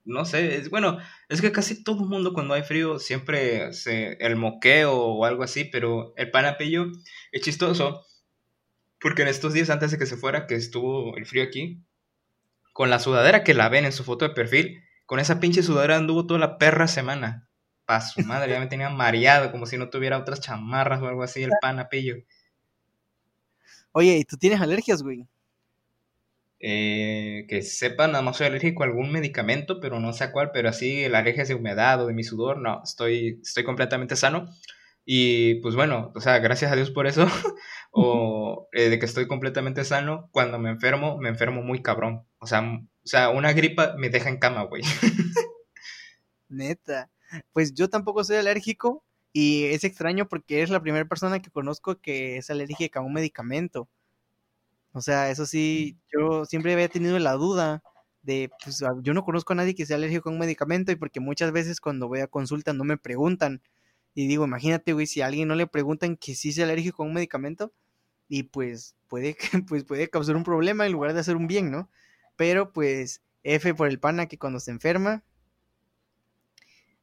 no 0.05 0.25
sé. 0.25 0.57
Es, 0.57 0.70
bueno, 0.70 0.99
es 1.29 1.41
que 1.41 1.53
casi 1.53 1.83
todo 1.83 2.03
el 2.03 2.09
mundo 2.09 2.35
cuando 2.35 2.55
hay 2.55 2.62
frío 2.62 2.99
siempre 2.99 3.72
se, 3.72 4.14
el 4.14 4.37
moqueo 4.37 4.95
o 4.95 5.25
algo 5.25 5.43
así, 5.43 5.64
pero 5.64 6.12
el 6.16 6.31
panapillo 6.31 6.87
es 7.33 7.43
chistoso 7.43 8.05
Porque 9.05 9.20
en 9.20 9.28
estos 9.28 9.52
días 9.52 9.68
antes 9.68 9.90
de 9.90 9.98
que 9.98 10.07
se 10.07 10.16
fuera, 10.16 10.46
que 10.46 10.55
estuvo 10.55 11.14
el 11.18 11.26
frío 11.26 11.42
aquí, 11.44 11.84
con 12.72 12.88
la 12.88 12.98
sudadera 12.98 13.44
que 13.44 13.52
la 13.52 13.68
ven 13.68 13.84
en 13.84 13.92
su 13.92 14.02
foto 14.02 14.26
de 14.26 14.32
perfil, 14.34 14.82
con 15.05 15.20
esa 15.20 15.40
pinche 15.40 15.62
sudadera 15.62 15.98
anduvo 15.98 16.26
toda 16.26 16.40
la 16.40 16.57
perra 16.57 16.88
semana. 16.88 17.46
Pa' 17.84 18.00
su 18.00 18.22
madre, 18.22 18.52
ya 18.52 18.61
me 18.61 18.66
tenía 18.66 18.88
mareado, 18.88 19.52
como 19.52 19.66
si 19.66 19.76
no 19.76 19.90
tuviera 19.90 20.16
otras 20.16 20.40
chamarras 20.40 21.02
o 21.02 21.07
algo 21.07 21.22
así, 21.22 21.42
el 21.42 21.50
panapillo. 21.61 22.14
Oye, 23.92 24.16
¿y 24.16 24.24
tú 24.24 24.38
tienes 24.38 24.62
alergias, 24.62 25.02
güey? 25.02 25.26
Eh, 26.61 27.44
que 27.46 27.61
sepa, 27.61 28.07
nada 28.07 28.22
más 28.22 28.38
soy 28.38 28.46
alérgico 28.46 28.84
a 28.84 28.86
algún 28.86 29.12
medicamento, 29.12 29.80
pero 29.80 30.00
no 30.00 30.14
sé 30.14 30.24
a 30.24 30.32
cuál, 30.32 30.50
pero 30.50 30.70
así 30.70 31.07
la 31.11 31.18
alergia 31.18 31.44
de 31.44 31.55
humedad 31.55 32.02
o 32.02 32.07
de 32.07 32.14
mi 32.14 32.24
sudor, 32.24 32.57
no, 32.57 32.80
estoy, 32.82 33.38
estoy 33.42 33.64
completamente 33.64 34.16
sano. 34.16 34.48
Y 35.05 35.57
pues 35.57 35.74
bueno, 35.74 36.11
o 36.14 36.20
sea, 36.20 36.38
gracias 36.38 36.72
a 36.72 36.76
Dios 36.76 36.90
por 36.90 37.07
eso, 37.07 37.26
o 37.97 38.68
eh, 38.72 38.90
de 38.90 38.99
que 38.99 39.07
estoy 39.07 39.28
completamente 39.28 39.84
sano, 39.84 40.28
cuando 40.32 40.59
me 40.59 40.68
enfermo, 40.68 41.16
me 41.16 41.28
enfermo 41.28 41.62
muy 41.62 41.80
cabrón. 41.80 42.26
O 42.38 42.47
sea, 42.49 42.61
o 42.61 43.07
sea 43.07 43.30
una 43.30 43.53
gripa 43.53 43.95
me 43.97 44.11
deja 44.11 44.28
en 44.28 44.38
cama, 44.38 44.64
güey. 44.64 44.82
Neta. 46.49 47.09
Pues 47.53 47.72
yo 47.72 47.88
tampoco 47.88 48.24
soy 48.24 48.36
alérgico 48.36 49.05
y 49.32 49.66
es 49.66 49.84
extraño 49.84 50.28
porque 50.28 50.62
es 50.62 50.70
la 50.70 50.82
primera 50.82 51.05
persona 51.05 51.40
que 51.40 51.51
conozco 51.53 52.01
que 52.01 52.36
es 52.36 52.51
alérgica 52.51 52.99
a 52.99 53.03
un 53.05 53.12
medicamento. 53.12 53.88
O 54.92 55.01
sea, 55.01 55.30
eso 55.30 55.47
sí, 55.47 55.97
yo 56.12 56.45
siempre 56.47 56.72
había 56.72 56.88
tenido 56.88 57.16
la 57.20 57.34
duda 57.34 57.84
de, 58.22 58.51
pues 58.64 58.82
yo 59.03 59.14
no 59.14 59.24
conozco 59.24 59.53
a 59.53 59.57
nadie 59.57 59.76
que 59.76 59.86
sea 59.86 59.97
alérgico 59.97 60.30
a 60.30 60.32
un 60.32 60.38
medicamento 60.40 60.90
y 60.90 60.97
porque 60.97 61.20
muchas 61.20 61.53
veces 61.53 61.80
cuando 61.80 62.09
voy 62.09 62.20
a 62.20 62.26
consulta 62.26 62.72
no 62.72 62.82
me 62.82 62.97
preguntan. 62.99 63.62
Y 64.14 64.26
digo, 64.26 64.45
imagínate, 64.45 64.92
güey, 64.95 65.07
si 65.07 65.20
a 65.20 65.26
alguien 65.26 65.47
no 65.49 65.55
le 65.55 65.68
preguntan 65.68 66.16
que 66.16 66.34
sí 66.34 66.49
es 66.51 66.59
alérgico 66.59 67.03
a 67.05 67.07
un 67.07 67.14
medicamento 67.14 67.72
y 68.29 68.45
pues 68.45 68.97
puede, 69.09 69.37
pues 69.68 69.85
puede 69.85 70.09
causar 70.09 70.37
un 70.37 70.45
problema 70.45 70.87
en 70.87 70.93
lugar 70.93 71.14
de 71.14 71.20
hacer 71.20 71.37
un 71.37 71.47
bien, 71.47 71.70
¿no? 71.70 71.91
Pero 72.37 72.72
pues 72.72 73.22
F 73.43 73.75
por 73.75 73.89
el 73.89 74.01
pana 74.01 74.27
que 74.27 74.39
cuando 74.39 74.61
se 74.61 74.70
enferma, 74.70 75.22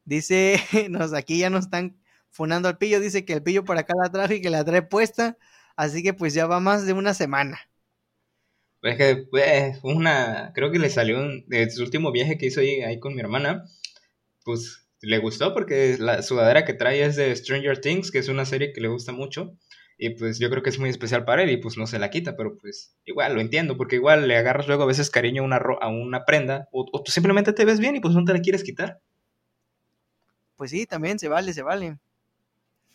dice, 0.06 0.60
nos, 0.90 1.14
aquí 1.14 1.40
ya 1.40 1.50
nos 1.50 1.66
están 1.66 1.98
fonando 2.30 2.70
al 2.70 2.78
pillo, 2.78 3.00
dice 3.00 3.26
que 3.26 3.34
el 3.34 3.44
pillo 3.44 3.66
para 3.66 3.82
acá 3.82 3.94
la 4.02 4.12
traje 4.12 4.36
y 4.36 4.42
que 4.42 4.50
la 4.50 4.64
trae 4.64 4.82
puesta, 4.82 5.38
así 5.76 6.04
que 6.04 6.14
pues 6.14 6.34
ya 6.34 6.48
va 6.48 6.60
más 6.60 6.86
de 6.86 6.94
una 6.94 7.14
semana. 7.14 7.60
Es 8.82 8.98
que 8.98 9.28
pues, 9.30 9.80
una, 9.84 10.52
creo 10.56 10.72
que 10.72 10.80
le 10.80 10.90
salió 10.90 11.20
un, 11.20 11.46
de 11.48 11.70
su 11.70 11.84
último 11.84 12.12
viaje 12.12 12.38
que 12.38 12.48
hizo 12.48 12.62
ahí, 12.62 12.82
ahí 12.82 13.00
con 13.00 13.14
mi 13.14 13.22
hermana, 13.22 13.66
pues 14.44 14.88
le 15.02 15.18
gustó 15.20 15.54
porque 15.54 15.98
la 16.00 16.22
sudadera 16.24 16.66
que 16.66 16.74
trae 16.74 17.04
es 17.04 17.16
de 17.16 17.36
Stranger 17.36 17.80
Things, 17.80 18.12
que 18.12 18.20
es 18.20 18.28
una 18.28 18.46
serie 18.46 18.74
que 18.74 18.82
le 18.82 18.88
gusta 18.88 19.12
mucho. 19.12 19.56
Y 20.04 20.10
pues 20.10 20.40
yo 20.40 20.50
creo 20.50 20.64
que 20.64 20.72
es 20.72 20.80
muy 20.80 20.90
especial 20.90 21.26
para 21.26 21.44
él 21.44 21.52
y 21.52 21.58
pues 21.58 21.78
no 21.78 21.86
se 21.86 22.00
la 22.00 22.10
quita, 22.10 22.36
pero 22.36 22.58
pues 22.58 22.96
igual 23.06 23.36
lo 23.36 23.40
entiendo, 23.40 23.78
porque 23.78 23.98
igual 23.98 24.28
le 24.28 24.36
agarras 24.36 24.66
luego 24.66 24.82
a 24.82 24.88
veces 24.88 25.12
cariño 25.12 25.44
a 25.44 25.46
una, 25.46 25.58
a 25.80 25.90
una 25.90 26.26
prenda 26.26 26.68
o, 26.72 27.04
tú 27.04 27.12
simplemente 27.12 27.54
te 27.54 27.66
ves 27.66 27.80
bien 27.80 27.96
y 27.96 28.00
pues 28.00 28.16
no 28.16 28.26
te 28.26 28.34
la 28.34 28.42
quieres 28.42 28.64
quitar. 28.64 29.00
Pues 30.56 30.72
sí, 30.72 30.88
también 30.88 31.20
se 31.20 31.28
vale, 31.28 31.54
se 31.54 31.62
vale. 31.62 32.00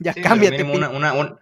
Ya 0.00 0.14
cámbiate. 0.14 0.64
Una, 0.64 0.90
una, 0.90 1.38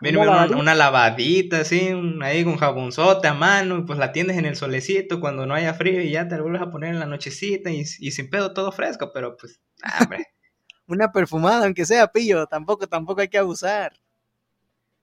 Viene 0.00 0.18
una, 0.56 0.74
lavadita, 0.76 1.62
así, 1.62 1.90
ahí 2.22 2.44
con 2.44 2.56
jabonzote 2.56 3.26
a 3.26 3.34
mano, 3.34 3.78
y 3.78 3.82
pues 3.82 3.98
la 3.98 4.12
tienes 4.12 4.38
en 4.38 4.44
el 4.44 4.54
solecito 4.54 5.18
cuando 5.18 5.46
no 5.46 5.54
haya 5.54 5.74
frío 5.74 6.00
y 6.00 6.12
ya 6.12 6.28
te 6.28 6.36
la 6.36 6.42
vuelves 6.42 6.62
a 6.62 6.70
poner 6.70 6.90
en 6.90 7.00
la 7.00 7.06
nochecita 7.06 7.72
y, 7.72 7.84
sin 7.84 8.30
pedo 8.30 8.54
todo 8.54 8.70
fresco, 8.70 9.10
pero 9.12 9.36
pues, 9.36 9.60
hombre. 10.00 10.28
una 10.86 11.10
perfumada, 11.10 11.64
aunque 11.64 11.84
sea 11.84 12.06
pillo, 12.06 12.46
tampoco, 12.46 12.86
tampoco 12.86 13.20
hay 13.20 13.28
que 13.28 13.38
abusar. 13.38 13.94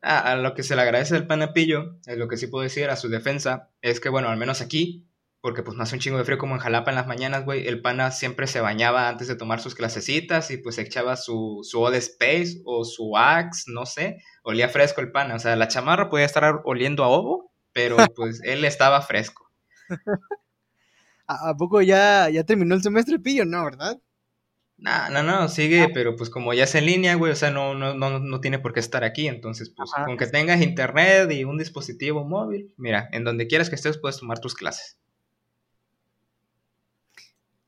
A 0.07 0.35
lo 0.35 0.53
que 0.53 0.63
se 0.63 0.75
le 0.75 0.81
agradece 0.81 1.13
del 1.13 1.27
panapillo, 1.27 1.97
es 2.05 2.17
lo 2.17 2.27
que 2.27 2.37
sí 2.37 2.47
puedo 2.47 2.63
decir 2.63 2.89
a 2.89 2.95
su 2.95 3.09
defensa, 3.09 3.69
es 3.81 3.99
que 3.99 4.09
bueno, 4.09 4.29
al 4.29 4.37
menos 4.37 4.61
aquí, 4.61 5.07
porque 5.41 5.63
pues 5.63 5.77
no 5.77 5.83
hace 5.83 5.95
un 5.95 6.01
chingo 6.01 6.17
de 6.17 6.25
frío 6.25 6.37
como 6.37 6.55
en 6.55 6.59
Jalapa 6.59 6.91
en 6.91 6.95
las 6.95 7.07
mañanas, 7.07 7.45
güey, 7.45 7.67
el 7.67 7.81
pana 7.81 8.11
siempre 8.11 8.47
se 8.47 8.59
bañaba 8.59 9.07
antes 9.07 9.27
de 9.27 9.35
tomar 9.35 9.59
sus 9.59 9.75
clasecitas 9.75 10.51
y 10.51 10.57
pues 10.57 10.77
echaba 10.77 11.15
su, 11.15 11.61
su 11.63 11.81
Old 11.81 11.95
Space 11.95 12.61
o 12.65 12.83
su 12.83 13.15
Axe, 13.17 13.71
no 13.71 13.85
sé, 13.85 14.17
olía 14.43 14.69
fresco 14.69 15.01
el 15.01 15.11
pana, 15.11 15.35
o 15.35 15.39
sea, 15.39 15.55
la 15.55 15.67
chamarra 15.67 16.09
podía 16.09 16.25
estar 16.25 16.61
oliendo 16.65 17.03
a 17.03 17.07
ovo, 17.09 17.51
pero 17.71 17.97
pues 18.15 18.41
él 18.43 18.65
estaba 18.65 19.01
fresco. 19.01 19.51
¿A, 21.27 21.55
poco 21.55 21.81
ya, 21.81 22.29
ya 22.29 22.43
terminó 22.43 22.73
el 22.73 22.81
semestre 22.81 23.19
pillo? 23.19 23.45
No, 23.45 23.63
¿verdad? 23.65 23.99
No, 24.77 25.09
no, 25.09 25.23
no, 25.23 25.49
sigue, 25.49 25.81
ah. 25.81 25.89
pero 25.91 26.15
pues 26.15 26.29
como 26.29 26.53
ya 26.53 26.65
es 26.65 26.75
en 26.75 26.85
línea, 26.85 27.15
güey, 27.15 27.31
o 27.31 27.35
sea, 27.35 27.49
no, 27.49 27.73
no, 27.73 27.95
no, 27.95 28.19
no 28.19 28.41
tiene 28.41 28.59
por 28.59 28.73
qué 28.73 28.79
estar 28.79 29.03
aquí, 29.03 29.27
entonces, 29.27 29.73
pues, 29.75 29.89
con 30.05 30.17
que 30.17 30.27
tengas 30.27 30.61
internet 30.61 31.31
y 31.31 31.45
un 31.45 31.57
dispositivo 31.57 32.23
móvil, 32.23 32.73
mira, 32.77 33.09
en 33.11 33.23
donde 33.23 33.47
quieras 33.47 33.69
que 33.69 33.75
estés 33.75 33.97
puedes 33.97 34.19
tomar 34.19 34.39
tus 34.39 34.53
clases. 34.53 34.97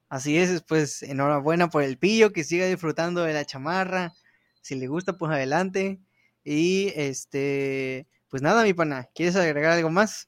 Así 0.07 0.37
es, 0.37 0.63
pues 0.63 1.03
enhorabuena 1.03 1.69
por 1.69 1.83
el 1.83 1.97
pillo, 1.97 2.31
que 2.31 2.43
siga 2.43 2.65
disfrutando 2.65 3.23
de 3.23 3.33
la 3.33 3.45
chamarra. 3.45 4.13
Si 4.61 4.75
le 4.75 4.87
gusta, 4.87 5.17
pues 5.17 5.31
adelante. 5.31 5.99
Y 6.43 6.91
este, 6.95 8.07
pues 8.27 8.41
nada, 8.41 8.63
mi 8.63 8.73
pana, 8.73 9.07
¿quieres 9.13 9.35
agregar 9.35 9.73
algo 9.73 9.91
más? 9.91 10.27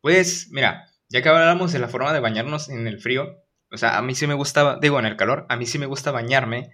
Pues 0.00 0.48
mira, 0.50 0.90
ya 1.08 1.22
que 1.22 1.28
hablamos 1.28 1.72
de 1.72 1.78
la 1.78 1.88
forma 1.88 2.12
de 2.12 2.18
bañarnos 2.18 2.68
en 2.68 2.88
el 2.88 3.00
frío, 3.00 3.40
o 3.70 3.76
sea, 3.76 3.98
a 3.98 4.02
mí 4.02 4.14
sí 4.14 4.26
me 4.26 4.34
gustaba, 4.34 4.78
digo 4.80 4.98
en 4.98 5.06
el 5.06 5.16
calor, 5.16 5.46
a 5.48 5.56
mí 5.56 5.66
sí 5.66 5.78
me 5.78 5.86
gusta 5.86 6.10
bañarme, 6.10 6.70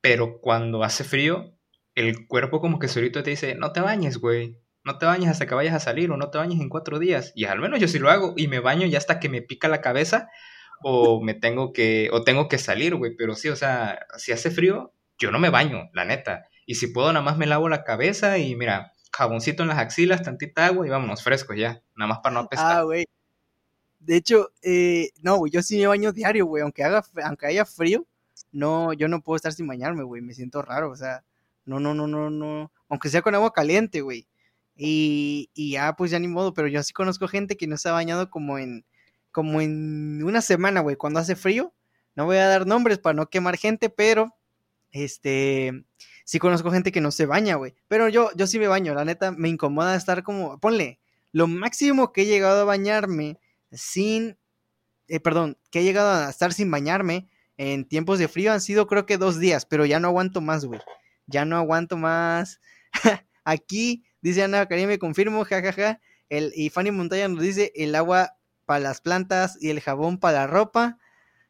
pero 0.00 0.40
cuando 0.40 0.84
hace 0.84 1.04
frío, 1.04 1.56
el 1.94 2.26
cuerpo 2.26 2.60
como 2.60 2.78
que 2.78 2.88
solito 2.88 3.22
te 3.22 3.30
dice, 3.30 3.54
no 3.54 3.72
te 3.72 3.80
bañes, 3.80 4.18
güey, 4.18 4.58
no 4.84 4.98
te 4.98 5.06
bañes 5.06 5.28
hasta 5.28 5.46
que 5.46 5.54
vayas 5.54 5.74
a 5.74 5.80
salir 5.80 6.10
o 6.10 6.16
no 6.16 6.30
te 6.30 6.38
bañes 6.38 6.60
en 6.60 6.68
cuatro 6.68 6.98
días. 6.98 7.32
Y 7.34 7.44
al 7.44 7.60
menos 7.60 7.80
yo 7.80 7.88
sí 7.88 7.98
lo 7.98 8.10
hago 8.10 8.34
y 8.36 8.48
me 8.48 8.60
baño 8.60 8.86
ya 8.86 8.98
hasta 8.98 9.20
que 9.20 9.28
me 9.28 9.42
pica 9.42 9.68
la 9.68 9.80
cabeza 9.80 10.28
o 10.82 11.22
me 11.22 11.34
tengo 11.34 11.72
que, 11.72 12.08
o 12.12 12.22
tengo 12.24 12.48
que 12.48 12.58
salir, 12.58 12.94
güey, 12.94 13.14
pero 13.16 13.34
sí, 13.34 13.48
o 13.48 13.56
sea, 13.56 14.06
si 14.16 14.32
hace 14.32 14.50
frío, 14.50 14.94
yo 15.18 15.30
no 15.30 15.38
me 15.38 15.50
baño, 15.50 15.90
la 15.92 16.04
neta. 16.04 16.46
Y 16.64 16.76
si 16.76 16.86
puedo, 16.86 17.12
nada 17.12 17.24
más 17.24 17.36
me 17.36 17.46
lavo 17.46 17.68
la 17.68 17.84
cabeza 17.84 18.38
y 18.38 18.56
mira, 18.56 18.92
jaboncito 19.12 19.62
en 19.62 19.68
las 19.68 19.78
axilas, 19.78 20.22
tantita 20.22 20.66
agua 20.66 20.86
y 20.86 20.90
vámonos 20.90 21.22
frescos 21.22 21.56
ya, 21.56 21.82
nada 21.96 22.08
más 22.08 22.18
para 22.22 22.34
no 22.34 22.40
apestar. 22.40 22.78
Ah, 22.78 22.82
güey. 22.82 23.04
De 24.00 24.16
hecho, 24.16 24.50
eh, 24.62 25.10
no, 25.22 25.36
güey, 25.36 25.52
yo 25.52 25.62
sí 25.62 25.78
me 25.78 25.86
baño 25.86 26.12
diario, 26.12 26.46
güey, 26.46 26.62
aunque 26.62 26.82
haga, 26.82 27.04
aunque 27.24 27.46
haya 27.46 27.64
frío, 27.64 28.06
no, 28.50 28.92
yo 28.94 29.08
no 29.08 29.22
puedo 29.22 29.36
estar 29.36 29.52
sin 29.52 29.66
bañarme, 29.66 30.02
güey, 30.02 30.22
me 30.22 30.34
siento 30.34 30.62
raro, 30.62 30.90
o 30.90 30.96
sea, 30.96 31.24
no, 31.66 31.78
no, 31.80 31.94
no, 31.94 32.06
no, 32.06 32.30
no, 32.30 32.72
aunque 32.88 33.10
sea 33.10 33.22
con 33.22 33.34
agua 33.34 33.52
caliente, 33.52 34.00
güey. 34.00 34.26
Y, 34.76 35.50
y 35.54 35.72
ya, 35.72 35.94
pues 35.94 36.10
ya 36.10 36.18
ni 36.18 36.28
modo, 36.28 36.54
pero 36.54 36.66
yo 36.66 36.82
sí 36.82 36.92
conozco 36.94 37.28
gente 37.28 37.56
que 37.56 37.66
no 37.66 37.76
se 37.76 37.90
ha 37.90 37.92
bañado 37.92 38.30
como 38.30 38.58
en, 38.58 38.86
como 39.30 39.60
en 39.60 40.22
una 40.24 40.40
semana, 40.40 40.80
güey, 40.80 40.96
cuando 40.96 41.20
hace 41.20 41.36
frío. 41.36 41.74
No 42.16 42.24
voy 42.24 42.38
a 42.38 42.46
dar 42.48 42.66
nombres 42.66 42.98
para 42.98 43.14
no 43.14 43.28
quemar 43.28 43.56
gente, 43.56 43.90
pero 43.90 44.34
este 44.90 45.84
sí 46.24 46.38
conozco 46.38 46.70
gente 46.70 46.92
que 46.92 47.00
no 47.00 47.10
se 47.10 47.26
baña, 47.26 47.56
güey. 47.56 47.74
Pero 47.88 48.08
yo, 48.08 48.30
yo 48.36 48.46
sí 48.46 48.58
me 48.58 48.68
baño, 48.68 48.94
la 48.94 49.04
neta, 49.04 49.32
me 49.32 49.48
incomoda 49.48 49.94
estar 49.96 50.22
como, 50.22 50.58
ponle, 50.58 50.98
lo 51.32 51.46
máximo 51.46 52.12
que 52.12 52.22
he 52.22 52.26
llegado 52.26 52.62
a 52.62 52.64
bañarme 52.64 53.38
sin, 53.72 54.38
eh, 55.08 55.20
perdón, 55.20 55.58
que 55.70 55.80
he 55.80 55.84
llegado 55.84 56.10
a 56.10 56.30
estar 56.30 56.52
sin 56.52 56.70
bañarme 56.70 57.28
en 57.56 57.84
tiempos 57.86 58.18
de 58.18 58.26
frío 58.26 58.52
han 58.52 58.62
sido 58.62 58.86
creo 58.86 59.04
que 59.04 59.18
dos 59.18 59.38
días, 59.38 59.66
pero 59.66 59.84
ya 59.84 60.00
no 60.00 60.08
aguanto 60.08 60.40
más, 60.40 60.64
güey. 60.64 60.80
Ya 61.26 61.44
no 61.44 61.58
aguanto 61.58 61.98
más. 61.98 62.58
Aquí, 63.44 64.04
dice 64.22 64.42
Ana 64.42 64.66
Karim, 64.66 64.88
me 64.88 64.98
confirmo, 64.98 65.44
jajaja. 65.44 66.00
El, 66.30 66.52
y 66.54 66.70
Fanny 66.70 66.90
Montaña 66.90 67.28
nos 67.28 67.42
dice, 67.42 67.70
el 67.74 67.94
agua 67.96 68.36
para 68.64 68.80
las 68.80 69.02
plantas 69.02 69.58
y 69.60 69.68
el 69.68 69.80
jabón 69.80 70.18
para 70.18 70.38
la 70.38 70.46
ropa. 70.46 70.98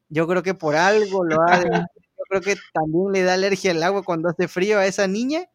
Yo 0.09 0.27
creo 0.27 0.43
que 0.43 0.55
por 0.55 0.75
algo 0.75 1.25
lo 1.25 1.41
ha 1.43 1.61
Yo 2.21 2.25
creo 2.29 2.41
que 2.41 2.57
también 2.73 3.13
le 3.13 3.23
da 3.23 3.35
alergia 3.35 3.71
al 3.71 3.83
agua 3.83 4.03
cuando 4.03 4.29
hace 4.31 4.49
frío 4.49 4.79
a 4.79 4.87
esa 4.87 5.07
niña. 5.07 5.49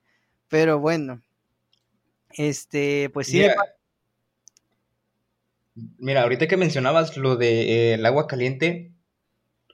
Pero 0.48 0.80
bueno. 0.80 1.22
Este, 2.30 3.10
pues 3.14 3.28
sí. 3.28 3.46
Mira, 5.76 6.24
ahorita 6.24 6.48
que 6.48 6.58
mencionabas 6.58 7.18
lo 7.18 7.36
de 7.36 7.94
eh, 7.94 8.06
agua 8.06 8.28
caliente, 8.28 8.94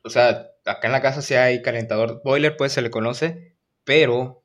o 0.03 0.09
sea, 0.09 0.47
acá 0.65 0.87
en 0.87 0.91
la 0.93 1.01
casa 1.01 1.21
sí 1.21 1.35
hay 1.35 1.61
calentador, 1.61 2.21
boiler 2.23 2.57
pues 2.57 2.73
se 2.73 2.81
le 2.81 2.91
conoce, 2.91 3.55
pero 3.83 4.41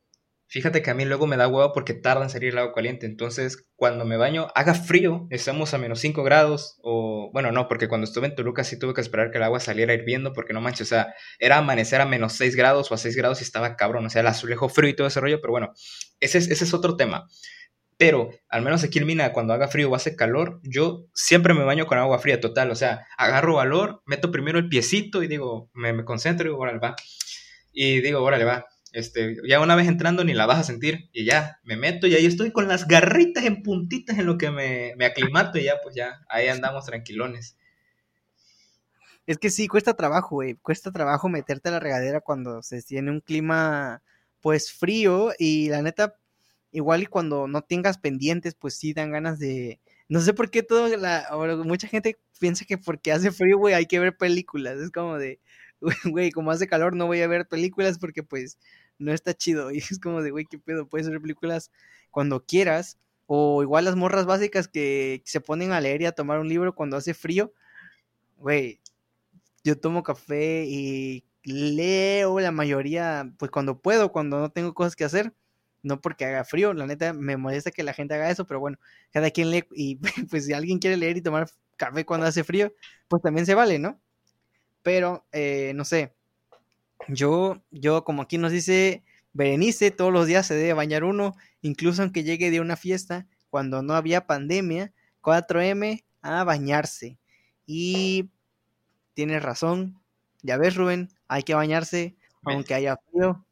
Fíjate 0.49 0.81
que 0.81 0.91
a 0.91 0.95
mí 0.95 1.05
luego 1.05 1.27
me 1.27 1.37
da 1.37 1.49
huevo 1.49 1.73
porque 1.73 1.93
tarda 1.93 2.23
en 2.23 2.31
salir 2.31 2.53
el 2.53 2.59
agua 2.59 2.73
caliente. 2.73 3.05
Entonces, 3.07 3.67
cuando 3.75 4.05
me 4.05 4.17
baño, 4.17 4.47
haga 4.55 4.75
frío, 4.75 5.27
estamos 5.31 5.75
a 5.75 5.79
menos 5.79 5.99
5 5.99 6.23
grados. 6.23 6.77
O, 6.83 7.31
bueno, 7.33 7.51
no, 7.51 7.67
porque 7.67 7.89
cuando 7.89 8.05
estuve 8.05 8.29
en 8.29 8.37
Toluca 8.37 8.63
sí 8.63 8.79
tuve 8.79 8.95
que 8.95 9.01
esperar 9.01 9.33
que 9.33 9.39
el 9.39 9.45
agua 9.45 9.59
saliera 9.59 9.93
hirviendo. 9.93 10.33
Porque 10.33 10.53
no 10.53 10.61
manches, 10.61 10.87
o 10.87 10.91
sea, 10.91 11.15
era 11.41 11.59
amanecer 11.59 12.01
a 12.01 12.07
menos 12.07 12.35
6 12.35 12.55
grados 12.55 12.93
o 12.93 12.95
a 12.95 12.99
6 12.99 13.17
grados 13.17 13.41
y 13.41 13.45
estaba 13.45 13.75
cabrón. 13.75 14.07
O 14.07 14.11
sea, 14.11 14.21
el 14.21 14.29
azulejo 14.29 14.69
frío 14.69 14.91
y 14.91 14.95
todo 14.95 15.09
ese 15.09 15.21
rollo. 15.21 15.41
Pero 15.41 15.51
bueno, 15.51 15.73
ese 16.21 16.39
es, 16.39 16.49
ese 16.49 16.63
es 16.65 16.75
otro 16.75 16.97
tema. 16.97 17.27
Pero, 17.99 18.31
al 18.49 18.63
menos 18.63 18.85
aquí 18.85 18.99
en 18.99 19.07
Mina, 19.07 19.33
cuando 19.33 19.55
haga 19.55 19.69
frío 19.69 19.91
o 19.91 19.95
hace 19.95 20.17
calor, 20.17 20.61
yo 20.63 21.07
siempre 21.15 21.55
me 21.55 21.65
baño 21.65 21.87
con 21.87 21.99
agua 21.99 22.19
fría 22.19 22.41
total. 22.41 22.71
O 22.71 22.75
sea, 22.75 23.07
agarro 23.17 23.55
valor, 23.55 24.03
meto 24.07 24.31
primero 24.31 24.59
el 24.59 24.69
piecito 24.69 25.23
y 25.23 25.29
digo, 25.29 25.71
me, 25.73 25.93
me 25.93 26.05
concentro 26.05 26.47
y 26.47 26.51
digo, 26.51 26.61
órale, 26.61 26.79
va. 26.79 26.95
Y 27.73 28.01
digo, 28.01 28.23
órale, 28.23 28.45
va 28.45 28.67
Este, 28.93 29.37
ya 29.49 29.61
una 29.61 29.77
vez 29.77 29.89
entrando 29.89 30.25
ni 30.25 30.35
la 30.35 30.47
vas 30.47 30.59
a 30.59 30.65
sentir 30.65 31.09
y 31.13 31.25
ya, 31.25 31.61
me 31.65 31.77
meto 31.77 32.07
y 32.07 32.15
ahí 32.15 32.27
estoy 32.27 32.53
con 32.53 32.69
las 32.69 32.87
garritas 32.89 33.45
en 33.45 33.63
puntitas 33.63 34.19
en 34.19 34.27
lo 34.27 34.39
que 34.39 34.51
me, 34.51 34.95
me 34.97 35.07
aclimato 35.07 35.59
y 35.59 35.65
ya, 35.65 35.77
pues 35.83 35.95
ya, 35.95 36.21
ahí 36.29 36.49
andamos 36.49 36.87
tranquilones. 36.87 37.57
Es 39.27 39.39
que 39.39 39.51
sí, 39.51 39.67
cuesta 39.69 39.95
trabajo, 39.95 40.37
güey. 40.37 40.55
Cuesta 40.55 40.93
trabajo 40.93 41.29
meterte 41.29 41.69
a 41.69 41.73
la 41.73 41.81
regadera 41.81 42.21
cuando 42.21 42.63
se 42.63 42.83
tiene 42.83 43.11
un 43.11 43.21
clima, 43.21 44.03
pues, 44.41 44.73
frío. 44.73 45.33
Y 45.39 45.69
la 45.69 45.83
neta, 45.83 46.17
igual 46.77 47.03
y 47.03 47.07
cuando 47.07 47.49
no 47.49 47.63
tengas 47.63 47.97
pendientes, 47.97 48.55
pues 48.55 48.75
sí 48.75 48.93
dan 48.93 49.11
ganas 49.11 49.39
de... 49.39 49.81
No 50.09 50.21
sé 50.21 50.35
por 50.35 50.51
qué 50.51 50.63
todo 50.63 50.95
la... 50.97 51.27
mucha 51.65 51.89
gente 51.89 52.19
piensa 52.39 52.67
que 52.67 52.77
porque 52.77 53.13
hace 53.13 53.33
frío, 53.33 53.59
güey, 53.59 53.75
hay 53.75 53.87
que 53.87 53.99
ver 53.99 54.17
películas. 54.17 54.79
Es 54.79 54.91
como 54.91 55.17
de, 55.17 55.41
güey, 56.05 56.31
como 56.31 56.51
hace 56.51 56.69
calor 56.69 56.95
no 56.95 57.07
voy 57.07 57.23
a 57.23 57.29
ver 57.29 57.49
películas 57.49 57.99
porque 57.99 58.23
pues 58.23 58.59
no 58.99 59.13
está 59.13 59.33
chido. 59.35 59.71
Y 59.73 59.79
es 59.79 59.99
como 59.99 60.23
de, 60.23 60.31
güey, 60.31 60.45
qué 60.45 60.59
pedo, 60.59 60.87
puedes 60.87 61.09
ver 61.09 61.21
películas 61.21 61.71
cuando 62.11 62.45
quieras. 62.45 62.99
O 63.27 63.63
igual 63.63 63.87
las 63.87 63.97
morras 63.97 64.27
básicas 64.27 64.69
que 64.69 65.23
se 65.25 65.41
ponen 65.41 65.73
a 65.73 65.81
leer 65.81 66.03
y 66.03 66.07
a 66.07 66.13
tomar 66.13 66.39
un 66.41 66.49
libro 66.49 66.75
cuando 66.75 66.97
hace 66.99 67.15
frío. 67.15 67.53
Güey, 68.37 68.81
yo 69.65 69.79
tomo 69.79 70.03
café 70.03 70.65
y 70.67 71.25
leo 71.43 72.39
la 72.41 72.53
mayoría, 72.53 73.33
pues 73.39 73.51
cuando 73.51 73.81
puedo, 73.81 74.13
cuando 74.13 74.41
no 74.41 74.51
tengo 74.51 74.75
cosas 74.75 74.95
que 74.95 75.05
hacer, 75.05 75.33
no 75.87 76.01
porque 76.01 76.25
haga 76.25 76.45
frío, 76.45 76.75
la 76.75 76.87
neta 76.87 77.13
me 77.13 77.37
molesta 77.37 77.71
que 77.71 77.85
la 77.85 77.93
gente 77.95 78.15
haga 78.15 78.31
eso, 78.31 78.47
pero 78.47 78.61
bueno, 78.61 78.79
cada 79.13 79.31
quien 79.31 79.51
lee 79.51 79.65
y 79.73 79.97
pues 80.31 80.47
si 80.47 80.53
alguien 80.53 80.79
quiere 80.79 80.97
leer 80.97 81.17
y 81.17 81.23
tomar 81.23 81.49
café 81.77 82.05
cuando 82.05 82.27
hace 82.27 82.45
frío, 82.45 82.73
pues 83.09 83.23
también 83.23 83.47
se 83.47 83.55
vale, 83.55 83.79
¿no? 83.79 84.01
Pero, 84.83 85.27
eh, 85.33 85.73
no 85.75 85.85
sé, 85.85 86.15
yo, 87.09 87.63
yo 87.71 88.05
como 88.05 88.23
aquí 88.23 88.39
nos 88.39 88.53
dice 88.53 89.05
Berenice, 89.33 89.91
todos 89.91 90.13
los 90.13 90.27
días 90.27 90.47
se 90.47 90.55
debe 90.55 90.73
bañar 90.73 91.05
uno, 91.05 91.37
incluso 91.63 92.03
aunque 92.03 92.25
llegue 92.25 92.51
de 92.51 92.61
una 92.61 92.77
fiesta, 92.77 93.27
cuando 93.51 93.83
no 93.83 93.95
había 93.95 94.27
pandemia, 94.27 94.93
4M 95.23 96.05
a 96.23 96.45
bañarse. 96.45 97.19
Y 97.67 98.31
tienes 99.15 99.43
razón. 99.43 100.01
Ya 100.43 100.57
ves, 100.59 100.75
Rubén, 100.77 101.11
hay 101.29 101.43
que 101.43 101.55
bañarse 101.55 102.17
aunque 102.45 102.75
haya 102.75 102.97
frío. 103.11 103.46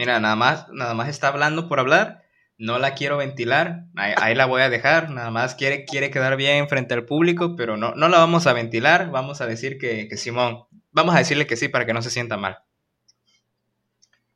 Mira, 0.00 0.18
nada 0.18 0.34
más, 0.34 0.66
nada 0.72 0.94
más 0.94 1.10
está 1.10 1.28
hablando 1.28 1.68
por 1.68 1.78
hablar. 1.78 2.22
No 2.56 2.78
la 2.78 2.94
quiero 2.94 3.18
ventilar. 3.18 3.84
Ahí, 3.96 4.34
la 4.34 4.46
voy 4.46 4.62
a 4.62 4.70
dejar. 4.70 5.10
Nada 5.10 5.30
más 5.30 5.54
quiere, 5.54 5.84
quiere 5.84 6.10
quedar 6.10 6.38
bien 6.38 6.70
frente 6.70 6.94
al 6.94 7.04
público, 7.04 7.54
pero 7.54 7.76
no, 7.76 7.94
no 7.94 8.08
la 8.08 8.16
vamos 8.16 8.46
a 8.46 8.54
ventilar. 8.54 9.10
Vamos 9.10 9.42
a 9.42 9.46
decir 9.46 9.76
que, 9.76 10.08
que 10.08 10.16
Simón. 10.16 10.64
Vamos 10.90 11.14
a 11.14 11.18
decirle 11.18 11.46
que 11.46 11.58
sí 11.58 11.68
para 11.68 11.84
que 11.84 11.92
no 11.92 12.00
se 12.00 12.08
sienta 12.08 12.38
mal. 12.38 12.60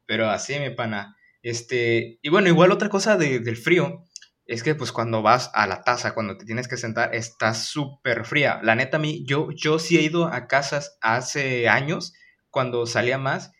Pero 0.04 0.28
así, 0.28 0.58
mi 0.58 0.68
pana. 0.68 1.16
Este, 1.40 2.18
y 2.20 2.28
bueno, 2.28 2.48
igual 2.48 2.70
otra 2.70 2.90
cosa 2.90 3.16
del 3.16 3.56
frío 3.56 4.04
es 4.44 4.62
que 4.62 4.74
pues 4.74 4.92
cuando 4.92 5.22
vas 5.22 5.50
a 5.54 5.66
la 5.66 5.82
taza, 5.82 6.12
cuando 6.12 6.36
te 6.36 6.44
tienes 6.44 6.68
que 6.68 6.76
sentar, 6.76 7.14
está 7.14 7.54
súper 7.54 8.26
fría. 8.26 8.60
La 8.62 8.74
neta, 8.74 8.98
a 8.98 9.00
mí, 9.00 9.24
yo, 9.26 9.48
yo 9.52 9.78
sí 9.78 9.96
he 9.96 10.02
ido 10.02 10.26
a 10.26 10.46
casas 10.46 10.98
hace 11.00 11.70
años, 11.70 12.12
cuando 12.50 12.84
salía 12.84 13.16
más, 13.16 13.53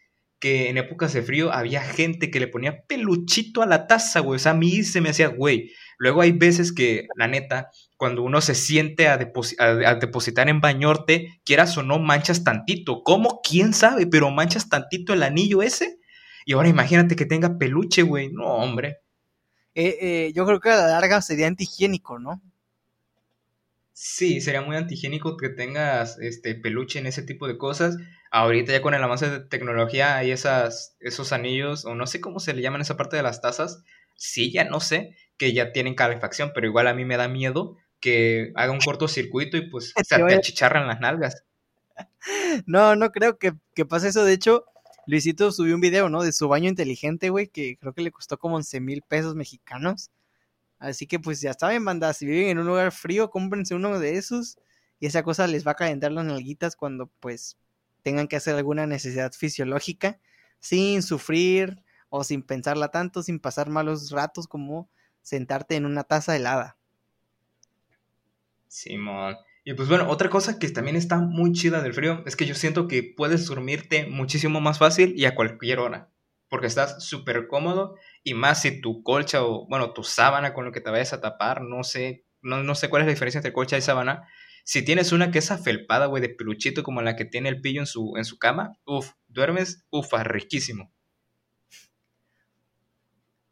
que 0.45 0.69
en 0.69 0.77
épocas 0.77 1.15
de 1.15 1.23
frío 1.23 1.51
había 1.55 1.81
gente 1.81 2.31
que 2.31 2.39
le 2.39 2.49
ponía 2.49 2.83
peluchito 2.83 3.63
a 3.63 3.67
la 3.67 3.87
taza, 3.87 4.21
güey. 4.21 4.37
O 4.37 4.39
sea, 4.39 4.53
a 4.53 4.55
mí 4.55 4.83
se 4.83 5.01
me 5.01 5.09
hacía, 5.09 5.29
güey. 5.29 5.73
Luego 5.97 6.21
hay 6.21 6.33
veces 6.33 6.71
que, 6.71 7.07
la 7.17 7.29
neta, 7.29 7.71
cuando 7.97 8.23
uno 8.23 8.43
se 8.43 8.55
siente 8.55 9.09
a, 9.09 9.15
a, 9.15 9.95
depositar 9.95 10.51
en 10.51 10.61
bañorte, 10.61 11.41
quieras 11.47 11.79
o 11.79 11.83
no, 11.83 11.99
manchas 11.99 12.45
tantito. 12.45 13.03
¿Cómo? 13.05 13.41
¿Quién 13.43 13.73
sabe? 13.73 14.07
Pero 14.07 14.31
manchas 14.31 14.69
tantito 14.69 15.15
el 15.15 15.23
anillo 15.23 15.63
ese. 15.63 15.99
Y 16.45 16.53
ahora 16.53 16.69
imagínate 16.69 17.17
que 17.17 17.25
tenga 17.25 17.57
peluche, 17.57 18.03
güey. 18.03 18.31
No, 18.31 18.45
hombre. 18.45 18.99
Eh, 19.75 19.97
eh, 19.99 20.33
yo 20.35 20.45
creo 20.45 20.61
que 20.61 20.69
a 20.69 20.77
la 20.77 20.89
larga 20.89 21.23
sería 21.23 21.47
antihigiénico, 21.47 22.19
¿no? 22.19 22.43
Sí, 23.95 24.43
sería 24.43 24.61
muy 24.61 24.77
antihigiénico 24.77 25.39
que 25.39 25.49
tengas 25.49 26.19
este 26.19 26.55
peluche 26.55 26.99
en 26.99 27.07
ese 27.07 27.23
tipo 27.23 27.49
de 27.49 27.57
cosas. 27.57 27.97
Ahorita 28.37 28.73
ya 28.73 28.83
con 28.83 28.95
el 28.95 29.05
avance 29.05 29.31
de 29.31 29.39
tecnología 29.39 30.17
hay 30.17 30.33
esas, 30.33 30.97
esos 30.99 31.33
anillos, 31.33 31.85
o 31.85 31.95
no 31.95 32.05
sé 32.09 32.21
cómo 32.21 32.41
se 32.41 32.53
le 32.53 32.63
llaman 32.63 32.81
esa 32.81 32.97
parte 32.97 33.17
de 33.17 33.23
las 33.23 33.41
tazas. 33.41 33.85
Sí, 34.17 34.51
ya 34.51 34.65
no 34.65 34.81
sé, 34.81 35.17
que 35.37 35.53
ya 35.53 35.71
tienen 35.71 35.95
calefacción, 35.95 36.51
pero 36.53 36.67
igual 36.67 36.89
a 36.89 36.95
mí 36.95 37.05
me 37.05 37.17
da 37.17 37.29
miedo 37.29 37.77
que 38.01 38.51
haga 38.57 38.73
un 38.73 38.81
cortocircuito 38.81 39.57
y 39.57 39.71
pues 39.71 39.95
se 40.05 40.19
te 40.19 40.35
achicharran 40.35 40.89
las 40.89 40.99
nalgas. 40.99 41.45
No, 42.67 42.97
no 42.97 43.13
creo 43.13 43.39
que, 43.39 43.53
que 43.73 43.85
pase 43.85 44.09
eso. 44.09 44.25
De 44.25 44.33
hecho, 44.33 44.65
Luisito 45.07 45.53
subió 45.53 45.77
un 45.77 45.81
video, 45.81 46.09
¿no? 46.09 46.25
De 46.25 46.33
su 46.33 46.49
baño 46.49 46.69
inteligente, 46.69 47.31
güey, 47.31 47.47
que 47.47 47.77
creo 47.77 47.93
que 47.93 48.03
le 48.03 48.11
costó 48.11 48.37
como 48.37 48.57
11 48.57 48.81
mil 48.81 49.03
pesos 49.03 49.37
mexicanos. 49.37 50.11
Así 50.81 51.07
que 51.07 51.21
pues 51.21 51.41
ya 51.41 51.53
saben, 51.53 51.85
banda, 51.85 52.13
si 52.15 52.27
viven 52.27 52.49
en 52.49 52.59
un 52.59 52.67
lugar 52.67 52.91
frío, 52.91 53.31
cómprense 53.31 53.77
uno 53.77 54.01
de 54.01 54.17
esos 54.17 54.59
y 54.99 55.07
esa 55.07 55.23
cosa 55.23 55.47
les 55.47 55.65
va 55.65 55.73
a 55.73 55.77
calentar 55.77 56.11
las 56.11 56.25
nalguitas 56.25 56.75
cuando 56.75 57.09
pues 57.21 57.57
tengan 58.05 58.29
que 58.29 58.37
hacer 58.37 58.55
alguna 58.55 58.87
necesidad 58.87 59.33
fisiológica 59.33 60.21
sin 60.61 61.03
sufrir 61.03 61.83
o 62.11 62.23
sin 62.23 62.43
pensarla 62.43 62.89
tanto, 62.89 63.25
sin 63.25 63.41
pasar 63.41 63.71
malos 63.71 64.13
ratos 64.13 64.47
como 64.47 64.89
sentarte 65.23 65.75
en 65.75 65.87
una 65.87 66.05
taza 66.05 66.37
helada. 66.37 66.77
Simón. 68.69 69.37
Y 69.65 69.73
pues 69.73 69.89
bueno, 69.89 70.09
otra 70.11 70.29
cosa 70.29 70.59
que 70.59 70.69
también 70.69 70.97
está 70.97 71.17
muy 71.17 71.53
chida 71.53 71.81
del 71.81 71.95
frío 71.95 72.23
es 72.27 72.37
que 72.37 72.45
yo 72.45 72.55
siento 72.55 72.87
que 72.87 73.03
puedes 73.03 73.47
dormirte 73.47 74.07
muchísimo 74.07 74.61
más 74.61 74.79
fácil 74.79 75.15
y 75.17 75.25
a 75.25 75.35
cualquier 75.35 75.79
hora. 75.79 76.11
Porque 76.51 76.67
estás 76.67 77.03
súper 77.03 77.49
cómodo 77.49 77.97
y 78.23 78.35
más 78.35 78.61
si 78.61 78.83
tu 78.83 79.03
colcha 79.03 79.43
o, 79.43 79.67
bueno, 79.67 79.93
tu 79.93 80.05
sábana 80.05 80.53
con 80.53 80.67
lo 80.67 80.73
que 80.73 80.83
te 80.83 80.91
vayas 80.91 81.15
a 81.15 81.23
tapar, 81.23 81.63
no 81.63 81.83
sé, 81.83 82.27
no, 82.43 82.63
no 82.63 82.75
sé 82.75 82.91
cuál 82.91 83.03
es 83.03 83.07
la 83.07 83.13
diferencia 83.13 83.39
entre 83.39 83.55
colcha 83.55 83.79
y 83.79 83.81
sábana. 83.81 84.29
Si 84.65 84.83
tienes 84.83 85.13
una 85.13 85.31
que 85.31 85.41
es 85.41 85.51
afelpada, 85.51 86.07
güey, 86.07 86.23
de 86.23 86.31
peluchito 86.31 86.83
como 86.83 87.03
la 87.03 87.17
que 87.17 87.27
tiene 87.27 87.51
el 87.51 87.61
pillo 87.61 87.81
en 87.81 87.87
su, 87.87 88.15
en 88.17 88.25
su 88.25 88.39
cama, 88.39 88.79
uff, 88.87 89.13
duermes, 89.29 89.85
ufa, 89.91 90.25
riquísimo. 90.25 90.91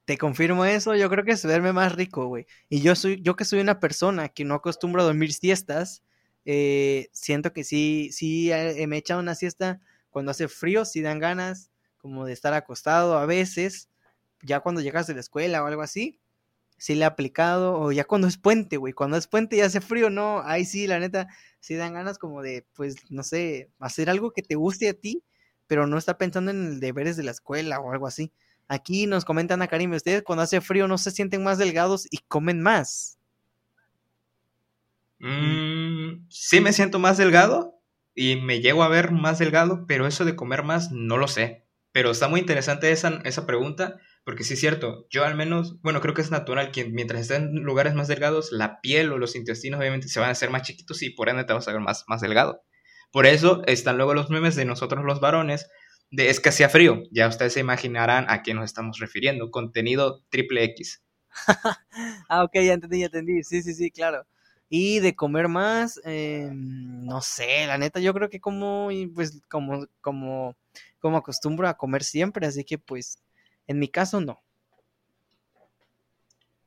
Te 0.07 0.17
confirmo 0.17 0.65
eso, 0.65 0.95
yo 0.97 1.09
creo 1.11 1.25
que 1.25 1.37
se 1.37 1.47
duerme 1.47 1.73
más 1.73 1.95
rico, 1.95 2.27
güey. 2.27 2.47
Y 2.71 2.81
yo 2.81 2.97
soy, 2.97 3.21
yo 3.23 3.37
que 3.37 3.45
soy 3.45 3.61
una 3.61 3.79
persona 3.79 4.31
que 4.31 4.45
no 4.45 4.55
acostumbro 4.55 5.03
a 5.03 5.05
dormir 5.05 5.33
siestas, 5.35 6.03
eh, 6.47 7.09
siento 7.13 7.53
que 7.53 7.63
sí, 7.63 8.09
sí 8.11 8.51
eh, 8.51 8.87
me 8.89 8.97
he 8.97 8.99
echado 8.99 9.21
una 9.21 9.35
siesta 9.35 9.81
cuando 10.11 10.31
hace 10.31 10.49
frío, 10.49 10.85
sí 10.87 11.03
dan 11.03 11.21
ganas 11.21 11.71
como 11.99 12.25
de 12.25 12.33
estar 12.33 12.55
acostado 12.55 13.17
a 13.19 13.27
veces, 13.27 13.91
ya 14.43 14.61
cuando 14.61 14.81
llegas 14.81 15.07
de 15.07 15.15
la 15.15 15.21
escuela 15.21 15.63
o 15.63 15.67
algo 15.67 15.83
así, 15.83 16.19
sí 16.83 16.97
le 16.97 17.03
he 17.03 17.05
aplicado, 17.05 17.79
o 17.79 17.93
ya 17.93 18.03
cuando 18.03 18.27
es 18.27 18.37
puente, 18.39 18.77
güey, 18.77 18.93
cuando 18.93 19.17
es 19.17 19.29
puente 19.29 19.55
y 19.55 19.61
hace 19.61 19.81
frío, 19.81 20.11
no, 20.11 20.43
ahí 20.45 20.65
sí, 20.65 20.89
la 20.89 20.99
neta, 20.99 21.29
sí 21.61 21.77
dan 21.77 21.95
ganas 21.95 22.19
como 22.19 22.43
de, 22.43 22.67
pues, 22.75 22.97
no 23.09 23.23
sé, 23.23 23.71
hacer 23.79 24.11
algo 24.11 24.33
que 24.33 24.43
te 24.43 24.57
guste 24.57 24.89
a 24.89 24.93
ti, 24.93 25.23
pero 25.69 25.87
no 25.87 25.97
estar 25.97 26.19
pensando 26.19 26.51
en 26.51 26.67
el 26.67 26.81
deberes 26.81 27.17
de 27.17 27.23
la 27.23 27.31
escuela 27.31 27.79
o 27.79 27.93
algo 27.93 28.09
así. 28.09 28.33
Aquí 28.67 29.07
nos 29.07 29.25
comentan 29.25 29.63
a 29.63 29.69
Karim, 29.69 29.93
ustedes 29.93 30.25
cuando 30.25 30.43
hace 30.43 30.61
frío 30.61 30.89
no 30.89 30.99
se 30.99 31.13
sienten 31.13 31.45
más 31.45 31.57
delgados 31.57 32.09
y 32.11 32.19
comen 32.27 32.61
más. 32.61 33.17
Mm, 35.21 36.27
sí 36.29 36.61
me 36.61 36.73
siento 36.73 36.99
más 36.99 37.17
delgado 37.17 37.79
y 38.13 38.41
me 38.41 38.61
llego 38.61 38.83
a 38.83 38.89
ver 38.89 39.13
más 39.13 39.39
delgado, 39.39 39.85
pero 39.87 40.09
eso 40.09 40.25
de 40.25 40.35
comer 40.35 40.65
más 40.65 40.91
no 40.91 41.17
lo 41.17 41.29
sé. 41.29 41.65
Pero 41.93 42.11
está 42.11 42.27
muy 42.27 42.41
interesante 42.41 42.91
esa, 42.91 43.21
esa 43.25 43.47
pregunta, 43.47 44.01
porque 44.25 44.45
sí 44.45 44.55
es 44.55 44.61
cierto, 44.61 45.07
yo 45.11 45.25
al 45.25 45.35
menos, 45.37 45.81
bueno, 45.83 46.01
creo 46.01 46.15
que 46.15 46.23
es 46.23 46.31
natural 46.31 46.71
que 46.71 46.85
mientras 46.85 47.23
estén 47.23 47.43
en 47.57 47.63
lugares 47.63 47.95
más 47.95 48.09
delgados, 48.09 48.53
la 48.53 48.81
piel 48.81 49.13
o 49.13 49.19
los 49.19 49.35
intestinos 49.37 49.81
obviamente 49.81 50.09
se 50.09 50.21
van 50.21 50.29
a 50.29 50.33
hacer 50.33 50.51
más 50.51 50.63
chiquitos 50.63 51.03
y 51.03 51.11
por 51.11 51.29
ende 51.29 51.45
te 51.45 51.53
vas 51.53 51.67
a 51.69 51.73
ver 51.73 51.81
más, 51.81 52.05
más 52.09 52.21
delgado. 52.21 52.63
Por 53.13 53.27
eso 53.27 53.63
están 53.67 53.97
luego 53.99 54.15
los 54.15 54.31
memes 54.31 54.57
de 54.57 54.65
nosotros 54.65 55.05
los 55.05 55.21
varones, 55.21 55.69
de 56.11 56.31
es 56.31 56.41
que 56.41 56.51
hacía 56.51 56.69
frío. 56.69 57.03
Ya 57.11 57.29
ustedes 57.29 57.55
se 57.55 57.61
imaginarán 57.61 58.27
a 58.29 58.43
qué 58.43 58.55
nos 58.55 58.65
estamos 58.65 58.99
refiriendo. 59.01 59.51
Contenido 59.51 60.23
triple 60.31 60.65
X. 60.65 61.03
ah, 62.29 62.45
ok, 62.45 62.55
ya 62.55 62.75
entendí, 62.75 63.01
ya 63.01 63.07
entendí. 63.07 63.43
Sí, 63.43 63.63
sí, 63.63 63.75
sí, 63.75 63.91
claro. 63.91 64.27
Y 64.69 65.01
de 65.01 65.15
comer 65.15 65.49
más, 65.49 66.01
eh, 66.05 66.51
no 66.53 67.21
sé, 67.21 67.67
la 67.67 67.77
neta, 67.77 68.01
yo 68.01 68.15
creo 68.15 68.31
que 68.31 68.41
como, 68.41 68.89
pues, 69.15 69.43
como, 69.49 69.87
como, 70.01 70.57
como 70.99 71.19
acostumbro 71.19 71.69
a 71.69 71.77
comer 71.77 72.05
siempre, 72.05 72.47
así 72.47 72.65
que, 72.65 72.79
pues, 72.79 73.19
en 73.73 73.81
mi 73.81 73.89
caso, 73.89 74.21
no. 74.21 74.43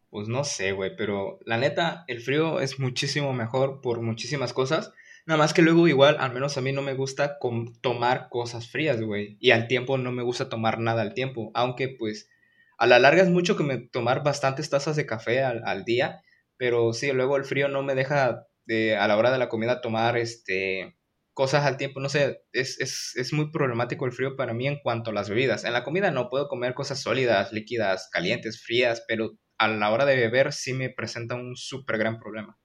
Pues 0.09 0.27
no 0.27 0.43
sé, 0.43 0.71
güey, 0.71 0.95
pero 0.95 1.39
la 1.45 1.57
neta, 1.57 2.05
el 2.07 2.21
frío 2.21 2.59
es 2.59 2.79
muchísimo 2.79 3.33
mejor 3.33 3.81
por 3.81 4.01
muchísimas 4.01 4.53
cosas. 4.53 4.93
Nada 5.25 5.37
más 5.39 5.53
que 5.53 5.61
luego 5.61 5.87
igual, 5.87 6.17
al 6.19 6.33
menos 6.33 6.57
a 6.57 6.61
mí 6.61 6.71
no 6.71 6.81
me 6.81 6.93
gusta 6.93 7.37
tomar 7.81 8.29
cosas 8.29 8.69
frías, 8.69 9.01
güey. 9.01 9.37
Y 9.39 9.51
al 9.51 9.67
tiempo 9.67 9.97
no 9.97 10.11
me 10.11 10.23
gusta 10.23 10.49
tomar 10.49 10.79
nada 10.79 11.01
al 11.01 11.13
tiempo. 11.13 11.51
Aunque 11.53 11.89
pues 11.89 12.29
a 12.77 12.87
la 12.87 12.99
larga 12.99 13.23
es 13.23 13.29
mucho 13.29 13.57
que 13.57 13.63
me 13.63 13.77
tomar 13.77 14.23
bastantes 14.23 14.69
tazas 14.69 14.95
de 14.95 15.05
café 15.05 15.43
al, 15.43 15.83
día. 15.83 16.21
Pero 16.57 16.93
sí, 16.93 17.11
luego 17.11 17.37
el 17.37 17.43
frío 17.43 17.67
no 17.67 17.83
me 17.83 17.95
deja 17.95 18.47
de, 18.65 18.95
a 18.95 19.07
la 19.07 19.17
hora 19.17 19.31
de 19.31 19.39
la 19.39 19.49
comida 19.49 19.81
tomar 19.81 20.17
este 20.17 20.95
cosas 21.35 21.65
al 21.65 21.75
tiempo, 21.75 21.99
no 21.99 22.07
sé, 22.07 22.43
es, 22.53 22.79
es, 22.79 23.11
es, 23.15 23.33
muy 23.33 23.51
problemático 23.51 24.05
el 24.05 24.13
frío 24.13 24.37
para 24.37 24.53
mí 24.53 24.67
en 24.67 24.79
cuanto 24.79 25.11
a 25.11 25.13
las 25.13 25.29
bebidas. 25.29 25.65
En 25.65 25.73
la 25.73 25.83
comida 25.83 26.09
no 26.09 26.29
puedo 26.29 26.47
comer 26.47 26.73
cosas 26.73 27.01
sólidas, 27.01 27.51
líquidas, 27.51 28.09
calientes, 28.09 28.63
frías, 28.63 29.03
pero 29.05 29.37
a 29.57 29.67
la 29.67 29.91
hora 29.91 30.05
de 30.05 30.15
beber 30.15 30.53
sí 30.53 30.73
me 30.73 30.89
presenta 30.89 31.35
un 31.35 31.57
súper 31.57 31.97
gran 31.97 32.19
problema. 32.19 32.57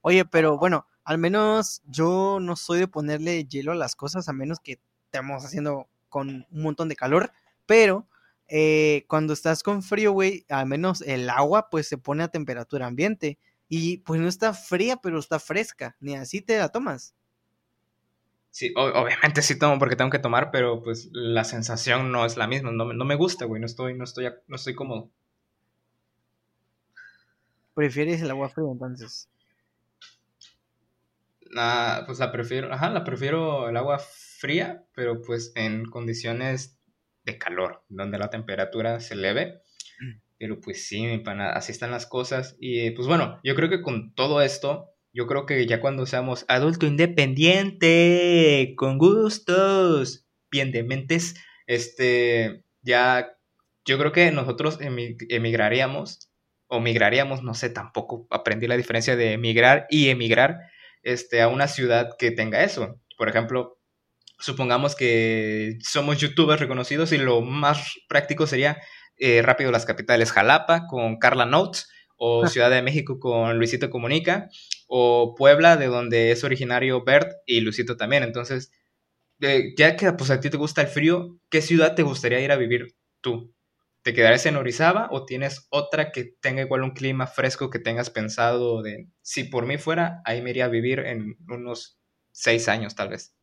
Oye, 0.00 0.24
pero 0.24 0.56
bueno, 0.56 0.86
al 1.04 1.18
menos 1.18 1.82
yo 1.84 2.38
no 2.40 2.56
soy 2.56 2.80
de 2.80 2.88
ponerle 2.88 3.44
hielo 3.44 3.72
a 3.72 3.76
las 3.76 3.94
cosas, 3.94 4.26
a 4.26 4.32
menos 4.32 4.58
que 4.58 4.80
estemos 5.04 5.44
haciendo 5.44 5.90
con 6.08 6.46
un 6.50 6.62
montón 6.62 6.88
de 6.88 6.96
calor, 6.96 7.30
pero 7.66 8.08
eh, 8.48 9.04
cuando 9.06 9.34
estás 9.34 9.62
con 9.62 9.82
frío, 9.82 10.12
güey, 10.12 10.46
al 10.48 10.64
menos 10.64 11.02
el 11.02 11.28
agua 11.28 11.68
pues 11.68 11.88
se 11.88 11.98
pone 11.98 12.22
a 12.22 12.28
temperatura 12.28 12.86
ambiente 12.86 13.38
y 13.68 13.98
pues 13.98 14.18
no 14.18 14.28
está 14.28 14.54
fría, 14.54 14.96
pero 14.96 15.18
está 15.18 15.38
fresca, 15.38 15.94
ni 16.00 16.16
así 16.16 16.40
te 16.40 16.56
la 16.56 16.70
tomas. 16.70 17.14
Sí, 18.54 18.72
obviamente 18.76 19.42
sí 19.42 19.58
tomo 19.58 19.80
porque 19.80 19.96
tengo 19.96 20.12
que 20.12 20.20
tomar, 20.20 20.52
pero 20.52 20.80
pues 20.80 21.08
la 21.10 21.42
sensación 21.42 22.12
no 22.12 22.24
es 22.24 22.36
la 22.36 22.46
misma, 22.46 22.70
no, 22.70 22.92
no 22.92 23.04
me 23.04 23.16
gusta, 23.16 23.46
güey, 23.46 23.60
no 23.60 23.66
estoy, 23.66 23.94
no 23.94 24.04
estoy, 24.04 24.30
no 24.46 24.54
estoy 24.54 24.76
cómodo. 24.76 25.10
¿Prefieres 27.74 28.22
el 28.22 28.30
agua 28.30 28.48
fría 28.48 28.68
entonces? 28.70 29.28
Ah, 31.56 32.04
pues 32.06 32.20
la 32.20 32.30
prefiero, 32.30 32.72
ajá, 32.72 32.90
la 32.90 33.02
prefiero 33.02 33.68
el 33.68 33.76
agua 33.76 33.98
fría, 33.98 34.84
pero 34.94 35.20
pues 35.20 35.50
en 35.56 35.84
condiciones 35.86 36.78
de 37.24 37.36
calor, 37.38 37.82
donde 37.88 38.18
la 38.18 38.30
temperatura 38.30 39.00
se 39.00 39.14
eleve. 39.14 39.62
Mm. 39.98 40.20
Pero 40.38 40.60
pues 40.60 40.86
sí, 40.86 41.04
mi 41.04 41.18
pana, 41.18 41.50
así 41.50 41.72
están 41.72 41.90
las 41.90 42.06
cosas. 42.06 42.56
Y 42.60 42.92
pues 42.92 43.08
bueno, 43.08 43.40
yo 43.42 43.56
creo 43.56 43.68
que 43.68 43.82
con 43.82 44.14
todo 44.14 44.42
esto, 44.42 44.93
yo 45.14 45.26
creo 45.28 45.46
que 45.46 45.66
ya 45.66 45.80
cuando 45.80 46.04
seamos 46.06 46.44
adulto 46.48 46.86
independiente, 46.86 48.74
con 48.76 48.98
gustos, 48.98 50.26
bien 50.50 50.72
de 50.72 50.82
mentes, 50.82 51.36
este, 51.66 52.64
ya, 52.82 53.32
yo 53.84 53.96
creo 53.98 54.10
que 54.10 54.32
nosotros 54.32 54.78
emigraríamos, 54.80 56.30
o 56.66 56.80
migraríamos, 56.80 57.44
no 57.44 57.54
sé, 57.54 57.70
tampoco 57.70 58.26
aprendí 58.30 58.66
la 58.66 58.76
diferencia 58.76 59.14
de 59.14 59.34
emigrar 59.34 59.86
y 59.88 60.08
emigrar, 60.08 60.58
este, 61.02 61.42
a 61.42 61.48
una 61.48 61.68
ciudad 61.68 62.10
que 62.18 62.32
tenga 62.32 62.64
eso. 62.64 63.00
Por 63.16 63.28
ejemplo, 63.28 63.78
supongamos 64.40 64.96
que 64.96 65.78
somos 65.80 66.18
youtubers 66.18 66.60
reconocidos 66.60 67.12
y 67.12 67.18
lo 67.18 67.40
más 67.40 67.94
práctico 68.08 68.48
sería 68.48 68.78
eh, 69.16 69.42
rápido 69.42 69.70
las 69.70 69.86
capitales, 69.86 70.32
Jalapa 70.32 70.88
con 70.88 71.18
Carla 71.18 71.46
Notes, 71.46 71.88
o 72.16 72.46
Ciudad 72.48 72.70
de 72.70 72.82
México 72.82 73.18
con 73.18 73.58
Luisito 73.58 73.90
Comunica, 73.90 74.48
o 74.86 75.34
Puebla, 75.36 75.76
de 75.76 75.86
donde 75.86 76.30
es 76.30 76.44
originario 76.44 77.04
Bert 77.04 77.32
y 77.46 77.60
Luisito 77.60 77.96
también. 77.96 78.22
Entonces, 78.22 78.70
eh, 79.40 79.74
ya 79.76 79.96
que 79.96 80.12
pues, 80.12 80.30
a 80.30 80.40
ti 80.40 80.50
te 80.50 80.56
gusta 80.56 80.82
el 80.82 80.88
frío, 80.88 81.38
¿qué 81.50 81.60
ciudad 81.60 81.94
te 81.94 82.02
gustaría 82.02 82.40
ir 82.40 82.52
a 82.52 82.56
vivir 82.56 82.96
tú? 83.20 83.52
¿Te 84.02 84.12
quedarás 84.12 84.44
en 84.46 84.56
Orizaba 84.56 85.08
o 85.10 85.24
tienes 85.24 85.66
otra 85.70 86.12
que 86.12 86.24
tenga 86.24 86.62
igual 86.62 86.82
un 86.82 86.90
clima 86.90 87.26
fresco 87.26 87.70
que 87.70 87.78
tengas 87.78 88.10
pensado 88.10 88.82
de, 88.82 89.08
si 89.22 89.44
por 89.44 89.66
mí 89.66 89.78
fuera, 89.78 90.20
ahí 90.26 90.42
me 90.42 90.50
iría 90.50 90.66
a 90.66 90.68
vivir 90.68 91.00
en 91.00 91.38
unos 91.48 91.98
seis 92.30 92.68
años 92.68 92.94
tal 92.94 93.08
vez? 93.08 93.34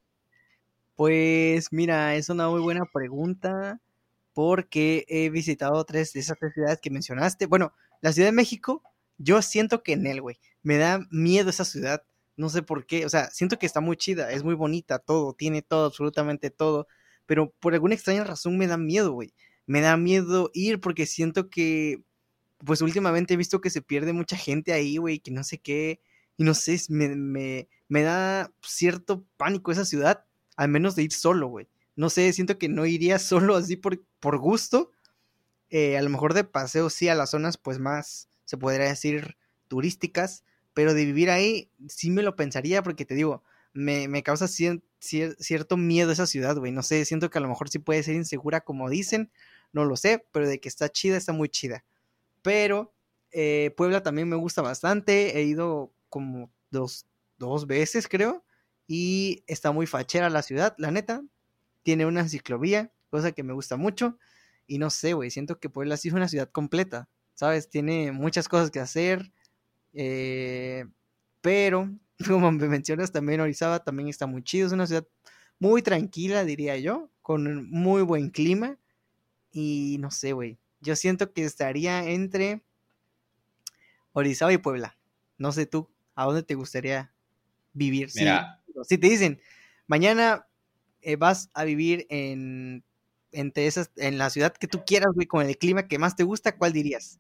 Pues 0.96 1.72
mira, 1.72 2.16
es 2.16 2.30
una 2.30 2.48
muy 2.48 2.62
buena 2.62 2.86
pregunta 2.94 3.80
porque 4.34 5.06
he 5.08 5.30
visitado 5.30 5.84
tres 5.84 6.14
de 6.14 6.20
esas 6.20 6.38
tres 6.38 6.54
ciudades 6.54 6.80
que 6.80 6.92
mencionaste. 6.92 7.48
Bueno, 7.48 7.74
la 8.02 8.14
Ciudad 8.14 8.28
de 8.28 8.34
México, 8.34 8.84
yo 9.18 9.42
siento 9.42 9.84
que 9.84 9.94
en 9.94 10.08
él, 10.08 10.22
güey, 10.22 10.40
me 10.64 10.78
da 10.78 11.08
miedo 11.12 11.50
esa 11.50 11.66
ciudad. 11.66 12.04
No 12.36 12.50
sé 12.50 12.64
por 12.64 12.86
qué, 12.86 13.06
o 13.06 13.10
sea, 13.10 13.30
siento 13.32 13.60
que 13.60 13.66
está 13.66 13.82
muy 13.82 13.98
chida, 13.98 14.32
es 14.32 14.44
muy 14.44 14.56
bonita, 14.56 15.00
todo, 15.00 15.34
tiene 15.34 15.62
todo, 15.62 15.86
absolutamente 15.86 16.50
todo, 16.50 16.88
pero 17.26 17.52
por 17.60 17.74
alguna 17.74 17.94
extraña 17.96 18.24
razón 18.24 18.58
me 18.58 18.68
da 18.68 18.78
miedo, 18.78 19.12
güey. 19.12 19.34
Me 19.68 19.82
da 19.82 19.96
miedo 19.98 20.50
ir 20.54 20.80
porque 20.80 21.06
siento 21.06 21.50
que, 21.50 22.04
pues 22.66 22.82
últimamente 22.82 23.34
he 23.36 23.38
visto 23.38 23.62
que 23.62 23.70
se 23.70 23.82
pierde 23.82 24.14
mucha 24.14 24.38
gente 24.38 24.74
ahí, 24.74 24.98
güey, 24.98 25.20
que 25.20 25.32
no 25.32 25.44
sé 25.44 25.60
qué, 25.60 26.02
y 26.38 26.44
no 26.44 26.54
sé, 26.54 26.82
me, 26.90 27.16
me, 27.16 27.68
me 27.88 28.02
da 28.02 28.52
cierto 28.62 29.26
pánico 29.38 29.72
esa 29.72 29.86
ciudad, 29.86 30.26
al 30.56 30.70
menos 30.70 30.96
de 30.96 31.04
ir 31.04 31.14
solo, 31.14 31.48
güey. 31.48 31.68
No 31.96 32.10
sé, 32.10 32.32
siento 32.34 32.58
que 32.58 32.70
no 32.70 32.86
iría 32.86 33.20
solo 33.20 33.56
así 33.56 33.76
por, 33.76 34.04
por 34.20 34.40
gusto, 34.40 34.92
eh, 35.72 35.98
a 35.98 36.02
lo 36.02 36.10
mejor 36.10 36.34
de 36.34 36.44
paseo 36.44 36.90
sí 36.90 37.10
a 37.10 37.16
las 37.16 37.32
zonas 37.32 37.58
pues 37.58 37.80
más, 37.80 38.30
se 38.46 38.58
podría 38.58 38.86
decir, 38.88 39.38
turísticas, 39.68 40.44
pero 40.74 40.94
de 40.94 41.06
vivir 41.06 41.30
ahí 41.32 41.72
sí 41.88 42.12
me 42.12 42.22
lo 42.22 42.36
pensaría 42.36 42.84
porque 42.84 43.06
te 43.06 43.16
digo, 43.16 43.44
me, 43.74 44.08
me 44.08 44.22
causa 44.22 44.48
cierto 44.48 45.78
miedo 45.78 46.12
esa 46.12 46.28
ciudad, 46.28 46.58
güey. 46.58 46.72
No 46.72 46.84
sé, 46.84 47.06
siento 47.06 47.30
que 47.30 47.38
a 47.38 47.42
lo 47.42 47.48
mejor 47.48 47.70
sí 47.70 47.80
puede 47.80 48.04
ser 48.04 48.16
insegura 48.16 48.62
como 48.62 48.90
dicen, 48.90 49.32
no 49.72 49.86
lo 49.86 49.96
sé, 49.96 50.26
pero 50.32 50.48
de 50.48 50.60
que 50.60 50.70
está 50.70 50.90
chida, 50.90 51.18
está 51.18 51.34
muy 51.34 51.50
chida. 51.50 51.86
Pero 52.42 52.94
eh, 53.32 53.74
Puebla 53.78 54.04
también 54.04 54.28
me 54.28 54.36
gusta 54.36 54.62
bastante, 54.62 55.38
he 55.38 55.44
ido 55.44 55.94
como 56.10 56.52
dos, 56.70 57.06
dos 57.38 57.66
veces 57.66 58.08
creo, 58.08 58.44
y 58.88 59.44
está 59.48 59.72
muy 59.72 59.88
fachera 59.88 60.30
la 60.30 60.42
ciudad, 60.42 60.76
la 60.78 60.92
neta. 60.92 61.24
Tiene 61.84 62.06
una 62.06 62.28
ciclovía, 62.28 62.92
cosa 63.10 63.32
que 63.32 63.44
me 63.44 63.54
gusta 63.54 63.78
mucho. 63.78 64.18
Y 64.72 64.78
no 64.78 64.90
sé, 64.90 65.12
güey, 65.12 65.30
siento 65.30 65.60
que 65.60 65.70
Puebla 65.70 65.98
sí 65.98 66.08
es 66.08 66.14
una 66.14 66.30
ciudad 66.30 66.50
completa, 66.50 67.10
¿sabes? 67.34 67.70
Tiene 67.70 68.14
muchas 68.14 68.48
cosas 68.48 68.72
que 68.72 68.80
hacer. 68.80 69.34
Eh, 69.92 70.86
pero, 71.42 71.94
como 72.26 72.54
me 72.54 72.70
mencionas, 72.70 73.12
también 73.12 73.42
Orizaba 73.42 73.84
también 73.84 74.08
está 74.08 74.28
muy 74.28 74.44
chido. 74.44 74.68
Es 74.68 74.72
una 74.72 74.88
ciudad 74.88 75.06
muy 75.60 75.82
tranquila, 75.82 76.46
diría 76.46 76.78
yo, 76.78 77.12
con 77.22 77.70
muy 77.70 78.02
buen 78.02 78.30
clima. 78.30 78.78
Y 79.52 79.98
no 80.00 80.10
sé, 80.10 80.32
güey. 80.32 80.58
Yo 80.80 80.96
siento 80.96 81.34
que 81.34 81.44
estaría 81.44 82.10
entre 82.10 82.62
Orizaba 84.14 84.54
y 84.54 84.58
Puebla. 84.58 84.98
No 85.38 85.52
sé 85.52 85.66
tú, 85.66 85.90
¿a 86.16 86.24
dónde 86.24 86.44
te 86.44 86.56
gustaría 86.56 87.12
vivir? 87.74 88.10
Mira. 88.16 88.64
Si, 88.88 88.98
te 88.98 89.10
dicen, 89.10 89.42
mañana 89.86 90.48
eh, 91.02 91.18
vas 91.18 91.50
a 91.54 91.66
vivir 91.66 92.08
en 92.10 92.86
entre 93.32 93.68
esas, 93.68 93.92
en 93.98 94.18
la 94.18 94.30
ciudad 94.30 94.54
que 94.54 94.68
tú 94.68 94.84
quieras, 94.86 95.10
güey, 95.14 95.28
con 95.28 95.46
el 95.46 95.58
clima 95.58 95.88
que 95.88 96.00
más 96.00 96.16
te 96.16 96.24
gusta, 96.24 96.58
¿cuál 96.58 96.74
dirías? 96.74 97.20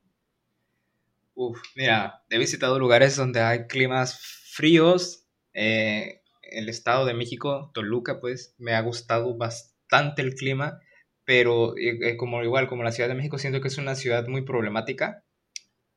Uf, 1.33 1.59
mira, 1.75 2.23
he 2.29 2.37
visitado 2.37 2.77
lugares 2.77 3.15
donde 3.15 3.41
hay 3.41 3.67
climas 3.67 4.19
fríos. 4.51 5.25
Eh, 5.53 6.21
el 6.43 6.69
estado 6.69 7.05
de 7.05 7.13
México, 7.13 7.71
Toluca, 7.73 8.19
pues, 8.19 8.55
me 8.57 8.73
ha 8.73 8.81
gustado 8.81 9.35
bastante 9.37 10.21
el 10.21 10.35
clima, 10.35 10.79
pero 11.25 11.77
eh, 11.77 11.97
eh, 12.01 12.17
como 12.17 12.43
igual, 12.43 12.67
como 12.67 12.83
la 12.83 12.91
Ciudad 12.91 13.09
de 13.09 13.15
México, 13.15 13.37
siento 13.37 13.61
que 13.61 13.69
es 13.69 13.77
una 13.77 13.95
ciudad 13.95 14.27
muy 14.27 14.43
problemática. 14.43 15.23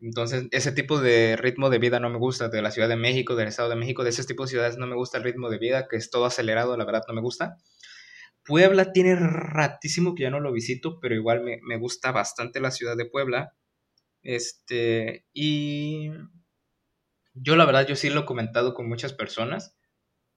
Entonces, 0.00 0.46
ese 0.50 0.72
tipo 0.72 1.00
de 1.00 1.36
ritmo 1.36 1.70
de 1.70 1.78
vida 1.78 1.98
no 1.98 2.10
me 2.10 2.18
gusta, 2.18 2.48
de 2.48 2.62
la 2.62 2.70
Ciudad 2.70 2.88
de 2.88 2.96
México, 2.96 3.36
del 3.36 3.48
Estado 3.48 3.70
de 3.70 3.76
México, 3.76 4.04
de 4.04 4.10
ese 4.10 4.24
tipo 4.24 4.44
de 4.44 4.50
ciudades 4.50 4.76
no 4.76 4.86
me 4.86 4.96
gusta 4.96 5.18
el 5.18 5.24
ritmo 5.24 5.50
de 5.50 5.58
vida, 5.58 5.88
que 5.88 5.96
es 5.96 6.10
todo 6.10 6.26
acelerado, 6.26 6.76
la 6.76 6.84
verdad 6.84 7.02
no 7.08 7.14
me 7.14 7.20
gusta. 7.20 7.58
Puebla 8.44 8.92
tiene 8.92 9.16
ratísimo 9.16 10.14
que 10.14 10.24
ya 10.24 10.30
no 10.30 10.40
lo 10.40 10.52
visito, 10.52 11.00
pero 11.00 11.14
igual 11.14 11.42
me, 11.42 11.76
gusta 11.78 12.12
bastante 12.12 12.60
la 12.60 12.70
ciudad 12.70 12.96
de 12.96 13.06
Puebla. 13.06 13.54
Este, 14.22 15.26
y 15.32 16.10
yo 17.34 17.56
la 17.56 17.64
verdad, 17.64 17.86
yo 17.86 17.96
sí 17.96 18.10
lo 18.10 18.20
he 18.20 18.24
comentado 18.26 18.74
con 18.74 18.88
muchas 18.88 19.12
personas. 19.12 19.76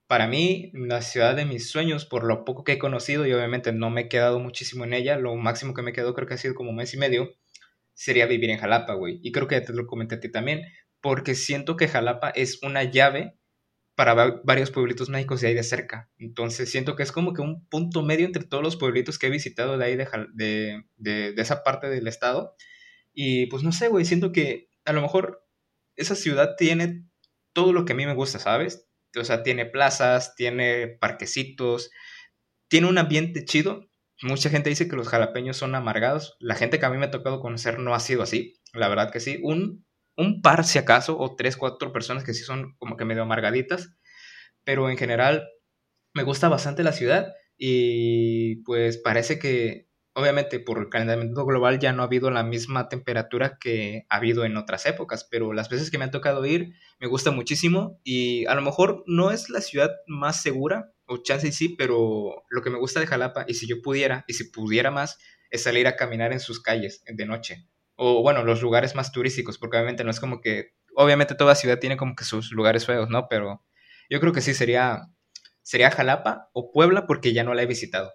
Para 0.07 0.27
mí, 0.27 0.71
la 0.73 1.01
ciudad 1.01 1.35
de 1.35 1.45
mis 1.45 1.69
sueños, 1.69 2.05
por 2.05 2.23
lo 2.23 2.45
poco 2.45 2.63
que 2.63 2.73
he 2.73 2.79
conocido, 2.79 3.27
y 3.27 3.34
obviamente 3.34 3.73
no 3.73 3.89
me 3.89 4.01
he 4.01 4.09
quedado 4.09 4.39
muchísimo 4.39 4.85
en 4.85 4.93
ella, 4.93 5.17
lo 5.17 5.35
máximo 5.35 5.73
que 5.73 5.81
me 5.81 5.93
quedó 5.93 6.13
creo 6.13 6.27
que 6.27 6.35
ha 6.35 6.38
sido 6.38 6.55
como 6.55 6.69
un 6.69 6.77
mes 6.77 6.93
y 6.93 6.97
medio, 6.97 7.35
sería 7.93 8.25
vivir 8.25 8.49
en 8.51 8.59
Jalapa, 8.59 8.93
güey. 8.93 9.19
Y 9.21 9.31
creo 9.34 9.47
que 9.47 9.59
te 9.61 9.73
lo 9.73 9.85
comenté 9.88 10.15
a 10.15 10.19
ti 10.21 10.31
también, 10.31 10.61
porque 11.01 11.35
siento 11.35 11.75
que 11.75 11.88
Jalapa 11.89 12.29
es 12.29 12.63
una 12.63 12.84
llave 12.84 13.38
para 13.98 14.14
varios 14.44 14.69
pueblitos 14.69 15.10
mágicos 15.10 15.41
de 15.41 15.48
ahí 15.48 15.53
de 15.56 15.64
cerca. 15.64 16.07
Entonces 16.19 16.69
siento 16.69 16.95
que 16.95 17.02
es 17.02 17.11
como 17.11 17.34
que 17.34 17.41
un 17.41 17.68
punto 17.68 18.03
medio 18.03 18.28
entre 18.28 18.44
todos 18.44 18.64
los 18.64 18.76
pueblitos 18.76 19.18
que 19.18 19.26
he 19.26 19.32
visitado 19.32 19.80
de 19.80 19.86
ahí 19.86 19.98
de, 19.98 21.34
esa 21.36 21.64
parte 21.64 21.90
del 21.90 22.07
estado. 22.07 22.56
Y 23.11 23.48
pues 23.48 23.64
no 23.64 23.72
sé, 23.72 23.88
güey, 23.88 24.06
siento 24.06 24.32
que 24.32 24.69
a 24.86 24.94
lo 24.94 25.02
mejor 25.02 25.44
esa 25.95 26.14
ciudad 26.14 26.53
tiene 26.60 27.07
todo 27.53 27.74
lo 27.74 27.86
que 27.86 27.94
a 27.94 27.95
mí 27.95 28.06
me 28.06 28.14
gusta, 28.14 28.38
¿sabes? 28.38 28.88
O 29.19 29.24
sea, 29.24 29.41
tiene 29.41 29.65
plazas, 29.65 30.36
tiene 30.36 30.88
parquecitos, 30.88 31.90
tiene 32.68 32.86
un 32.86 32.99
ambiente 32.99 33.45
chido. 33.45 33.90
Mucha 34.22 34.52
gente 34.52 34.69
dice 34.69 34.88
que 34.88 34.95
los 34.95 35.07
jalapeños 35.07 35.57
son 35.57 35.74
amargados. 35.74 36.38
La 36.40 36.53
gente 36.53 36.78
que 36.78 36.86
a 36.86 36.91
mí 36.91 36.99
me 36.99 37.07
ha 37.07 37.11
tocado 37.11 37.40
conocer 37.40 37.80
no 37.80 37.95
ha 37.95 37.99
sido 37.99 38.22
así. 38.22 38.61
La 38.74 38.90
verdad 38.90 39.10
que 39.10 39.22
sí. 39.22 39.40
Un 39.41 39.86
un 40.18 40.41
par 40.41 40.65
si 40.65 40.80
acaso, 40.80 41.18
o 41.18 41.35
tres, 41.35 41.57
cuatro 41.57 41.94
personas 41.94 42.23
que 42.23 42.34
sí 42.34 42.44
son 42.44 42.76
como 42.77 42.98
que 42.98 43.06
medio 43.06 43.23
amargaditas, 43.23 43.91
pero 44.64 44.89
en 44.89 44.98
general 44.98 45.48
me 46.14 46.23
gusta 46.23 46.49
bastante 46.49 46.84
la 46.84 46.91
ciudad 46.91 47.34
y 47.57 48.57
pues 48.64 48.98
parece 48.98 49.39
que 49.39 49.88
obviamente 50.14 50.60
por 50.60 50.80
el 50.80 50.89
calentamiento 50.89 51.45
global 51.45 51.77
ya 51.80 51.94
no 51.94 52.02
ha 52.02 52.07
habido 52.07 52.31
la 52.31 52.44
misma 52.44 52.89
temperatura 52.89 53.60
que 53.60 54.06
ha 54.10 54.18
habido 54.18 54.45
en 54.45 54.57
otras 54.57 54.88
épocas, 54.88 55.27
pero 55.30 55.53
las 55.53 55.69
veces 55.69 55.91
que 55.91 55.99
me 55.99 56.06
ha 56.06 56.11
tocado 56.11 56.44
ir 56.45 56.73
me 56.99 57.07
gusta 57.07 57.30
muchísimo 57.30 57.99
y 58.03 58.45
a 58.48 58.56
lo 58.56 58.64
mejor 58.64 59.03
no 59.06 59.30
es 59.30 59.52
la 59.52 59.61
ciudad 59.61 59.91
más 60.07 60.41
segura, 60.41 60.91
o 61.06 61.18
chance 61.23 61.48
y 61.48 61.52
sí, 61.52 61.76
pero 61.77 62.44
lo 62.49 62.61
que 62.61 62.69
me 62.69 62.80
gusta 62.80 62.99
de 62.99 63.07
Jalapa, 63.07 63.45
y 63.48 63.53
si 63.53 63.68
yo 63.68 63.81
pudiera, 63.81 64.26
y 64.27 64.34
si 64.34 64.45
pudiera 64.52 64.91
más, 64.91 65.19
es 65.52 65.64
salir 65.64 65.88
a 65.88 65.95
caminar 65.95 66.34
en 66.34 66.39
sus 66.39 66.61
calles 66.61 67.03
de 67.06 67.26
noche. 67.26 67.68
O 67.98 68.22
bueno, 68.22 68.44
los 68.44 68.61
lugares 68.61 68.95
más 68.95 69.11
turísticos, 69.11 69.57
porque 69.57 69.76
obviamente 69.76 70.06
no 70.06 70.11
es 70.11 70.19
como 70.22 70.40
que, 70.40 70.76
obviamente 70.95 71.36
toda 71.36 71.56
ciudad 71.56 71.80
tiene 71.80 71.98
como 71.98 72.15
que 72.15 72.24
sus 72.24 72.52
lugares 72.52 72.86
feos, 72.86 73.10
¿no? 73.10 73.28
Pero 73.28 73.65
yo 74.10 74.19
creo 74.22 74.32
que 74.32 74.41
sí 74.41 74.53
sería, 74.53 75.10
sería 75.64 75.91
Jalapa 75.91 76.49
o 76.53 76.72
Puebla 76.72 77.06
porque 77.06 77.34
ya 77.34 77.44
no 77.44 77.53
la 77.53 77.64
he 77.64 77.65
visitado. 77.65 78.11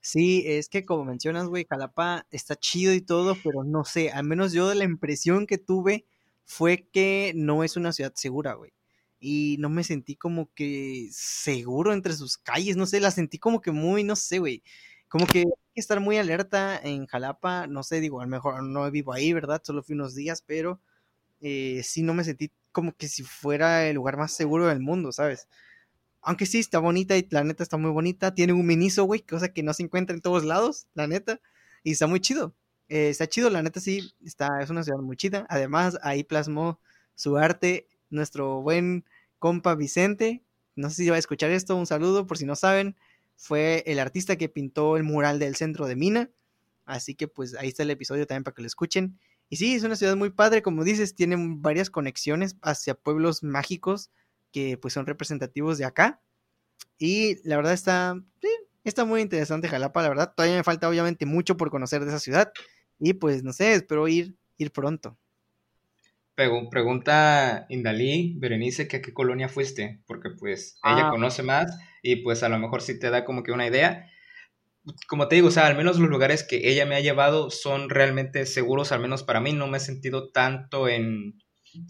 Sí, 0.00 0.42
es 0.46 0.68
que 0.68 0.84
como 0.84 1.04
mencionas, 1.04 1.48
güey, 1.48 1.66
Jalapa 1.68 2.26
está 2.30 2.56
chido 2.56 2.94
y 2.94 3.02
todo, 3.02 3.36
pero 3.44 3.62
no 3.64 3.84
sé, 3.84 4.10
al 4.10 4.24
menos 4.24 4.52
yo 4.52 4.72
la 4.72 4.84
impresión 4.84 5.46
que 5.46 5.58
tuve 5.58 6.06
fue 6.46 6.88
que 6.90 7.32
no 7.36 7.62
es 7.62 7.76
una 7.76 7.92
ciudad 7.92 8.14
segura, 8.14 8.54
güey. 8.54 8.72
Y 9.20 9.56
no 9.58 9.68
me 9.68 9.84
sentí 9.84 10.16
como 10.16 10.50
que 10.54 11.08
seguro 11.12 11.92
entre 11.92 12.14
sus 12.14 12.38
calles, 12.38 12.76
no 12.76 12.86
sé, 12.86 13.00
la 13.00 13.10
sentí 13.10 13.38
como 13.38 13.60
que 13.60 13.72
muy, 13.72 14.02
no 14.04 14.16
sé, 14.16 14.38
güey. 14.38 14.62
Como 15.08 15.26
que 15.26 15.40
hay 15.40 15.44
que 15.74 15.80
estar 15.80 16.00
muy 16.00 16.18
alerta 16.18 16.78
en 16.78 17.06
Jalapa, 17.06 17.66
no 17.66 17.82
sé, 17.82 18.00
digo, 18.00 18.20
a 18.20 18.24
lo 18.24 18.30
mejor 18.30 18.62
no 18.62 18.90
vivo 18.90 19.12
ahí, 19.12 19.32
¿verdad? 19.32 19.62
Solo 19.64 19.82
fui 19.82 19.94
unos 19.94 20.14
días, 20.14 20.42
pero 20.42 20.80
eh, 21.40 21.82
sí 21.84 22.02
no 22.02 22.14
me 22.14 22.24
sentí 22.24 22.50
como 22.72 22.92
que 22.96 23.08
si 23.08 23.22
fuera 23.22 23.86
el 23.88 23.96
lugar 23.96 24.16
más 24.16 24.32
seguro 24.32 24.66
del 24.66 24.80
mundo, 24.80 25.12
¿sabes? 25.12 25.48
Aunque 26.22 26.46
sí, 26.46 26.58
está 26.58 26.78
bonita 26.78 27.16
y 27.16 27.26
la 27.30 27.44
neta 27.44 27.62
está 27.62 27.76
muy 27.76 27.90
bonita. 27.90 28.34
Tiene 28.34 28.52
un 28.52 28.66
miniso, 28.66 29.04
güey, 29.04 29.20
cosa 29.20 29.48
que 29.52 29.62
no 29.62 29.72
se 29.74 29.84
encuentra 29.84 30.14
en 30.14 30.22
todos 30.22 30.44
lados, 30.44 30.86
la 30.94 31.06
neta. 31.06 31.40
Y 31.84 31.92
está 31.92 32.06
muy 32.06 32.20
chido. 32.20 32.54
Eh, 32.88 33.08
está 33.10 33.26
chido, 33.28 33.50
la 33.50 33.62
neta 33.62 33.80
sí, 33.80 34.12
está, 34.24 34.60
es 34.62 34.70
una 34.70 34.82
ciudad 34.84 34.98
muy 35.00 35.16
chida. 35.16 35.46
Además, 35.48 35.98
ahí 36.02 36.24
plasmó 36.24 36.80
su 37.14 37.36
arte 37.38 37.86
nuestro 38.10 38.62
buen 38.62 39.04
compa 39.38 39.74
Vicente. 39.74 40.42
No 40.76 40.90
sé 40.90 40.96
si 40.96 41.10
va 41.10 41.16
a 41.16 41.18
escuchar 41.18 41.50
esto, 41.50 41.76
un 41.76 41.86
saludo 41.86 42.26
por 42.26 42.38
si 42.38 42.46
no 42.46 42.56
saben. 42.56 42.96
Fue 43.38 43.84
el 43.86 44.00
artista 44.00 44.36
que 44.36 44.48
pintó 44.48 44.96
el 44.96 45.04
mural 45.04 45.38
del 45.38 45.54
centro 45.54 45.86
de 45.86 45.94
Mina. 45.94 46.28
Así 46.84 47.14
que 47.14 47.28
pues 47.28 47.54
ahí 47.54 47.68
está 47.68 47.84
el 47.84 47.90
episodio 47.90 48.26
también 48.26 48.42
para 48.42 48.54
que 48.56 48.62
lo 48.62 48.66
escuchen. 48.66 49.18
Y 49.48 49.56
sí, 49.56 49.74
es 49.74 49.84
una 49.84 49.94
ciudad 49.94 50.16
muy 50.16 50.30
padre, 50.30 50.60
como 50.60 50.82
dices, 50.82 51.14
tiene 51.14 51.36
varias 51.38 51.88
conexiones 51.88 52.56
hacia 52.62 52.94
pueblos 52.94 53.44
mágicos 53.44 54.10
que 54.52 54.76
pues 54.76 54.92
son 54.92 55.06
representativos 55.06 55.78
de 55.78 55.84
acá. 55.84 56.20
Y 56.98 57.48
la 57.48 57.56
verdad 57.56 57.74
está, 57.74 58.20
está 58.82 59.04
muy 59.04 59.20
interesante 59.20 59.68
Jalapa, 59.68 60.02
la 60.02 60.08
verdad. 60.08 60.34
Todavía 60.34 60.56
me 60.56 60.64
falta 60.64 60.88
obviamente 60.88 61.24
mucho 61.24 61.56
por 61.56 61.70
conocer 61.70 62.02
de 62.02 62.08
esa 62.08 62.18
ciudad. 62.18 62.52
Y 62.98 63.12
pues 63.12 63.44
no 63.44 63.52
sé, 63.52 63.74
espero 63.74 64.08
ir, 64.08 64.36
ir 64.56 64.72
pronto. 64.72 65.16
Pregunta 66.34 67.66
Indalí, 67.68 68.34
Berenice, 68.36 68.88
que 68.88 68.96
a 68.96 69.02
qué 69.02 69.12
colonia 69.12 69.48
fuiste, 69.48 70.00
porque 70.06 70.30
pues 70.30 70.78
ella 70.84 71.08
ah. 71.08 71.10
conoce 71.10 71.44
más 71.44 71.78
y 72.02 72.16
pues 72.16 72.42
a 72.42 72.48
lo 72.48 72.58
mejor 72.58 72.82
sí 72.82 72.98
te 72.98 73.10
da 73.10 73.24
como 73.24 73.42
que 73.42 73.52
una 73.52 73.66
idea. 73.66 74.06
Como 75.06 75.28
te 75.28 75.36
digo, 75.36 75.48
o 75.48 75.50
sea, 75.50 75.66
al 75.66 75.76
menos 75.76 75.98
los 75.98 76.08
lugares 76.08 76.44
que 76.44 76.68
ella 76.70 76.86
me 76.86 76.96
ha 76.96 77.00
llevado 77.00 77.50
son 77.50 77.90
realmente 77.90 78.46
seguros, 78.46 78.92
al 78.92 79.00
menos 79.00 79.22
para 79.22 79.40
mí, 79.40 79.52
no 79.52 79.66
me 79.66 79.78
he 79.78 79.80
sentido 79.80 80.30
tanto 80.30 80.88
en, 80.88 81.34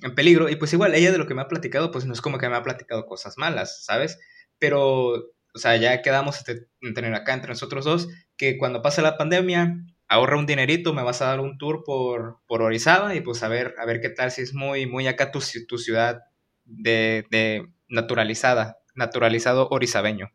en 0.03 0.15
peligro. 0.15 0.49
Y 0.49 0.57
pues 0.57 0.73
igual, 0.73 0.95
ella 0.95 1.13
de 1.13 1.19
lo 1.19 1.27
que 1.27 1.35
me 1.35 1.43
ha 1.43 1.49
platicado, 1.49 1.91
pues 1.91 2.05
no 2.07 2.13
es 2.13 2.21
como 2.21 2.39
que 2.39 2.49
me 2.49 2.57
ha 2.57 2.63
platicado 2.63 3.07
cosas 3.07 3.39
malas, 3.39 3.85
¿sabes? 3.85 4.19
Pero, 4.59 5.11
o 5.15 5.59
sea, 5.59 5.77
ya 5.77 6.03
quedamos 6.03 6.43
en 6.81 6.95
tener 6.95 7.15
acá 7.15 7.35
entre 7.35 7.51
nosotros 7.51 7.85
dos, 7.85 8.09
que 8.37 8.59
cuando 8.59 8.83
pase 8.83 9.03
la 9.03 9.17
pandemia, 9.17 9.77
ahorra 10.09 10.39
un 10.39 10.47
dinerito, 10.47 10.95
me 10.95 11.03
vas 11.03 11.23
a 11.23 11.27
dar 11.27 11.41
un 11.41 11.59
tour 11.59 11.83
por, 11.85 12.41
por 12.47 12.63
Orizaba 12.63 13.15
y 13.15 13.21
pues 13.21 13.43
a 13.43 13.49
ver, 13.49 13.75
a 13.79 13.85
ver 13.87 14.01
qué 14.01 14.09
tal, 14.11 14.31
si 14.31 14.43
es 14.43 14.55
muy, 14.55 14.87
muy 14.87 15.07
acá 15.07 15.31
tu, 15.31 15.41
tu 15.69 15.79
ciudad 15.79 16.21
de, 16.65 17.27
de 17.31 17.69
naturalizada, 17.89 18.78
naturalizado 18.99 19.69
orizabeño. 19.71 20.31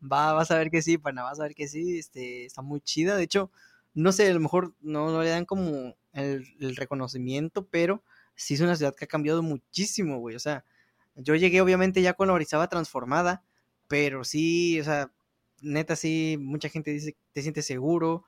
Va, 0.00 0.34
vas 0.34 0.50
a 0.50 0.58
ver 0.58 0.70
que 0.70 0.82
sí, 0.82 0.98
pana, 0.98 1.22
vas 1.22 1.40
a 1.40 1.44
ver 1.44 1.54
que 1.54 1.66
sí, 1.66 1.98
este, 1.98 2.44
está 2.44 2.62
muy 2.62 2.80
chida, 2.80 3.16
de 3.16 3.24
hecho, 3.24 3.50
no 3.94 4.12
sé, 4.12 4.30
a 4.30 4.34
lo 4.34 4.40
mejor 4.40 4.74
no, 4.82 5.10
no 5.10 5.22
le 5.22 5.30
dan 5.30 5.46
como 5.46 5.96
el, 6.12 6.76
reconocimiento, 6.76 7.66
pero 7.66 8.04
sí 8.34 8.54
es 8.54 8.60
una 8.60 8.76
ciudad 8.76 8.94
que 8.94 9.06
ha 9.06 9.08
cambiado 9.08 9.42
muchísimo, 9.42 10.18
güey, 10.18 10.36
o 10.36 10.38
sea, 10.38 10.64
yo 11.16 11.34
llegué 11.34 11.62
obviamente 11.62 12.02
ya 12.02 12.12
con 12.12 12.28
la 12.28 12.34
Orizaba 12.34 12.68
transformada, 12.68 13.42
pero 13.88 14.22
sí, 14.22 14.78
o 14.80 14.84
sea, 14.84 15.10
neta 15.62 15.96
sí, 15.96 16.36
mucha 16.38 16.68
gente 16.68 16.90
dice, 16.90 17.16
te 17.32 17.40
sientes 17.40 17.64
seguro, 17.64 18.24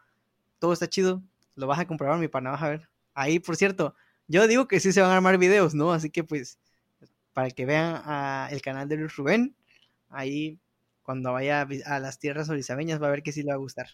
todo 0.58 0.72
está 0.72 0.88
chido, 0.88 1.22
lo 1.54 1.66
vas 1.66 1.78
a 1.78 1.86
comprobar, 1.86 2.18
mi 2.18 2.28
pana, 2.28 2.52
vas 2.52 2.62
a 2.62 2.70
ver. 2.70 2.88
Ahí, 3.12 3.38
por 3.38 3.56
cierto, 3.56 3.94
yo 4.26 4.46
digo 4.46 4.66
que 4.68 4.80
sí 4.80 4.92
se 4.92 5.02
van 5.02 5.10
a 5.10 5.16
armar 5.16 5.36
videos, 5.36 5.74
¿no? 5.74 5.92
Así 5.92 6.08
que 6.08 6.24
pues, 6.24 6.58
para 7.38 7.52
que 7.52 7.66
vean 7.66 8.02
el 8.50 8.60
canal 8.62 8.88
de 8.88 8.96
Luis 8.96 9.14
Rubén, 9.14 9.54
ahí 10.08 10.58
cuando 11.04 11.32
vaya 11.32 11.68
a 11.86 12.00
las 12.00 12.18
tierras 12.18 12.48
orizabeñas 12.48 13.00
va 13.00 13.06
a 13.06 13.10
ver 13.12 13.22
que 13.22 13.30
sí 13.30 13.44
le 13.44 13.50
va 13.50 13.54
a 13.54 13.58
gustar. 13.58 13.86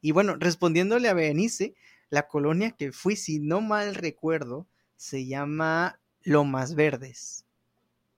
Y 0.00 0.10
bueno, 0.10 0.34
respondiéndole 0.36 1.08
a 1.08 1.14
Benice, 1.14 1.76
la 2.10 2.26
colonia 2.26 2.72
que 2.72 2.90
fui, 2.90 3.14
si 3.14 3.38
no 3.38 3.60
mal 3.60 3.94
recuerdo, 3.94 4.66
se 4.96 5.28
llama 5.28 6.00
Lomas 6.24 6.74
Verdes. 6.74 7.46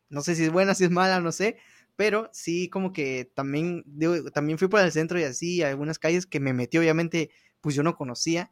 No 0.09 0.23
sé 0.23 0.35
si 0.35 0.44
es 0.44 0.51
buena, 0.51 0.74
si 0.74 0.85
es 0.85 0.90
mala, 0.90 1.20
no 1.20 1.31
sé, 1.31 1.59
pero 1.94 2.31
sí 2.32 2.70
como 2.70 2.94
que 2.94 3.31
también, 3.35 3.85
también 4.32 4.59
fui 4.59 4.69
por 4.69 4.81
el 4.81 4.93
centro 4.93 5.20
y 5.20 5.24
así, 5.24 5.62
algunas 5.62 5.98
calles 5.98 6.24
que 6.24 6.40
me 6.40 6.55
metí 6.55 6.78
obviamente 6.78 7.31
pues 7.61 7.74
yo 7.74 7.82
no 7.82 7.97
conocía 7.97 8.51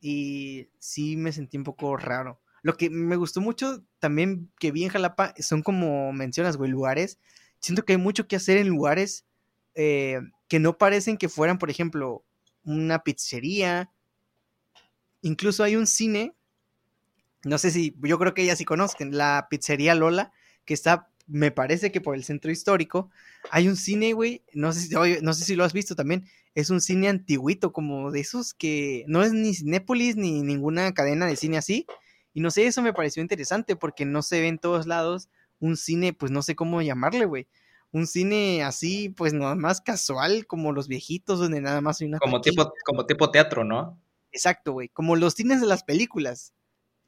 y 0.00 0.70
sí 0.78 1.18
me 1.18 1.32
sentí 1.32 1.58
un 1.58 1.64
poco 1.64 1.98
raro. 1.98 2.40
Lo 2.66 2.76
que 2.76 2.90
me 2.90 3.14
gustó 3.14 3.40
mucho 3.40 3.84
también 4.00 4.50
que 4.58 4.72
vi 4.72 4.82
en 4.82 4.90
Jalapa 4.90 5.32
son 5.38 5.62
como 5.62 6.12
mencionas, 6.12 6.56
güey, 6.56 6.68
lugares. 6.68 7.20
Siento 7.60 7.84
que 7.84 7.92
hay 7.92 7.96
mucho 7.96 8.26
que 8.26 8.34
hacer 8.34 8.56
en 8.56 8.66
lugares 8.66 9.24
eh, 9.76 10.18
que 10.48 10.58
no 10.58 10.76
parecen 10.76 11.16
que 11.16 11.28
fueran, 11.28 11.60
por 11.60 11.70
ejemplo, 11.70 12.24
una 12.64 13.04
pizzería. 13.04 13.92
Incluso 15.22 15.62
hay 15.62 15.76
un 15.76 15.86
cine, 15.86 16.34
no 17.44 17.56
sé 17.56 17.70
si, 17.70 17.94
yo 18.02 18.18
creo 18.18 18.34
que 18.34 18.44
ya 18.44 18.56
sí 18.56 18.64
conocen, 18.64 19.16
la 19.16 19.46
pizzería 19.48 19.94
Lola, 19.94 20.32
que 20.64 20.74
está, 20.74 21.08
me 21.28 21.52
parece 21.52 21.92
que 21.92 22.00
por 22.00 22.16
el 22.16 22.24
centro 22.24 22.50
histórico. 22.50 23.10
Hay 23.52 23.68
un 23.68 23.76
cine, 23.76 24.12
güey, 24.12 24.42
no 24.54 24.72
sé 24.72 24.80
si, 24.80 25.22
no 25.22 25.34
sé 25.34 25.44
si 25.44 25.54
lo 25.54 25.62
has 25.62 25.72
visto 25.72 25.94
también, 25.94 26.26
es 26.56 26.70
un 26.70 26.80
cine 26.80 27.10
antiguito, 27.10 27.72
como 27.72 28.10
de 28.10 28.18
esos 28.18 28.54
que 28.54 29.04
no 29.06 29.22
es 29.22 29.32
ni 29.32 29.54
Cinépolis 29.54 30.16
ni 30.16 30.42
ninguna 30.42 30.92
cadena 30.94 31.26
de 31.26 31.36
cine 31.36 31.58
así. 31.58 31.86
Y 32.36 32.42
no 32.42 32.50
sé, 32.50 32.66
eso 32.66 32.82
me 32.82 32.92
pareció 32.92 33.22
interesante 33.22 33.76
porque 33.76 34.04
no 34.04 34.20
se 34.20 34.38
ve 34.42 34.48
en 34.48 34.58
todos 34.58 34.86
lados 34.86 35.30
un 35.58 35.74
cine, 35.74 36.12
pues 36.12 36.30
no 36.30 36.42
sé 36.42 36.54
cómo 36.54 36.82
llamarle, 36.82 37.24
güey. 37.24 37.48
Un 37.92 38.06
cine 38.06 38.62
así, 38.62 39.08
pues 39.08 39.32
nada 39.32 39.54
más 39.54 39.80
casual, 39.80 40.46
como 40.46 40.72
los 40.72 40.86
viejitos, 40.86 41.38
donde 41.38 41.62
nada 41.62 41.80
más 41.80 41.98
hay 41.98 42.08
una. 42.08 42.18
Como 42.18 42.42
tipo, 42.42 42.70
como 42.84 43.06
tipo 43.06 43.30
teatro, 43.30 43.64
¿no? 43.64 43.98
Exacto, 44.32 44.72
güey. 44.72 44.90
Como 44.90 45.16
los 45.16 45.32
cines 45.32 45.62
de 45.62 45.66
las 45.66 45.82
películas. 45.82 46.52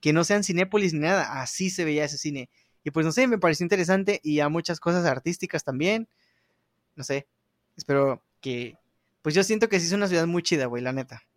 Que 0.00 0.14
no 0.14 0.24
sean 0.24 0.44
Cinépolis 0.44 0.94
ni 0.94 1.00
nada. 1.00 1.42
Así 1.42 1.68
se 1.68 1.84
veía 1.84 2.06
ese 2.06 2.16
cine. 2.16 2.48
Y 2.82 2.90
pues 2.90 3.04
no 3.04 3.12
sé, 3.12 3.26
me 3.26 3.36
pareció 3.36 3.64
interesante. 3.64 4.22
Y 4.24 4.40
a 4.40 4.48
muchas 4.48 4.80
cosas 4.80 5.04
artísticas 5.04 5.62
también. 5.62 6.08
No 6.96 7.04
sé. 7.04 7.28
Espero 7.76 8.24
que, 8.40 8.78
pues 9.20 9.34
yo 9.34 9.44
siento 9.44 9.68
que 9.68 9.78
sí 9.78 9.88
es 9.88 9.92
una 9.92 10.08
ciudad 10.08 10.26
muy 10.26 10.42
chida, 10.42 10.64
güey, 10.64 10.82
la 10.82 10.94
neta. 10.94 11.27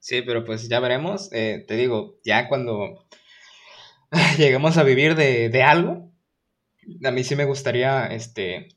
Sí, 0.00 0.22
pero 0.22 0.44
pues 0.44 0.68
ya 0.68 0.80
veremos. 0.80 1.30
Eh, 1.32 1.64
te 1.68 1.76
digo, 1.76 2.18
ya 2.24 2.48
cuando 2.48 3.06
lleguemos 4.38 4.76
a 4.78 4.82
vivir 4.82 5.14
de, 5.14 5.62
algo, 5.62 6.12
a 7.04 7.10
mí 7.10 7.22
sí 7.22 7.36
me 7.36 7.44
gustaría 7.44 8.06
este, 8.06 8.68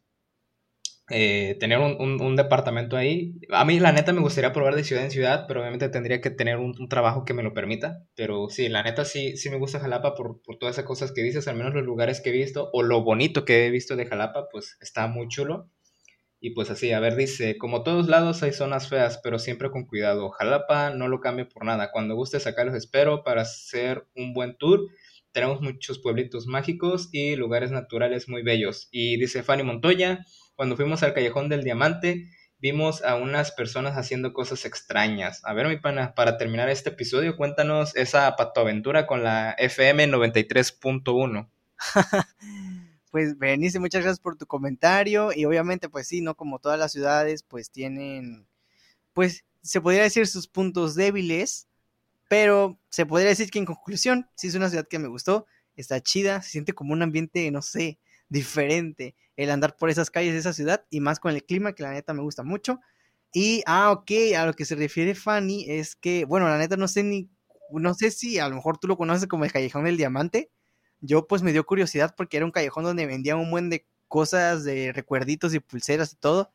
eh, 1.10 1.56
tener 1.60 1.80
un, 1.80 2.36
departamento 2.36 2.98
ahí. 2.98 3.36
A 3.52 3.64
mí, 3.66 3.80
la 3.80 3.94
neta, 3.94 4.12
me 4.14 4.22
gustaría 4.22 4.54
probar 4.54 4.76
de 4.76 4.84
ciudad 4.84 5.06
en 5.06 5.12
ciudad, 5.12 5.46
pero 5.48 5.62
obviamente 5.62 5.90
tendría 5.90 6.22
que 6.22 6.30
tener 6.30 6.58
un, 6.58 6.90
trabajo 6.90 7.24
que 7.26 7.34
me 7.34 7.44
lo 7.44 7.54
permita. 7.54 8.06
Pero 8.16 8.50
sí, 8.50 8.68
la 8.70 8.84
neta, 8.84 9.06
sí, 9.06 9.38
sí 9.38 9.50
me 9.50 9.58
gusta 9.58 9.80
Jalapa 9.80 10.16
por, 10.16 10.42
por, 10.44 10.58
todas 10.58 10.76
esas 10.76 10.86
cosas 10.86 11.14
que 11.14 11.24
dices, 11.24 11.48
al 11.48 11.56
menos 11.56 11.74
los 11.74 11.86
lugares 11.86 12.22
que 12.22 12.30
he 12.32 12.34
visto, 12.34 12.70
o 12.74 12.84
lo 12.84 13.04
bonito 13.04 13.46
que 13.46 13.66
he 13.66 13.72
visto 13.72 13.96
de 13.96 14.06
Jalapa, 14.06 14.50
pues 14.52 14.78
está 14.82 15.08
muy 15.08 15.28
chulo. 15.30 15.70
Y 16.46 16.50
pues 16.50 16.70
así, 16.70 16.92
a 16.92 17.00
ver, 17.00 17.16
dice, 17.16 17.58
como 17.58 17.84
todos 17.84 18.10
lados 18.10 18.44
hay 18.44 18.52
zonas 18.52 18.90
feas, 18.90 19.18
pero 19.24 19.40
siempre 19.40 19.72
con 19.72 19.86
cuidado. 19.86 20.30
Jalapa 20.30 20.90
no 20.90 21.08
lo 21.08 21.22
cambie 21.22 21.46
por 21.46 21.64
nada. 21.64 21.90
Cuando 21.90 22.16
guste 22.16 22.38
acá 22.38 22.66
los 22.66 22.76
espero 22.76 23.24
para 23.24 23.44
hacer 23.44 24.06
un 24.14 24.34
buen 24.34 24.58
tour. 24.58 24.90
Tenemos 25.32 25.62
muchos 25.62 26.00
pueblitos 26.00 26.46
mágicos 26.46 27.08
y 27.14 27.38
lugares 27.38 27.72
naturales 27.72 28.28
muy 28.28 28.44
bellos. 28.44 28.90
Y 28.92 29.16
dice 29.16 29.42
Fanny 29.42 29.64
Montoya, 29.64 30.26
cuando 30.56 30.76
fuimos 30.76 31.02
al 31.02 31.14
Callejón 31.14 31.48
del 31.48 31.64
Diamante, 31.64 32.28
vimos 32.60 33.06
a 33.06 33.16
unas 33.16 33.54
personas 33.54 33.96
haciendo 33.96 34.34
cosas 34.34 34.66
extrañas. 34.66 35.40
A 35.46 35.54
ver, 35.54 35.70
mi 35.70 35.78
pana, 35.78 36.14
para 36.14 36.38
terminar 36.38 36.68
este 36.68 36.90
episodio, 36.90 37.38
cuéntanos 37.38 37.96
esa 37.96 38.36
patoaventura 38.36 39.08
con 39.08 39.24
la 39.24 39.56
FM 39.58 40.10
93.1. 40.10 41.50
pues 43.14 43.38
Berenice, 43.38 43.80
muchas 43.80 44.02
gracias 44.02 44.20
por 44.20 44.38
tu 44.38 44.48
comentario 44.48 45.30
y 45.36 45.46
obviamente 45.46 45.88
pues 45.88 46.08
sí, 46.08 46.22
¿no? 46.22 46.34
Como 46.34 46.58
todas 46.58 46.80
las 46.80 46.92
ciudades 46.92 47.44
pues 47.44 47.70
tienen, 47.70 48.48
pues 49.14 49.46
se 49.62 49.82
podría 49.82 50.02
decir 50.02 50.26
sus 50.26 50.48
puntos 50.48 50.96
débiles, 50.96 51.68
pero 52.28 52.80
se 52.90 53.06
podría 53.06 53.30
decir 53.30 53.52
que 53.52 53.60
en 53.60 53.66
conclusión 53.66 54.28
sí 54.36 54.48
es 54.48 54.56
una 54.56 54.68
ciudad 54.68 54.88
que 54.88 54.98
me 54.98 55.10
gustó, 55.10 55.46
está 55.76 56.02
chida, 56.02 56.42
se 56.42 56.50
siente 56.50 56.74
como 56.74 56.92
un 56.92 57.04
ambiente, 57.04 57.52
no 57.52 57.62
sé, 57.62 58.00
diferente 58.30 59.14
el 59.38 59.52
andar 59.52 59.76
por 59.76 59.92
esas 59.92 60.10
calles 60.10 60.34
de 60.34 60.40
esa 60.40 60.54
ciudad 60.54 60.84
y 60.90 61.00
más 61.00 61.20
con 61.20 61.36
el 61.36 61.44
clima 61.44 61.74
que 61.74 61.84
la 61.84 61.92
neta 61.92 62.16
me 62.16 62.24
gusta 62.24 62.42
mucho. 62.42 62.80
Y, 63.32 63.62
ah, 63.68 63.92
ok, 63.92 64.10
a 64.36 64.48
lo 64.48 64.56
que 64.56 64.66
se 64.66 64.74
refiere 64.74 65.14
Fanny 65.14 65.66
es 65.70 65.96
que, 65.96 66.26
bueno, 66.26 66.50
la 66.50 66.58
neta 66.58 66.78
no 66.78 66.88
sé 66.88 67.04
ni, 67.04 67.30
no 67.70 67.94
sé 67.94 68.10
si 68.10 68.40
a 68.40 68.50
lo 68.50 68.56
mejor 68.56 68.80
tú 68.80 68.88
lo 68.88 68.98
conoces 68.98 69.28
como 69.28 69.46
el 69.46 69.52
Callejón 69.52 69.84
del 69.86 69.98
Diamante. 69.98 70.50
Yo 71.04 71.28
pues 71.28 71.44
me 71.44 71.52
dio 71.52 71.66
curiosidad 71.66 72.16
porque 72.18 72.38
era 72.38 72.46
un 72.46 72.52
callejón 72.54 72.86
donde 72.86 73.06
vendían 73.06 73.38
un 73.38 73.52
buen 73.52 73.70
de 73.70 73.86
cosas, 74.08 74.64
de 74.64 74.94
recuerditos 74.94 75.54
y 75.54 75.60
pulseras 75.60 76.14
y 76.14 76.16
todo. 76.16 76.52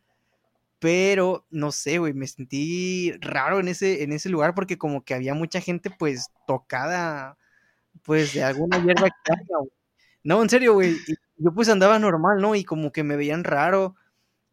Pero 0.81 1.47
no 1.51 1.73
sé, 1.73 1.99
güey, 1.99 2.15
me 2.15 2.27
sentí 2.29 3.13
raro 3.21 3.61
en 3.61 3.69
ese, 3.69 4.05
en 4.05 4.13
ese 4.13 4.29
lugar 4.31 4.55
porque 4.55 4.79
como 4.79 5.05
que 5.05 5.15
había 5.15 5.35
mucha 5.35 5.61
gente 5.61 5.91
pues 5.91 6.29
tocada 6.47 7.37
pues 8.05 8.35
de 8.35 8.45
alguna 8.45 8.79
hierba 8.85 9.09
extraña, 9.09 9.47
No, 10.25 10.43
en 10.43 10.51
serio, 10.51 10.75
güey. 10.75 10.97
Yo 11.39 11.53
pues 11.55 11.69
andaba 11.69 11.99
normal, 11.99 12.41
¿no? 12.41 12.55
Y 12.55 12.65
como 12.65 12.93
que 12.93 13.05
me 13.05 13.17
veían 13.17 13.45
raro, 13.45 13.97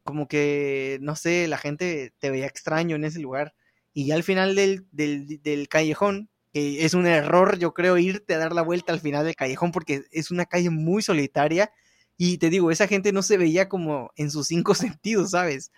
como 0.03 0.27
que, 0.27 0.99
no 1.01 1.15
sé, 1.15 1.47
la 1.47 1.57
gente 1.57 2.13
te 2.19 2.31
veía 2.31 2.47
extraño 2.47 2.95
en 2.97 3.05
ese 3.05 3.19
lugar. 3.19 3.55
Y 3.93 4.07
ya 4.07 4.15
al 4.15 4.23
final 4.23 4.55
del, 4.55 4.87
del 4.91 5.69
callejón, 5.69 6.29
que 6.55 6.85
es 6.85 6.93
un 6.93 7.05
error, 7.05 7.59
yo 7.59 7.73
creo, 7.73 7.97
irte 7.97 8.33
a 8.33 8.37
dar 8.37 8.53
la 8.53 8.61
vuelta 8.61 8.93
al 8.93 9.01
final 9.01 9.25
del 9.25 9.35
callejón 9.35 9.73
porque 9.73 10.05
es 10.09 10.31
una 10.31 10.45
calle 10.45 10.69
muy 10.69 11.01
solitaria. 11.01 11.73
Y 12.15 12.37
te 12.37 12.49
digo, 12.49 12.71
esa 12.71 12.87
gente 12.87 13.11
no 13.11 13.23
se 13.23 13.35
veía 13.35 13.67
como 13.67 14.13
en 14.15 14.31
sus 14.31 14.47
cinco 14.47 14.73
sentidos, 14.73 15.31
¿sabes? 15.31 15.73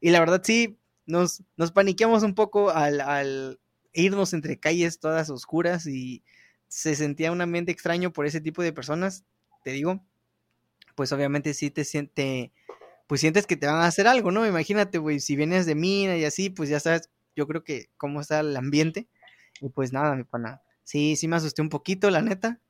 Y 0.00 0.10
la 0.10 0.18
verdad 0.18 0.42
sí, 0.42 0.76
nos, 1.06 1.44
nos 1.56 1.70
paniqueamos 1.70 2.24
un 2.24 2.34
poco 2.34 2.70
al, 2.70 3.60
irnos 3.92 4.32
entre 4.32 4.58
calles 4.58 4.98
todas 4.98 5.30
oscuras 5.30 5.86
y 5.86 6.24
se 6.66 6.96
sentía 6.96 7.30
un 7.30 7.40
ambiente 7.40 7.70
extraño 7.70 8.12
por 8.12 8.26
ese 8.26 8.40
tipo 8.40 8.64
de 8.64 8.72
personas, 8.72 9.24
te 9.62 9.70
digo, 9.70 10.04
pues 10.96 11.12
obviamente 11.12 11.54
sí 11.54 11.70
te 11.70 11.84
siente, 11.84 12.50
pues 13.06 13.20
sientes 13.20 13.46
que 13.46 13.56
te 13.56 13.68
van 13.68 13.76
a 13.76 13.86
hacer 13.86 14.08
algo, 14.08 14.32
¿no? 14.32 14.44
Imagínate, 14.48 14.98
güey, 14.98 15.20
si 15.20 15.36
vienes 15.36 15.64
de 15.64 15.76
mina 15.76 16.16
y 16.16 16.24
así, 16.24 16.50
pues 16.50 16.68
ya 16.68 16.80
sabes, 16.80 17.08
yo 17.36 17.46
creo 17.46 17.62
que 17.62 17.88
cómo 17.96 18.20
está 18.20 18.40
el 18.40 18.56
ambiente. 18.56 19.06
Y 19.60 19.68
pues 19.68 19.92
nada, 19.92 20.14
mi 20.14 20.24
pana. 20.24 20.62
Sí, 20.84 21.16
sí 21.16 21.28
me 21.28 21.36
asusté 21.36 21.62
un 21.62 21.68
poquito, 21.68 22.10
la 22.10 22.22
neta. 22.22 22.60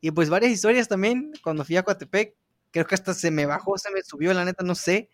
Y 0.00 0.10
pues 0.10 0.30
varias 0.30 0.52
historias 0.52 0.88
también, 0.88 1.32
cuando 1.42 1.64
fui 1.64 1.76
a 1.76 1.82
Coatepec, 1.82 2.36
creo 2.70 2.86
que 2.86 2.94
hasta 2.94 3.14
se 3.14 3.30
me 3.30 3.46
bajó, 3.46 3.78
se 3.78 3.90
me 3.90 4.02
subió, 4.02 4.32
la 4.34 4.44
neta, 4.44 4.64
no 4.64 4.74
sé. 4.74 5.10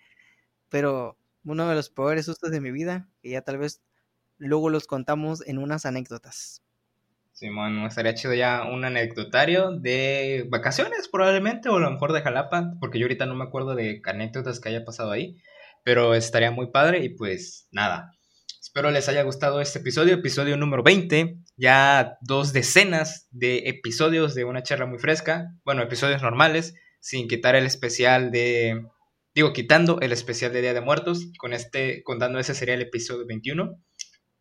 Pero 0.68 1.16
uno 1.44 1.68
de 1.68 1.74
los 1.74 1.90
peores 1.90 2.26
sustos 2.26 2.50
de 2.50 2.60
mi 2.60 2.70
vida, 2.70 3.08
que 3.22 3.30
ya 3.30 3.42
tal 3.42 3.58
vez 3.58 3.82
luego 4.38 4.70
los 4.70 4.86
contamos 4.86 5.46
en 5.46 5.58
unas 5.58 5.86
anécdotas. 5.86 6.62
Simón, 7.32 7.82
me 7.82 7.88
estaría 7.88 8.14
chido 8.14 8.32
ya 8.32 8.64
un 8.64 8.84
anecdotario 8.84 9.72
de 9.72 10.46
vacaciones 10.48 11.08
probablemente, 11.08 11.68
o 11.68 11.76
a 11.76 11.80
lo 11.80 11.90
mejor 11.90 12.12
de 12.12 12.22
Jalapa, 12.22 12.74
porque 12.78 12.98
yo 12.98 13.06
ahorita 13.06 13.26
no 13.26 13.34
me 13.34 13.44
acuerdo 13.44 13.74
de 13.74 14.00
anécdotas 14.04 14.60
que 14.60 14.68
haya 14.68 14.84
pasado 14.84 15.10
ahí, 15.10 15.36
pero 15.82 16.14
estaría 16.14 16.52
muy 16.52 16.70
padre 16.70 17.04
y 17.04 17.08
pues 17.08 17.68
nada. 17.72 18.12
Espero 18.76 18.90
les 18.90 19.08
haya 19.08 19.22
gustado 19.22 19.60
este 19.60 19.78
episodio, 19.78 20.14
episodio 20.14 20.56
número 20.56 20.82
20, 20.82 21.38
ya 21.56 22.18
dos 22.22 22.52
decenas 22.52 23.28
de 23.30 23.68
episodios 23.68 24.34
de 24.34 24.44
una 24.44 24.64
charla 24.64 24.84
muy 24.84 24.98
fresca, 24.98 25.54
bueno, 25.64 25.80
episodios 25.80 26.22
normales, 26.22 26.74
sin 26.98 27.28
quitar 27.28 27.54
el 27.54 27.66
especial 27.66 28.32
de, 28.32 28.84
digo, 29.32 29.52
quitando 29.52 30.00
el 30.00 30.10
especial 30.10 30.52
de 30.52 30.60
Día 30.60 30.74
de 30.74 30.80
Muertos, 30.80 31.28
con 31.38 31.52
este, 31.52 32.02
contando 32.02 32.40
ese 32.40 32.52
sería 32.52 32.74
el 32.74 32.80
episodio 32.80 33.24
21. 33.24 33.80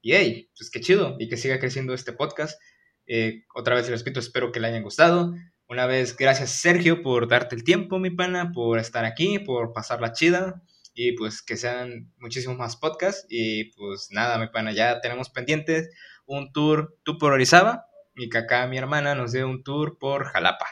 Y 0.02 0.14
hey, 0.14 0.50
pues 0.58 0.72
qué 0.72 0.82
chido, 0.82 1.16
y 1.20 1.30
que 1.30 1.38
siga 1.38 1.60
creciendo 1.60 1.94
este 1.94 2.12
podcast. 2.12 2.60
Eh, 3.06 3.44
otra 3.54 3.76
vez 3.76 3.88
les 3.88 4.00
repito, 4.00 4.20
espero 4.20 4.52
que 4.52 4.60
le 4.60 4.70
hayan 4.70 4.82
gustado. 4.82 5.36
Una 5.68 5.86
vez, 5.86 6.18
gracias 6.18 6.50
Sergio 6.50 7.04
por 7.04 7.28
darte 7.28 7.56
el 7.56 7.64
tiempo, 7.64 8.00
mi 8.00 8.10
pana, 8.10 8.52
por 8.52 8.80
estar 8.80 9.06
aquí, 9.06 9.38
por 9.38 9.74
pasar 9.74 10.02
la 10.02 10.12
chida 10.12 10.64
y 10.94 11.14
pues 11.14 11.42
que 11.42 11.58
sean 11.58 12.12
muchísimos 12.18 12.58
más 12.58 12.76
podcasts. 12.76 13.26
Y 13.30 13.72
pues 13.76 14.10
nada, 14.12 14.38
mi 14.38 14.48
pana, 14.48 14.72
ya 14.72 15.02
tenemos 15.02 15.30
pendientes 15.30 15.90
un 16.26 16.52
tour, 16.52 16.98
tú 17.04 17.18
por 17.18 17.34
Orizaba 17.34 17.86
y 18.16 18.30
que 18.30 18.40
acá 18.40 18.68
mi 18.68 18.78
hermana 18.78 19.16
nos 19.16 19.32
dé 19.32 19.44
un 19.44 19.64
tour 19.64 19.98
por 19.98 20.26
Jalapa. 20.26 20.68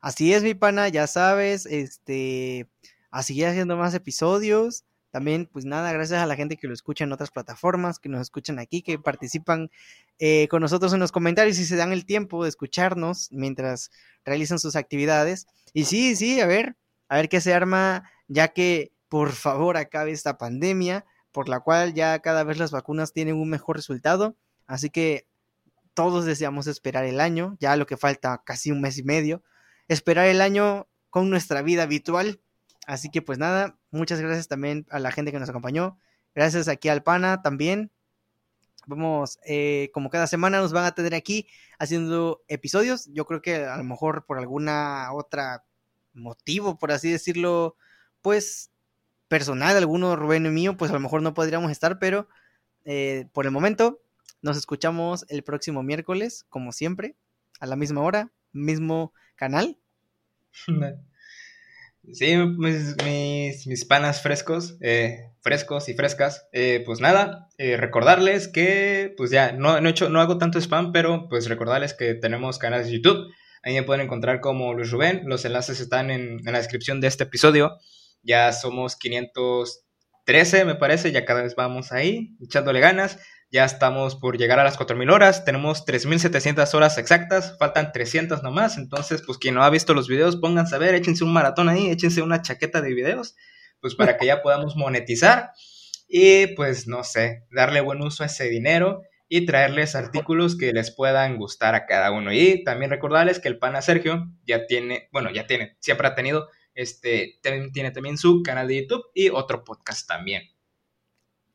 Así 0.00 0.32
es, 0.32 0.42
mi 0.42 0.54
pana, 0.54 0.88
ya 0.88 1.06
sabes, 1.06 1.66
este, 1.66 2.66
a 3.10 3.22
seguir 3.22 3.46
haciendo 3.46 3.76
más 3.76 3.92
episodios. 3.94 4.84
También, 5.10 5.46
pues 5.52 5.64
nada, 5.64 5.92
gracias 5.92 6.22
a 6.22 6.26
la 6.26 6.36
gente 6.36 6.56
que 6.56 6.68
lo 6.68 6.72
escucha 6.72 7.04
en 7.04 7.12
otras 7.12 7.30
plataformas, 7.30 7.98
que 7.98 8.08
nos 8.08 8.22
escuchan 8.22 8.58
aquí, 8.60 8.80
que 8.80 8.98
participan 8.98 9.70
eh, 10.20 10.46
con 10.48 10.62
nosotros 10.62 10.92
en 10.94 11.00
los 11.00 11.10
comentarios 11.10 11.58
y 11.58 11.64
se 11.64 11.76
dan 11.76 11.92
el 11.92 12.06
tiempo 12.06 12.44
de 12.44 12.48
escucharnos 12.48 13.28
mientras 13.32 13.90
realizan 14.24 14.60
sus 14.60 14.76
actividades. 14.76 15.48
Y 15.74 15.84
sí, 15.84 16.14
sí, 16.14 16.40
a 16.40 16.46
ver, 16.46 16.76
a 17.10 17.16
ver 17.16 17.28
qué 17.28 17.42
se 17.42 17.52
arma, 17.52 18.10
ya 18.26 18.48
que 18.48 18.94
por 19.10 19.32
favor 19.32 19.76
acabe 19.76 20.12
esta 20.12 20.38
pandemia, 20.38 21.04
por 21.30 21.50
la 21.50 21.60
cual 21.60 21.92
ya 21.92 22.18
cada 22.20 22.42
vez 22.42 22.56
las 22.56 22.70
vacunas 22.70 23.12
tienen 23.12 23.36
un 23.36 23.50
mejor 23.50 23.76
resultado. 23.76 24.34
Así 24.66 24.88
que 24.88 25.26
todos 25.92 26.24
deseamos 26.24 26.66
esperar 26.66 27.04
el 27.04 27.20
año, 27.20 27.58
ya 27.60 27.76
lo 27.76 27.84
que 27.84 27.98
falta 27.98 28.42
casi 28.46 28.70
un 28.70 28.80
mes 28.80 28.96
y 28.96 29.02
medio, 29.02 29.42
esperar 29.88 30.26
el 30.26 30.40
año 30.40 30.88
con 31.10 31.28
nuestra 31.28 31.60
vida 31.60 31.82
habitual 31.82 32.40
Así 32.90 33.08
que 33.08 33.22
pues 33.22 33.38
nada, 33.38 33.78
muchas 33.92 34.20
gracias 34.20 34.48
también 34.48 34.84
a 34.90 34.98
la 34.98 35.12
gente 35.12 35.30
que 35.30 35.38
nos 35.38 35.48
acompañó. 35.48 35.96
Gracias 36.34 36.66
aquí 36.66 36.88
al 36.88 37.04
PANA 37.04 37.40
también. 37.40 37.92
Vamos, 38.86 39.38
eh, 39.44 39.90
como 39.94 40.10
cada 40.10 40.26
semana 40.26 40.58
nos 40.58 40.72
van 40.72 40.84
a 40.84 40.94
tener 40.94 41.14
aquí 41.14 41.46
haciendo 41.78 42.42
episodios. 42.48 43.06
Yo 43.12 43.26
creo 43.26 43.42
que 43.42 43.64
a 43.64 43.76
lo 43.76 43.84
mejor 43.84 44.26
por 44.26 44.38
alguna 44.38 45.12
otra 45.12 45.64
motivo, 46.12 46.78
por 46.78 46.92
así 46.92 47.10
decirlo, 47.10 47.76
pues 48.22 48.70
personal, 49.28 49.76
alguno 49.76 50.16
Rubén 50.16 50.46
y 50.46 50.50
mío, 50.50 50.76
pues 50.76 50.90
a 50.90 50.94
lo 50.94 51.00
mejor 51.00 51.22
no 51.22 51.34
podríamos 51.34 51.70
estar, 51.70 51.98
pero 51.98 52.28
eh, 52.84 53.26
por 53.32 53.46
el 53.46 53.52
momento 53.52 54.00
nos 54.42 54.56
escuchamos 54.56 55.24
el 55.28 55.44
próximo 55.44 55.82
miércoles, 55.82 56.46
como 56.48 56.72
siempre, 56.72 57.14
a 57.60 57.66
la 57.66 57.76
misma 57.76 58.02
hora, 58.02 58.32
mismo 58.52 59.12
canal. 59.36 59.78
Sí, 62.12 62.34
mis, 62.36 62.96
mis, 63.66 63.84
panas 63.84 64.22
frescos, 64.22 64.76
eh, 64.80 65.30
frescos 65.42 65.88
y 65.88 65.94
frescas, 65.94 66.48
eh, 66.50 66.82
pues 66.84 67.00
nada, 67.00 67.48
eh, 67.58 67.76
recordarles 67.76 68.48
que, 68.48 69.12
pues 69.16 69.30
ya, 69.30 69.52
no, 69.52 69.80
no, 69.80 69.88
hecho, 69.88 70.08
no 70.08 70.20
hago 70.20 70.38
tanto 70.38 70.58
spam, 70.58 70.92
pero 70.92 71.28
pues 71.28 71.46
recordarles 71.48 71.92
que 71.92 72.14
tenemos 72.14 72.58
canales 72.58 72.86
de 72.86 72.94
YouTube, 72.94 73.30
ahí 73.62 73.74
me 73.74 73.82
pueden 73.82 74.04
encontrar 74.04 74.40
como 74.40 74.74
Luis 74.74 74.90
Rubén, 74.90 75.22
los 75.26 75.44
enlaces 75.44 75.80
están 75.80 76.10
en, 76.10 76.38
la 76.44 76.58
descripción 76.58 77.00
de 77.00 77.08
este 77.08 77.24
episodio, 77.24 77.78
ya 78.22 78.52
somos 78.52 78.96
513 78.96 80.64
me 80.64 80.74
parece, 80.74 81.12
ya 81.12 81.24
cada 81.24 81.42
vez 81.42 81.54
vamos 81.54 81.92
ahí, 81.92 82.36
echándole 82.42 82.80
ganas, 82.80 83.18
ya 83.52 83.64
estamos 83.64 84.16
por 84.16 84.38
llegar 84.38 84.60
a 84.60 84.64
las 84.64 84.78
4.000 84.78 85.12
horas, 85.12 85.44
tenemos 85.44 85.84
3.700 85.84 86.72
horas 86.74 86.98
exactas, 86.98 87.56
faltan 87.58 87.92
300 87.92 88.42
nomás, 88.42 88.78
entonces 88.78 89.22
pues 89.26 89.38
quien 89.38 89.54
no 89.56 89.64
ha 89.64 89.70
visto 89.70 89.92
los 89.92 90.08
videos, 90.08 90.36
pónganse 90.36 90.76
a 90.76 90.78
ver, 90.78 90.94
échense 90.94 91.24
un 91.24 91.32
maratón 91.32 91.68
ahí, 91.68 91.90
échense 91.90 92.22
una 92.22 92.42
chaqueta 92.42 92.80
de 92.80 92.94
videos, 92.94 93.34
pues 93.80 93.94
para 93.94 94.16
que 94.16 94.26
ya 94.26 94.42
podamos 94.42 94.76
monetizar. 94.76 95.50
Y 96.12 96.48
pues 96.56 96.88
no 96.88 97.04
sé, 97.04 97.44
darle 97.52 97.80
buen 97.80 98.02
uso 98.02 98.24
a 98.24 98.26
ese 98.26 98.48
dinero 98.48 99.02
y 99.32 99.46
traerles 99.46 99.94
artículos 99.94 100.58
que 100.58 100.72
les 100.72 100.90
puedan 100.90 101.36
gustar 101.36 101.76
a 101.76 101.86
cada 101.86 102.10
uno. 102.10 102.32
Y 102.32 102.64
también 102.64 102.90
recordarles 102.90 103.38
que 103.38 103.46
el 103.46 103.58
pana 103.58 103.80
Sergio 103.80 104.28
ya 104.44 104.66
tiene, 104.66 105.08
bueno, 105.12 105.30
ya 105.30 105.46
tiene, 105.46 105.76
siempre 105.78 106.08
ha 106.08 106.16
tenido, 106.16 106.48
este, 106.74 107.38
tiene 107.72 107.92
también 107.92 108.18
su 108.18 108.42
canal 108.42 108.66
de 108.66 108.82
YouTube 108.82 109.04
y 109.14 109.28
otro 109.28 109.62
podcast 109.62 110.08
también. 110.08 110.42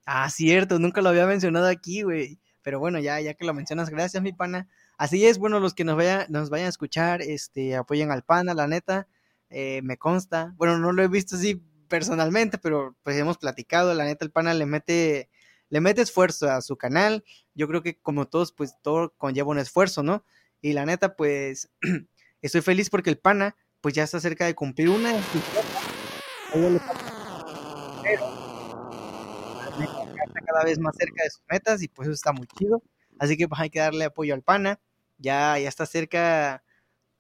Ah, 0.05 0.29
cierto, 0.29 0.79
nunca 0.79 1.01
lo 1.01 1.09
había 1.09 1.25
mencionado 1.25 1.67
aquí, 1.67 2.03
güey. 2.03 2.39
Pero 2.61 2.79
bueno, 2.79 2.97
ya, 2.99 3.19
ya 3.19 3.33
que 3.33 3.45
lo 3.45 3.53
mencionas, 3.53 3.89
gracias, 3.89 4.23
mi 4.23 4.31
pana. 4.31 4.69
Así 4.97 5.25
es, 5.25 5.37
bueno, 5.37 5.59
los 5.59 5.73
que 5.73 5.83
nos, 5.83 5.97
vaya, 5.97 6.27
nos 6.29 6.49
vayan 6.49 6.67
a 6.67 6.69
escuchar, 6.69 7.21
este, 7.21 7.75
apoyen 7.75 8.09
al 8.09 8.23
pana, 8.23 8.53
la 8.53 8.67
neta, 8.67 9.09
eh, 9.49 9.81
me 9.83 9.97
consta. 9.97 10.53
Bueno, 10.55 10.77
no 10.77 10.93
lo 10.93 11.03
he 11.03 11.09
visto 11.09 11.35
así 11.35 11.61
personalmente, 11.89 12.57
pero 12.57 12.95
pues 13.03 13.17
hemos 13.17 13.37
platicado, 13.37 13.93
la 13.93 14.05
neta, 14.05 14.23
el 14.23 14.31
pana 14.31 14.53
le 14.53 14.65
mete, 14.65 15.29
le 15.75 15.81
mete 15.81 16.01
esfuerzo 16.01 16.49
a 16.49 16.61
su 16.61 16.77
canal. 16.77 17.25
Yo 17.53 17.67
creo 17.67 17.83
que 17.83 17.99
como 17.99 18.29
todos, 18.29 18.53
pues 18.53 18.77
todo 18.81 19.13
conlleva 19.17 19.49
un 19.49 19.59
esfuerzo, 19.59 20.03
¿no? 20.03 20.23
Y 20.61 20.71
la 20.71 20.85
neta, 20.85 21.17
pues, 21.17 21.69
estoy 22.41 22.61
feliz 22.61 22.89
porque 22.89 23.09
el 23.09 23.17
pana, 23.17 23.57
pues 23.81 23.93
ya 23.93 24.03
está 24.03 24.21
cerca 24.21 24.45
de 24.45 24.55
cumplir 24.55 24.87
una 24.87 25.11
de 25.11 25.21
sus 25.21 25.41
cada 30.45 30.63
vez 30.63 30.79
más 30.79 30.95
cerca 30.97 31.25
de 31.25 31.29
sus 31.29 31.41
metas 31.49 31.83
y 31.83 31.89
pues 31.89 32.07
eso 32.07 32.13
está 32.13 32.31
muy 32.31 32.47
chido. 32.57 32.81
Así 33.19 33.35
que 33.35 33.49
pues 33.49 33.59
hay 33.59 33.69
que 33.69 33.79
darle 33.79 34.05
apoyo 34.05 34.33
al 34.33 34.43
pana. 34.43 34.79
Ya, 35.17 35.59
ya 35.59 35.67
está 35.67 35.85
cerca 35.85 36.63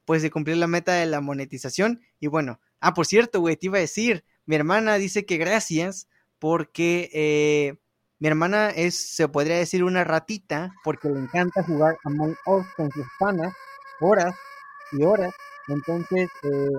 pues 0.05 0.21
de 0.21 0.31
cumplir 0.31 0.55
la 0.55 0.67
meta 0.67 0.93
de 0.93 1.07
la 1.07 1.19
monetización. 1.19 1.99
Y 2.21 2.27
bueno, 2.27 2.61
ah, 2.79 2.93
por 2.93 3.05
cierto, 3.05 3.41
güey, 3.41 3.57
te 3.57 3.65
iba 3.65 3.79
a 3.79 3.81
decir, 3.81 4.23
mi 4.45 4.55
hermana 4.55 4.95
dice 4.95 5.25
que 5.25 5.35
gracias 5.35 6.07
porque 6.39 7.09
eh, 7.11 7.81
mi 8.19 8.27
hermana 8.27 8.69
es, 8.69 9.15
se 9.15 9.27
podría 9.27 9.57
decir, 9.57 9.83
una 9.83 10.03
ratita 10.03 10.73
porque 10.83 11.09
le 11.09 11.19
encanta 11.19 11.63
jugar 11.63 11.97
Among 12.03 12.35
Us 12.45 12.65
con 12.77 12.91
sus 12.91 13.05
panas 13.19 13.53
horas 14.01 14.35
y 14.91 15.03
horas. 15.03 15.33
Entonces, 15.67 16.29
eh, 16.43 16.69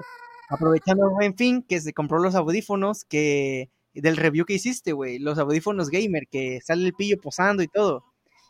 aprovechando 0.48 1.04
el 1.08 1.14
buen 1.14 1.36
fin, 1.36 1.62
que 1.62 1.80
se 1.80 1.92
compró 1.92 2.18
los 2.18 2.34
audífonos 2.34 3.04
que 3.04 3.70
del 3.94 4.16
review 4.16 4.44
que 4.44 4.54
hiciste, 4.54 4.92
güey, 4.92 5.18
los 5.18 5.38
audífonos 5.38 5.88
gamer, 5.90 6.26
que 6.30 6.60
sale 6.62 6.86
el 6.86 6.94
pillo 6.94 7.18
posando 7.20 7.62
y 7.62 7.68
todo. 7.68 8.04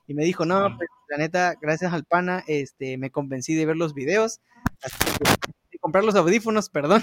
Y 0.07 0.15
me 0.15 0.25
dijo, 0.25 0.45
no, 0.45 0.77
pues 0.77 0.89
la 1.09 1.19
neta, 1.19 1.55
gracias 1.61 1.93
al 1.93 2.05
pana, 2.05 2.43
este, 2.47 2.99
me 2.99 3.11
convencí 3.11 3.55
de 3.55 3.67
ver 3.67 3.77
los 3.77 3.95
videos, 3.95 4.41
así 4.83 4.97
que- 5.19 5.31
de 5.73 5.79
comprar 5.79 6.05
los 6.05 6.15
audífonos, 6.17 6.69
perdón. 6.71 7.03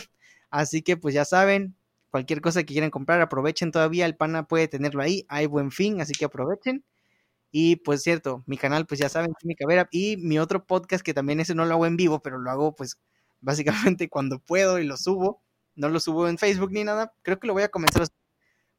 Así 0.50 0.82
que 0.82 0.98
pues 0.98 1.14
ya 1.16 1.26
saben, 1.26 1.76
cualquier 2.14 2.42
cosa 2.42 2.62
que 2.62 2.74
quieran 2.74 2.92
comprar, 2.92 3.22
aprovechen 3.22 3.72
todavía, 3.72 4.06
el 4.06 4.16
pana 4.16 4.48
puede 4.48 4.68
tenerlo 4.68 5.02
ahí, 5.02 5.26
hay 5.30 5.48
buen 5.48 5.72
fin, 5.72 6.00
así 6.00 6.14
que 6.14 6.26
aprovechen. 6.26 6.86
Y 7.52 7.78
pues 7.78 8.04
cierto, 8.04 8.44
mi 8.46 8.56
canal, 8.56 8.86
pues 8.86 9.00
ya 9.00 9.10
saben, 9.10 9.34
Química 9.40 9.66
Vera, 9.66 9.90
y 9.92 10.18
mi 10.18 10.38
otro 10.38 10.64
podcast, 10.68 11.04
que 11.04 11.16
también 11.16 11.40
ese 11.40 11.56
no 11.56 11.66
lo 11.66 11.74
hago 11.74 11.88
en 11.88 11.98
vivo, 11.98 12.22
pero 12.22 12.38
lo 12.38 12.52
hago 12.52 12.76
pues 12.76 13.00
básicamente 13.42 14.10
cuando 14.10 14.38
puedo 14.38 14.78
y 14.78 14.86
lo 14.86 14.96
subo. 14.96 15.42
No 15.76 15.90
lo 15.90 16.00
subo 16.00 16.28
en 16.28 16.38
Facebook 16.38 16.72
ni 16.72 16.84
nada, 16.84 17.16
creo 17.24 17.40
que 17.40 17.48
lo 17.48 17.54
voy 17.54 17.64
a 17.64 17.70
comenzar 17.70 18.06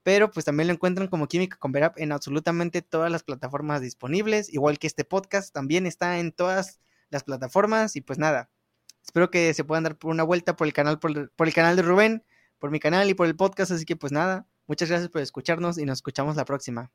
pero 0.05 0.31
pues 0.31 0.45
también 0.45 0.69
lo 0.69 0.75
encuentran 0.75 1.09
como 1.09 1.27
Química 1.27 1.57
con 1.57 1.73
Verap 1.73 1.99
en 1.99 2.13
absolutamente 2.13 2.83
todas 2.83 3.11
las 3.11 3.25
plataformas 3.25 3.81
disponibles, 3.81 4.53
igual 4.53 4.79
que 4.79 4.87
este 4.87 5.05
podcast 5.05 5.53
también 5.53 5.87
está 5.87 6.21
en 6.21 6.31
todas 6.31 6.79
las 7.11 7.25
plataformas 7.25 7.97
y 7.97 8.01
pues 8.01 8.21
nada, 8.21 8.49
espero 9.05 9.31
que 9.33 9.55
se 9.55 9.65
puedan 9.65 9.83
dar 9.83 9.99
por 9.99 10.13
una 10.13 10.23
vuelta 10.23 10.55
por 10.55 10.69
el 10.69 10.73
canal 10.73 11.01
por, 11.01 11.33
por 11.33 11.49
el 11.49 11.55
canal 11.55 11.75
de 11.75 11.83
Rubén, 11.83 12.25
por 12.65 12.71
mi 12.71 12.81
canal 12.81 13.11
y 13.11 13.13
por 13.13 13.27
el 13.27 13.37
podcast, 13.37 13.73
así 13.73 13.85
que 13.85 13.95
pues 13.95 14.11
nada, 14.11 14.47
muchas 14.67 14.89
gracias 14.89 15.11
por 15.11 15.21
escucharnos 15.21 15.77
y 15.77 15.85
nos 15.85 15.99
escuchamos 15.99 16.35
la 16.37 16.47
próxima. 16.47 16.91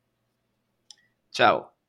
Chao. 1.30 1.79